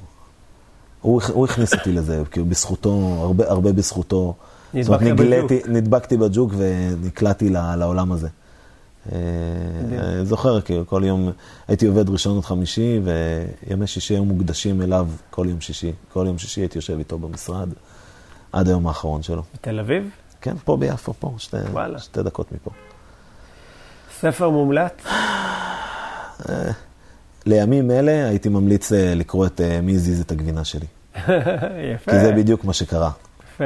הוא, 1.01 1.21
הוא 1.33 1.45
הכניס 1.45 1.75
אותי 1.75 1.93
לזה, 1.93 2.23
כאילו 2.31 2.47
בזכותו, 2.47 3.19
הרבה, 3.21 3.51
הרבה 3.51 3.73
בזכותו. 3.73 4.35
נדבקת 4.75 5.03
נגלתי, 5.03 5.61
נדבקתי 5.69 6.17
בג'וק 6.17 6.53
ונקלעתי 6.57 7.49
לעולם 7.51 8.13
הזה. 8.13 8.29
אה. 9.13 9.19
אני 10.17 10.27
זוכר, 10.27 10.61
כאילו, 10.61 10.87
כל 10.87 11.03
יום 11.05 11.33
הייתי 11.69 11.87
עובד 11.87 12.09
ראשון 12.09 12.39
עד 12.39 12.45
חמישי, 12.45 13.01
וימי 13.05 13.87
שישי 13.87 14.15
היו 14.15 14.25
מוקדשים 14.25 14.83
אליו 14.83 15.09
כל 15.31 15.47
יום 15.51 15.61
שישי. 15.61 15.93
כל 16.13 16.25
יום 16.27 16.39
שישי 16.39 16.61
הייתי 16.61 16.79
יושב 16.79 16.99
איתו 16.99 17.19
במשרד, 17.19 17.69
עד 18.53 18.69
היום 18.69 18.87
האחרון 18.87 19.23
שלו. 19.23 19.43
בתל 19.55 19.81
אביב? 19.81 20.11
כן, 20.41 20.55
פה 20.65 20.77
ביפו, 20.77 21.15
פה, 21.19 21.35
שתי. 21.39 21.57
שתי 21.99 22.23
דקות 22.23 22.53
מפה. 22.53 22.71
ספר 24.21 24.51
מומלץ? 24.51 24.93
לימים 27.47 27.91
אלה 27.91 28.29
הייתי 28.29 28.49
ממליץ 28.49 28.93
אה, 28.93 29.15
לקרוא 29.15 29.47
את 29.47 29.61
אה, 29.61 29.81
מי 29.81 29.95
הזיז 29.95 30.21
את 30.21 30.33
הגבינה 30.33 30.65
שלי. 30.65 30.87
יפה. 31.95 32.11
כי 32.11 32.21
זה 32.21 32.33
בדיוק 32.33 32.65
מה 32.65 32.73
שקרה. 32.73 33.11
יפה. 33.55 33.65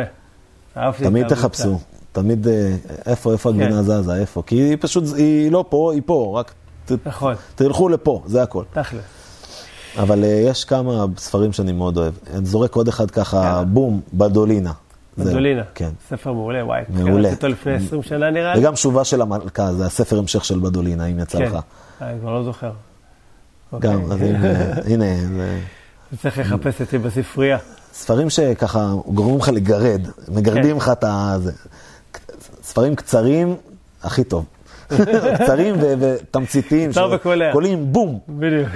אהבתי 0.76 1.02
את 1.02 1.08
תמיד. 1.08 1.28
תחפשו, 1.28 1.78
תמיד, 2.12 2.48
אה, 2.48 2.76
איפה, 3.06 3.32
איפה 3.32 3.48
הגבינה 3.50 3.70
כן. 3.76 3.82
זזה, 3.82 4.14
איפה? 4.14 4.42
כי 4.46 4.54
היא 4.54 4.76
פשוט, 4.80 5.04
היא 5.16 5.52
לא 5.52 5.64
פה, 5.68 5.92
היא 5.94 6.02
פה, 6.06 6.34
רק 6.40 6.52
ת- 6.86 7.06
נכון, 7.06 7.34
תלכו 7.54 7.88
לפה, 7.88 8.22
זה 8.26 8.42
הכל. 8.42 8.64
תכל'ס. 8.72 9.00
אבל 9.98 10.24
אה, 10.24 10.28
יש 10.28 10.64
כמה 10.64 11.04
ספרים 11.18 11.52
שאני 11.52 11.72
מאוד 11.72 11.96
אוהב. 11.96 12.14
אני 12.34 12.46
זורק 12.46 12.74
עוד 12.74 12.88
אחד 12.88 13.10
ככה, 13.10 13.36
יאללה. 13.36 13.64
בום, 13.64 14.00
בדולינה. 14.14 14.72
בדולינה. 15.18 15.62
כן. 15.74 15.90
ספר 16.08 16.32
מעולה, 16.32 16.64
וואי. 16.64 16.82
מעולה. 16.88 17.22
קראתי 17.28 17.34
אותו 17.34 17.48
לפני 17.48 17.74
20 17.74 18.02
שנה 18.02 18.30
נראה 18.30 18.54
לי. 18.54 18.60
וגם 18.60 18.76
שובה 18.76 19.04
של 19.04 19.20
המלכה, 19.22 19.72
זה 19.72 19.86
הספר 19.86 20.18
המשך 20.18 20.44
של 20.44 20.58
בדולינה, 20.58 21.06
אם 21.06 21.18
יצא 21.18 21.38
כן. 21.38 21.44
לך. 21.44 21.54
אה, 22.02 22.10
אני 22.10 22.20
כבר 22.20 22.32
לא 22.34 22.42
זוכר. 22.44 22.70
גם, 23.78 24.02
אוקיי. 24.02 24.36
אז 24.36 24.86
הנה. 24.86 25.04
צריך 26.22 26.38
לחפש 26.38 26.80
את 26.82 26.88
זה 26.88 26.98
בספרייה. 26.98 27.58
ספרים 27.92 28.30
שככה 28.30 28.92
גורמים 29.06 29.38
לך 29.38 29.48
לגרד, 29.48 30.00
מגרדים 30.28 30.76
לך 30.76 30.88
את 30.88 31.04
ה... 31.04 31.36
ספרים 32.70 32.96
קצרים, 32.96 33.56
הכי 34.02 34.24
טוב. 34.24 34.44
קצרים 35.42 35.74
ותמציתיים. 36.00 36.90
קצר 36.90 37.10
וקולע. 37.14 37.52
קולים 37.52 37.92
בום. 37.92 38.18
בדיוק. 38.28 38.68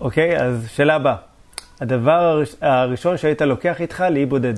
אוקיי, 0.00 0.42
אז 0.42 0.66
שאלה 0.74 0.94
הבאה. 0.94 1.16
הדבר 1.80 2.10
הראש- 2.12 2.54
הראשון 2.60 3.16
שהיית 3.16 3.42
לוקח 3.42 3.80
איתך 3.80 4.04
לאי 4.10 4.26
בודד. 4.26 4.54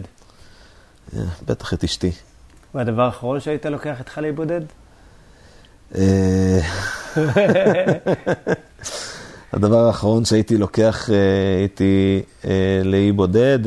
אה, 1.17 1.21
בטח 1.47 1.75
את 1.75 1.85
אשתי. 1.85 2.11
והדבר 2.75 3.03
האחרון 3.03 3.41
שהיית 3.41 3.67
לוקח 3.67 3.99
איתך 3.99 4.19
לאי 4.19 4.33
בודד? 4.33 4.61
אה, 5.95 6.61
הדבר 9.53 9.87
האחרון 9.87 10.25
שהייתי 10.25 10.57
לוקח, 10.59 11.09
הייתי 11.59 12.23
אה, 12.45 12.51
לאי 12.85 13.13
בודד, 13.13 13.59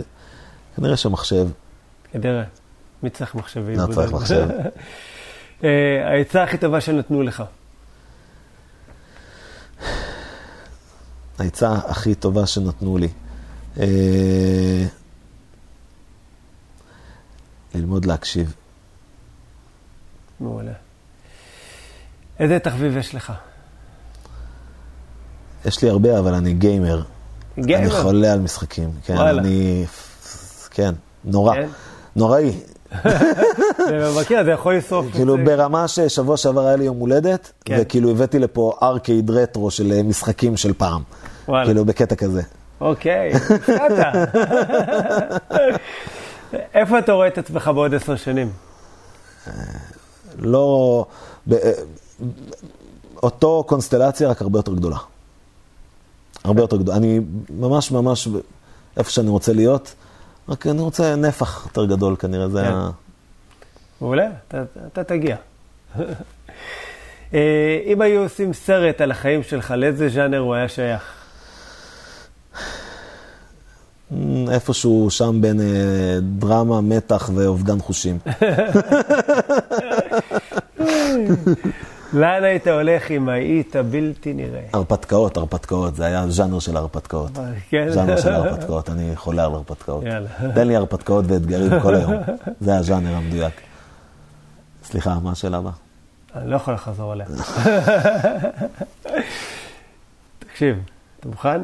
כנראה 0.75 0.97
שמחשב. 0.97 1.47
כנראה. 2.11 2.43
מי 3.03 3.09
צריך 3.09 3.35
מחשבים? 3.35 3.79
לא 3.79 3.93
צריך 3.93 4.11
מחשב. 4.11 4.47
אה, 5.63 5.69
העצה 6.05 6.43
הכי 6.43 6.57
טובה 6.57 6.81
שנתנו 6.81 7.23
לך. 7.23 7.43
העצה 11.39 11.73
הכי 11.73 12.15
טובה 12.15 12.47
שנתנו 12.47 12.97
לי. 12.97 13.07
אה, 13.79 14.85
ללמוד 17.75 18.05
להקשיב. 18.05 18.53
מעולה. 20.39 20.73
איזה 22.39 22.59
תחביב 22.59 22.97
יש 22.97 23.15
לך? 23.15 23.33
יש 25.65 25.83
לי 25.83 25.89
הרבה, 25.89 26.19
אבל 26.19 26.33
אני 26.33 26.53
גיימר. 26.53 27.03
גיימר? 27.59 27.83
אני 27.83 28.03
חולה 28.03 28.33
על 28.33 28.39
משחקים. 28.39 28.91
כן, 29.05 29.13
וואלה. 29.13 29.41
אני... 29.41 29.85
כן, 30.71 30.93
נורא. 31.23 31.55
כן? 31.55 31.69
נוראי. 32.15 32.51
מכיר, 34.21 34.43
זה 34.43 34.51
יכול 34.51 34.75
לשרוף. 34.75 35.05
כאילו. 35.11 35.37
ברמה 35.45 35.87
ששבוע 35.87 36.37
שעבר 36.37 36.65
היה 36.67 36.75
לי 36.75 36.83
יום 36.83 36.97
הולדת, 36.97 37.51
כן. 37.65 37.77
וכאילו 37.81 38.11
הבאתי 38.11 38.39
לפה 38.39 38.73
ארקייד 38.83 39.31
רטרו 39.31 39.71
של 39.71 39.91
אה, 39.91 40.03
משחקים 40.03 40.57
של 40.57 40.73
פעם. 40.73 41.01
כאילו 41.45 41.85
בקטע 41.85 42.15
כזה. 42.15 42.41
אוקיי, 42.81 43.31
הפתעת. 43.33 44.35
איפה 46.73 46.99
אתה 46.99 47.11
רואה 47.11 47.27
את 47.27 47.37
עצמך 47.37 47.71
בעוד 47.75 47.93
עשר 47.93 48.15
שנים? 48.15 48.51
לא... 50.39 51.05
אה, 51.51 51.71
אותו 53.23 53.63
קונסטלציה, 53.67 54.29
רק 54.29 54.41
הרבה 54.41 54.59
יותר 54.59 54.73
גדולה. 54.73 54.97
הרבה 56.43 56.61
יותר 56.61 56.77
גדולה. 56.77 56.97
אני 56.97 57.19
ממש 57.49 57.91
ממש 57.91 58.27
איפה 58.97 59.11
שאני 59.11 59.29
רוצה 59.29 59.53
להיות, 59.53 59.93
רק 60.49 60.67
אני 60.67 60.81
רוצה 60.81 61.15
נפח 61.15 61.65
יותר 61.65 61.85
גדול 61.85 62.15
כנראה, 62.19 62.49
זה 62.49 62.61
כן. 62.61 62.71
ה... 62.73 62.89
מעולה, 64.01 64.27
אתה, 64.91 65.03
תגיע. 65.03 65.35
אה, 67.33 67.79
אם 67.85 68.01
היו 68.01 68.21
עושים 68.21 68.53
סרט 68.53 69.01
על 69.01 69.11
החיים 69.11 69.43
שלך, 69.43 69.71
לאיזה 69.71 70.09
ז'אנר 70.09 70.39
הוא 70.39 70.53
היה 70.55 70.67
שייך? 70.67 71.03
מ, 74.11 74.49
איפשהו 74.49 75.07
שם 75.09 75.41
בין 75.41 75.61
אה, 75.61 76.17
דרמה, 76.21 76.81
מתח 76.81 77.29
ואובדן 77.35 77.79
חושים. 77.79 78.17
לאן 82.13 82.43
היית 82.43 82.67
הולך 82.67 83.11
אם 83.11 83.29
היית 83.29 83.75
בלתי 83.75 84.33
נראה? 84.33 84.61
הרפתקאות, 84.73 85.37
הרפתקאות, 85.37 85.95
זה 85.95 86.05
היה 86.05 86.29
ז'אנר 86.29 86.59
של 86.59 86.77
הרפתקאות. 86.77 87.31
כן? 87.69 87.89
ז'אנר 87.89 88.21
של 88.21 88.33
הרפתקאות, 88.33 88.89
אני 88.89 89.15
חולה 89.15 89.45
על 89.45 89.51
הרפתקאות. 89.51 90.03
יאללה. 90.03 90.29
תן 90.55 90.67
לי 90.67 90.75
הרפתקאות 90.75 91.25
ואתגרים 91.27 91.79
כל 91.81 91.95
היום. 91.95 92.13
זה 92.61 92.77
הז'אנר 92.77 93.15
המדויק. 93.15 93.53
סליחה, 94.83 95.19
מה 95.23 95.31
השאלה 95.31 95.57
הבאה? 95.57 95.71
אני 96.35 96.51
לא 96.51 96.55
יכול 96.55 96.73
לחזור 96.73 97.11
עליה. 97.11 97.25
תקשיב, 100.39 100.77
אתה 101.19 101.27
מוכן? 101.27 101.61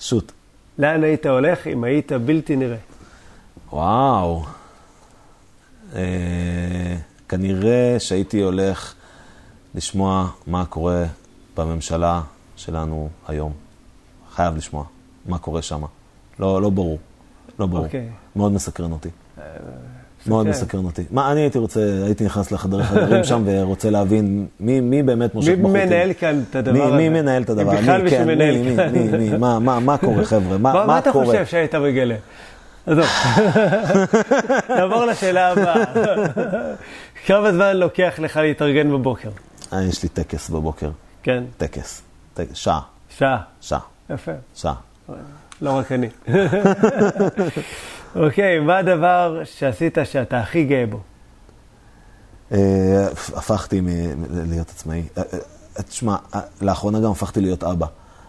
שוט. 0.00 0.32
לאן 0.78 1.04
היית 1.04 1.26
הולך 1.26 1.66
אם 1.66 1.84
היית 1.84 2.12
בלתי 2.12 2.56
נראה? 2.56 2.76
וואו. 3.72 4.44
אה, 5.94 6.96
כנראה 7.28 7.96
שהייתי 7.98 8.40
הולך 8.40 8.94
לשמוע 9.74 10.28
מה 10.46 10.64
קורה 10.64 11.04
בממשלה 11.56 12.20
שלנו 12.56 13.08
היום. 13.28 13.52
חייב 14.34 14.56
לשמוע 14.56 14.84
מה 15.26 15.38
קורה 15.38 15.62
שם. 15.62 15.82
לא, 16.38 16.62
לא 16.62 16.70
ברור. 16.70 16.98
לא 17.58 17.66
ברור. 17.66 17.84
אוקיי. 17.84 18.08
מאוד 18.36 18.52
מסקרן 18.52 18.92
אותי. 18.92 19.08
מאוד 20.26 20.46
מסקרן. 20.46 20.64
מסקרן 20.64 20.84
אותי. 20.84 21.02
מה, 21.10 21.32
אני 21.32 21.40
הייתי 21.40 21.58
רוצה, 21.58 21.80
הייתי 22.04 22.24
נכנס 22.24 22.52
לחדרי 22.52 22.84
חדרים 22.84 23.24
שם 23.24 23.42
ורוצה 23.46 23.90
להבין 23.90 24.46
מי, 24.60 24.80
מי 24.80 25.02
באמת 25.02 25.34
מושך 25.34 25.48
מי 25.48 25.56
בחוטים. 25.56 25.72
מנהל 25.72 26.12
כאן 26.12 26.42
את 26.50 26.56
הדבר 26.56 26.72
מי, 26.72 26.82
הזה? 26.82 26.96
מי 26.96 27.08
מנהל 27.08 27.42
את 27.42 27.50
הדבר? 27.50 27.72
בכלל 27.72 27.96
מי, 27.96 28.02
מישהו 28.02 28.18
כן, 28.18 28.26
מנהל 28.26 28.58
מי, 28.58 28.76
כאן. 28.76 28.92
מי, 28.92 28.98
מי, 28.98 29.30
מי, 29.30 29.38
מה, 29.38 29.58
מה, 29.58 29.80
מה 29.80 29.98
קורה, 29.98 30.24
חבר'ה? 30.24 30.58
מה, 30.58 30.72
מה, 30.72 30.86
מה 30.86 30.98
אתה? 30.98 31.12
חושב 31.12 31.46
שהיית 31.46 31.74
מגלה? 31.74 32.16
עזוב, 32.86 33.04
נעבור 34.76 35.04
לשאלה 35.04 35.48
הבאה. 35.48 35.84
כמה 37.26 37.52
זמן 37.52 37.76
לוקח 37.76 38.14
לך 38.18 38.36
להתארגן 38.36 38.90
בבוקר? 38.90 39.28
אה, 39.72 39.82
יש 39.82 40.02
לי 40.02 40.08
טקס 40.08 40.50
בבוקר. 40.50 40.90
כן, 41.22 41.44
טקס. 41.56 42.02
טקס. 42.34 42.56
שעה. 42.56 42.80
שעה. 43.08 43.42
שעה. 43.60 43.80
יפה, 44.10 44.32
שעה. 44.54 44.74
לא 45.62 45.70
רק 45.70 45.92
אני. 45.92 46.08
אוקיי, 48.16 48.60
מה 48.60 48.78
הדבר 48.78 49.40
שעשית 49.44 49.98
שאתה 50.04 50.40
הכי 50.40 50.64
גאה 50.64 50.84
בו? 50.86 51.00
אה, 52.52 53.06
הפכתי 53.34 53.80
להיות 54.30 54.70
עצמאי. 54.70 55.02
אה, 55.18 55.22
אה, 55.78 55.82
תשמע, 55.82 56.16
לאחרונה 56.60 57.00
גם 57.00 57.10
הפכתי 57.10 57.40
להיות 57.40 57.64
אבא. 57.64 57.86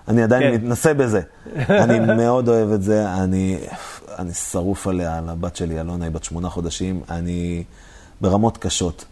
אני 0.08 0.24
עדיין 0.24 0.44
כן. 0.44 0.54
מתנסה 0.54 0.94
בזה. 0.94 1.22
אני 1.70 2.00
מאוד 2.24 2.50
אוהב 2.50 2.72
את 2.72 2.84
זה, 2.84 3.14
אני, 3.14 3.60
אני 4.20 4.34
שרוף 4.34 4.88
עליה, 4.88 5.18
על 5.18 5.30
הבת 5.30 5.56
שלי, 5.56 5.80
אלונה, 5.80 6.06
היא 6.06 6.12
בת 6.12 6.24
שמונה 6.24 6.50
חודשים, 6.50 7.02
אני 7.10 7.64
ברמות 8.22 8.58
קשות. 8.58 9.06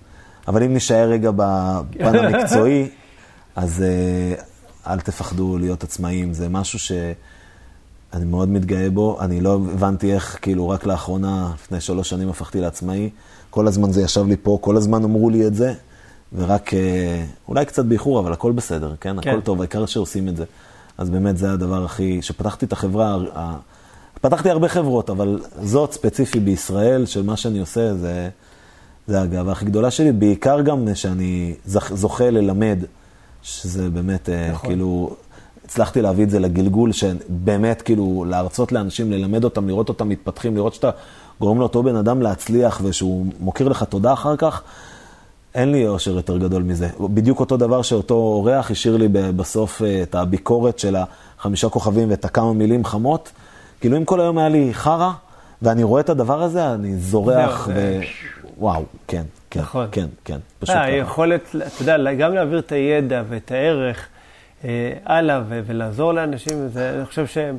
אבל 0.47 0.63
אם 0.63 0.73
נישאר 0.73 1.09
רגע 1.09 1.31
בפן 1.35 2.15
המקצועי, 2.19 2.89
אז 3.55 3.84
אה, 3.84 4.43
אל 4.93 4.99
תפחדו 4.99 5.57
להיות 5.57 5.84
עצמאים, 5.84 6.34
זה 6.34 6.49
משהו 6.49 6.80
שאני 6.80 8.26
מאוד 8.26 8.49
מתגאה 8.49 8.89
בו. 8.89 9.18
אני 9.22 9.41
לא 9.41 9.53
הבנתי 9.53 10.13
איך, 10.13 10.38
כאילו, 10.41 10.69
רק 10.69 10.85
לאחרונה, 10.85 11.51
לפני 11.55 11.81
שלוש 11.81 12.09
שנים 12.09 12.30
הפכתי 12.30 12.61
לעצמאי. 12.61 13.09
כל 13.49 13.68
הזמן 13.68 13.91
זה 13.91 14.01
ישב 14.01 14.26
לי 14.27 14.35
פה, 14.43 14.57
כל 14.61 14.77
הזמן 14.77 15.03
אמרו 15.03 15.30
לי 15.30 15.47
את 15.47 15.55
זה, 15.55 15.73
ורק, 16.35 16.73
אה, 16.73 17.23
אולי 17.47 17.65
קצת 17.65 17.85
באיחור, 17.85 18.19
אבל 18.19 18.34
הכל 18.34 18.51
בסדר, 18.51 18.95
כן? 18.99 19.22
כן. 19.22 19.30
הכל 19.30 19.41
טוב, 19.41 19.61
העיקר 19.61 19.85
שעושים 19.85 20.27
את 20.27 20.38
זה. 20.38 20.45
אז 20.97 21.09
באמת 21.09 21.38
זה 21.38 21.51
הדבר 21.51 21.85
הכי... 21.85 22.22
שפתחתי 22.22 22.65
את 22.65 22.73
החברה, 22.73 23.18
פתחתי 24.22 24.49
הרבה 24.49 24.68
חברות, 24.68 25.09
אבל 25.09 25.39
זאת 25.61 25.93
ספציפי 25.93 26.39
בישראל, 26.39 27.05
של 27.05 27.23
מה 27.23 27.38
שאני 27.38 27.59
עושה, 27.59 27.93
זה, 27.95 28.30
זה 29.11 29.21
הגאווה 29.21 29.51
הכי 29.51 29.65
גדולה 29.65 29.91
שלי. 29.91 30.11
בעיקר 30.11 30.61
גם 30.61 30.88
שאני 30.93 31.53
זכ, 31.65 31.93
זוכה 31.93 32.29
ללמד, 32.29 32.79
שזה 33.43 33.89
באמת, 33.89 34.29
נכון. 34.29 34.53
נכון. 34.53 34.69
כאילו, 34.69 35.15
הצלחתי 35.65 36.01
להביא 36.01 36.23
את 36.23 36.29
זה 36.29 36.39
לגלגול, 36.39 36.91
שבאמת, 36.91 37.81
כאילו, 37.81 38.25
להרצות 38.27 38.71
לאנשים, 38.71 39.11
ללמד 39.11 39.43
אותם, 39.43 39.67
לראות 39.67 39.89
אותם 39.89 40.09
מתפתחים, 40.09 40.55
לראות 40.55 40.73
שאתה 40.73 40.89
גורם 41.39 41.59
לאותו 41.59 41.83
בן 41.83 41.95
אדם 41.95 42.21
להצליח, 42.21 42.81
ושהוא 42.83 43.25
מוקיר 43.39 43.69
לך 43.69 43.83
תודה 43.83 44.13
אחר 44.13 44.35
כך. 44.35 44.61
אין 45.55 45.71
לי 45.71 45.88
אושר 45.88 46.11
יותר 46.11 46.38
גדול 46.38 46.63
מזה. 46.63 46.89
בדיוק 46.99 47.39
אותו 47.39 47.57
דבר 47.57 47.81
שאותו 47.81 48.13
אורח 48.13 48.71
השאיר 48.71 48.97
לי 48.97 49.07
בסוף 49.11 49.81
אה, 49.81 50.03
את 50.03 50.15
הביקורת 50.15 50.79
של 50.79 50.95
החמישה 51.39 51.69
כוכבים 51.69 52.09
ואת 52.09 52.25
הכמה 52.25 52.53
מילים 52.53 52.85
חמות. 52.85 53.31
כאילו 53.81 53.97
אם 53.97 54.05
כל 54.05 54.21
היום 54.21 54.38
היה 54.38 54.49
לי 54.49 54.73
חרא, 54.73 55.11
ואני 55.61 55.83
רואה 55.83 56.01
את 56.01 56.09
הדבר 56.09 56.43
הזה, 56.43 56.73
אני 56.73 56.97
זורח, 56.97 57.69
ו... 57.73 57.99
וואו, 58.61 58.83
כן, 59.07 59.23
כן, 59.49 59.59
נכון. 59.59 59.88
כן, 59.91 60.05
כן, 60.25 60.38
פשוט 60.59 60.75
אה, 60.75 60.81
ככה. 60.81 60.85
היכולת, 60.91 61.41
אתה 61.55 61.91
יודע, 61.91 62.13
גם 62.13 62.33
להעביר 62.33 62.59
את 62.59 62.71
הידע 62.71 63.23
ואת 63.29 63.51
הערך 63.51 64.07
אה, 64.65 64.69
הלאה 65.05 65.41
ו- 65.49 65.59
ולעזור 65.65 66.13
לאנשים, 66.13 66.67
זה, 66.73 66.93
אני 66.97 67.05
חושב 67.05 67.27
שהם, 67.27 67.57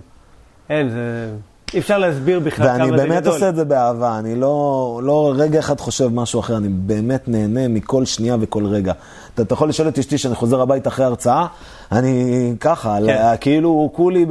אין, 0.71 0.89
זה, 0.89 1.31
אי 1.75 1.79
אפשר 1.79 1.99
להסביר 1.99 2.41
בכלל 2.41 2.67
כמה 2.67 2.77
זה 2.77 2.83
ואני 2.83 2.93
גדול. 2.93 3.09
באמת 3.09 3.27
עושה 3.27 3.49
את 3.49 3.57
זה 3.57 3.65
באהבה, 3.65 4.19
אני 4.19 4.35
לא, 4.35 5.01
לא 5.05 5.33
רגע 5.37 5.59
אחד 5.59 5.81
חושב 5.81 6.09
משהו 6.09 6.41
אחר, 6.41 6.57
אני 6.57 6.69
באמת 6.69 7.29
נהנה 7.29 7.69
מכל 7.69 8.05
שנייה 8.05 8.37
וכל 8.41 8.67
רגע. 8.67 8.93
אתה, 9.35 9.43
אתה 9.43 9.55
יכול 9.55 9.69
לשאול 9.69 9.89
את 9.89 9.99
אשתי 9.99 10.19
שאני 10.19 10.35
חוזר 10.35 10.61
הביתה 10.61 10.89
אחרי 10.89 11.05
הרצאה, 11.05 11.47
אני 11.93 12.55
ככה, 12.61 12.97
כן. 13.01 13.07
כן. 13.07 13.35
כאילו 13.41 13.91
כולי 13.95 14.27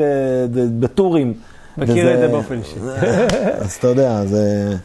בטורים. 0.80 1.34
מכיר 1.78 1.94
וזה- 1.96 2.14
את 2.14 2.20
זה 2.20 2.28
באופן 2.28 2.58
אישי. 2.58 2.76
אז 3.64 3.72
אתה 3.74 3.88
יודע, 3.88 4.26
זה... 4.26 4.76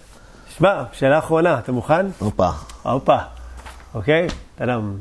שמע, 0.58 0.84
שאלה 0.92 1.18
אחרונה, 1.18 1.58
אתה 1.58 1.72
מוכן? 1.72 2.06
הופה. 2.18 2.50
הופה, 2.82 3.16
אוקיי? 3.94 4.26
טאדם. 4.54 4.96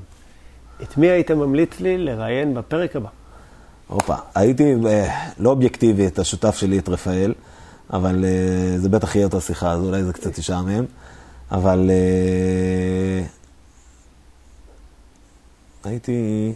את 0.84 0.98
מי 0.98 1.08
היית 1.08 1.32
ממליץ 1.32 1.80
לי 1.80 1.98
לראיין 1.98 2.54
בפרק 2.54 2.96
הבא? 2.96 3.10
הופה, 3.88 4.16
הייתי 4.36 4.76
אה, 4.88 5.30
לא 5.40 5.50
אובייקטיבי 5.50 6.08
את 6.08 6.20
השותף 6.20 6.56
שלי, 6.56 6.80
את 6.80 6.90
רפאל, 6.90 7.34
אבל 7.94 8.26
אה, 8.26 8.80
זה 8.80 8.90
בטח 8.90 9.16
יהיה 9.16 9.26
אותה 9.26 9.42
שיחה, 9.42 9.72
אז 9.72 9.84
אולי 9.84 10.04
זה 10.04 10.14
קצת 10.14 10.38
ישעמם, 10.38 10.86
אבל 11.52 11.90
אה, 11.90 13.26
הייתי 15.84 16.54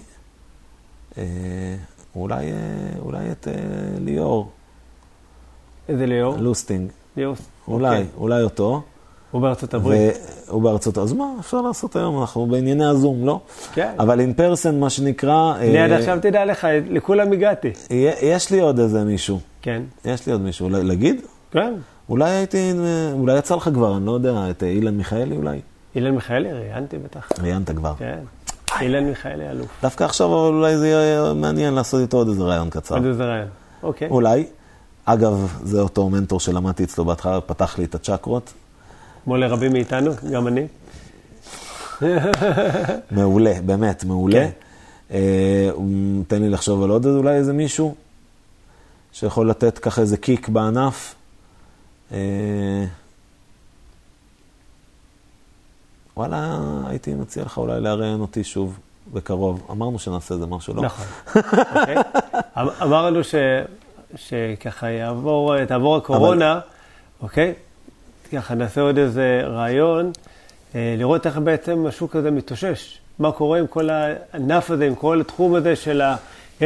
אולי, 2.16 2.52
אולי 3.00 3.32
את 3.32 3.48
ליאור, 4.00 4.52
איזה 5.90 6.06
ליאור? 6.06 6.38
לוסטינג, 6.38 6.92
ליאור. 7.18 7.36
אולי, 7.70 7.90
אוקיי. 7.90 8.06
אולי 8.18 8.44
אותו. 8.44 8.82
הוא 9.32 9.42
בארצות 9.42 9.74
הברית. 9.74 10.14
והוא 10.48 10.62
בארצות, 10.62 10.98
אז 10.98 11.14
מה 11.14 11.26
אפשר 11.40 11.62
לעשות 11.62 11.96
היום? 11.96 12.22
אנחנו 12.22 12.46
בענייני 12.46 12.86
הזום, 12.86 13.26
לא? 13.26 13.40
כן. 13.74 13.94
אבל 14.00 14.20
אין 14.20 14.34
פרסן, 14.34 14.80
מה 14.80 14.90
שנקרא... 14.90 15.54
אני 15.58 15.80
עד 15.80 15.92
אה, 15.92 15.98
עכשיו 15.98 16.18
תדע 16.22 16.46
לך, 16.46 16.68
לכולם 16.90 17.32
הגעתי. 17.32 17.72
יש 18.22 18.52
לי 18.52 18.60
עוד 18.60 18.80
איזה 18.80 19.04
מישהו. 19.04 19.40
כן. 19.62 19.82
יש 20.06 20.28
לי 20.28 20.32
עוד 20.32 20.42
מישהו, 20.42 20.66
אולי 20.70 20.84
להגיד? 20.84 21.22
כן. 21.52 21.74
אולי 22.10 22.30
הייתי, 22.30 22.72
אולי 23.14 23.38
יצא 23.38 23.56
לך 23.56 23.70
כבר, 23.74 23.98
אני 23.98 24.06
לא 24.06 24.12
יודע, 24.12 24.50
את 24.50 24.64
אילן 24.64 24.98
מיכאלי 24.98 25.38
אולי? 25.38 25.60
אילן 25.96 26.12
מיכאלי, 26.12 26.52
ראיינתי 26.52 26.98
בטח. 26.98 27.30
ראיינת 27.42 27.70
כבר. 27.70 27.94
כן. 27.98 28.20
אילן 28.82 29.04
מיכאלי 29.04 29.50
אלוף. 29.50 29.68
דווקא 29.82 30.04
עכשיו 30.04 30.28
אולי 30.28 30.78
זה 30.78 30.88
יהיה 30.88 31.34
מעניין 31.34 31.74
לעשות 31.74 32.02
איתו 32.02 32.18
עוד 32.18 32.28
איזה 32.28 32.44
ראיון 32.44 32.70
קצר. 32.70 32.96
עוד 32.96 33.06
איזה 33.06 33.26
רעיון. 33.26 33.48
אוקיי. 33.84 34.08
אולי. 34.10 34.46
אגב, 35.14 35.58
זה 35.64 35.82
אותו 35.82 36.10
מנטור 36.10 36.40
שלמדתי 36.40 36.84
אצלו 36.84 37.06
בהתחלה, 37.06 37.42
פתח 37.42 37.78
לי 37.78 37.86
את 37.86 37.96
הצ'קרות. 37.96 38.54
כמו 39.24 39.38
לרבים 39.38 39.74
מאיתנו, 39.74 40.12
גם 40.32 40.48
אני. 40.48 40.68
מעולה, 43.12 43.54
באמת, 43.66 44.04
מעולה. 44.04 44.36
כן. 44.48 44.50
אה, 45.12 45.70
תן 46.28 46.42
לי 46.42 46.50
לחשוב 46.50 46.84
על 46.84 46.90
עוד 46.90 47.06
אולי 47.06 47.36
איזה 47.36 47.54
מישהו 47.54 47.96
שיכול 49.12 49.50
לתת 49.50 49.78
ככה 49.80 50.02
איזה 50.02 50.18
קיק 50.18 50.50
בענף. 50.50 51.16
אה, 52.12 52.18
וואלה, 56.18 56.58
הייתי 56.88 57.14
מציע 57.14 57.44
לך 57.44 57.58
אולי 57.58 57.82
לאראיין 57.82 58.20
אותי 58.22 58.44
שוב 58.44 58.80
בקרוב. 59.14 59.68
אמרנו 59.72 60.00
שנעשה 60.00 60.34
איזה 60.36 60.46
משהו, 60.46 60.74
לא? 60.74 60.82
נכון. 60.84 61.06
אוקיי. 61.76 61.96
אמ- 62.58 62.70
אמרנו 62.82 63.24
ש- 63.24 63.36
שככה 64.16 64.90
יעבור, 64.90 65.66
תעבור 65.66 65.96
הקורונה, 65.98 66.60
אוקיי? 67.22 67.54
ככה 68.34 68.56
נעשה 68.56 68.82
עוד 68.82 68.98
איזה 68.98 69.42
רעיון, 69.46 70.12
אה, 70.76 70.96
לראות 70.98 71.28
איך 71.28 71.38
בעצם 71.38 71.86
השוק 71.88 72.16
הזה 72.16 72.32
מתאושש. 72.32 72.98
מה 73.20 73.32
קורה 73.32 73.60
עם 73.60 73.68
כל 73.68 73.90
הענף 73.90 74.72
הזה, 74.72 74.86
עם 74.88 74.96
כל 74.96 75.22
התחום 75.22 75.56
הזה 75.56 75.76
של 75.76 76.02
ה-Airbnb, 76.02 76.64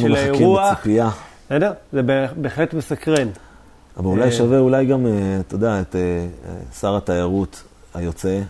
של 0.00 0.12
מחכים 0.12 0.14
האירוח. 0.14 0.72
בציפייה. 0.72 1.08
בסדר? 1.46 1.72
זה 1.92 2.02
בה- 2.02 2.26
בהחלט 2.36 2.74
מסקרן. 2.74 3.28
אבל 3.96 4.06
אולי 4.06 4.24
אה, 4.24 4.32
שווה 4.32 4.58
אולי 4.58 4.86
גם, 4.86 5.06
אה, 5.06 5.12
אתה 5.40 5.54
יודע, 5.54 5.80
את 5.80 5.96
שר 6.80 6.96
התיירות 6.96 7.62
היוצא, 7.94 8.40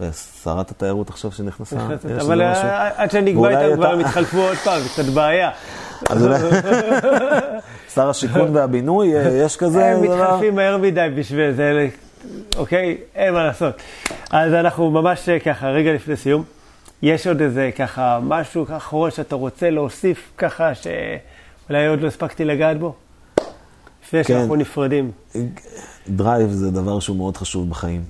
ושרת 0.00 0.70
התיירות 0.70 1.08
עכשיו 1.10 1.32
שנכנסה. 1.32 1.76
אבל 2.20 2.42
עד 2.96 3.08
ואולי 3.34 3.56
איתם 3.64 3.76
כבר 3.76 3.92
הם 3.92 4.00
יתחלפו 4.00 4.38
עוד 4.38 4.56
פעם, 4.56 4.80
זה 4.82 4.88
קצת 4.88 5.04
בעיה. 5.04 5.50
אז 6.10 6.26
אולי... 6.26 6.38
שר 7.94 8.08
השיכון 8.08 8.56
והבינוי, 8.56 9.16
אה, 9.16 9.28
יש 9.28 9.56
כזה 9.56 9.86
הם 9.86 10.04
דבר? 10.04 10.24
מתחלפים 10.24 10.54
מהר 10.54 10.76
מדי 10.76 11.06
בשביל 11.16 11.52
זה, 11.52 11.88
אוקיי? 12.56 12.96
אין 13.14 13.34
מה 13.34 13.44
לעשות. 13.44 13.74
אז 14.30 14.52
אנחנו 14.52 14.90
ממש 14.90 15.28
אה, 15.28 15.38
ככה, 15.38 15.68
רגע 15.68 15.92
לפני 15.92 16.16
סיום. 16.16 16.44
יש 17.02 17.26
עוד 17.26 17.40
איזה 17.40 17.70
ככה 17.78 18.18
משהו 18.22 18.66
אחרון 18.76 19.10
שאתה 19.10 19.34
רוצה 19.34 19.70
להוסיף 19.70 20.30
ככה, 20.38 20.72
שאולי 20.74 21.86
עוד 21.86 22.00
לא 22.00 22.06
הספקתי 22.06 22.44
לגעת 22.44 22.78
בו? 22.78 22.94
לפני 24.04 24.24
כן. 24.24 24.34
שאנחנו 24.34 24.56
נפרדים. 24.56 25.10
drive 26.08 26.50
זה 26.50 26.70
דבר 26.70 27.00
שהוא 27.00 27.16
מאוד 27.16 27.36
חשוב 27.36 27.70
בחיים. 27.70 28.02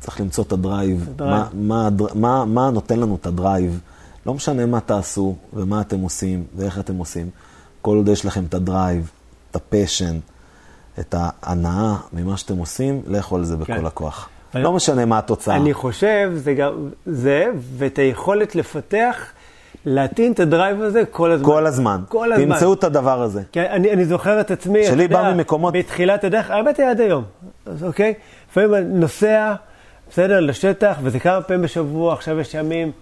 צריך 0.00 0.20
למצוא 0.20 0.44
את 0.44 0.52
ה 0.52 0.60
drive. 0.60 1.08
ה 1.08 1.12
drive. 1.12 1.34
מה, 1.34 1.48
מה, 1.54 1.88
מה, 2.14 2.44
מה 2.44 2.70
נותן 2.70 3.00
לנו 3.00 3.16
את 3.20 3.26
ה 3.26 3.34
drive? 3.34 3.80
לא 4.28 4.34
משנה 4.34 4.66
מה 4.66 4.80
תעשו 4.80 5.34
ומה 5.52 5.80
אתם 5.80 6.00
עושים 6.00 6.44
ואיך 6.56 6.78
אתם 6.78 6.96
עושים. 6.96 7.30
כל 7.82 7.96
עוד 7.96 8.08
יש 8.08 8.24
לכם 8.26 8.44
את 8.48 8.54
ה 8.54 8.62
drive, 8.62 9.10
את 9.50 9.56
ה 9.56 9.63
passion, 9.63 10.18
את 11.00 11.14
ההנאה 11.18 11.94
ממה 12.12 12.36
שאתם 12.36 12.56
עושים, 12.58 13.02
לכו 13.06 13.36
על 13.36 13.44
זה 13.44 13.56
בכל 13.56 13.72
כן. 13.72 13.86
הכוח. 13.86 14.28
אני- 14.54 14.62
לא 14.62 14.72
משנה 14.72 15.04
מה 15.04 15.18
התוצאה. 15.18 15.56
אני 15.56 15.74
חושב, 15.74 16.30
זה 16.34 16.54
גם 16.54 16.72
זה, 17.06 17.46
ואת 17.76 17.98
היכולת 17.98 18.54
לפתח, 18.54 19.16
להטעין 19.84 20.32
את 20.32 20.40
ה 20.40 20.47
drive 20.47 20.82
הזה 20.82 21.02
כל 21.10 21.30
הזמן. 21.32 21.46
כל 21.46 21.66
הזמן. 21.66 22.00
כל 22.08 22.32
הזמן. 22.32 22.54
תמצאו 22.54 22.72
את 22.74 22.84
הדבר 22.84 23.22
הזה. 23.22 23.42
כי 23.52 23.60
אני, 23.60 23.92
אני 23.92 24.04
זוכר 24.04 24.40
את 24.40 24.50
עצמי, 24.50 24.84
שלי 24.86 25.02
יודע, 25.02 25.22
בא 25.22 25.32
ממקומות- 25.34 25.74
בתחילת 25.74 26.24
הדרך, 26.24 26.50
האמת 26.50 26.78
היא 26.78 26.86
עד 26.86 27.00
היום, 27.00 27.24
אז 27.66 27.84
אוקיי? 27.84 28.14
לפעמים 28.50 28.74
אני 28.74 28.84
נוסע, 28.84 29.54
בסדר, 30.10 30.40
לשטח, 30.40 30.96
וזה 31.02 31.18
כמה 31.20 31.40
פעמים 31.42 31.62
בשבוע, 31.62 32.12
עכשיו 32.12 32.40
יש 32.40 32.54
ימים 32.54 32.92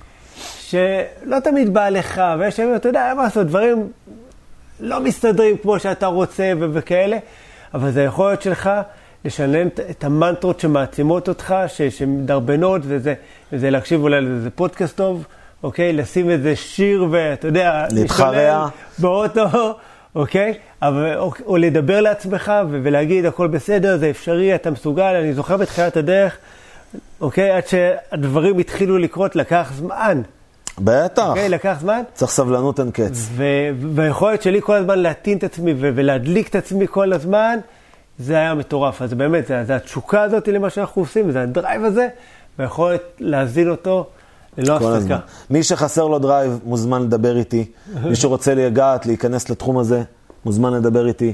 שלא 0.60 1.38
תמיד 1.44 1.74
בא 1.74 1.88
לך, 1.88 2.22
ויש 2.38 2.58
ימים, 2.58 2.76
אתה 2.76 2.88
יודע, 2.88 3.12
מה 3.16 3.22
לעשות, 3.22 3.46
דברים 3.46 3.88
לא 4.80 5.00
מסתדרים 5.00 5.56
כמו 5.56 5.78
שאתה 5.78 6.06
רוצה 6.06 6.52
ו- 6.60 6.66
וכאלה, 6.72 7.16
אבל 7.74 7.90
זה 7.90 8.00
היכולת 8.00 8.42
שלך 8.42 8.70
לשלם 9.24 9.66
את- 9.90 10.04
המנטרות 10.04 10.60
שמעצימות 10.60 11.28
אותך, 11.28 11.54
ש- 11.66 11.82
שמדרבנות, 11.82 12.82
וזה, 12.84 13.14
וזה 13.52 13.70
להקשיב 13.70 14.02
אולי 14.02 14.20
לאיזה 14.20 14.50
פודקאסט 14.50 14.96
טוב, 14.96 15.24
אוקיי? 15.62 15.92
לשים 15.92 16.30
איזה 16.30 16.56
שיר 16.56 17.06
ואתה 17.10 17.46
יודע, 17.48 17.86
להתחרע. 17.92 18.68
באוטו, 18.98 19.44
אוקיי? 20.14 20.54
אבל, 20.82 21.16
או, 21.18 21.32
או 21.46 21.56
לדבר 21.56 22.00
לעצמך 22.00 22.52
ו- 22.70 22.80
ולהגיד, 22.82 23.26
הכל 23.26 23.46
בסדר, 23.46 23.96
זה 23.96 24.10
אפשרי, 24.10 24.54
אתה 24.54 24.70
מסוגל. 24.70 25.02
אני 25.14 25.32
זוכר 25.34 25.56
בתחילת 25.56 25.96
הדרך, 25.96 26.36
אוקיי? 27.20 27.50
עד 27.50 27.66
שהדברים 27.66 28.58
התחילו 28.58 28.98
לקרות, 28.98 29.36
לקח 29.36 29.72
זמן. 29.76 30.22
בטח. 30.78 31.26
אוקיי? 31.28 31.48
לקח 31.48 31.76
זמן. 31.80 32.02
צריך 32.14 32.30
סבלנות 32.30 32.80
אין 32.80 32.90
קץ. 32.90 33.28
והיכולת 33.94 34.42
שלי 34.42 34.60
כל 34.62 34.74
הזמן 34.74 34.98
להטעין 34.98 35.38
את 35.38 35.44
עצמי 35.44 35.72
ו- 35.72 35.90
ולהדליק 35.94 36.48
את 36.48 36.54
עצמי 36.54 36.86
כל 36.90 37.12
הזמן, 37.12 37.58
זה 38.18 38.34
היה 38.34 38.54
מטורף. 38.54 39.02
אז 39.02 39.14
באמת, 39.14 39.46
זה, 39.46 39.64
זה 39.64 39.76
התשוקה 39.76 40.22
הזאת 40.22 40.48
למה 40.48 40.70
שאנחנו 40.70 41.02
עושים, 41.02 41.30
זה 41.30 41.42
הדרייב 41.42 41.84
הזה, 41.84 42.08
והיכולת 42.58 43.02
להזין 43.20 43.70
אותו 43.70 44.06
ללא 44.58 44.76
הפסקה. 44.76 45.18
מי 45.50 45.62
שחסר 45.62 46.06
לו 46.06 46.18
drive, 46.18 46.58
מוזמן 46.64 47.02
לדבר 47.02 47.36
איתי. 47.36 47.64
מי 48.04 48.16
שרוצה 48.16 48.54
לגעת, 48.54 49.06
להיכנס 49.06 49.50
לתחום 49.50 49.78
הזה, 49.78 50.02
מוזמן 50.44 50.72
לדבר 50.72 51.06
איתי. 51.06 51.32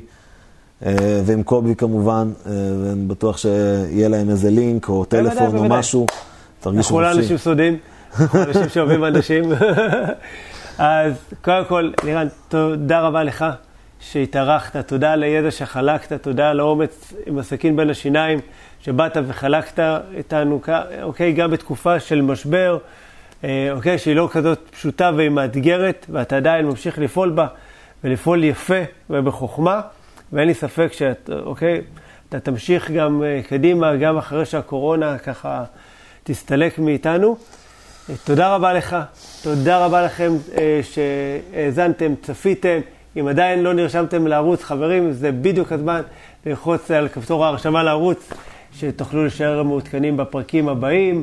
אה, 0.87 1.21
ועם 1.25 1.43
קובי 1.43 1.75
כמובן, 1.75 2.33
אה, 2.47 2.53
ואני 2.53 3.05
בטוח 3.07 3.37
שיהיה 3.39 4.09
להם 4.09 4.31
איזה 4.31 4.51
לינק 4.51 4.89
או 4.89 5.05
טלפון 5.05 5.57
או. 5.57 5.65
משהו. 5.65 6.07
תרגישו 6.61 7.01
אנחנו 7.01 7.01
לא 7.01 7.07
חופשי. 7.07 7.21
אנשים 7.21 7.37
סודיים, 7.37 7.77
אנחנו 8.21 8.43
אנשים 8.43 8.69
שאוהבים 8.69 9.05
אנשים. 9.05 9.45
אז 10.79 11.13
קודם 11.43 11.65
כל, 11.65 11.91
אלירן, 12.05 12.29
תודה 12.49 13.01
רבה 13.01 13.23
לך 13.23 13.45
שהתארחת, 14.01 14.77
תודה 14.77 15.13
על 15.13 15.23
הידע 15.23 15.51
שחלקת, 15.51 16.13
תודה 16.23 16.51
על 16.51 16.61
האומץ 16.61 17.13
עם 17.27 17.39
הסכין 17.39 17.77
בין 17.77 17.91
השיניים, 17.91 18.39
שבאת 18.81 19.17
וחלקת 19.27 19.83
איתנו, 20.17 20.61
אוקיי, 21.03 21.33
גם 21.33 21.51
בתקופה 21.51 22.01
של 22.01 22.23
משבר, 22.23 22.79
אה, 23.45 23.69
אוקיי, 23.73 23.99
שהיא 23.99 24.17
לא 24.17 24.29
כזאת 24.33 24.59
פשוטה 24.71 25.11
והיא 25.17 25.29
מאתגרת, 25.29 26.07
ואתה 26.11 26.37
עדיין 26.37 26.67
ממשיך 26.67 26.99
לפעול 26.99 27.31
בה, 27.31 27.47
ולפעול 28.05 28.45
יפה 28.45 28.83
ובחוכמה, 29.11 29.81
ואין 30.33 30.49
לי 30.49 30.55
ספק 30.55 30.93
שאת, 30.93 31.31
אוקיי, 31.45 31.81
אתה 32.29 32.41
תמשיך 32.41 32.91
גם 32.91 33.23
אה, 33.23 33.41
קדימה, 33.49 33.97
גם 33.97 34.19
אחרי 34.19 34.45
שהקורונה 34.47 35.19
ככה 35.19 35.65
תסתלק 36.25 36.79
מאיתנו. 36.79 37.37
אה, 38.11 38.15
תודה 38.25 38.55
רבה 38.55 38.73
לך, 38.73 38.97
תודה 39.43 39.85
רבה 39.87 40.03
לכם 40.03 40.33
אה, 40.59 40.81
שהאזנתם, 40.83 42.15
צפיתם. 42.23 42.79
אם 43.21 43.29
עדיין 43.29 43.63
לא 43.63 43.75
נרשמתם 43.75 44.27
לערוץ, 44.27 44.63
חברים, 44.63 45.13
זה 45.13 45.33
בדיוק 45.33 45.73
הזמן 45.73 46.03
ללחוץ 46.47 46.91
על 46.91 47.09
כפתור 47.09 47.45
ההרשמה 47.45 47.83
לערוץ, 47.83 48.33
שתוכלו 48.73 49.23
להישאר 49.23 49.63
מעודכנים 49.63 50.17
בפרקים 50.17 50.69
הבאים. 50.69 51.23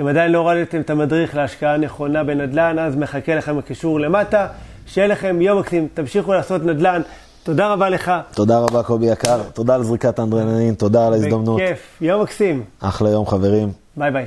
אם 0.00 0.06
עדיין 0.06 0.32
לא 0.32 0.38
הורדתם 0.38 0.80
את 0.80 0.90
המדריך 0.90 1.34
להשקעה 1.34 1.76
נכונה 1.76 2.24
בנדל"ן, 2.24 2.78
אז 2.78 2.96
מחכה 2.96 3.34
לכם 3.34 3.58
הקישור 3.58 4.00
למטה. 4.00 4.46
שיהיה 4.86 5.06
לכם 5.06 5.40
יום 5.40 5.58
מקסים, 5.58 5.88
תמשיכו 5.94 6.32
לעשות 6.32 6.64
נדל"ן. 6.64 7.02
תודה 7.42 7.72
רבה 7.72 7.88
לך. 7.88 8.12
תודה 8.34 8.58
רבה 8.58 8.82
קובי 8.82 9.06
יקר, 9.06 9.42
תודה 9.54 9.74
על 9.74 9.82
זריקת 9.82 10.18
האדרנלין, 10.18 10.74
תודה 10.74 11.06
על 11.06 11.12
ההזדמנות. 11.12 11.60
בכיף, 11.60 11.96
יום 12.00 12.22
מקסים. 12.22 12.64
אחלה 12.80 13.10
יום 13.10 13.26
חברים. 13.26 13.72
ביי 13.96 14.10
ביי. 14.10 14.26